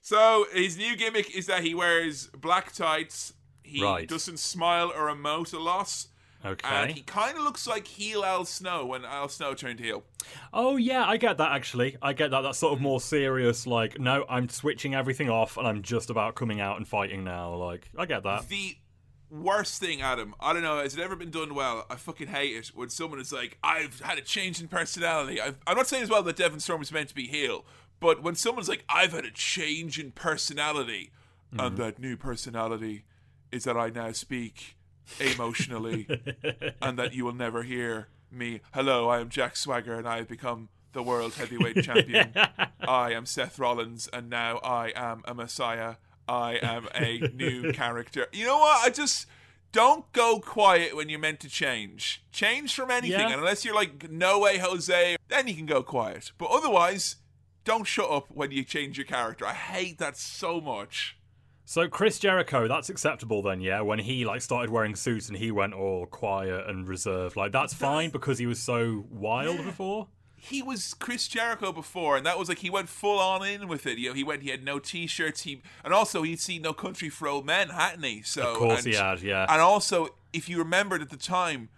[0.03, 3.33] So his new gimmick is that he wears black tights.
[3.63, 4.09] He Right.
[4.09, 6.07] doesn't smile or emote a lot.
[6.45, 6.67] Okay.
[6.69, 10.03] And he kind of looks like heel Al Snow when Al Snow turned heel.
[10.55, 11.97] Oh yeah, I get that actually.
[12.03, 12.41] I get that.
[12.41, 13.67] That's sort of more serious.
[13.67, 17.55] Like, no, I'm switching everything off, and I'm just about coming out and fighting now.
[17.55, 18.49] Like, I get that.
[18.49, 18.77] The
[19.31, 21.87] worst thing, Adam, I don't know, has it ever been done well?
[21.89, 25.41] I fucking hate it when someone is like, I've had a change in personality.
[25.41, 27.65] I've, I'm not saying as well that Devon Storm is meant to be heel,
[28.01, 31.11] but when someone's like, I've had a change in personality,
[31.53, 32.03] and that mm-hmm.
[32.03, 33.05] new personality
[33.53, 34.77] is that I now speak
[35.19, 36.07] emotionally,
[36.83, 38.61] and that you will never hear me.
[38.73, 42.33] Hello, I am Jack Swagger, and I have become the world heavyweight champion.
[42.89, 45.97] I am Seth Rollins, and now I am a messiah.
[46.31, 48.27] I am a new character.
[48.33, 48.87] You know what?
[48.87, 49.27] I just
[49.73, 52.23] don't go quiet when you're meant to change.
[52.31, 53.27] Change from anything, Yeah.
[53.31, 56.31] and unless you're like No Way Jose, then you can go quiet.
[56.39, 57.17] But otherwise,
[57.65, 59.45] don't shut up when you change your character.
[59.47, 61.17] I hate that so much.
[61.65, 63.81] So Chris Jericho, that's acceptable then, yeah.
[63.81, 67.75] When he like started wearing suits and he went all quiet and reserved, like that's
[67.75, 70.09] fine because he was so wild before.
[70.43, 73.87] He was Chris Jericho before, and that was like he went full on in with
[73.87, 73.99] it.
[73.99, 77.11] You know, he went, he had no t-shirts, he, and also he'd seen No Country
[77.11, 78.23] for Old Men, hadn't he?
[78.23, 79.45] So Of course and, he had, yeah.
[79.51, 81.69] And also, if you remembered at the time,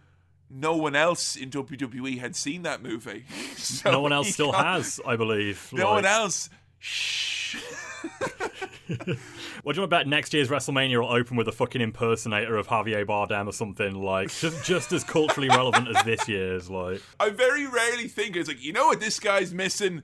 [0.49, 3.25] no one else in WWE had seen that movie.
[3.57, 5.69] So no one else still has, I believe.
[5.73, 6.49] No Like, one else.
[6.79, 7.57] Shh.
[9.63, 12.57] What do you want to bet next year's WrestleMania will open with a fucking impersonator
[12.57, 16.69] of Javier Bardem or something like just just as culturally relevant as this year's?
[16.69, 20.03] Like, I very rarely think it's like, you know what this guy's missing?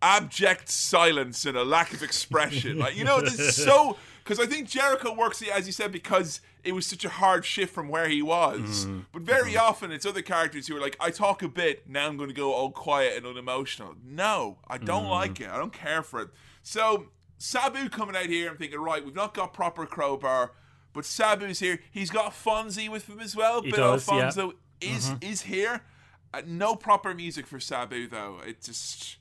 [0.00, 2.78] Abject silence and a lack of expression.
[2.78, 3.96] like, you know, this is so
[4.28, 7.72] because I think Jericho works, as you said, because it was such a hard shift
[7.72, 8.84] from where he was.
[8.84, 9.00] Mm-hmm.
[9.12, 9.66] But very mm-hmm.
[9.66, 12.34] often it's other characters who are like, I talk a bit, now I'm going to
[12.34, 13.94] go all quiet and unemotional.
[14.04, 15.10] No, I don't mm-hmm.
[15.10, 15.48] like it.
[15.48, 16.28] I don't care for it.
[16.62, 17.06] So
[17.38, 20.52] Sabu coming out here, I'm thinking, right, we've not got proper crowbar,
[20.92, 21.80] but Sabu's here.
[21.90, 23.62] He's got Fonzie with him as well.
[23.62, 24.14] He Bill does, yeah.
[24.14, 25.82] Alfonso is is here.
[26.34, 28.40] Uh, no proper music for Sabu though.
[28.46, 29.16] It just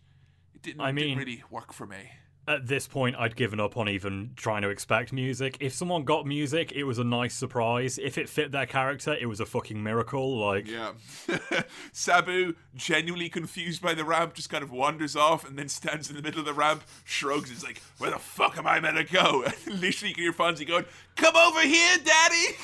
[0.53, 2.11] it didn't, I didn't mean- really work for me.
[2.47, 5.57] At this point, I'd given up on even trying to expect music.
[5.59, 7.97] If someone got music, it was a nice surprise.
[7.97, 10.37] If it fit their character, it was a fucking miracle.
[10.37, 10.93] Like, Yeah.
[11.91, 16.15] Sabu, genuinely confused by the ramp, just kind of wanders off and then stands in
[16.15, 18.97] the middle of the ramp, shrugs, and is like, Where the fuck am I meant
[18.97, 19.43] to go?
[19.67, 20.85] And literally you can hear Fonzie going,
[21.15, 22.55] Come over here, daddy!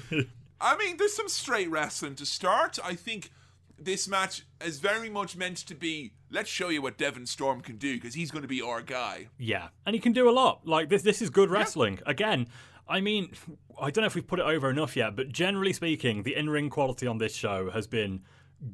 [0.60, 2.78] I mean, there's some straight wrestling to start.
[2.82, 3.30] I think
[3.78, 7.76] this match is very much meant to be let's show you what Devon Storm can
[7.76, 9.28] do because he's going to be our guy.
[9.38, 10.66] yeah, and he can do a lot.
[10.66, 12.00] Like this, this is good wrestling.
[12.06, 12.48] Again,
[12.88, 13.32] I mean,
[13.80, 16.70] I don't know if we've put it over enough yet, but generally speaking, the in-ring
[16.70, 18.22] quality on this show has been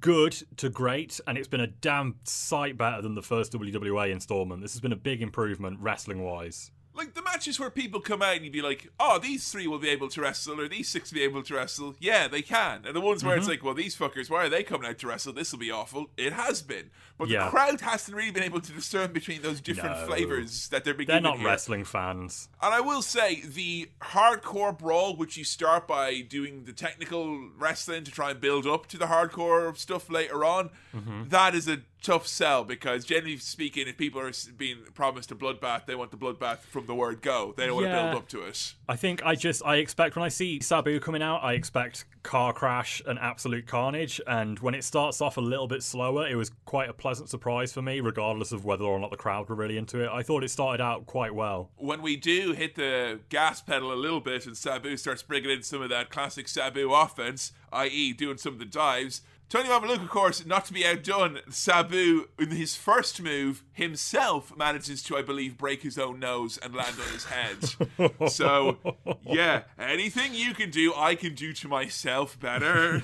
[0.01, 4.63] good to great, and it's been a damn sight better than the first WWA installment.
[4.63, 6.71] This has been a big improvement wrestling-wise.
[6.97, 9.81] Like the matches where people come out and you'd be like, oh, these three will
[9.81, 11.97] be able to wrestle, or these six will be able to wrestle.
[11.99, 12.85] Yeah, they can.
[12.87, 13.41] And the ones where Mm-hmm.
[13.41, 15.33] it's like, well, these fuckers, why are they coming out to wrestle?
[15.33, 16.11] This will be awful.
[16.17, 16.91] It has been.
[17.19, 17.45] But Yeah.
[17.47, 20.07] the crowd hasn't really been able to discern between those different No.
[20.07, 21.47] flavors that they're being They're not here.
[21.49, 22.49] wrestling fans.
[22.63, 28.05] And I will say, the hardcore brawl, which you start by doing the technical wrestling
[28.05, 31.29] to try and build up to the hardcore stuff later on, Mm-hmm.
[31.31, 35.87] that is a tough sell because generally speaking, if people are being promised a bloodbath,
[35.87, 37.55] they want the bloodbath from the word go.
[37.57, 38.75] They don't want to build up to it.
[38.89, 42.53] I think I just I expect when I see Sabu coming out, I expect car
[42.53, 44.21] crash and absolute carnage.
[44.27, 47.73] And when it starts off a little bit slower, it was quite a pleasant surprise
[47.73, 50.09] for me, regardless of whether or not the crowd were really into it.
[50.09, 51.71] I thought it started out quite well.
[51.77, 55.63] When we do hit the gas pedal a little bit and Sabu starts bringing in
[55.63, 59.23] some of that classic Sabu offense, i.e., doing some of the dives.
[59.49, 65.03] Tony Mamaluke, of course, not to be outdone, Sabu, in his first move, himself manages
[65.05, 68.29] to, I believe, break his own nose and land on his head.
[68.31, 68.79] so,
[69.23, 72.95] yeah, anything you can do, I can do to myself better.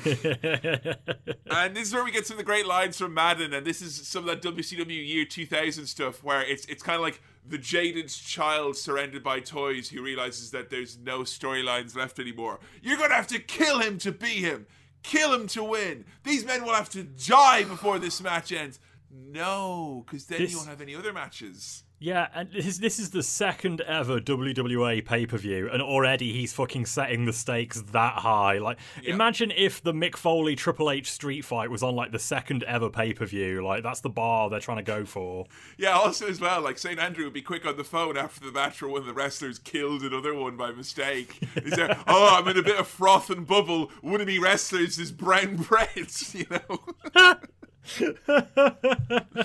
[1.51, 3.81] and this is where we get some of the great lines from Madden, and this
[3.81, 7.59] is some of that WCW year 2000 stuff where it's it's kind of like the
[7.59, 12.61] jaded child surrounded by toys who realizes that there's no storylines left anymore.
[12.83, 14.67] You're gonna have to kill him to be him.
[15.03, 16.05] Kill him to win.
[16.25, 18.79] These men will have to die before this match ends.
[19.11, 21.85] No, because then This- you won't have any other matches.
[22.03, 26.33] Yeah, and this is, this is the second ever WWA pay per view, and already
[26.33, 28.57] he's fucking setting the stakes that high.
[28.57, 29.13] Like, Yeah.
[29.13, 32.89] imagine if the Mick Foley Triple H street fight was on like the second ever
[32.89, 33.63] pay per view.
[33.63, 35.45] Like, that's the bar they're trying to go for.
[35.77, 36.99] Yeah, also as well, like St.
[36.99, 39.59] Andrew would be quick on the phone after the match where one of the wrestlers
[39.59, 41.39] killed another one by mistake.
[41.63, 43.91] He's there, oh, I'm in a bit of froth and bubble.
[44.01, 45.89] One of me wrestlers is brown bread,
[46.33, 47.35] you know?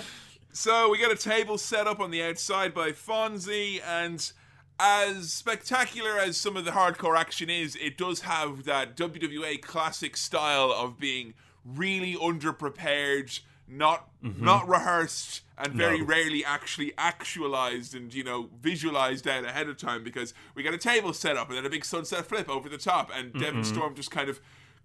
[0.56, 4.32] so we got a table set up on the outside by Fonzie, and
[4.80, 10.16] as spectacular as some of the hardcore action is, it does have that WWA classic
[10.16, 14.42] style of being really underprepared, not mm-hmm.
[14.42, 16.06] not rehearsed, and very No.
[16.06, 20.78] rarely actually actualized and you know visualized out ahead of time because we got a
[20.78, 23.74] table set up and then a big sunset flip over the top, and Devon mm-hmm.
[23.74, 24.40] Storm just kind of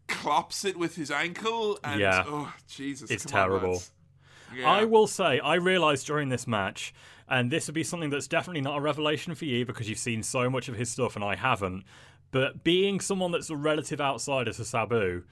[0.10, 2.26] clops it with his ankle, and Yeah.
[2.28, 3.72] oh Jesus, It's on, terrible.
[3.74, 3.92] lads.
[4.56, 4.70] Yeah.
[4.70, 6.94] I will say, I realised during this match,
[7.28, 10.22] and this would be something that's definitely not a revelation for you because you've seen
[10.22, 11.86] so much of his stuff and I haven't.
[12.32, 15.24] But being someone that's a relative outsider to Sabu,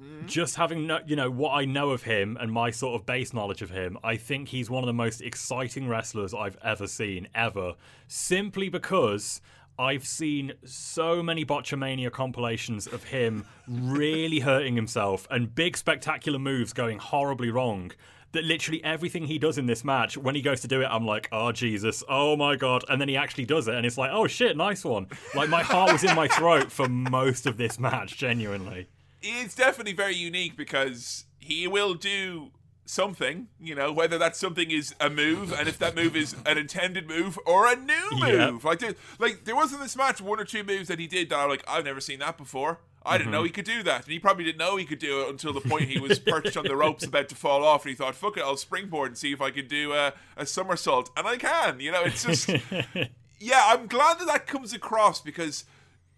[0.00, 0.26] mm-hmm.
[0.26, 3.32] just having no, you know what I know of him and my sort of base
[3.32, 7.28] knowledge of him, I think he's one of the most exciting wrestlers I've ever seen
[7.34, 7.74] ever.
[8.06, 9.40] Simply because
[9.78, 16.72] I've seen so many Botchamania compilations of him really hurting himself and big spectacular moves
[16.72, 17.92] going horribly wrong.
[18.32, 21.06] That literally everything he does in this match, when he goes to do it, I'm
[21.06, 24.10] like, oh Jesus, oh my god, and then he actually does it, and it's like,
[24.12, 25.06] oh shit, nice one.
[25.34, 28.88] Like my heart was in my throat for most of this match, genuinely.
[29.22, 32.50] it's definitely very unique because he will do
[32.84, 36.58] something, you know, whether that something is a move, and if that move is an
[36.58, 38.50] intended move or a new Yeah.
[38.50, 38.64] move.
[38.64, 41.30] Like, there, like there was in this match one or two moves that he did
[41.30, 42.78] that I'm like, I've never seen that before.
[43.08, 43.32] I didn't Mm-hmm.
[43.32, 45.52] know he could do that, and he probably didn't know he could do it until
[45.52, 48.14] the point he was perched on the ropes about to fall off, and he thought,
[48.14, 51.36] "Fuck it, I'll springboard and see if I can do a, a somersault," and I
[51.36, 51.80] can.
[51.80, 52.48] You know, it's just
[53.40, 55.64] yeah, I'm glad that that comes across because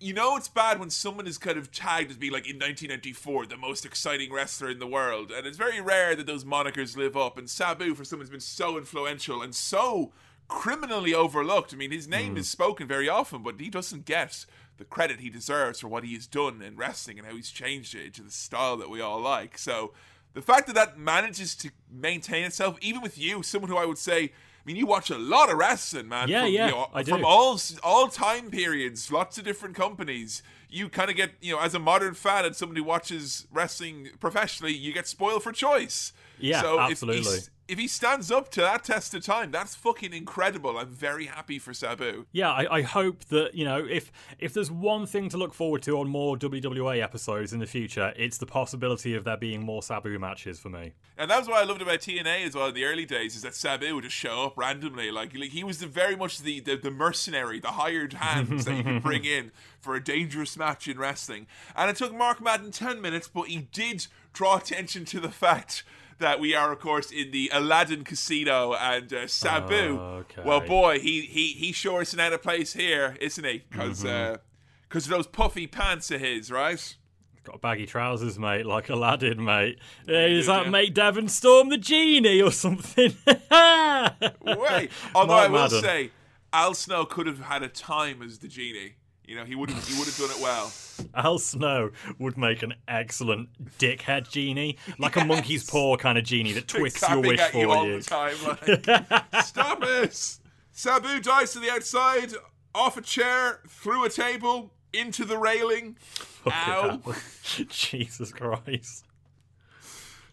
[0.02, 3.46] you know it's bad when someone is kind of tagged as being like in 1994
[3.46, 7.16] the most exciting wrestler in the world, and it's very rare that those monikers live
[7.16, 7.36] up.
[7.38, 10.12] And Sabu, for someone who's been so influential and so
[10.48, 14.46] criminally overlooked, I mean, his name is spoken very often, but he doesn't get
[14.80, 17.94] the credit he deserves for what he has done in wrestling and how he's changed
[17.94, 19.56] it into the style that we all like.
[19.56, 19.92] So.
[20.32, 23.98] The fact that that manages to maintain itself, even with you, someone who I would
[23.98, 24.30] say, I
[24.64, 26.28] mean, you watch a lot of wrestling, man.
[26.28, 27.10] Yeah, from, yeah, you know, I do.
[27.10, 30.44] From all all time periods, lots of different companies.
[30.68, 34.10] You kind of get, you know, as a modern fan and somebody who watches wrestling
[34.20, 36.12] professionally, you get spoiled for choice.
[36.38, 37.38] Yeah, so absolutely.
[37.38, 40.76] If if he stands up to that test of time, that's fucking incredible.
[40.76, 42.26] I'm very happy for Sabu.
[42.32, 45.82] Yeah, I, I hope that you know if if there's one thing to look forward
[45.82, 49.82] to on more WWA episodes in the future, it's the possibility of there being more
[49.82, 50.92] Sabu matches for me.
[51.16, 53.42] And that was what I loved about TNA as well in the early days, is
[53.42, 55.10] that Sabu would just show up randomly.
[55.10, 58.76] Like, like he was the very much the, the, the mercenary, the hired hands that
[58.76, 61.46] you could bring in for a dangerous match in wrestling.
[61.76, 65.84] And it took Mark Madden 10 minutes, but he did draw attention to the fact
[66.20, 69.98] that we are, of course, in the Aladdin Casino and uh, Sabu.
[69.98, 70.42] Okay.
[70.44, 73.64] Well, boy, he, he, he sure isn't out of place here, isn't he?
[73.68, 76.96] Because of those puffy pants of his, right?
[77.44, 79.78] Got baggy trousers, mate, like Aladdin, mate.
[80.06, 80.70] Does that yeah.
[80.70, 83.14] make Devon Storm the genie or something?
[83.26, 84.90] Wait.
[85.14, 85.82] Although I Mark will Madden.
[85.82, 86.10] say,
[86.52, 88.96] Al Snow could have had a time as the genie.
[89.30, 90.72] You know, he would have he would have done it well.
[91.14, 96.50] Al Snow would make an excellent dickhead genie, like a monkey's paw kind of genie
[96.54, 98.00] that twists your wish for you all you.
[98.00, 98.34] the time.
[99.32, 100.38] Like, Stop it!
[100.72, 102.32] Sabu dives to the outside,
[102.74, 105.96] off a chair, through a table, into the railing.
[106.50, 107.00] Ow!
[107.68, 109.04] Jesus Christ.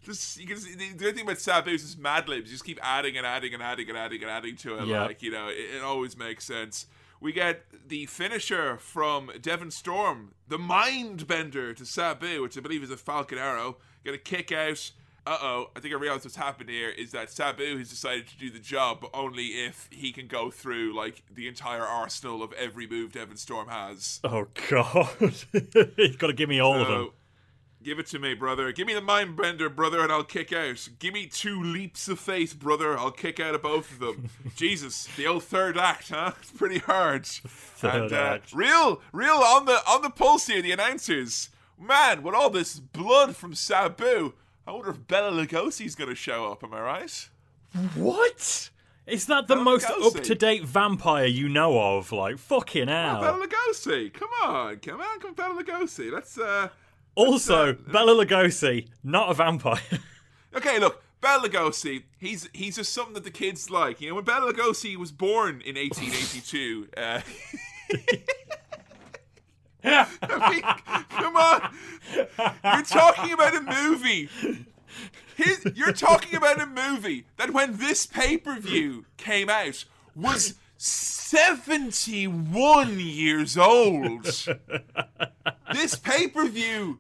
[0.04, 2.50] Just you can see, the great thing about Sabu is Mad Libs.
[2.50, 4.88] You just keep adding and adding and adding and adding and adding to it.
[4.88, 5.06] Yeah.
[5.06, 6.88] Like you know, it, it always makes sense.
[7.20, 12.84] We get the finisher from Devon Storm, the Mind Bender to Sabu, which I believe
[12.84, 13.78] is a Falcon Arrow.
[14.04, 14.92] Get a kick out.
[15.26, 18.38] Uh oh, I think I realize what's happened here is that Sabu has decided to
[18.38, 22.54] do the job, but only if he can go through like the entire arsenal of
[22.54, 24.22] every move Devon Storm has.
[24.24, 25.10] Oh god,
[25.98, 27.10] you've got to give me all of them.
[27.84, 28.72] Give it to me, brother.
[28.72, 30.90] Give me the mind bender, brother, and I'll kick out.
[30.98, 32.98] Give me two leaps of faith, brother.
[32.98, 34.30] I'll kick out of both of them.
[34.56, 36.32] Jesus, the old third act, huh?
[36.42, 37.26] It's pretty hard.
[37.26, 38.52] Third and, uh, act.
[38.52, 40.62] Real, real on the on the pulse here.
[40.62, 41.50] The announcers,
[41.80, 44.34] man, with all this blood from Sabu,
[44.66, 46.64] I wonder if Bela Lugosi's going to show up.
[46.64, 47.30] Am I right?
[47.94, 48.72] What?
[49.06, 52.12] Is that the Bela most up to date vampire you know of?
[52.12, 53.22] Like fucking hell.
[53.22, 56.12] Bela Lugosi, come on, come on, come on, Bela Lugosi.
[56.12, 56.70] Let's uh.
[57.18, 59.82] Also, Bela Lugosi, not a vampire.
[60.56, 64.02] Okay, look, Bela Lugosi, he's he's just something that the kids like.
[64.02, 67.22] You know, when Bela Lugosi was born in 1882, uh,
[69.84, 70.08] I
[70.50, 70.64] mean,
[71.10, 71.76] come on,
[72.64, 74.30] you're talking about a movie.
[75.36, 80.56] His, you're talking about a movie that when this pay per view came out was
[80.78, 84.26] 71 years old.
[85.72, 87.00] This pay per view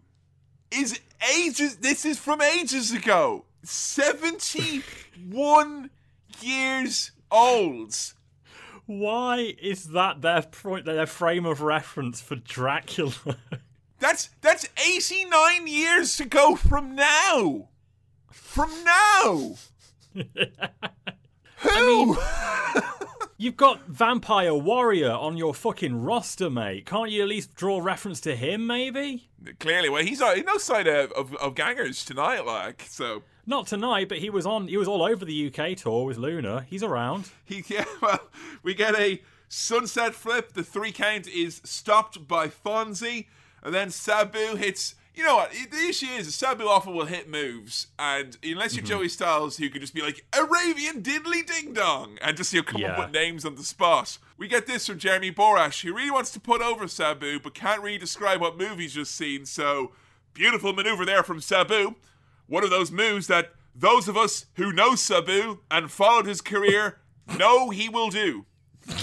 [0.71, 0.99] is
[1.37, 1.77] ages.
[1.77, 3.45] This is from ages ago.
[3.63, 5.89] 71
[6.41, 7.95] years old.
[8.85, 13.13] Why is that their pro- their frame of reference for Dracula?
[13.99, 17.69] That's that's 89 years to go from now.
[18.31, 19.55] From now.
[21.57, 22.17] Who?
[23.39, 26.85] You've got Vampire Warrior on your fucking roster, mate.
[26.85, 29.29] Can't you at least draw reference to him, maybe?
[29.59, 33.23] Clearly, well, he's uh, on, no side of, of, of gangers tonight, like so.
[33.45, 34.67] Not tonight, but he was on.
[34.67, 36.65] He was all over the UK tour with Luna.
[36.69, 37.29] He's around.
[37.45, 38.19] He yeah, well,
[38.61, 40.53] we get a sunset flip.
[40.53, 43.27] The three count is stopped by Fonzie,
[43.63, 44.95] and then Sabu hits.
[45.17, 45.51] You know what?
[45.51, 48.99] The issue is Sabu often will hit moves, and unless you're mm-hmm.
[48.99, 52.65] Joey Styles, who could just be like Arabian diddly ding dong, and just you know,
[52.65, 54.19] come up with names on the spot.
[54.37, 57.81] We get this from Jeremy Borash, who really wants to put over Sabu, but can't
[57.81, 59.47] really describe what move he's just seen.
[59.47, 59.93] So
[60.35, 61.95] beautiful maneuver there from Sabu.
[62.45, 66.99] One of those moves that those of us who know Sabu and followed his career
[67.39, 68.45] know he will do.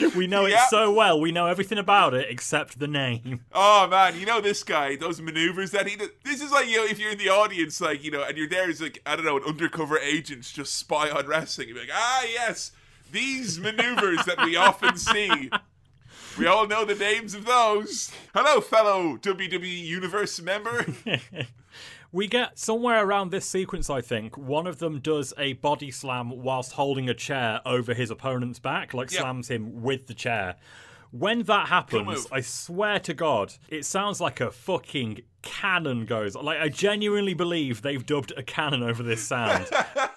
[0.16, 0.64] We know Yeah.
[0.64, 1.20] it so well.
[1.20, 3.44] We know everything about it except the name.
[3.52, 5.96] Oh man, you know this guy, those maneuvers that he.
[6.24, 8.48] This is like you know, if you're in the audience, like you know, and you're
[8.48, 11.68] there as like I don't know, an undercover agent just spy on wrestling.
[11.68, 12.72] You're like, ah yes,
[13.12, 15.50] these maneuvers that we often see.
[16.36, 18.10] We all know the names of those.
[18.34, 20.84] Hello, fellow WWE Universe member.
[22.14, 26.30] We get somewhere around this sequence, I think, one of them does a body slam
[26.30, 29.22] whilst holding a chair over his opponent's back, like Yeah.
[29.22, 30.54] slams him with the chair.
[31.10, 32.28] When that happens.
[32.30, 36.36] I swear to God, it sounds like a fucking cannon goes.
[36.36, 39.66] Like, I genuinely believe they've dubbed a cannon over this sound.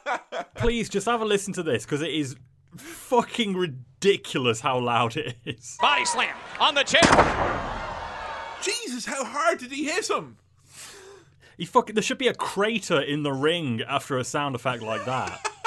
[0.55, 2.35] Please just have a listen to this, because it is
[2.75, 5.77] fucking ridiculous how loud it is.
[5.81, 7.01] Body slam on the chair.
[8.61, 10.37] Jesus, how hard did he hit him?
[11.57, 15.05] He fucking, there should be a crater in the ring after a sound effect like
[15.05, 15.49] that.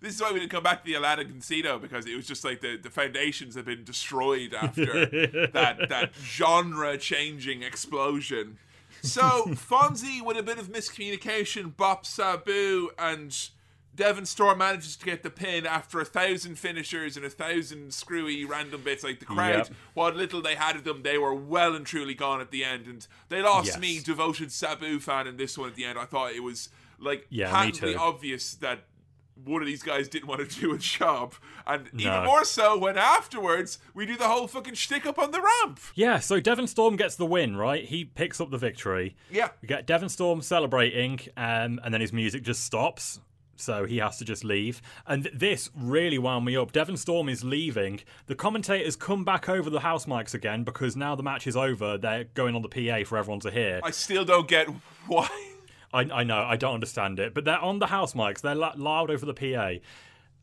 [0.00, 2.44] This is why we didn't come back to the Aladdin Casino because it was just
[2.44, 8.58] like the, the foundations have been destroyed after that that genre changing explosion.
[9.00, 13.34] So Fonzie, with a bit of miscommunication, bops Sabu and
[13.94, 18.44] Devon Storm manages to get the pin after a thousand finishers and a thousand screwy
[18.44, 19.04] random bits.
[19.04, 19.72] Like the crowd, Yep.
[19.94, 22.86] what little they had of them, they were well and truly gone at the end.
[22.86, 23.78] And they lost Yes.
[23.78, 25.98] me, devoted Sabu fan, in this one at the end.
[25.98, 28.84] I thought it was like Yeah, patently obvious that
[29.44, 31.34] one of these guys didn't want to do a job.
[31.66, 35.40] And even more so when afterwards we do the whole fucking shtick up on the
[35.40, 35.80] ramp.
[35.94, 37.84] Yeah, so Devon Storm gets the win, right?
[37.84, 39.16] He picks up the victory.
[39.30, 39.50] Yeah.
[39.60, 43.20] We get Devon Storm celebrating, um, and then his music just stops.
[43.56, 44.82] So he has to just leave.
[45.06, 46.72] And this really wound me up.
[46.72, 48.00] Devon Storm is leaving.
[48.26, 51.96] The commentators come back over the house mics again because now the match is over.
[51.98, 53.80] They're going on the PA for everyone to hear.
[53.82, 54.68] I still don't get
[55.06, 55.28] why.
[55.92, 57.34] I, I know, I don't understand it.
[57.34, 58.40] But they're on the house mics.
[58.40, 59.74] They're la- loud over the PA.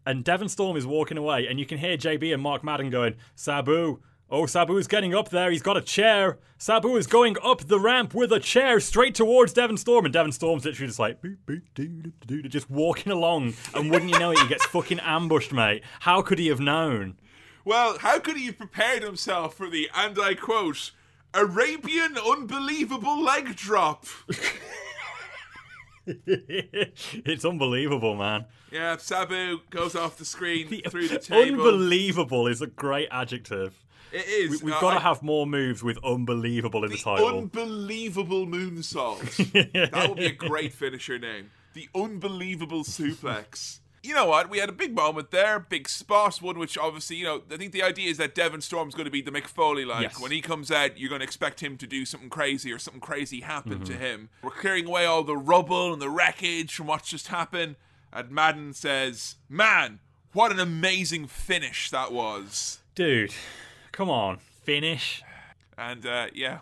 [0.05, 3.15] And Devon Storm is walking away, and you can hear JB and Mark Madden going,
[3.35, 3.99] Sabu.
[4.33, 5.51] Oh, Sabu's getting up there.
[5.51, 6.39] He's got a chair.
[6.57, 10.05] Sabu is going up the ramp with a chair straight towards Devon Storm.
[10.05, 13.55] And Devon Storm's literally just like, boop, boop, doo, doo, doo, just walking along.
[13.75, 15.83] And wouldn't you know it, he gets fucking ambushed, mate.
[15.99, 17.17] How could he have known?
[17.65, 20.91] Well, how could he have prepared himself for the, and I quote,
[21.33, 24.05] Arabian unbelievable leg drop.
[26.05, 28.45] it's unbelievable, man.
[28.71, 31.65] Yeah, Sabu goes off the screen through the table.
[31.65, 33.83] Unbelievable is a great adjective.
[34.11, 34.61] It is.
[34.63, 37.27] We, have Uh, got to have more moves with unbelievable in the, the title.
[37.27, 39.91] unbelievable moonsault.
[39.91, 41.51] that would be a great finisher name.
[41.73, 43.79] The unbelievable suplex.
[44.03, 44.49] You know what?
[44.49, 47.71] We had a big moment there, big spot, one which obviously, you know, I think
[47.71, 50.01] the idea is that Devon Storm's going to be the Mick Foley like.
[50.01, 50.19] Yes.
[50.19, 52.99] When he comes out, you're going to expect him to do something crazy or something
[52.99, 53.83] crazy happen Mm-hmm.
[53.83, 54.29] to him.
[54.41, 57.75] We're clearing away all the rubble and the wreckage from what's just happened.
[58.11, 59.99] And Madden says, Man,
[60.33, 62.79] what an amazing finish that was.
[62.95, 63.33] Dude,
[63.91, 65.23] come on, finish.
[65.77, 66.59] And uh, yeah,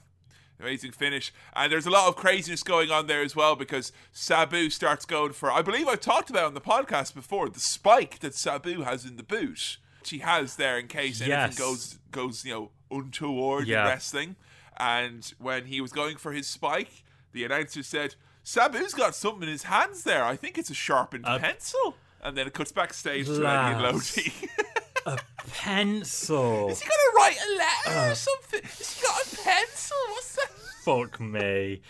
[0.59, 1.33] amazing finish.
[1.53, 5.33] And there's a lot of craziness going on there as well because Sabu starts going
[5.33, 9.05] for, I believe I've talked about on the podcast before, the spike that Sabu has
[9.05, 9.77] in the boot.
[10.03, 11.57] She has there in case anything Yes.
[11.59, 13.81] goes goes you know untoward Yeah.
[13.83, 14.35] in wrestling.
[14.77, 19.49] And when he was going for his spike, the announcer said, "Sabu's got something in
[19.49, 20.23] his hands there.
[20.23, 24.17] I think it's a sharpened pencil." And then it cuts backstage to Eddie and Lads.
[25.05, 25.21] Lodi.
[25.51, 26.69] Pencil.
[26.69, 28.61] Is he gonna write a letter or something?
[28.63, 29.97] Has he got a pencil?
[30.09, 30.49] What's that?
[30.83, 31.81] Fuck me.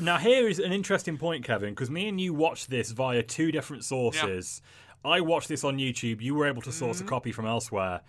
[0.00, 3.50] Now, here is an interesting point, Kefin, because me and you watched this via two
[3.52, 4.60] different sources.
[5.04, 6.20] I watched this on YouTube.
[6.20, 7.06] You were able to source Mm-hmm.
[7.06, 8.00] a copy from elsewhere.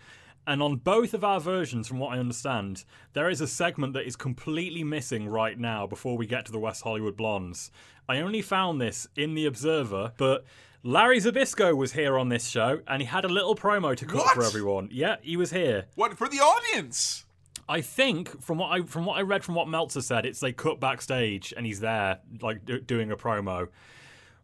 [0.48, 4.06] And on both of our versions, from what I understand, there is a segment that
[4.06, 7.72] is completely missing right now before we get to the West Hollywood Blondes.
[8.08, 10.46] I only found this in The Observer, but
[10.88, 14.18] Larry Zbyszko was here on this show, and he had a little promo to cut
[14.18, 14.36] What?
[14.36, 14.88] for everyone.
[14.92, 15.86] Yeah, he was here.
[15.96, 17.26] What for the audience?
[17.68, 20.52] I think from what I from what I read from what Meltzer said, it's they
[20.52, 23.70] cut backstage and he's there like do, doing a promo.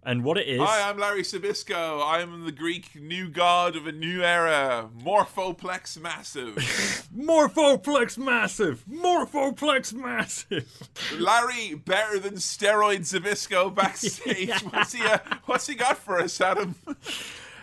[0.04, 2.04] And what it is, Hi, I'm Larry Zbyszko.
[2.04, 6.56] I'm the Greek new god of a new era, Morphoplex Massive.
[7.16, 10.90] Morphoplex massive, Morphoplex massive.
[11.20, 14.60] Larry, better than steroid Zbyszko backstage.
[14.64, 15.04] What's he?
[15.04, 16.74] Uh, what's he got for us, Adam?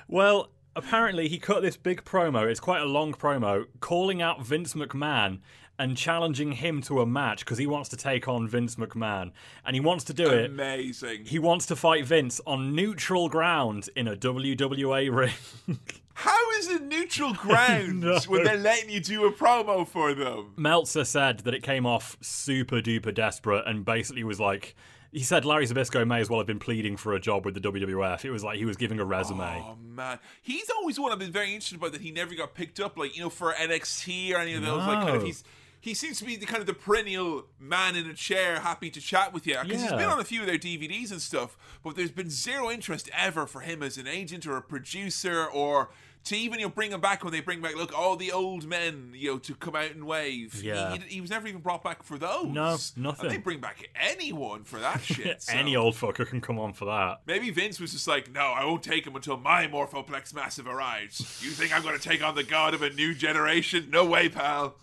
[0.07, 2.49] well, apparently he cut this big promo.
[2.49, 5.41] It's quite a long promo, calling out Vince McMahon
[5.79, 9.31] and challenging him to a match because he wants to take on Vince McMahon,
[9.65, 10.47] and he wants to do it.
[10.51, 11.25] Amazing.
[11.27, 15.15] He wants to fight Vince on neutral ground in a WWA
[15.69, 15.79] ring.
[16.15, 18.19] How is it neutral ground No.
[18.27, 20.53] when they're letting you do a promo for them?
[20.57, 24.75] Meltzer said that it came off super duper desperate and basically was like,
[25.13, 27.61] he said Larry Zbyszko may as well have been pleading for a job with the
[27.61, 28.25] WWF.
[28.25, 29.65] It was like he was giving a resume.
[29.65, 32.79] Oh man, he's always one I've been very interested about that he never got picked
[32.81, 34.79] up, like you know, for NXT or any of those.
[34.87, 35.45] Like kind of he's
[35.81, 39.01] he seems to be the kind of the perennial man in a chair, happy to
[39.01, 39.97] chat with you because he's Yeah.
[39.97, 41.57] been on a few of their DVDs and stuff.
[41.85, 45.91] But there's been zero interest ever for him as an agent or a producer or.
[46.25, 48.67] To even you know, bring him back when they bring back look all the old
[48.67, 50.63] men you know to come out and wave.
[50.63, 50.95] Yeah.
[50.97, 52.47] he, he was never even brought back for those.
[52.49, 53.31] No, And nothing.
[53.31, 55.43] they bring back anyone for that shit.
[55.43, 55.53] so.
[55.55, 57.21] Any old fucker can come on for that.
[57.25, 61.41] Maybe Vince was just like, no, I won't take him until my Morphoplex Massive arrives.
[61.43, 63.89] You think I'm going to take on the god of a new generation?
[63.89, 64.75] No way, pal.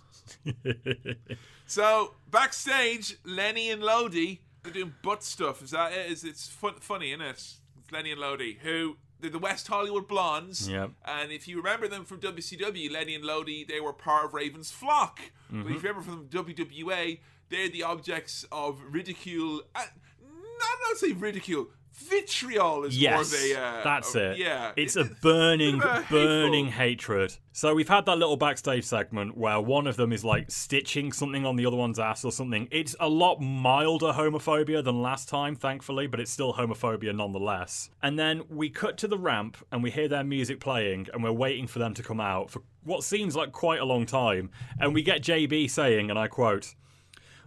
[1.68, 5.62] so, backstage, Lenny and Lodi they're doing butt stuff.
[5.62, 6.12] Is that it?
[6.12, 7.30] Is It's fun, funny, isn't it?
[7.32, 7.60] It's
[7.92, 10.68] Lenny and Lodi, who, they're the West Hollywood Blondes.
[10.68, 10.92] Yep.
[11.06, 14.72] And if you remember them from WCW, Lenny and Lodi, they were part of Raven's
[14.72, 15.20] flock.
[15.50, 15.68] But Mm-hmm.
[15.76, 19.62] if you remember from WWA, they're the objects of ridicule.
[19.76, 19.86] Uh,
[20.24, 21.68] not not say ridicule.
[21.96, 23.60] Vitriol is more Yes, of a.
[23.62, 24.38] Uh, that's uh, it.
[24.38, 27.16] Yeah, it's It- a burning, a burning hateful.
[27.16, 27.36] hatred.
[27.54, 31.46] So we've had that little backstage segment where one of them is like stitching something
[31.46, 32.68] on the other one's ass or something.
[32.70, 37.90] It's a lot milder homophobia than last time, thankfully, but it's still homophobia nonetheless.
[38.04, 41.32] And then we cut to the ramp and we hear their music playing and we're
[41.32, 44.52] waiting for them to come out for what seems like quite a long time.
[44.80, 46.76] And we get JB saying, and I quote.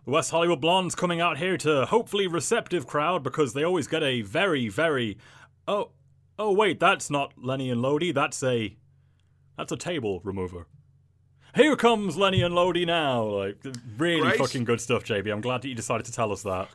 [0.09, 4.23] West Hollywood Blondes coming out here to hopefully receptive crowd because they always get a
[4.23, 5.19] very, very
[5.67, 5.91] oh
[6.39, 8.75] oh wait, that's not Lenny and Lodi, that's a
[9.57, 10.67] that's a table remover.
[11.55, 13.23] Here comes Lenny and Lodi now.
[13.25, 13.59] Like
[13.97, 14.39] really Right.
[14.39, 15.31] fucking good stuff, JB.
[15.31, 16.69] I'm glad that you decided to tell us that.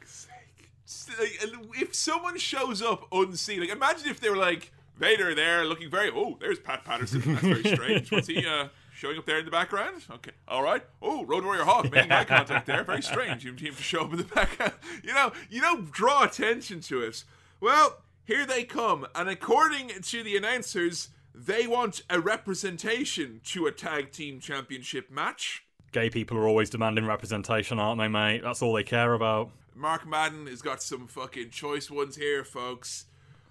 [1.75, 6.11] If someone shows up unseen, like imagine if they were like Vader there, looking very.
[6.13, 7.21] Oh, there's Pat Patterson.
[7.25, 8.11] That's very strange.
[8.11, 8.67] What's he uh,
[9.03, 10.01] showing up there in the background?
[10.09, 10.81] Okay, all right.
[11.01, 12.85] Oh, Road Warrior Hawk making eye contact there.
[12.85, 13.43] Very strange.
[13.43, 14.73] You him to show up in the background.
[15.03, 17.25] You know, you don't draw attention to it.
[17.59, 23.71] Well, here they come, and according to the announcers, they want a representation to a
[23.73, 25.65] tag team championship match.
[25.91, 28.41] Gay people are always demanding representation, aren't they, mate?
[28.41, 29.51] That's all they care about.
[29.75, 33.05] Mark Madden has got some fucking choice ones here, folks.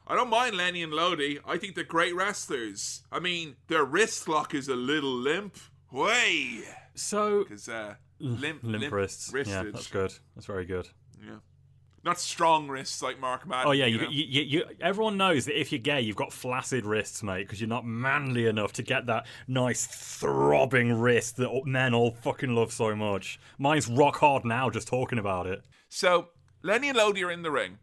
[0.06, 1.38] I don't mind Lenny and Lodi.
[1.46, 3.02] I think they're great wrestlers.
[3.10, 5.56] I mean, their wrist lock is a little limp.
[5.90, 6.60] Way!
[6.94, 9.32] So Because, uh, limp, Limp, wrists.
[9.34, 10.14] Yeah, that's good.
[10.34, 10.88] That's very good.
[11.24, 11.36] Yeah.
[12.04, 13.68] Not strong wrists like Mark Madden.
[13.68, 14.10] Oh yeah, you you, know?
[14.10, 17.60] you, you, you, everyone knows that if you're gay, you've got flaccid wrists, mate, because
[17.60, 22.72] you're not manly enough to get that nice throbbing wrist that men all fucking love
[22.72, 23.38] so much.
[23.56, 25.62] Mine's rock hard now just talking about it.
[25.88, 26.30] So
[26.62, 27.78] Lenny and Lodi are in the ring,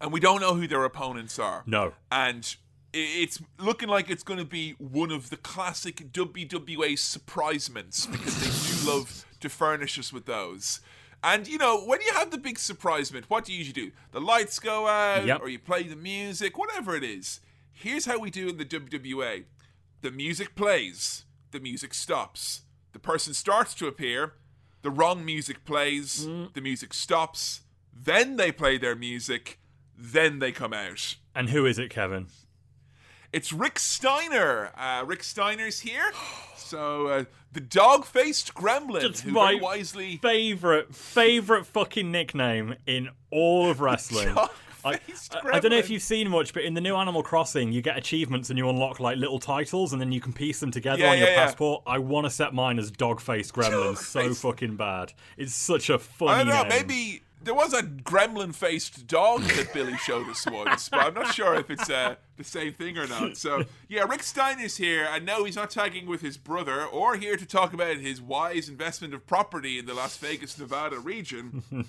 [0.00, 1.62] and we don't know who their opponents are.
[1.66, 1.92] No.
[2.10, 2.56] and
[2.98, 8.84] it's looking like it's going to be one of the classic WWA surprisements because they
[8.86, 10.80] do love to furnish us with those.
[11.22, 13.92] And you know, when you have the big surprisement, what do you usually do?
[14.12, 15.40] The lights go out, Yep.
[15.42, 17.40] or you play the music, whatever it is.
[17.72, 19.44] Here's how we do in the WWA:
[20.00, 24.34] the music plays, the music stops, the person starts to appear,
[24.82, 26.52] the wrong music plays, mm.
[26.54, 27.60] the music stops,
[27.94, 29.58] then they play their music,
[29.96, 31.16] then they come out.
[31.34, 32.26] And who is it, Kefin?
[33.32, 34.70] It's Rick Steiner.
[34.76, 36.12] Uh, Rick Steiner's here.
[36.56, 43.10] So uh, the dog-faced gremlin, That's who my very wisely favorite favorite fucking nickname in
[43.30, 44.34] all of wrestling.
[44.84, 44.98] I, I-
[45.52, 47.98] I don't know if you've seen much, but in the new Animal Crossing, you get
[47.98, 51.10] achievements and you unlock like little titles, and then you can piece them together Yeah,
[51.10, 51.44] on your yeah, yeah.
[51.44, 51.82] passport.
[51.86, 53.96] I want to set mine as Dog-Faced Gremlin.
[53.98, 55.12] so fucking bad.
[55.36, 56.32] It's such a funny.
[56.32, 56.62] I don't know.
[56.62, 56.68] name.
[56.68, 61.54] Maybe there was a gremlin-faced dog that Billy showed us once, but I'm not sure
[61.54, 63.36] if it's uh, the same thing or not.
[63.38, 67.16] So yeah, Rick Steiner is here, and no, he's not tagging with his brother, or
[67.16, 71.62] here to talk about his wise investment of property in the Las Vegas, Nevada region.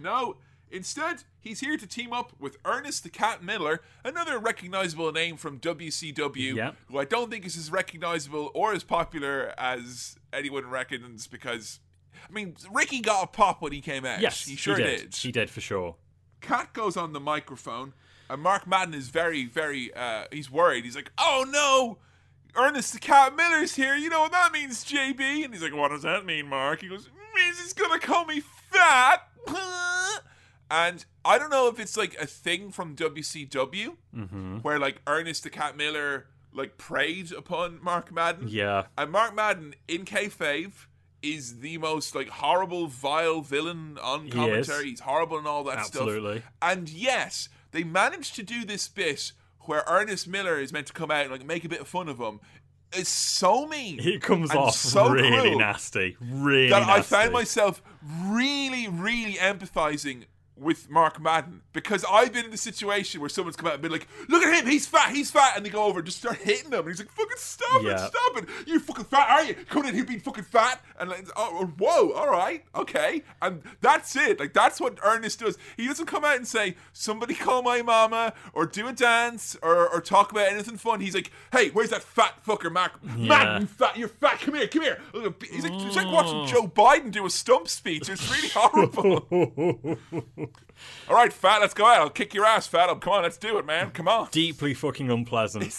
[0.00, 0.36] No,
[0.70, 5.58] instead, he's here to team up with Ernest the Cat Miller, another recognizable name from
[5.58, 6.76] WCW, Yep.
[6.86, 11.80] who I don't think is as recognizable or as popular as anyone reckons because.
[12.28, 14.20] I mean, Ricky got a pop when he came out.
[14.20, 15.00] yes, he sure he did.
[15.00, 15.16] did.
[15.16, 15.96] He did for sure.
[16.40, 17.92] Cat goes on the microphone,
[18.28, 19.92] and Mark Madden is very, very.
[19.94, 20.84] Uh, he's worried.
[20.84, 21.98] He's like, "Oh no,
[22.60, 23.94] Ernest the Cat Miller's here.
[23.94, 26.88] You know what that means, JB?" And he's like, "What does that mean, Mark?" He
[26.88, 28.40] goes, "Means he's gonna call me
[28.70, 29.28] fat."
[30.70, 33.96] and I don't know if it's like a thing from WCW
[34.62, 38.48] where like Ernest the Cat Miller like preyed upon Mark Madden.
[38.48, 38.86] Yeah.
[38.98, 40.72] And Mark Madden in kayfabe
[41.22, 44.90] is the most like horrible, vile villain on commentary.
[44.90, 46.38] He's horrible and all that Absolutely.
[46.40, 46.52] stuff.
[46.62, 49.32] And yes, they managed to do this bit
[49.62, 52.08] where Ernest Miller is meant to come out and like make a bit of fun
[52.08, 52.40] of him.
[52.92, 54.00] It's so mean.
[54.00, 56.16] It comes off so really nasty.
[56.20, 60.24] Really that I found myself really, really empathizing
[60.60, 63.90] with Mark Madden because I've been in the situation where someone's come out and been
[63.90, 66.36] like, "Look at him, he's fat, he's fat," and they go over and just start
[66.38, 68.48] hitting him, and he's like, "Fucking stop it, stop it!
[68.66, 69.54] You fucking fat, are you?
[69.54, 73.62] Coming in here being fucking fat?" And like, oh, oh, whoa, all right, okay, and
[73.80, 74.38] that's it.
[74.38, 75.56] Like that's what Ernest does.
[75.76, 79.88] He doesn't come out and say, "Somebody call my mama," or do a dance, or,
[79.88, 81.00] or talk about anything fun.
[81.00, 83.02] He's like, "Hey, where's that fat fucker, Mark?
[83.02, 84.40] Madden, fat, you're fat.
[84.40, 85.00] Come here, come here."
[85.50, 86.48] He's like, it's like watching mm.
[86.48, 88.08] Joe Biden do a stump speech.
[88.08, 89.98] It's really horrible.
[91.08, 91.98] All right, fat, let's go out.
[92.00, 92.88] I'll kick your ass, fat.
[93.00, 93.90] Come on, let's do it, man.
[93.90, 94.28] Come on.
[94.30, 95.64] Deeply fucking unpleasant.
[95.64, 95.74] It's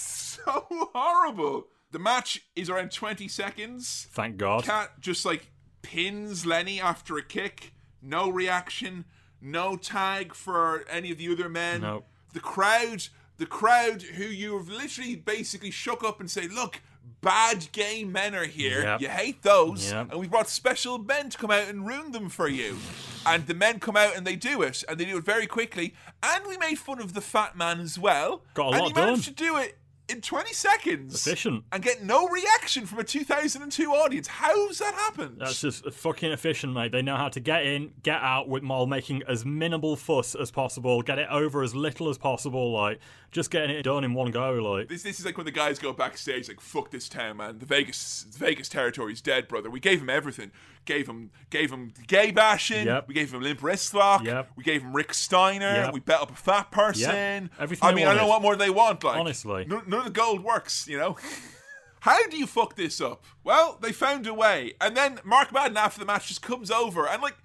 [0.46, 1.68] So horrible.
[1.92, 4.08] The match is around 20 seconds.
[4.12, 4.64] Thank God.
[4.64, 7.74] Cat just like pins Lenny after a kick.
[8.02, 9.06] No reaction.
[9.42, 11.82] No tag for any of the other men.
[11.82, 12.06] No.
[12.34, 13.08] The crowd,
[13.38, 16.82] the crowd who you've literally basically shook up and say, look,
[17.22, 18.82] bad gay men are here.
[18.84, 19.02] Yep.
[19.02, 19.92] You hate those.
[19.92, 20.12] Yep.
[20.12, 22.78] And we brought special men to come out and ruin them for you.
[23.26, 24.84] and the men come out and they do it.
[24.90, 25.94] And they do it very quickly.
[26.24, 28.44] And we made fun of the fat man as well.
[28.54, 29.36] Got a and lot he managed done.
[29.36, 29.78] to do it
[30.10, 31.64] in 20 seconds Efficient.
[31.72, 34.28] and get no reaction from a 2002 audience.
[34.28, 35.38] How's that happened?
[35.40, 36.92] That's just fucking efficient, mate.
[36.92, 40.52] They know how to get in, get out with while making as minimal fuss as
[40.52, 43.00] possible, get it over as little as possible, like
[43.32, 44.90] just getting it done in one go, like.
[44.90, 47.60] this, this is like when the guys go backstage, like "fuck this town, man.
[47.60, 49.70] The Vegas, the Vegas territory's dead, brother.
[49.70, 50.52] We gave him everything.
[50.86, 52.88] Gave him, gave him gay bashing.
[52.88, 53.08] Yep.
[53.08, 54.24] We gave him limp wrist lock.
[54.26, 54.50] Yep.
[54.56, 55.66] We gave him Rick Steiner.
[55.76, 55.94] Yep.
[55.94, 57.50] We bet up a fat person.
[57.60, 59.04] Everything I mean, I don't know what more they want.
[59.04, 59.66] Like Honestly.
[59.66, 60.88] none, none of the gold works.
[60.88, 61.18] You know.
[62.02, 63.24] How do you fuck this up?
[63.44, 67.08] Well, they found a way, and then Mark Madden after the match just comes over
[67.08, 67.36] and like,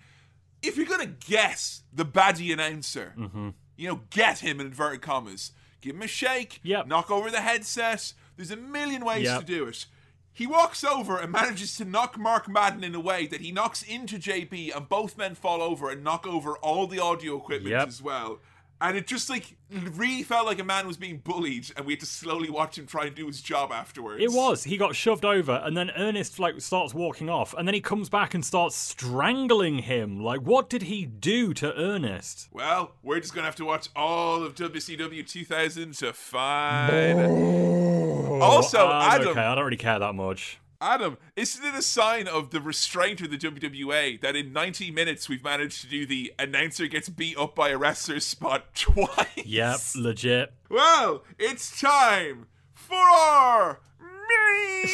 [0.63, 3.51] if you're gonna guess the baddie announcer, Mm-hmm.
[3.77, 5.53] you know, get him in inverted commas,
[5.87, 6.87] give him a shake, Yep.
[6.89, 8.13] knock over the headset.
[8.37, 9.41] There's a million ways Yep.
[9.41, 9.87] to do it.
[10.33, 13.83] He walks over and manages to knock Mark Madden in a way that he knocks
[13.83, 17.89] into JB, and both men fall over and knock over all the audio equipment Yep.
[17.89, 18.41] as well.
[18.81, 22.01] And it just like really felt like a man was being bullied, and we had
[22.01, 24.23] to slowly watch him try and do his job afterwards.
[24.23, 24.65] It was.
[24.65, 28.09] He got shoved over, and then Ernest like starts walking off, and then he comes
[28.09, 30.21] back and starts strangling him.
[30.21, 32.49] Like, what did he do to Ernest?
[32.53, 37.21] Well, we're just gonna have to watch all of WCW 2000 to find.
[37.21, 38.41] Oh.
[38.43, 39.41] also, I'm Adam, okay.
[39.41, 40.59] I don't really care that much.
[40.81, 45.29] Adam, isn't it a sign of the restraint of the WWE that in 90 minutes
[45.29, 49.27] we've managed to do the announcer gets beat up by a wrestler spot twice?
[49.37, 50.53] Yep, legit.
[50.69, 54.89] Well, it's time for our main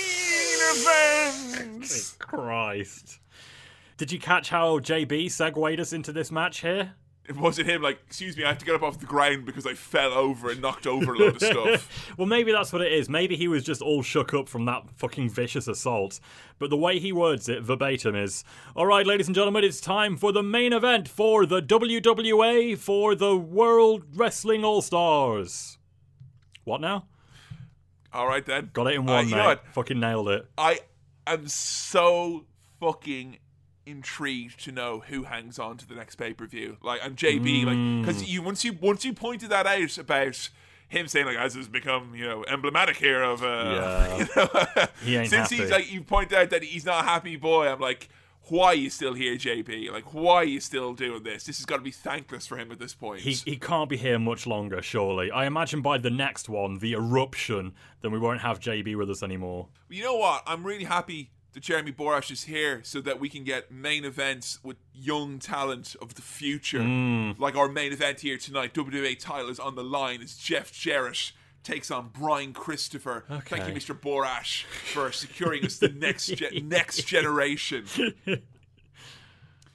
[0.75, 2.15] event.
[2.19, 3.19] Christ.
[3.97, 6.95] Did you catch how JB segued us into this match here?
[7.29, 9.65] It wasn't him like, excuse me, I have to get up off the ground because
[9.65, 11.43] I fell over and knocked over a load of
[11.77, 12.15] stuff.
[12.19, 13.09] well, maybe that's what it is.
[13.09, 16.19] Maybe he was just all shook up from that fucking vicious assault.
[16.59, 18.43] But the way he words it verbatim is
[18.75, 23.15] All right, ladies and gentlemen, it's time for the main event for the WWA for
[23.15, 25.79] the World Wrestling All Stars.
[26.65, 27.07] What now?
[28.13, 28.71] All right then.
[28.73, 29.59] Got it in Uh, one, you mate.
[29.73, 30.47] Fucking nailed it.
[30.59, 30.81] I
[31.27, 32.47] am so
[32.81, 33.39] fucking
[33.87, 36.77] intrigued to know who hangs on to the next pay per view.
[36.83, 40.51] Like, and JB, like, because you once you once you pointed that out about
[40.89, 44.17] him saying like, as has become you know emblematic here of uh, Yeah.
[44.19, 45.57] you know, He ain't since happy.
[45.63, 47.69] he's like you point out that he's not a happy boy.
[47.69, 48.09] I'm like.
[48.49, 49.93] Why are you still here, JB?
[49.93, 51.45] Like, why are you still doing this?
[51.45, 53.21] This has got to be thankless for him at this point.
[53.21, 55.31] He, he can't be here much longer, surely.
[55.31, 59.23] I imagine by the next one, the eruption, then we won't have JB with us
[59.23, 59.69] anymore.
[59.89, 60.43] You know what?
[60.45, 64.59] I'm really happy that Jeremy Borash is here so that we can get main events
[64.63, 66.81] with young talent of the future.
[66.81, 67.39] Mm.
[67.39, 71.33] Like our main event here tonight, WWE title is on the line as Jeff Jarrett
[71.63, 73.25] takes on Brian Christopher.
[73.47, 73.95] Thank you, Mr.
[73.99, 77.85] Borash, for securing us the next ge- next generation.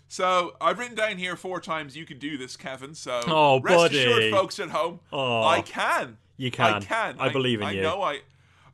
[0.10, 2.96] So I've written down here four times you can do this, Kefin.
[2.96, 4.00] So Oh, rest buddy.
[4.00, 5.44] assured, folks at home, Oh.
[5.44, 6.18] I can.
[6.38, 6.66] You can.
[6.66, 7.16] I can.
[7.16, 7.20] can.
[7.20, 7.82] I believe in I you.
[7.82, 8.22] know I.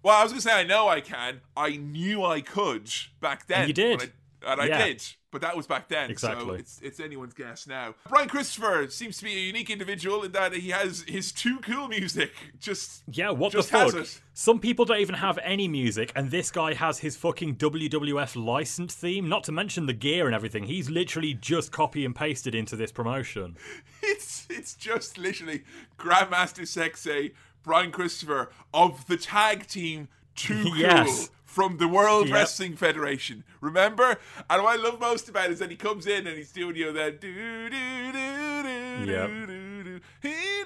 [0.03, 1.41] Well, I was gonna say I know I can.
[1.57, 2.89] I knew I could
[3.21, 3.61] back then.
[3.61, 4.01] And you did.
[4.01, 4.09] I-
[4.45, 4.85] and I Yeah.
[4.87, 5.01] did.
[5.31, 6.09] But that was back then.
[6.09, 6.59] So Exactly.
[6.59, 7.95] it's it's anyone's guess now.
[8.09, 11.87] Brian Christopher seems to be a unique individual in that he has his too cool
[11.87, 12.33] music.
[12.59, 14.05] Just Yeah, what just the fuck?
[14.33, 18.93] Some people don't even have any music, and this guy has his fucking WWF license
[18.93, 20.65] theme, not to mention the gear and everything.
[20.65, 23.55] He's literally just copy and pasted into this promotion.
[24.05, 25.63] It's it's just literally
[25.97, 27.31] Grandmaster Sexay,
[27.63, 31.05] Brian Christopher of the tag team Too Cool
[31.45, 32.35] from the World Yep.
[32.35, 33.43] Wrestling Federation.
[33.61, 34.17] Remember?
[34.49, 36.75] And what I love most about it is that he comes in and he's doing
[36.75, 39.29] you know that do do do do Yep.
[39.29, 40.63] do do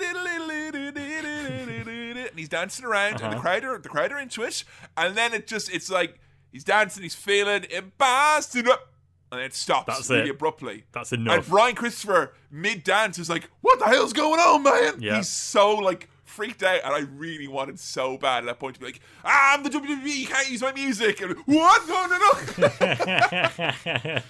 [2.29, 3.39] and he's dancing around and the Uh-huh.
[3.39, 4.63] crowd are the crowd are into it
[4.95, 6.19] and then it just it's like
[6.51, 8.93] he's dancing he's feeling up
[9.31, 10.31] and it stops That's really it.
[10.31, 11.47] abruptly That's and enough.
[11.49, 15.17] Brian Christopher mid dance is like, "What the hell's going on, man?" Yeah.
[15.17, 18.79] He's so like freaked out, and I really wanted so bad at that point to
[18.79, 21.87] be like, ah, "I'm the WWE, you can't use my music." And what?
[21.87, 22.33] No, no, no.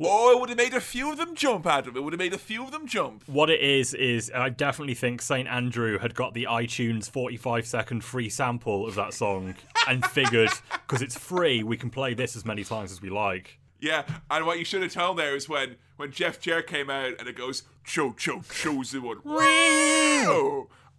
[0.00, 1.96] oh, it would have made a few of them jump, Adam.
[1.96, 3.22] It would have made a few of them jump.
[3.26, 8.04] What it is is I definitely think St Andrew had got the iTunes 45 second
[8.04, 9.54] free sample of that song
[9.88, 13.58] and figured because it's free, we can play this as many times as we like.
[13.80, 17.14] Yeah, and what you should have told there is when when Jeff Jarrett came out
[17.18, 19.18] and it goes, "Cho cho chosen one."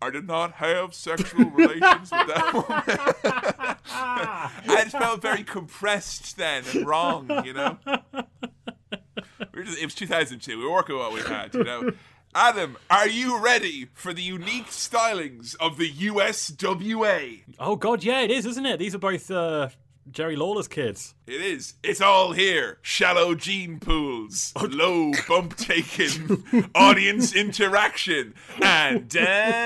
[0.04, 3.78] I did not have sexual relations with that woman.
[3.86, 7.78] I just felt very compressed then and wrong, you know.
[8.14, 10.58] We were just, it was 2002.
[10.58, 11.92] We were working what we had, you know.
[12.36, 17.44] Adam, are you ready for the unique stylings of the USWA?
[17.60, 18.80] Oh god, yeah, it is, isn't it?
[18.80, 19.70] These are both uh,
[20.12, 21.16] Jerry Lawler's kids.
[21.26, 21.76] It is.
[21.84, 22.78] It's all here.
[22.82, 26.44] Shallow gene pools, oh, low bump taking,
[26.76, 29.64] audience interaction, and dancing.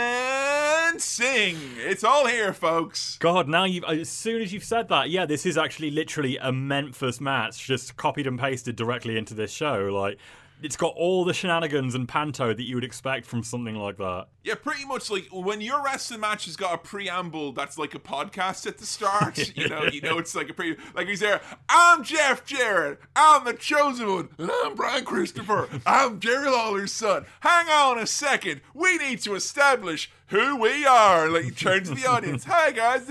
[1.78, 3.18] It's all here, folks.
[3.18, 3.84] God, now you've.
[3.84, 7.66] Uh, as soon as you've said that, yeah, this is actually literally a Memphis match,
[7.66, 9.90] just copied and pasted directly into this show.
[9.92, 10.20] Like,
[10.62, 14.28] it's got all the shenanigans and panto that you would expect from something like that.
[14.44, 18.00] Yeah, pretty much like when your wrestling match has got a preamble that's like a
[18.00, 19.38] podcast at the start.
[19.58, 21.42] You know, you know it's like a pre like he's there.
[21.68, 23.00] I'm Jeff Jarrett.
[23.16, 25.68] I'm the chosen one, and I'm Brian Christopher.
[25.86, 27.26] I'm Jerry Lawler's son.
[27.40, 28.62] Hang on a second.
[28.74, 31.30] We need to establish who we are.
[31.30, 32.44] Like he turns to the audience.
[32.48, 33.10] Hi guys.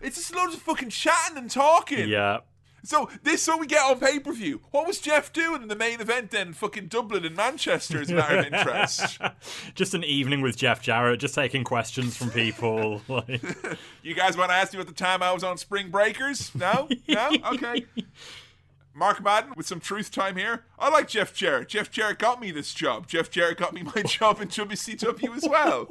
[0.00, 2.08] It's just loads of fucking chatting and talking.
[2.08, 2.40] Yeah.
[2.82, 4.60] So this is what we get on pay per view.
[4.72, 6.40] What was Jeff doing in the main event then?
[6.40, 9.18] in Fucking Dublin and Manchester, as a matter of interest.
[9.74, 13.02] Just an evening with Jeff Jarrett, just taking questions from people.
[13.08, 13.42] like,
[14.02, 16.52] You guys want to ask me what the time I was on Spring Breakers?
[16.54, 16.88] No?
[17.08, 17.30] No?
[17.52, 17.86] Okay.
[18.94, 20.64] Mark Madden with some truth time here.
[20.78, 21.68] I like Jeff Jarrett.
[21.68, 23.06] Jeff Jarrett got me this job.
[23.06, 25.88] Jeff Jarrett got me my job in WCW as well.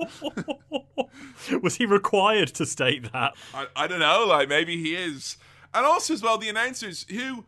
[1.62, 3.34] was he required to state that?
[3.54, 5.38] I, I don't know, like maybe he is.
[5.74, 7.46] And also as well, the announcers who,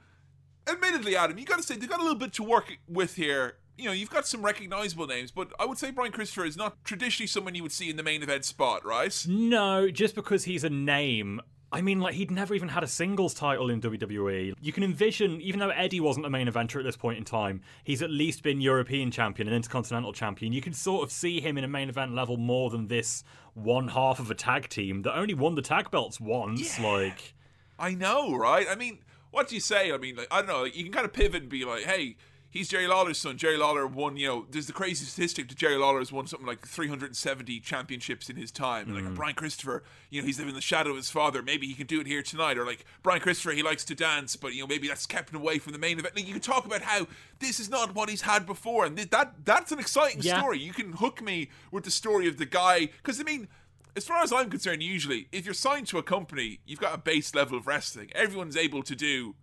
[0.67, 3.57] admittedly, Adam, you got to say they've got a little bit to work with here.
[3.77, 6.83] You know, you've got some recognizable names, but I would say Brian Christopher is not
[6.83, 9.25] traditionally someone you would see in the main event spot, right?
[9.27, 11.41] No, just because he's a name,
[11.73, 14.53] I mean, like, he'd never even had a singles title in WWE.
[14.61, 17.61] You can envision, even though Eddie wasn't a main eventer at this point in time,
[17.85, 20.51] he's at least been European champion and Intercontinental champion.
[20.51, 23.87] You can sort of see him in a main event level more than this one
[23.87, 26.77] half of a tag team that only won the tag belts once.
[26.77, 26.87] Yeah.
[26.87, 27.33] Like,
[27.81, 28.67] I know, right?
[28.69, 28.99] I mean,
[29.31, 29.91] what do you say?
[29.91, 30.63] I mean, like, I don't know.
[30.63, 32.15] Like, you can kind of pivot and be like, hey,
[32.51, 33.37] he's Jerry Lawler's son.
[33.37, 36.45] Jerry Lawler won, you know, there's the crazy statistic that Jerry Lawler has won something
[36.45, 38.87] like 370 championships in his time.
[38.87, 39.15] And like mm.
[39.15, 41.41] Brian Christopher, you know, he's living in the shadow of his father.
[41.41, 42.57] Maybe he can do it here tonight.
[42.57, 45.39] Or like Brian Christopher, he likes to dance, but, you know, maybe that's kept him
[45.39, 46.15] away from the main event.
[46.15, 47.07] Like, you can talk about how
[47.39, 48.85] this is not what he's had before.
[48.85, 50.39] And th- that that's an exciting Yeah.
[50.39, 50.59] story.
[50.59, 52.87] You can hook me with the story of the guy.
[52.87, 53.47] Because, I mean,
[53.95, 56.97] as far as I'm concerned, usually, if you're signed to a company, you've got a
[56.97, 58.09] base level of wrestling.
[58.13, 59.35] Everyone's able to do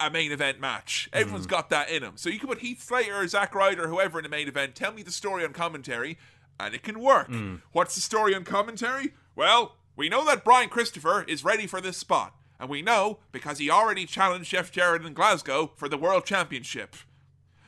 [0.00, 1.08] a main event match.
[1.12, 1.50] Everyone's mm.
[1.50, 2.14] got that in them.
[2.16, 4.74] So you can put Heath Slater or Zack Ryder or whoever in a main event,
[4.74, 6.18] tell me the story on commentary,
[6.58, 7.28] and it can work.
[7.28, 7.62] Mm.
[7.72, 9.14] What's the story on commentary?
[9.34, 12.34] Well, we know that Brian Christopher is ready for this spot.
[12.58, 16.96] And we know because he already challenged Jeff Jarrett in Glasgow for the World Championship.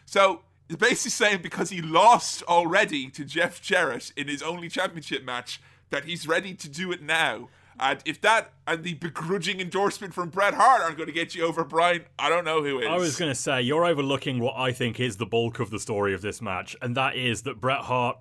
[0.07, 5.25] So it's basically saying because he lost already to Jeff Jarrett in his only championship
[5.25, 5.61] match,
[5.91, 7.49] that he's ready to do it now.
[7.81, 11.45] And if that and the begrudging endorsement from Bret Hart aren't going to get you
[11.47, 12.87] over Brian, I don't know who is.
[12.89, 15.79] I was going to say, you're overlooking what I think is the bulk of the
[15.79, 18.19] story of this match, and that is that Bret Hart,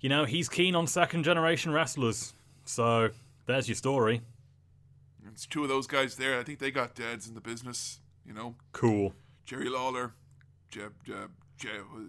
[0.00, 2.32] you know, he's keen on second generation wrestlers.
[2.64, 3.10] So
[3.46, 4.20] there's your story.
[5.30, 6.40] It's two of those guys there.
[6.40, 8.00] I think they got dads in the business.
[8.26, 9.14] You know, Cool.
[9.46, 10.12] Jerry Lawler,
[10.70, 11.30] Jeb, Jeb,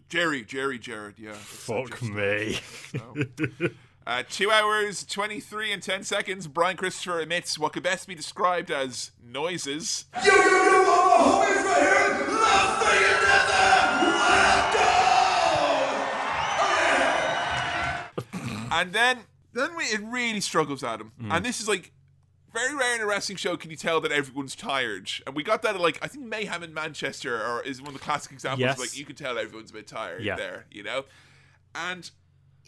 [0.10, 1.20] Jerry, Jerry Jarrett.
[1.20, 1.34] Yeah.
[1.34, 2.60] Fuck me.
[4.06, 4.12] So.
[4.12, 6.48] Uh, two hours, 23 and 10 seconds.
[6.48, 10.06] Brian Christopher emits what could best be described as noises.
[10.26, 12.28] Yo, yo, yo, all my homies right here.
[12.32, 13.50] Las Vegas, let's
[18.72, 19.20] And then,
[19.54, 21.12] then we, it really struggles, Adam.
[21.22, 21.36] Mm.
[21.38, 21.92] And this is like
[22.54, 23.58] very rare in a wrestling show.
[23.58, 25.10] Can you tell that everyone's tired?
[25.28, 27.94] And we got that at like I think Mayhem in Manchester, or is one of
[27.94, 28.62] the classic examples.
[28.62, 28.80] Yes.
[28.80, 30.36] Like you can tell everyone's a bit tired Yeah.
[30.36, 31.06] there, you know.
[31.76, 32.10] And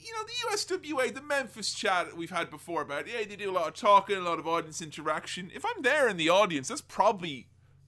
[0.04, 3.54] you know the USWA, the Memphis chat we've had before about yeah they do a
[3.54, 5.52] lot of talking, a lot of audience interaction.
[5.54, 7.48] If I'm there in the audience, that's probably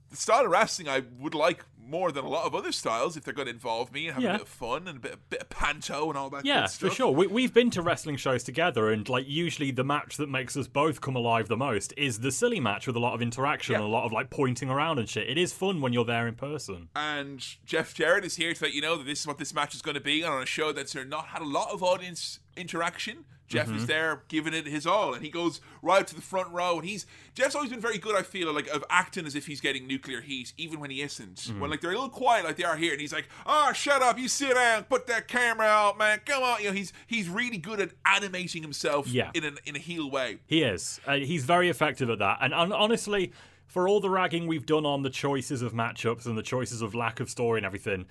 [0.09, 3.23] the style of wrestling I would like more than a lot of other styles if
[3.23, 4.29] they're going to involve me and have Yeah.
[4.29, 6.45] a bit of fun and a bit, a bit of panto and all that.
[6.45, 7.11] Yeah, for sure.
[7.11, 10.67] We, we've been to wrestling shows together, and like usually the match that makes us
[10.67, 13.79] both come alive the most is the silly match with a lot of interaction Yeah.
[13.79, 15.29] and a lot of like pointing around and shit.
[15.29, 16.89] It is fun when you're there in person.
[16.95, 19.75] and Jeff Jarrett is here to let you know that this is what this match
[19.75, 20.23] is going to be.
[20.23, 23.75] On a show that's not had a lot of audience interaction, Jeff Mm-hmm.
[23.77, 26.79] is there giving it his all, and he goes right to the front row.
[26.79, 27.05] And he's
[27.35, 28.15] Jeff's always been very good.
[28.15, 31.35] I feel like of acting as if he's getting nuclear heat, even when he isn't.
[31.35, 31.59] Mm-hmm.
[31.59, 34.01] When like they're a little quiet, like they are here, and he's like, "Oh, shut
[34.01, 34.17] up!
[34.17, 34.85] You sit down.
[34.85, 36.21] Put that camera out, man.
[36.25, 39.29] Come on." You know, he's he's really good at animating himself Yeah.
[39.33, 40.39] in an in a heel way.
[40.47, 40.99] He is.
[41.05, 42.37] Uh, he's very effective at that.
[42.41, 43.33] And, and honestly,
[43.67, 46.93] for all the ragging we've done on the choices of matchups and the choices of
[46.95, 48.05] lack of story and everything,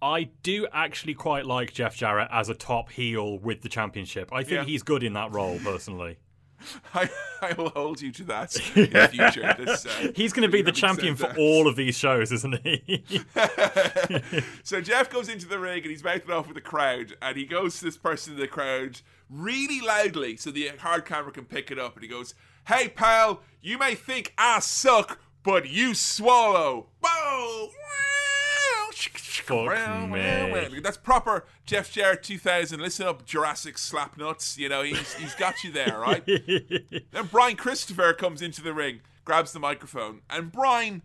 [0.00, 4.28] I do actually quite like Jeff Jarrett as a top heel with the championship.
[4.32, 4.64] I think Yeah.
[4.64, 6.18] he's good in that role, personally.
[6.94, 7.08] I,
[7.40, 9.54] I will hold you to that in the future.
[9.56, 11.38] This, uh, He's going to be the champion for that.
[11.38, 13.14] all of these shows, isn't he?
[14.64, 17.44] So Jeff goes into the ring and he's mouthing off with the crowd, and he
[17.44, 21.70] goes to this person in the crowd really loudly so the hard camera can pick
[21.70, 22.34] it up, and he goes,
[22.66, 26.88] "Hey pal, you may think I suck, but you swallow."
[30.82, 32.80] That's proper Jeff Jarrett 2000.
[32.80, 34.58] Listen up, Jurassic Slapnuts.
[34.58, 36.24] You know, he's, he's got you there, right?
[36.26, 41.02] then Brian Christopher comes into the ring, grabs the microphone, and Brian,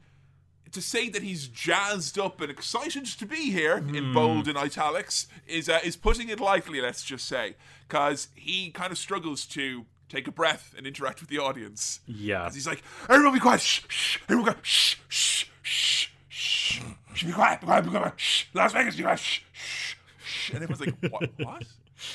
[0.72, 5.28] to say that he's jazzed up and excited to be here in bold and italics
[5.48, 6.82] is uh, is putting it lightly.
[6.82, 7.56] Let's just say,
[7.88, 12.00] because he kind of struggles to take a breath and interact with the audience.
[12.08, 16.82] Yeah, he's like, everyone be quiet, shh, shh, everyone go, shh, shh, shh, shh,
[17.14, 19.96] shh, be quiet, be quiet, be quiet, shh, Las Vegas, be quiet, shh, shh,
[20.26, 21.64] shh, and everyone's like, what, what?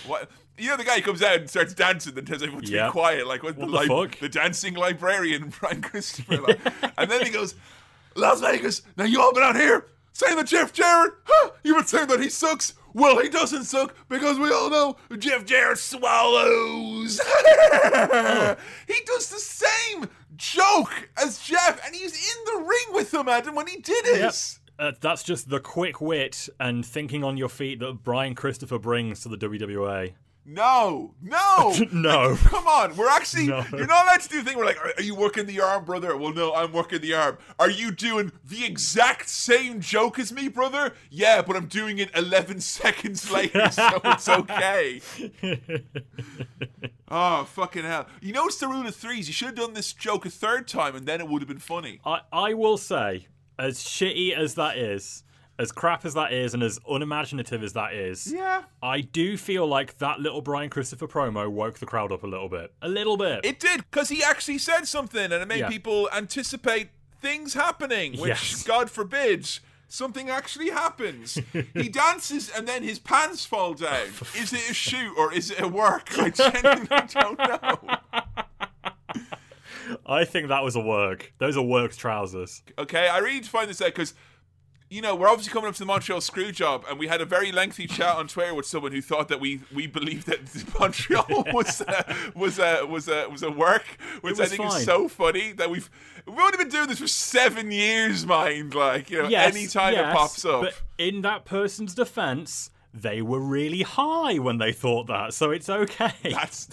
[0.06, 0.30] What?
[0.58, 2.86] You know the guy who comes out and starts dancing and tells everyone to Yeah.
[2.88, 4.18] be quiet, like what, What the, the li- fuck?
[4.18, 6.58] the dancing librarian Brian Christopher, like.
[6.98, 7.54] and then he goes,
[8.16, 8.82] Las Vegas.
[8.96, 11.50] Now you all been out here saying that Jeff Jarrett, huh?
[11.62, 12.74] You've been saying that he sucks.
[12.98, 17.20] Well, he doesn't suck because we all know Jeff Jarrett swallows.
[18.88, 23.54] he does the same joke as Jeff, and he's in the ring with him, Adam,
[23.54, 24.18] when he did it.
[24.20, 24.34] Yep.
[24.80, 29.20] Uh, that's just the quick wit and thinking on your feet that Brian Christopher brings
[29.20, 30.14] to the WWA.
[30.50, 32.30] No, no, No.
[32.30, 32.96] Like, come on.
[32.96, 33.64] We're actually No.
[33.70, 34.56] you're not allowed to do the thing.
[34.56, 36.16] We're like, are, are you working the arm, brother?
[36.16, 37.36] Well, no, I'm working the arm.
[37.58, 40.94] Are you doing the exact same joke as me, brother?
[41.10, 45.02] Yeah, but I'm doing it 11 seconds later, so it's okay.
[47.10, 48.06] Oh, fucking hell.
[48.22, 49.28] You know it's the rule of threes.
[49.28, 51.58] You should have done this joke a third time and then it would have been
[51.58, 52.00] funny.
[52.06, 53.26] I, I will say,
[53.58, 55.24] as shitty as that is,
[55.58, 58.62] as crap as that is, and as unimaginative as that is, Yeah.
[58.82, 62.48] I do feel like that little Brian Christopher promo woke the crowd up a little
[62.48, 62.72] bit.
[62.82, 63.44] A little bit.
[63.44, 65.68] It did, because he actually said something and it made Yeah.
[65.68, 68.62] people anticipate things happening, which, Yes.
[68.62, 69.48] God forbid,
[69.88, 71.38] something actually happens.
[71.74, 74.06] he dances and then his pants fall down.
[74.36, 76.16] Is it a shoot or is it a work?
[76.18, 77.98] I genuinely don't know.
[80.06, 81.32] I think that was a work.
[81.38, 82.62] Those are worked trousers.
[82.78, 84.12] Okay, I really need to find this out because,
[84.90, 87.26] you know, we're obviously coming up to the Montreal screw job, and we had a
[87.26, 90.40] very lengthy chat on Twitter with someone who thought that we we believed that
[90.80, 93.84] Montreal was uh, was a was a was a work,
[94.22, 94.78] which I think fine.
[94.78, 95.90] is so funny that we've
[96.26, 98.74] we've only been doing this for seven years, mind.
[98.74, 100.62] Like, you know, Yes, anytime yes, it pops up.
[100.62, 105.68] But in that person's defense, they were really high when they thought that, so it's
[105.68, 106.12] okay.
[106.22, 106.68] That's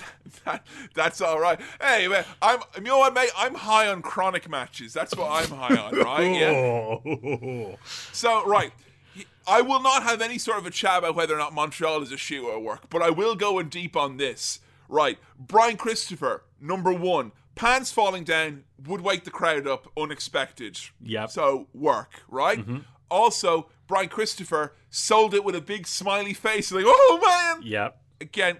[0.46, 1.60] that, that's all right.
[1.82, 3.30] Hey, man, I'm you know what, mate?
[3.38, 4.94] I'm high on chronic matches.
[4.94, 6.36] That's what I'm high on, right?
[6.36, 7.76] Yeah.
[8.12, 8.72] So, right.
[9.48, 12.12] I will not have any sort of a chat about whether or not Montreal is
[12.12, 14.60] a shoot or work, but I will go in deep on this.
[14.90, 15.18] Right.
[15.40, 17.32] Brian Christopher, number one.
[17.56, 20.78] Pants falling down would wake the crowd up unexpected.
[21.02, 21.28] Yeah.
[21.28, 22.60] So, work, right?
[22.60, 22.80] Mm-hmm.
[23.10, 27.62] Also, Brian Christopher sold it with a big smiley face, like, oh man!
[27.68, 28.02] Yep.
[28.22, 28.58] Again,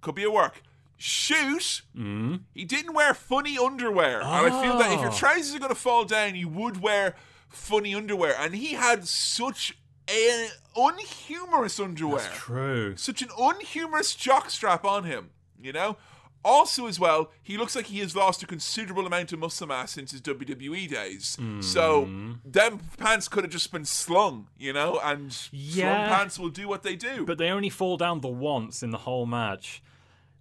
[0.00, 0.62] could be a work.
[0.96, 2.36] Shoot, mm-hmm.
[2.54, 4.20] he didn't wear funny underwear.
[4.20, 5.14] And I feel that if your Oh.
[5.16, 7.14] trousers are going to fall down, you would wear
[7.48, 8.34] funny underwear.
[8.36, 12.28] And he had such an unhumorous underwear.
[12.34, 12.96] True.
[12.96, 15.96] Such an unhumorous jockstrap on him, you know?
[16.44, 19.92] Also, as well, he looks like he has lost a considerable amount of muscle mass
[19.92, 21.36] since his WWE days.
[21.60, 22.32] So, Hmm.
[22.44, 25.00] them pants could have just been slung, you know?
[25.02, 26.08] And slung Yeah.
[26.08, 27.26] pants will do what they do.
[27.26, 29.82] But they only fall down the once in the whole match.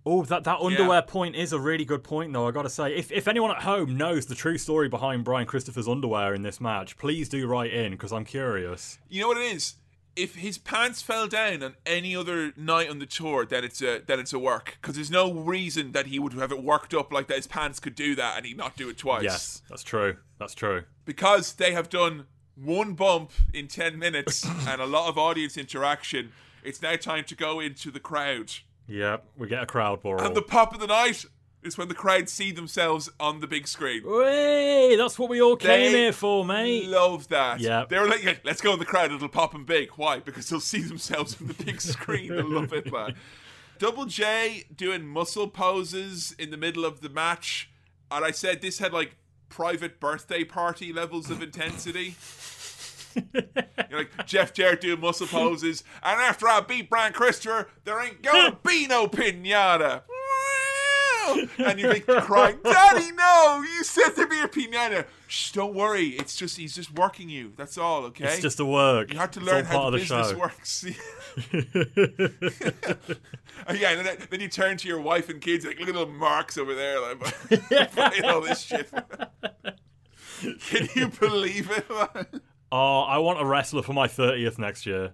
[0.06, 2.48] Oh, that, that underwear point is a really good point, though.
[2.48, 5.88] I gotta say, if if anyone at home knows the true story behind Brian Christopher's
[5.88, 9.00] underwear in this match, please do write in because I'm curious.
[9.10, 9.74] You know what it is?
[10.18, 14.00] If his pants fell down on any other night on the tour, then it's a
[14.06, 17.14] then it's a work because there's no reason that he would have it worked up
[17.14, 17.36] like that.
[17.38, 19.24] His pants could do that and he'd not do it twice.
[19.24, 20.18] Yes, that's true.
[20.40, 20.84] That's true.
[21.06, 26.32] because they have done one bump in ten minutes and a lot of audience interaction.
[26.64, 28.52] It's now time to go into the crowd,
[28.90, 30.22] Yep, we get a crowd brawl.
[30.22, 31.26] and the pop of the night
[31.68, 34.04] is when the crowd see themselves on the big screen.
[34.04, 36.88] Hey, that's what we all came They here for, mate.
[36.88, 37.60] Love that.
[37.60, 37.86] Yeah.
[37.88, 39.90] They were like, yeah, let's go in the crowd, it'll pop and big.
[39.92, 40.20] Why?
[40.20, 42.36] Because they'll see themselves on the big screen.
[42.36, 43.16] They love it, man.
[43.80, 47.70] Double J doing muscle poses in the middle of the match.
[48.10, 49.16] And I said this had like
[49.50, 52.16] private birthday party levels of intensity.
[53.34, 58.22] You're like Jeff Jarrett doing muscle poses, and after I beat Brian Christopher, there ain't
[58.22, 60.04] gonna be no pinata.
[61.58, 63.64] And you think crying, Daddy, no!
[63.64, 65.06] You said there'd be a pinata.
[65.28, 66.10] Shh, don't worry.
[66.10, 67.54] It's just he's just working you.
[67.58, 68.26] That's all, okay?
[68.26, 69.12] It's just a work.
[69.12, 70.38] you have to learn how the the business show.
[70.38, 70.86] works.
[73.74, 76.06] Yeah, and then, then you turn to your wife and kids like, look at the
[76.06, 77.20] marks over there, like
[77.92, 78.90] playing all this shit.
[80.68, 81.90] Can you believe it?
[81.90, 82.42] man?
[82.72, 85.14] Oh, I want a wrestler for my 30th next year.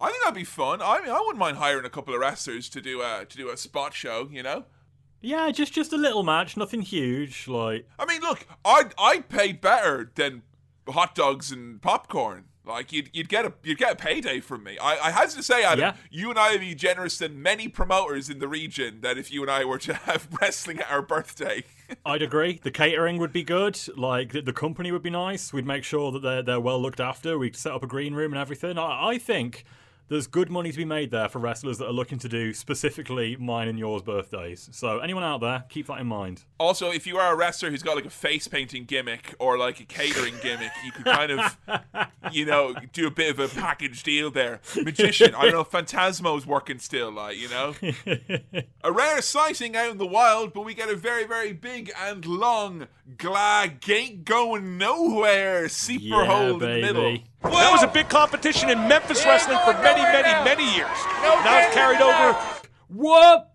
[0.00, 0.82] I think that'd be fun.
[0.82, 3.50] I mean, I wouldn't mind hiring a couple of wrestlers to do a to do
[3.50, 4.28] a spot show.
[4.32, 4.64] You know,
[5.22, 7.48] Yeah, just just a little match, nothing huge.
[7.48, 10.42] Like, I mean, look, I'd I'd pay better than
[10.88, 12.44] hot dogs and popcorn.
[12.64, 14.78] Like you'd you'd get a you'd get a payday from me.
[14.78, 15.94] I, I had to say, Adam, Yeah.
[16.10, 19.00] you and I would be generous than many promoters in the region.
[19.00, 21.64] That if you and I were to have wrestling at our birthday,
[22.06, 22.60] I'd agree.
[22.62, 23.80] The catering would be good.
[23.96, 25.52] Like, the, the company would be nice.
[25.52, 27.36] We'd make sure that they're they're well looked after.
[27.36, 28.78] We'd set up a green room and everything.
[28.78, 29.64] I, I think
[30.08, 33.36] there's good money to be made there for wrestlers that are looking to do specifically
[33.36, 34.68] mine and yours birthdays.
[34.72, 36.44] So anyone out there, keep that in mind.
[36.58, 39.80] Also, if you are a wrestler who's got like a face painting gimmick or like
[39.80, 41.56] a catering gimmick, you could kind of,
[42.32, 44.60] you know, do a bit of a package deal there.
[44.76, 47.74] Magician, I don't know, Phantasmo's working still, like, you know?
[48.84, 52.24] a rare sighting out in the wild, but we get a very, very big and
[52.26, 57.18] long gla gate going nowhere seeper Yeah, hole in the middle.
[57.42, 57.56] Baby.
[57.56, 60.98] That was a big competition in Memphis wrestling for many, many, many years.
[61.22, 62.38] Now it's carried over.
[62.88, 63.51] What?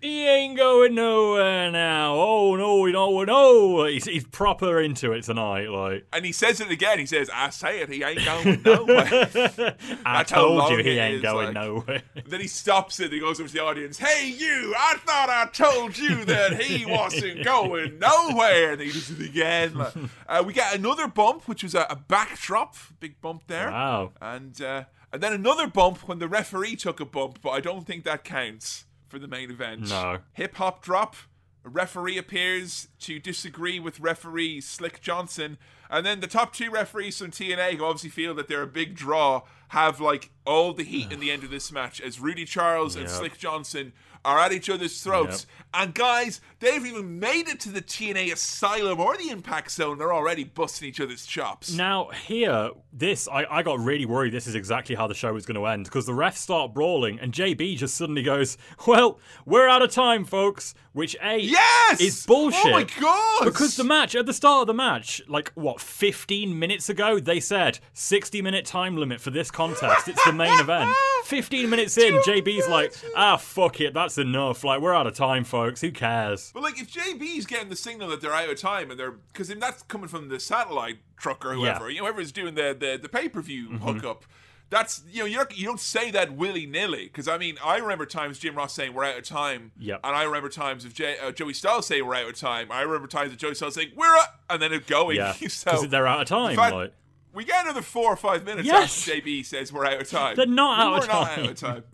[0.00, 2.14] He ain't going nowhere now.
[2.14, 3.84] Oh no, no, no!
[3.86, 5.68] He's, he's proper into it tonight.
[5.70, 7.00] Like And he says it again.
[7.00, 9.76] He says, I say it, he ain't going nowhere.
[10.06, 11.54] I told you, he ain't is, going like.
[11.54, 12.02] nowhere.
[12.26, 13.98] Then he stops it and he goes over to the audience.
[13.98, 14.72] Hey, you!
[14.78, 18.72] I thought I told you that he wasn't going nowhere.
[18.72, 19.74] And he does it again.
[19.74, 19.94] Like,
[20.28, 23.70] Uh, we get another bump, which was a, a backdrop, big bump there.
[23.70, 24.12] Wow.
[24.20, 27.86] And uh, and then another bump when the referee took a bump, but I don't
[27.86, 29.88] think that counts for the main event.
[29.88, 30.18] No.
[30.34, 31.16] Hip hop drop.
[31.64, 35.58] A referee appears to disagree with referee Slick Johnson.
[35.90, 38.94] And then the top two referees from TNA, who obviously feel that they're a big
[38.94, 42.94] draw, have like all the heat in the end of this match as Rudy Charles
[42.96, 43.92] and Slick Johnson
[44.24, 45.46] are at each other's throats.
[45.74, 49.98] And guys, they've even made it to the TNA Asylum or the Impact Zone.
[49.98, 51.72] They're already busting each other's chops.
[51.72, 55.46] Now, here, this, I, I got really worried this is exactly how the show was
[55.46, 58.56] going to end because the refs start brawling and JB just suddenly goes,
[58.86, 60.74] Well, we're out of time, folks.
[60.94, 62.00] Which, A, Yes!
[62.00, 62.60] is bullshit.
[62.66, 63.44] Oh my god!
[63.44, 67.38] Because the match, at the start of the match, like, what, 15 minutes ago, they
[67.38, 70.08] said 60 minute time limit for this contest.
[70.08, 70.90] It's the main event.
[71.24, 74.64] 15 minutes in, JB's like, Ah, fuck it, that's enough.
[74.64, 75.80] Like, we're out of time, folks.
[75.82, 76.47] Who cares?
[76.52, 79.48] But like, if JB's getting the signal that they're out of time and they're because
[79.48, 81.74] that's coming from the satellite truck or whoever, Yeah.
[81.78, 81.90] Mm-hmm.
[81.90, 84.24] you know, whoever's doing the the, the pay per view hookup.
[84.70, 88.04] That's you know you're, you don't say that willy nilly because I mean I remember
[88.04, 90.00] times Jim Ross saying we're out of time, Yep.
[90.04, 92.70] and I remember times of J, uh, Joey Styles saying we're out of time.
[92.70, 95.16] I remember times of Joey Styles saying we're out, and then it going.
[95.16, 95.32] Yeah.
[95.48, 96.54] so Because they're out of time.
[96.54, 96.92] fact, like.
[97.32, 99.08] we get another four or five minutes Yes.
[99.08, 100.36] after JB says we're out of time.
[100.36, 101.44] They're not out we're of not time.
[101.44, 101.84] out of time.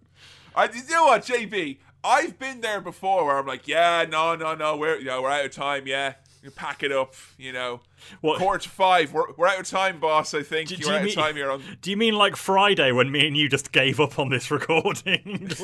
[0.56, 1.78] I, you know what, JB?
[2.04, 5.30] I've been there before where I'm like, yeah, no, no, no, we're you know, we're
[5.30, 5.86] out of time.
[5.86, 7.14] Yeah, you pack it up.
[7.38, 7.80] You know,
[8.20, 9.12] What- quarter to five.
[9.12, 10.34] We're, we're out of time, boss.
[10.34, 11.50] I think Do- do you're you out mean- of time here.
[11.50, 14.50] On Do you mean like Friday when me and you just gave up on this
[14.50, 15.50] recording?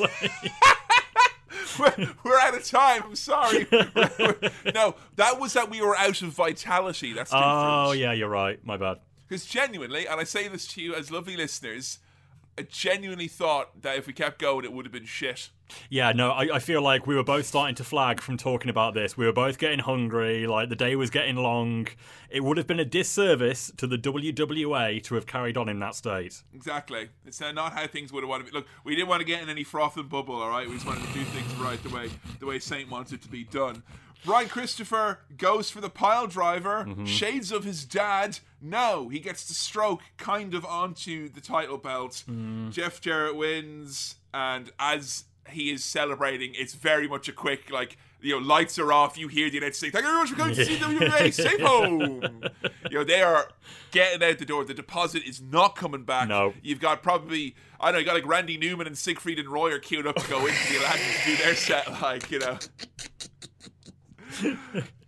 [1.78, 1.94] We're,
[2.24, 3.02] we're out of time.
[3.04, 3.66] I'm sorry.
[4.74, 7.12] no, that was that we were out of vitality.
[7.12, 8.64] That's oh yeah, you're right.
[8.64, 8.98] My bad.
[9.28, 11.98] Because genuinely, and I say this to you as lovely listeners,
[12.58, 15.50] I genuinely thought that if we kept going, it would have been shit.
[15.88, 18.92] Yeah, no, I, I feel like we were both starting to flag from talking about
[18.92, 19.16] this.
[19.16, 20.46] We were both getting hungry.
[20.46, 21.88] Like the day was getting long.
[22.28, 25.94] It would have been a disservice to the WWA to have carried on in that
[25.94, 26.42] state.
[26.52, 27.08] Exactly.
[27.24, 28.58] It's uh, not how things would have wanted to be.
[28.58, 30.68] Look, we didn't want to get in any froth and bubble, all right?
[30.68, 33.28] We just wanted to do things right the way the way Saint wanted it to
[33.28, 33.82] be done.
[34.24, 36.84] Brian Christopher goes for the pile driver.
[36.86, 37.04] Mm-hmm.
[37.06, 38.38] Shades of his dad.
[38.60, 42.24] No, he gets the stroke kind of onto the title belt.
[42.28, 42.70] Mm-hmm.
[42.70, 47.96] Jeff Jarrett wins, and as he is celebrating, it's very much a quick like.
[48.22, 49.16] You know, lights are off.
[49.16, 51.32] You hear the United States, "Thank you very much for coming to see WWA.
[51.32, 52.42] Safe home."
[52.90, 53.48] You know, they are
[53.92, 54.64] getting out the door.
[54.64, 56.26] The deposit is not coming back.
[56.26, 56.54] No.
[56.60, 59.72] You've got probably I don't know, you got like Randy Newman and Siegfried and Roy
[59.72, 62.58] are queued up to go into the Aladdin to do their set, like, you know.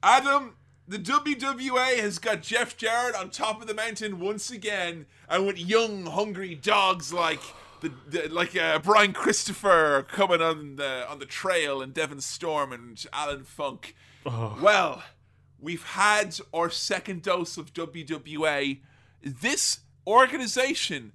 [0.03, 0.57] Adam,
[0.89, 5.59] the WWA has got Jeff Jarrett on top of the mountain once again, and with
[5.59, 7.41] young, hungry dogs like
[7.81, 12.73] the, the like uh, Brian Christopher coming on the on the trail, and Devon Storm
[12.73, 13.95] and Alan Funk.
[14.61, 15.03] Well,
[15.61, 18.81] we've had our second dose of WWA.
[19.23, 21.13] This organization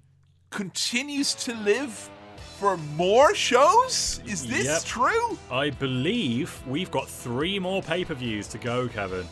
[0.50, 2.10] continues to live
[2.58, 4.20] for more shows.
[4.26, 4.84] Is this Yep.
[4.84, 5.38] true?
[5.50, 9.26] I believe we've got three more pay per views to go, Kefin.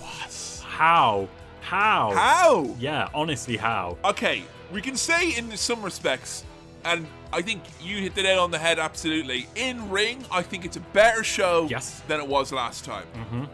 [0.00, 0.62] What?
[0.66, 1.28] How?
[1.62, 2.12] How?
[2.14, 2.74] How?
[2.78, 3.96] Yeah, honestly, how?
[4.04, 6.44] Okay, we can say in some respects,
[6.84, 9.48] and I think you hit the nail on the head absolutely.
[9.56, 12.02] In ring, I think it's a better show Yes.
[12.06, 13.06] than it was last time.
[13.14, 13.44] Mm-hmm.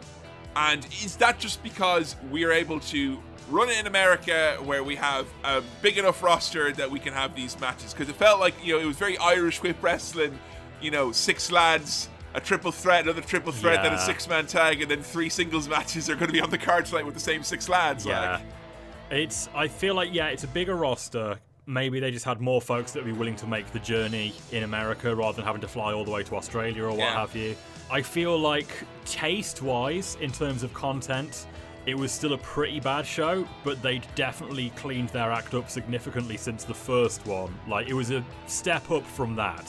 [0.57, 5.27] And is that just because we're able to run it in America where we have
[5.45, 7.93] a big enough roster that we can have these matches?
[7.93, 10.39] Because it felt like, you know, it was very Irish whip wrestling,
[10.81, 12.09] you know, six lads.
[12.35, 16.09] A triple threat, another triple threat, then a six-man tag, and then three singles matches
[16.09, 18.07] are going to be on the card tonight with the same six lads.
[18.07, 18.33] Yeah.
[18.37, 18.41] Like,
[19.11, 19.51] It's.
[19.55, 21.39] I feel like yeah, it's a bigger roster.
[21.67, 24.63] Maybe they just had more folks that would be willing to make the journey in
[24.63, 27.21] America rather than having to fly all the way to Australia or what Yeah.
[27.21, 27.55] have you.
[27.91, 28.69] I feel like
[29.05, 31.47] taste-wise, in terms of content,
[31.87, 36.37] it was still a pretty bad show, but they'd definitely cleaned their act up significantly
[36.37, 37.55] since the first one.
[37.69, 39.69] Like it was a step up from that.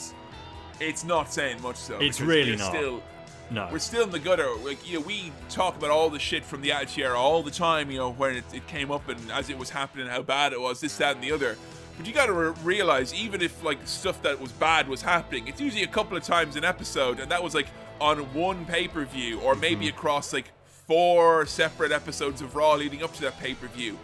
[0.80, 1.98] it's not saying much though.
[2.00, 2.68] It's really not.
[2.70, 3.02] Still,
[3.50, 3.68] No.
[3.70, 4.48] we're still in the gutter.
[4.64, 7.50] Like you know, we talk about all the shit from the Attitude Era all the
[7.50, 7.90] time.
[7.90, 10.60] You know, when it, it came up and as it was happening, how bad it
[10.60, 11.56] was, this, that, and the other.
[11.96, 15.46] But you got to re- realize, even if like stuff that was bad was happening,
[15.48, 17.66] it's usually a couple of times an episode, and that was like
[18.00, 19.96] on one pay per view, or maybe Mm-hmm.
[19.96, 20.50] across like
[20.86, 23.98] four separate episodes of Raw leading up to that pay per view.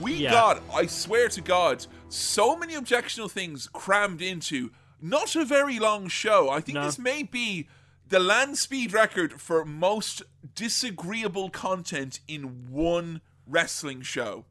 [0.00, 0.30] We Yeah.
[0.32, 6.08] got, I swear to God, so many objectionable things crammed into not a very long
[6.08, 6.50] show.
[6.50, 6.84] I think No.
[6.84, 7.68] this may be
[8.08, 10.22] the land speed record for most
[10.54, 14.44] disagreeable content in one wrestling show.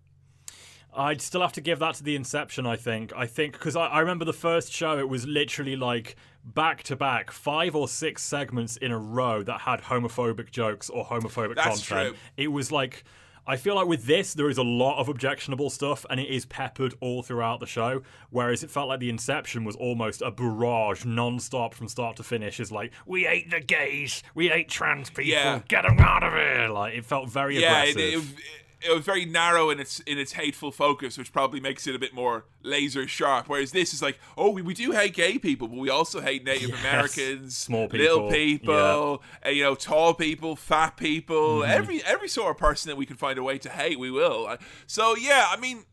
[0.98, 3.12] I'd still have to give that to the Inception, I think.
[3.16, 6.96] I think, because I, I remember the first show, it was literally like back to
[6.96, 11.88] back, five or six segments in a row that had homophobic jokes or homophobic That's
[11.88, 12.16] content.
[12.16, 12.18] true.
[12.38, 13.04] It was like.
[13.48, 16.48] I feel like with this, there is a lot of objectionable stuff, and it is
[16.48, 18.02] peppered all throughout the show.
[18.32, 22.60] Whereas it felt like the Inception was almost a barrage, non-stop from start to finish.
[22.60, 25.62] Is like, we hate the gays, we hate trans people, Yeah.
[25.68, 26.70] get them out of here.
[26.70, 28.34] Like it felt very yeah, it, aggressive.
[28.34, 31.96] it, it was very narrow in its in its hateful focus, which probably makes it
[31.96, 33.48] a bit more laser sharp.
[33.48, 36.44] Whereas this is like, oh, we, we do hate gay people, but we also hate
[36.44, 36.80] Native Yes.
[36.80, 41.72] Americans, Small people, little people, people, uh, you know, tall people, fat people, Mm-hmm.
[41.72, 44.48] every every sort of person that we can find a way to hate, we will.
[44.48, 45.86] Uh, So yeah, I mean,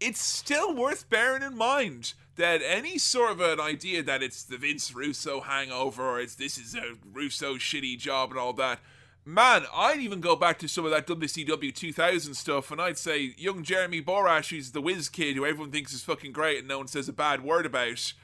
[0.00, 4.56] it's still worth bearing in mind that any sort of an idea that it's the
[4.56, 8.78] Vince Russo hangover or it's this is a Russo shitty job and all that.
[9.28, 13.34] Man, I'd even go back to some of that WCW 2000 stuff and I'd say
[13.36, 16.78] young Jeremy Borash, who's the whiz kid who everyone thinks is fucking great and no
[16.78, 18.14] one says a bad word about.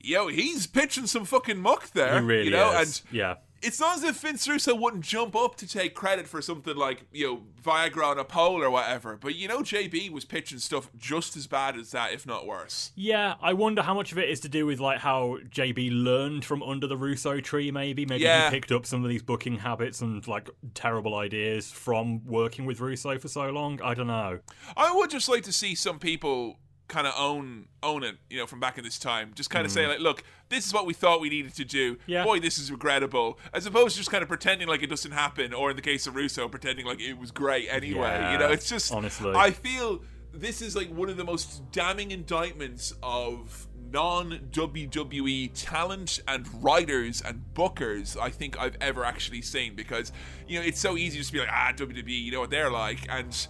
[0.00, 2.18] Yo, he's pitching some fucking muck there.
[2.18, 3.02] He really you know, is.
[3.02, 3.34] and yeah.
[3.62, 7.04] It's not as if Vince Russo wouldn't jump up to take credit for something like,
[7.12, 9.16] you know, Viagra on a pole or whatever.
[9.16, 12.92] But, you know, JB was pitching stuff just as bad as that, if not worse.
[12.94, 16.44] Yeah, I wonder how much of it is to do with like how JB learned
[16.44, 17.70] from under the Russo tree.
[17.70, 18.44] Maybe, maybe Yeah.
[18.44, 22.80] he picked up some of these booking habits and like terrible ideas from working with
[22.80, 23.80] Russo for so long.
[23.82, 24.40] I don't know.
[24.76, 28.46] I would just like to see some people kind of own own it, you know,
[28.46, 29.32] from back in this time.
[29.34, 31.94] Just kind of say like, look, this is what we thought we needed to do.
[31.94, 31.98] Mm.
[32.06, 32.24] Yeah.
[32.24, 33.38] Boy, this is regrettable.
[33.52, 36.06] As opposed to just kind of pretending like it doesn't happen, or in the case
[36.06, 38.00] of Russo, pretending like it was great anyway.
[38.00, 39.34] Yeah, you know, it's just honestly.
[39.34, 40.02] I feel
[40.32, 47.22] this is like one of the most damning indictments of non WWE talent and writers
[47.22, 50.12] and bookers I think I've ever actually seen because
[50.46, 52.70] you know it's so easy just to be like ah WWE you know what they're
[52.70, 53.46] like and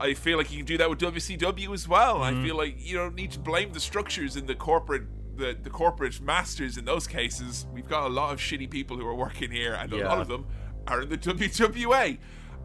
[0.00, 2.22] I feel like you can do that with WCW as well.
[2.22, 2.44] I mm-hmm.
[2.44, 5.02] feel like you don't need to blame the structures in the corporate
[5.36, 7.66] the, the corporate masters in those cases.
[7.72, 10.26] We've got a lot of shitty people who are working here and a lot of
[10.26, 10.46] them
[10.88, 12.18] are in the WWA.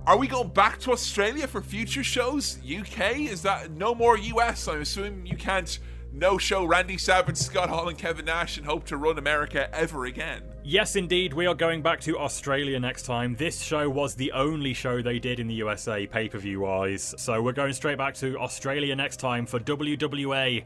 [0.05, 2.57] Are we going back to Australia for future shows?
[2.59, 3.19] UK?
[3.19, 4.67] Is that no more US?
[4.67, 5.79] I'm assuming you can't
[6.11, 10.05] no show Randy Savage, Scott Hall, and Kevin Nash and hope to run America ever
[10.05, 10.43] again.
[10.65, 13.35] Yes, indeed, we are going back to Australia next time.
[13.35, 17.13] This show was the only show they did in the USA pay per view wise.
[17.17, 20.63] So we're going straight back to Australia next time for WWA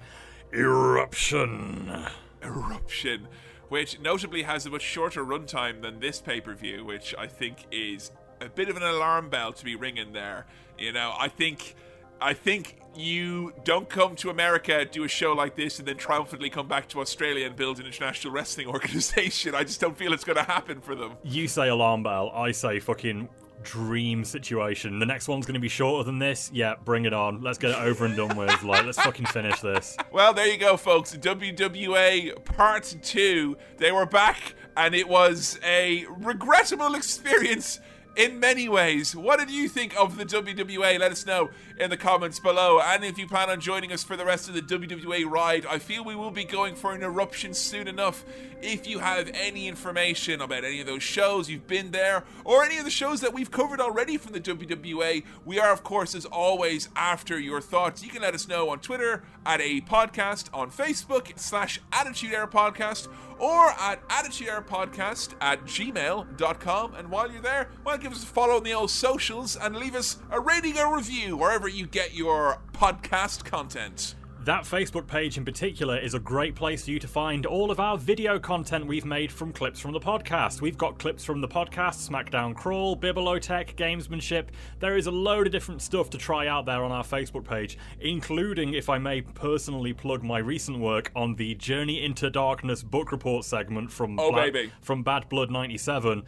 [0.54, 2.06] Eruption.
[2.44, 3.28] Eruption,
[3.70, 7.66] which notably has a much shorter runtime than this pay per view, which I think
[7.72, 10.46] is a bit of an alarm bell to be ringing there.
[10.78, 11.74] You know, I think,
[12.22, 16.50] I think you don't come to America, do a show like this, and then triumphantly
[16.50, 19.56] come back to Australia and build an international wrestling organization.
[19.56, 21.14] I just don't feel it's going to happen for them.
[21.24, 23.30] You say alarm bell, I say fucking
[23.64, 25.00] dream situation.
[25.00, 26.50] The next one's going to be shorter than this.
[26.54, 27.42] Yeah, bring it on.
[27.42, 28.64] Let's get it over and done with.
[28.64, 29.98] Like, let's fucking finish this.
[30.12, 31.16] Well, there you go, folks.
[31.16, 33.58] WWA Part 2.
[33.78, 37.80] They were back, and it was a regrettable experience
[38.16, 39.16] in many ways.
[39.16, 41.00] What did you think of the WWA?
[41.00, 41.50] Let us know
[41.80, 42.80] in the comments below.
[42.80, 45.80] And if you plan on joining us for the rest of the WWA ride, I
[45.80, 48.26] feel we will be going for an eruption soon enough.
[48.62, 52.80] If you have any information about any of those shows, you've been there, or any
[52.80, 56.26] of the shows that we've covered already from the WWA, we are, of course, as
[56.26, 58.04] always, after your thoughts.
[58.04, 62.48] You can let us know on Twitter at a podcast, on Facebook slash Attitude Era
[62.48, 63.08] Podcast,
[63.40, 66.96] or at Attitude Era Podcast at gmail.com.
[66.96, 69.96] And while you're there, well, give us a follow on the old socials and leave
[69.96, 74.16] us a rating or review wherever you get your podcast content.
[74.46, 77.82] That Facebook page in particular is a great place for you to find all of
[77.82, 80.62] our video content we've made from clips from the podcast.
[80.62, 84.46] We've got clips from the podcast, SmackDown Crawl, Bibelotech, Gamesmanship.
[84.80, 87.78] There is a load of different stuff to try out there on our Facebook page,
[88.00, 93.12] including, if I may personally plug my recent work on the Journey into Darkness book
[93.12, 94.72] report segment from, Oh, baby.
[94.82, 96.24] from Bad Blood 97.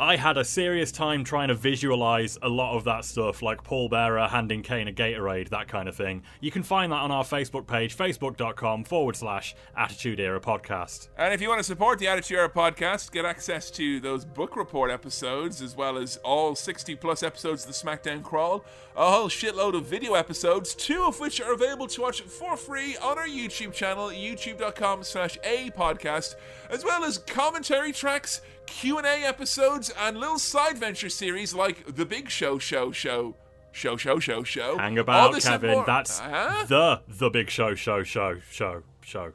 [0.00, 3.88] I had a serious time trying to visualize a lot of that stuff, like Paul
[3.88, 6.22] Bearer handing Kane a Gatorade, that kind of thing.
[6.40, 11.08] You can find that on our Facebook page, facebook.com forward slash Attitude Era Podcast.
[11.18, 14.54] And if you want to support the Attitude Era podcast, get access to those book
[14.54, 18.64] report episodes, as well as all 60 plus episodes of the SmackDown Crawl,
[18.96, 22.96] a whole shitload of video episodes, two of which are available to watch for free
[22.98, 26.36] on our YouTube channel, youtube.com slash a podcast,
[26.70, 32.30] as well as commentary tracks, Q&A episodes, and little side venture series like The Big
[32.30, 33.34] Show Show Show.
[33.70, 34.78] Show, show, show, show.
[34.78, 35.86] Hang about, Kefin.
[35.86, 36.64] That's Huh?
[36.66, 39.32] the The Big Show, show, show, show, show,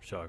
[0.00, 0.28] show.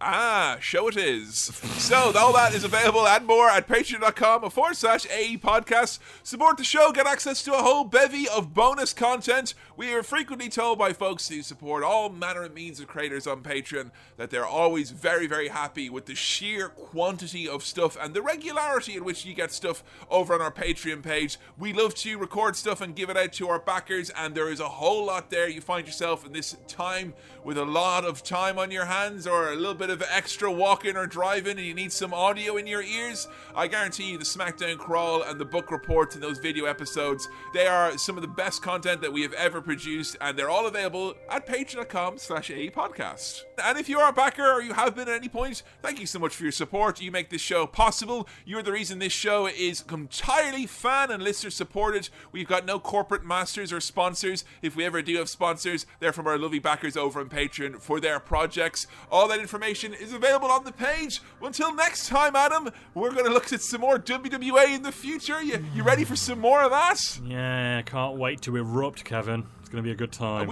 [0.00, 1.36] Ah, show it is.
[1.36, 5.98] so all that is available and more at patreon.com forward slash AE podcast.
[6.22, 9.54] Support the show, get access to a whole bevy of bonus content.
[9.76, 13.42] We are frequently told by folks who support all manner of means of creators on
[13.42, 18.22] Patreon that they're always very, very happy with the sheer quantity of stuff and the
[18.22, 21.38] regularity in which you get stuff over on our Patreon page.
[21.58, 24.60] We love to record stuff and give it out to our backers, and there is
[24.60, 25.48] a whole lot there.
[25.48, 27.14] You find yourself in this time
[27.48, 30.98] with a lot of time on your hands or a little bit of extra walking
[30.98, 34.76] or driving and you need some audio in your ears, I guarantee you the SmackDown
[34.76, 38.60] Crawl and the book reports and those video episodes, they are some of the best
[38.60, 43.44] content that we have ever produced and they're all available at patreon.com slash AE podcast.
[43.62, 46.06] And if you are a backer or you have been at any point, thank you
[46.06, 47.00] so much for your support.
[47.00, 48.28] You make this show possible.
[48.44, 52.08] You're the reason this show is entirely fan and listener supported.
[52.32, 54.44] We've got no corporate masters or sponsors.
[54.62, 58.00] If we ever do have sponsors, they're from our lovely backers over on Patreon for
[58.00, 58.86] their projects.
[59.10, 61.20] All that information is available on the page.
[61.42, 65.42] Until next time, Adam, we're going to look at some more WWE in the future.
[65.42, 67.18] You, you ready for some more of that?
[67.24, 69.44] Yeah, can't wait to erupt, Kefin.
[69.60, 70.48] It's going to be a good time.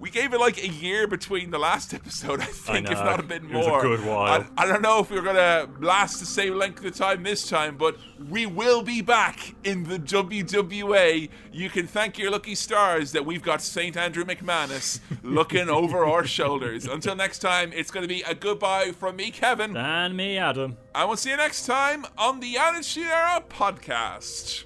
[0.00, 3.22] We gave it like a year between the last episode, I think, if not a
[3.24, 3.84] bit more.
[3.84, 4.46] It was a good while.
[4.56, 7.76] I, I don't know if we're gonna last the same length of time this time,
[7.76, 7.96] but
[8.28, 11.28] we will be back in the WWA.
[11.52, 13.96] You can thank your lucky stars that we've got St.
[13.96, 16.86] Andrew McManus looking over our shoulders.
[16.86, 20.76] Until next time, it's gonna be a goodbye from me, Kefin, and me, Adam.
[20.94, 24.64] and we'll see you next time on the Attitude Era podcast.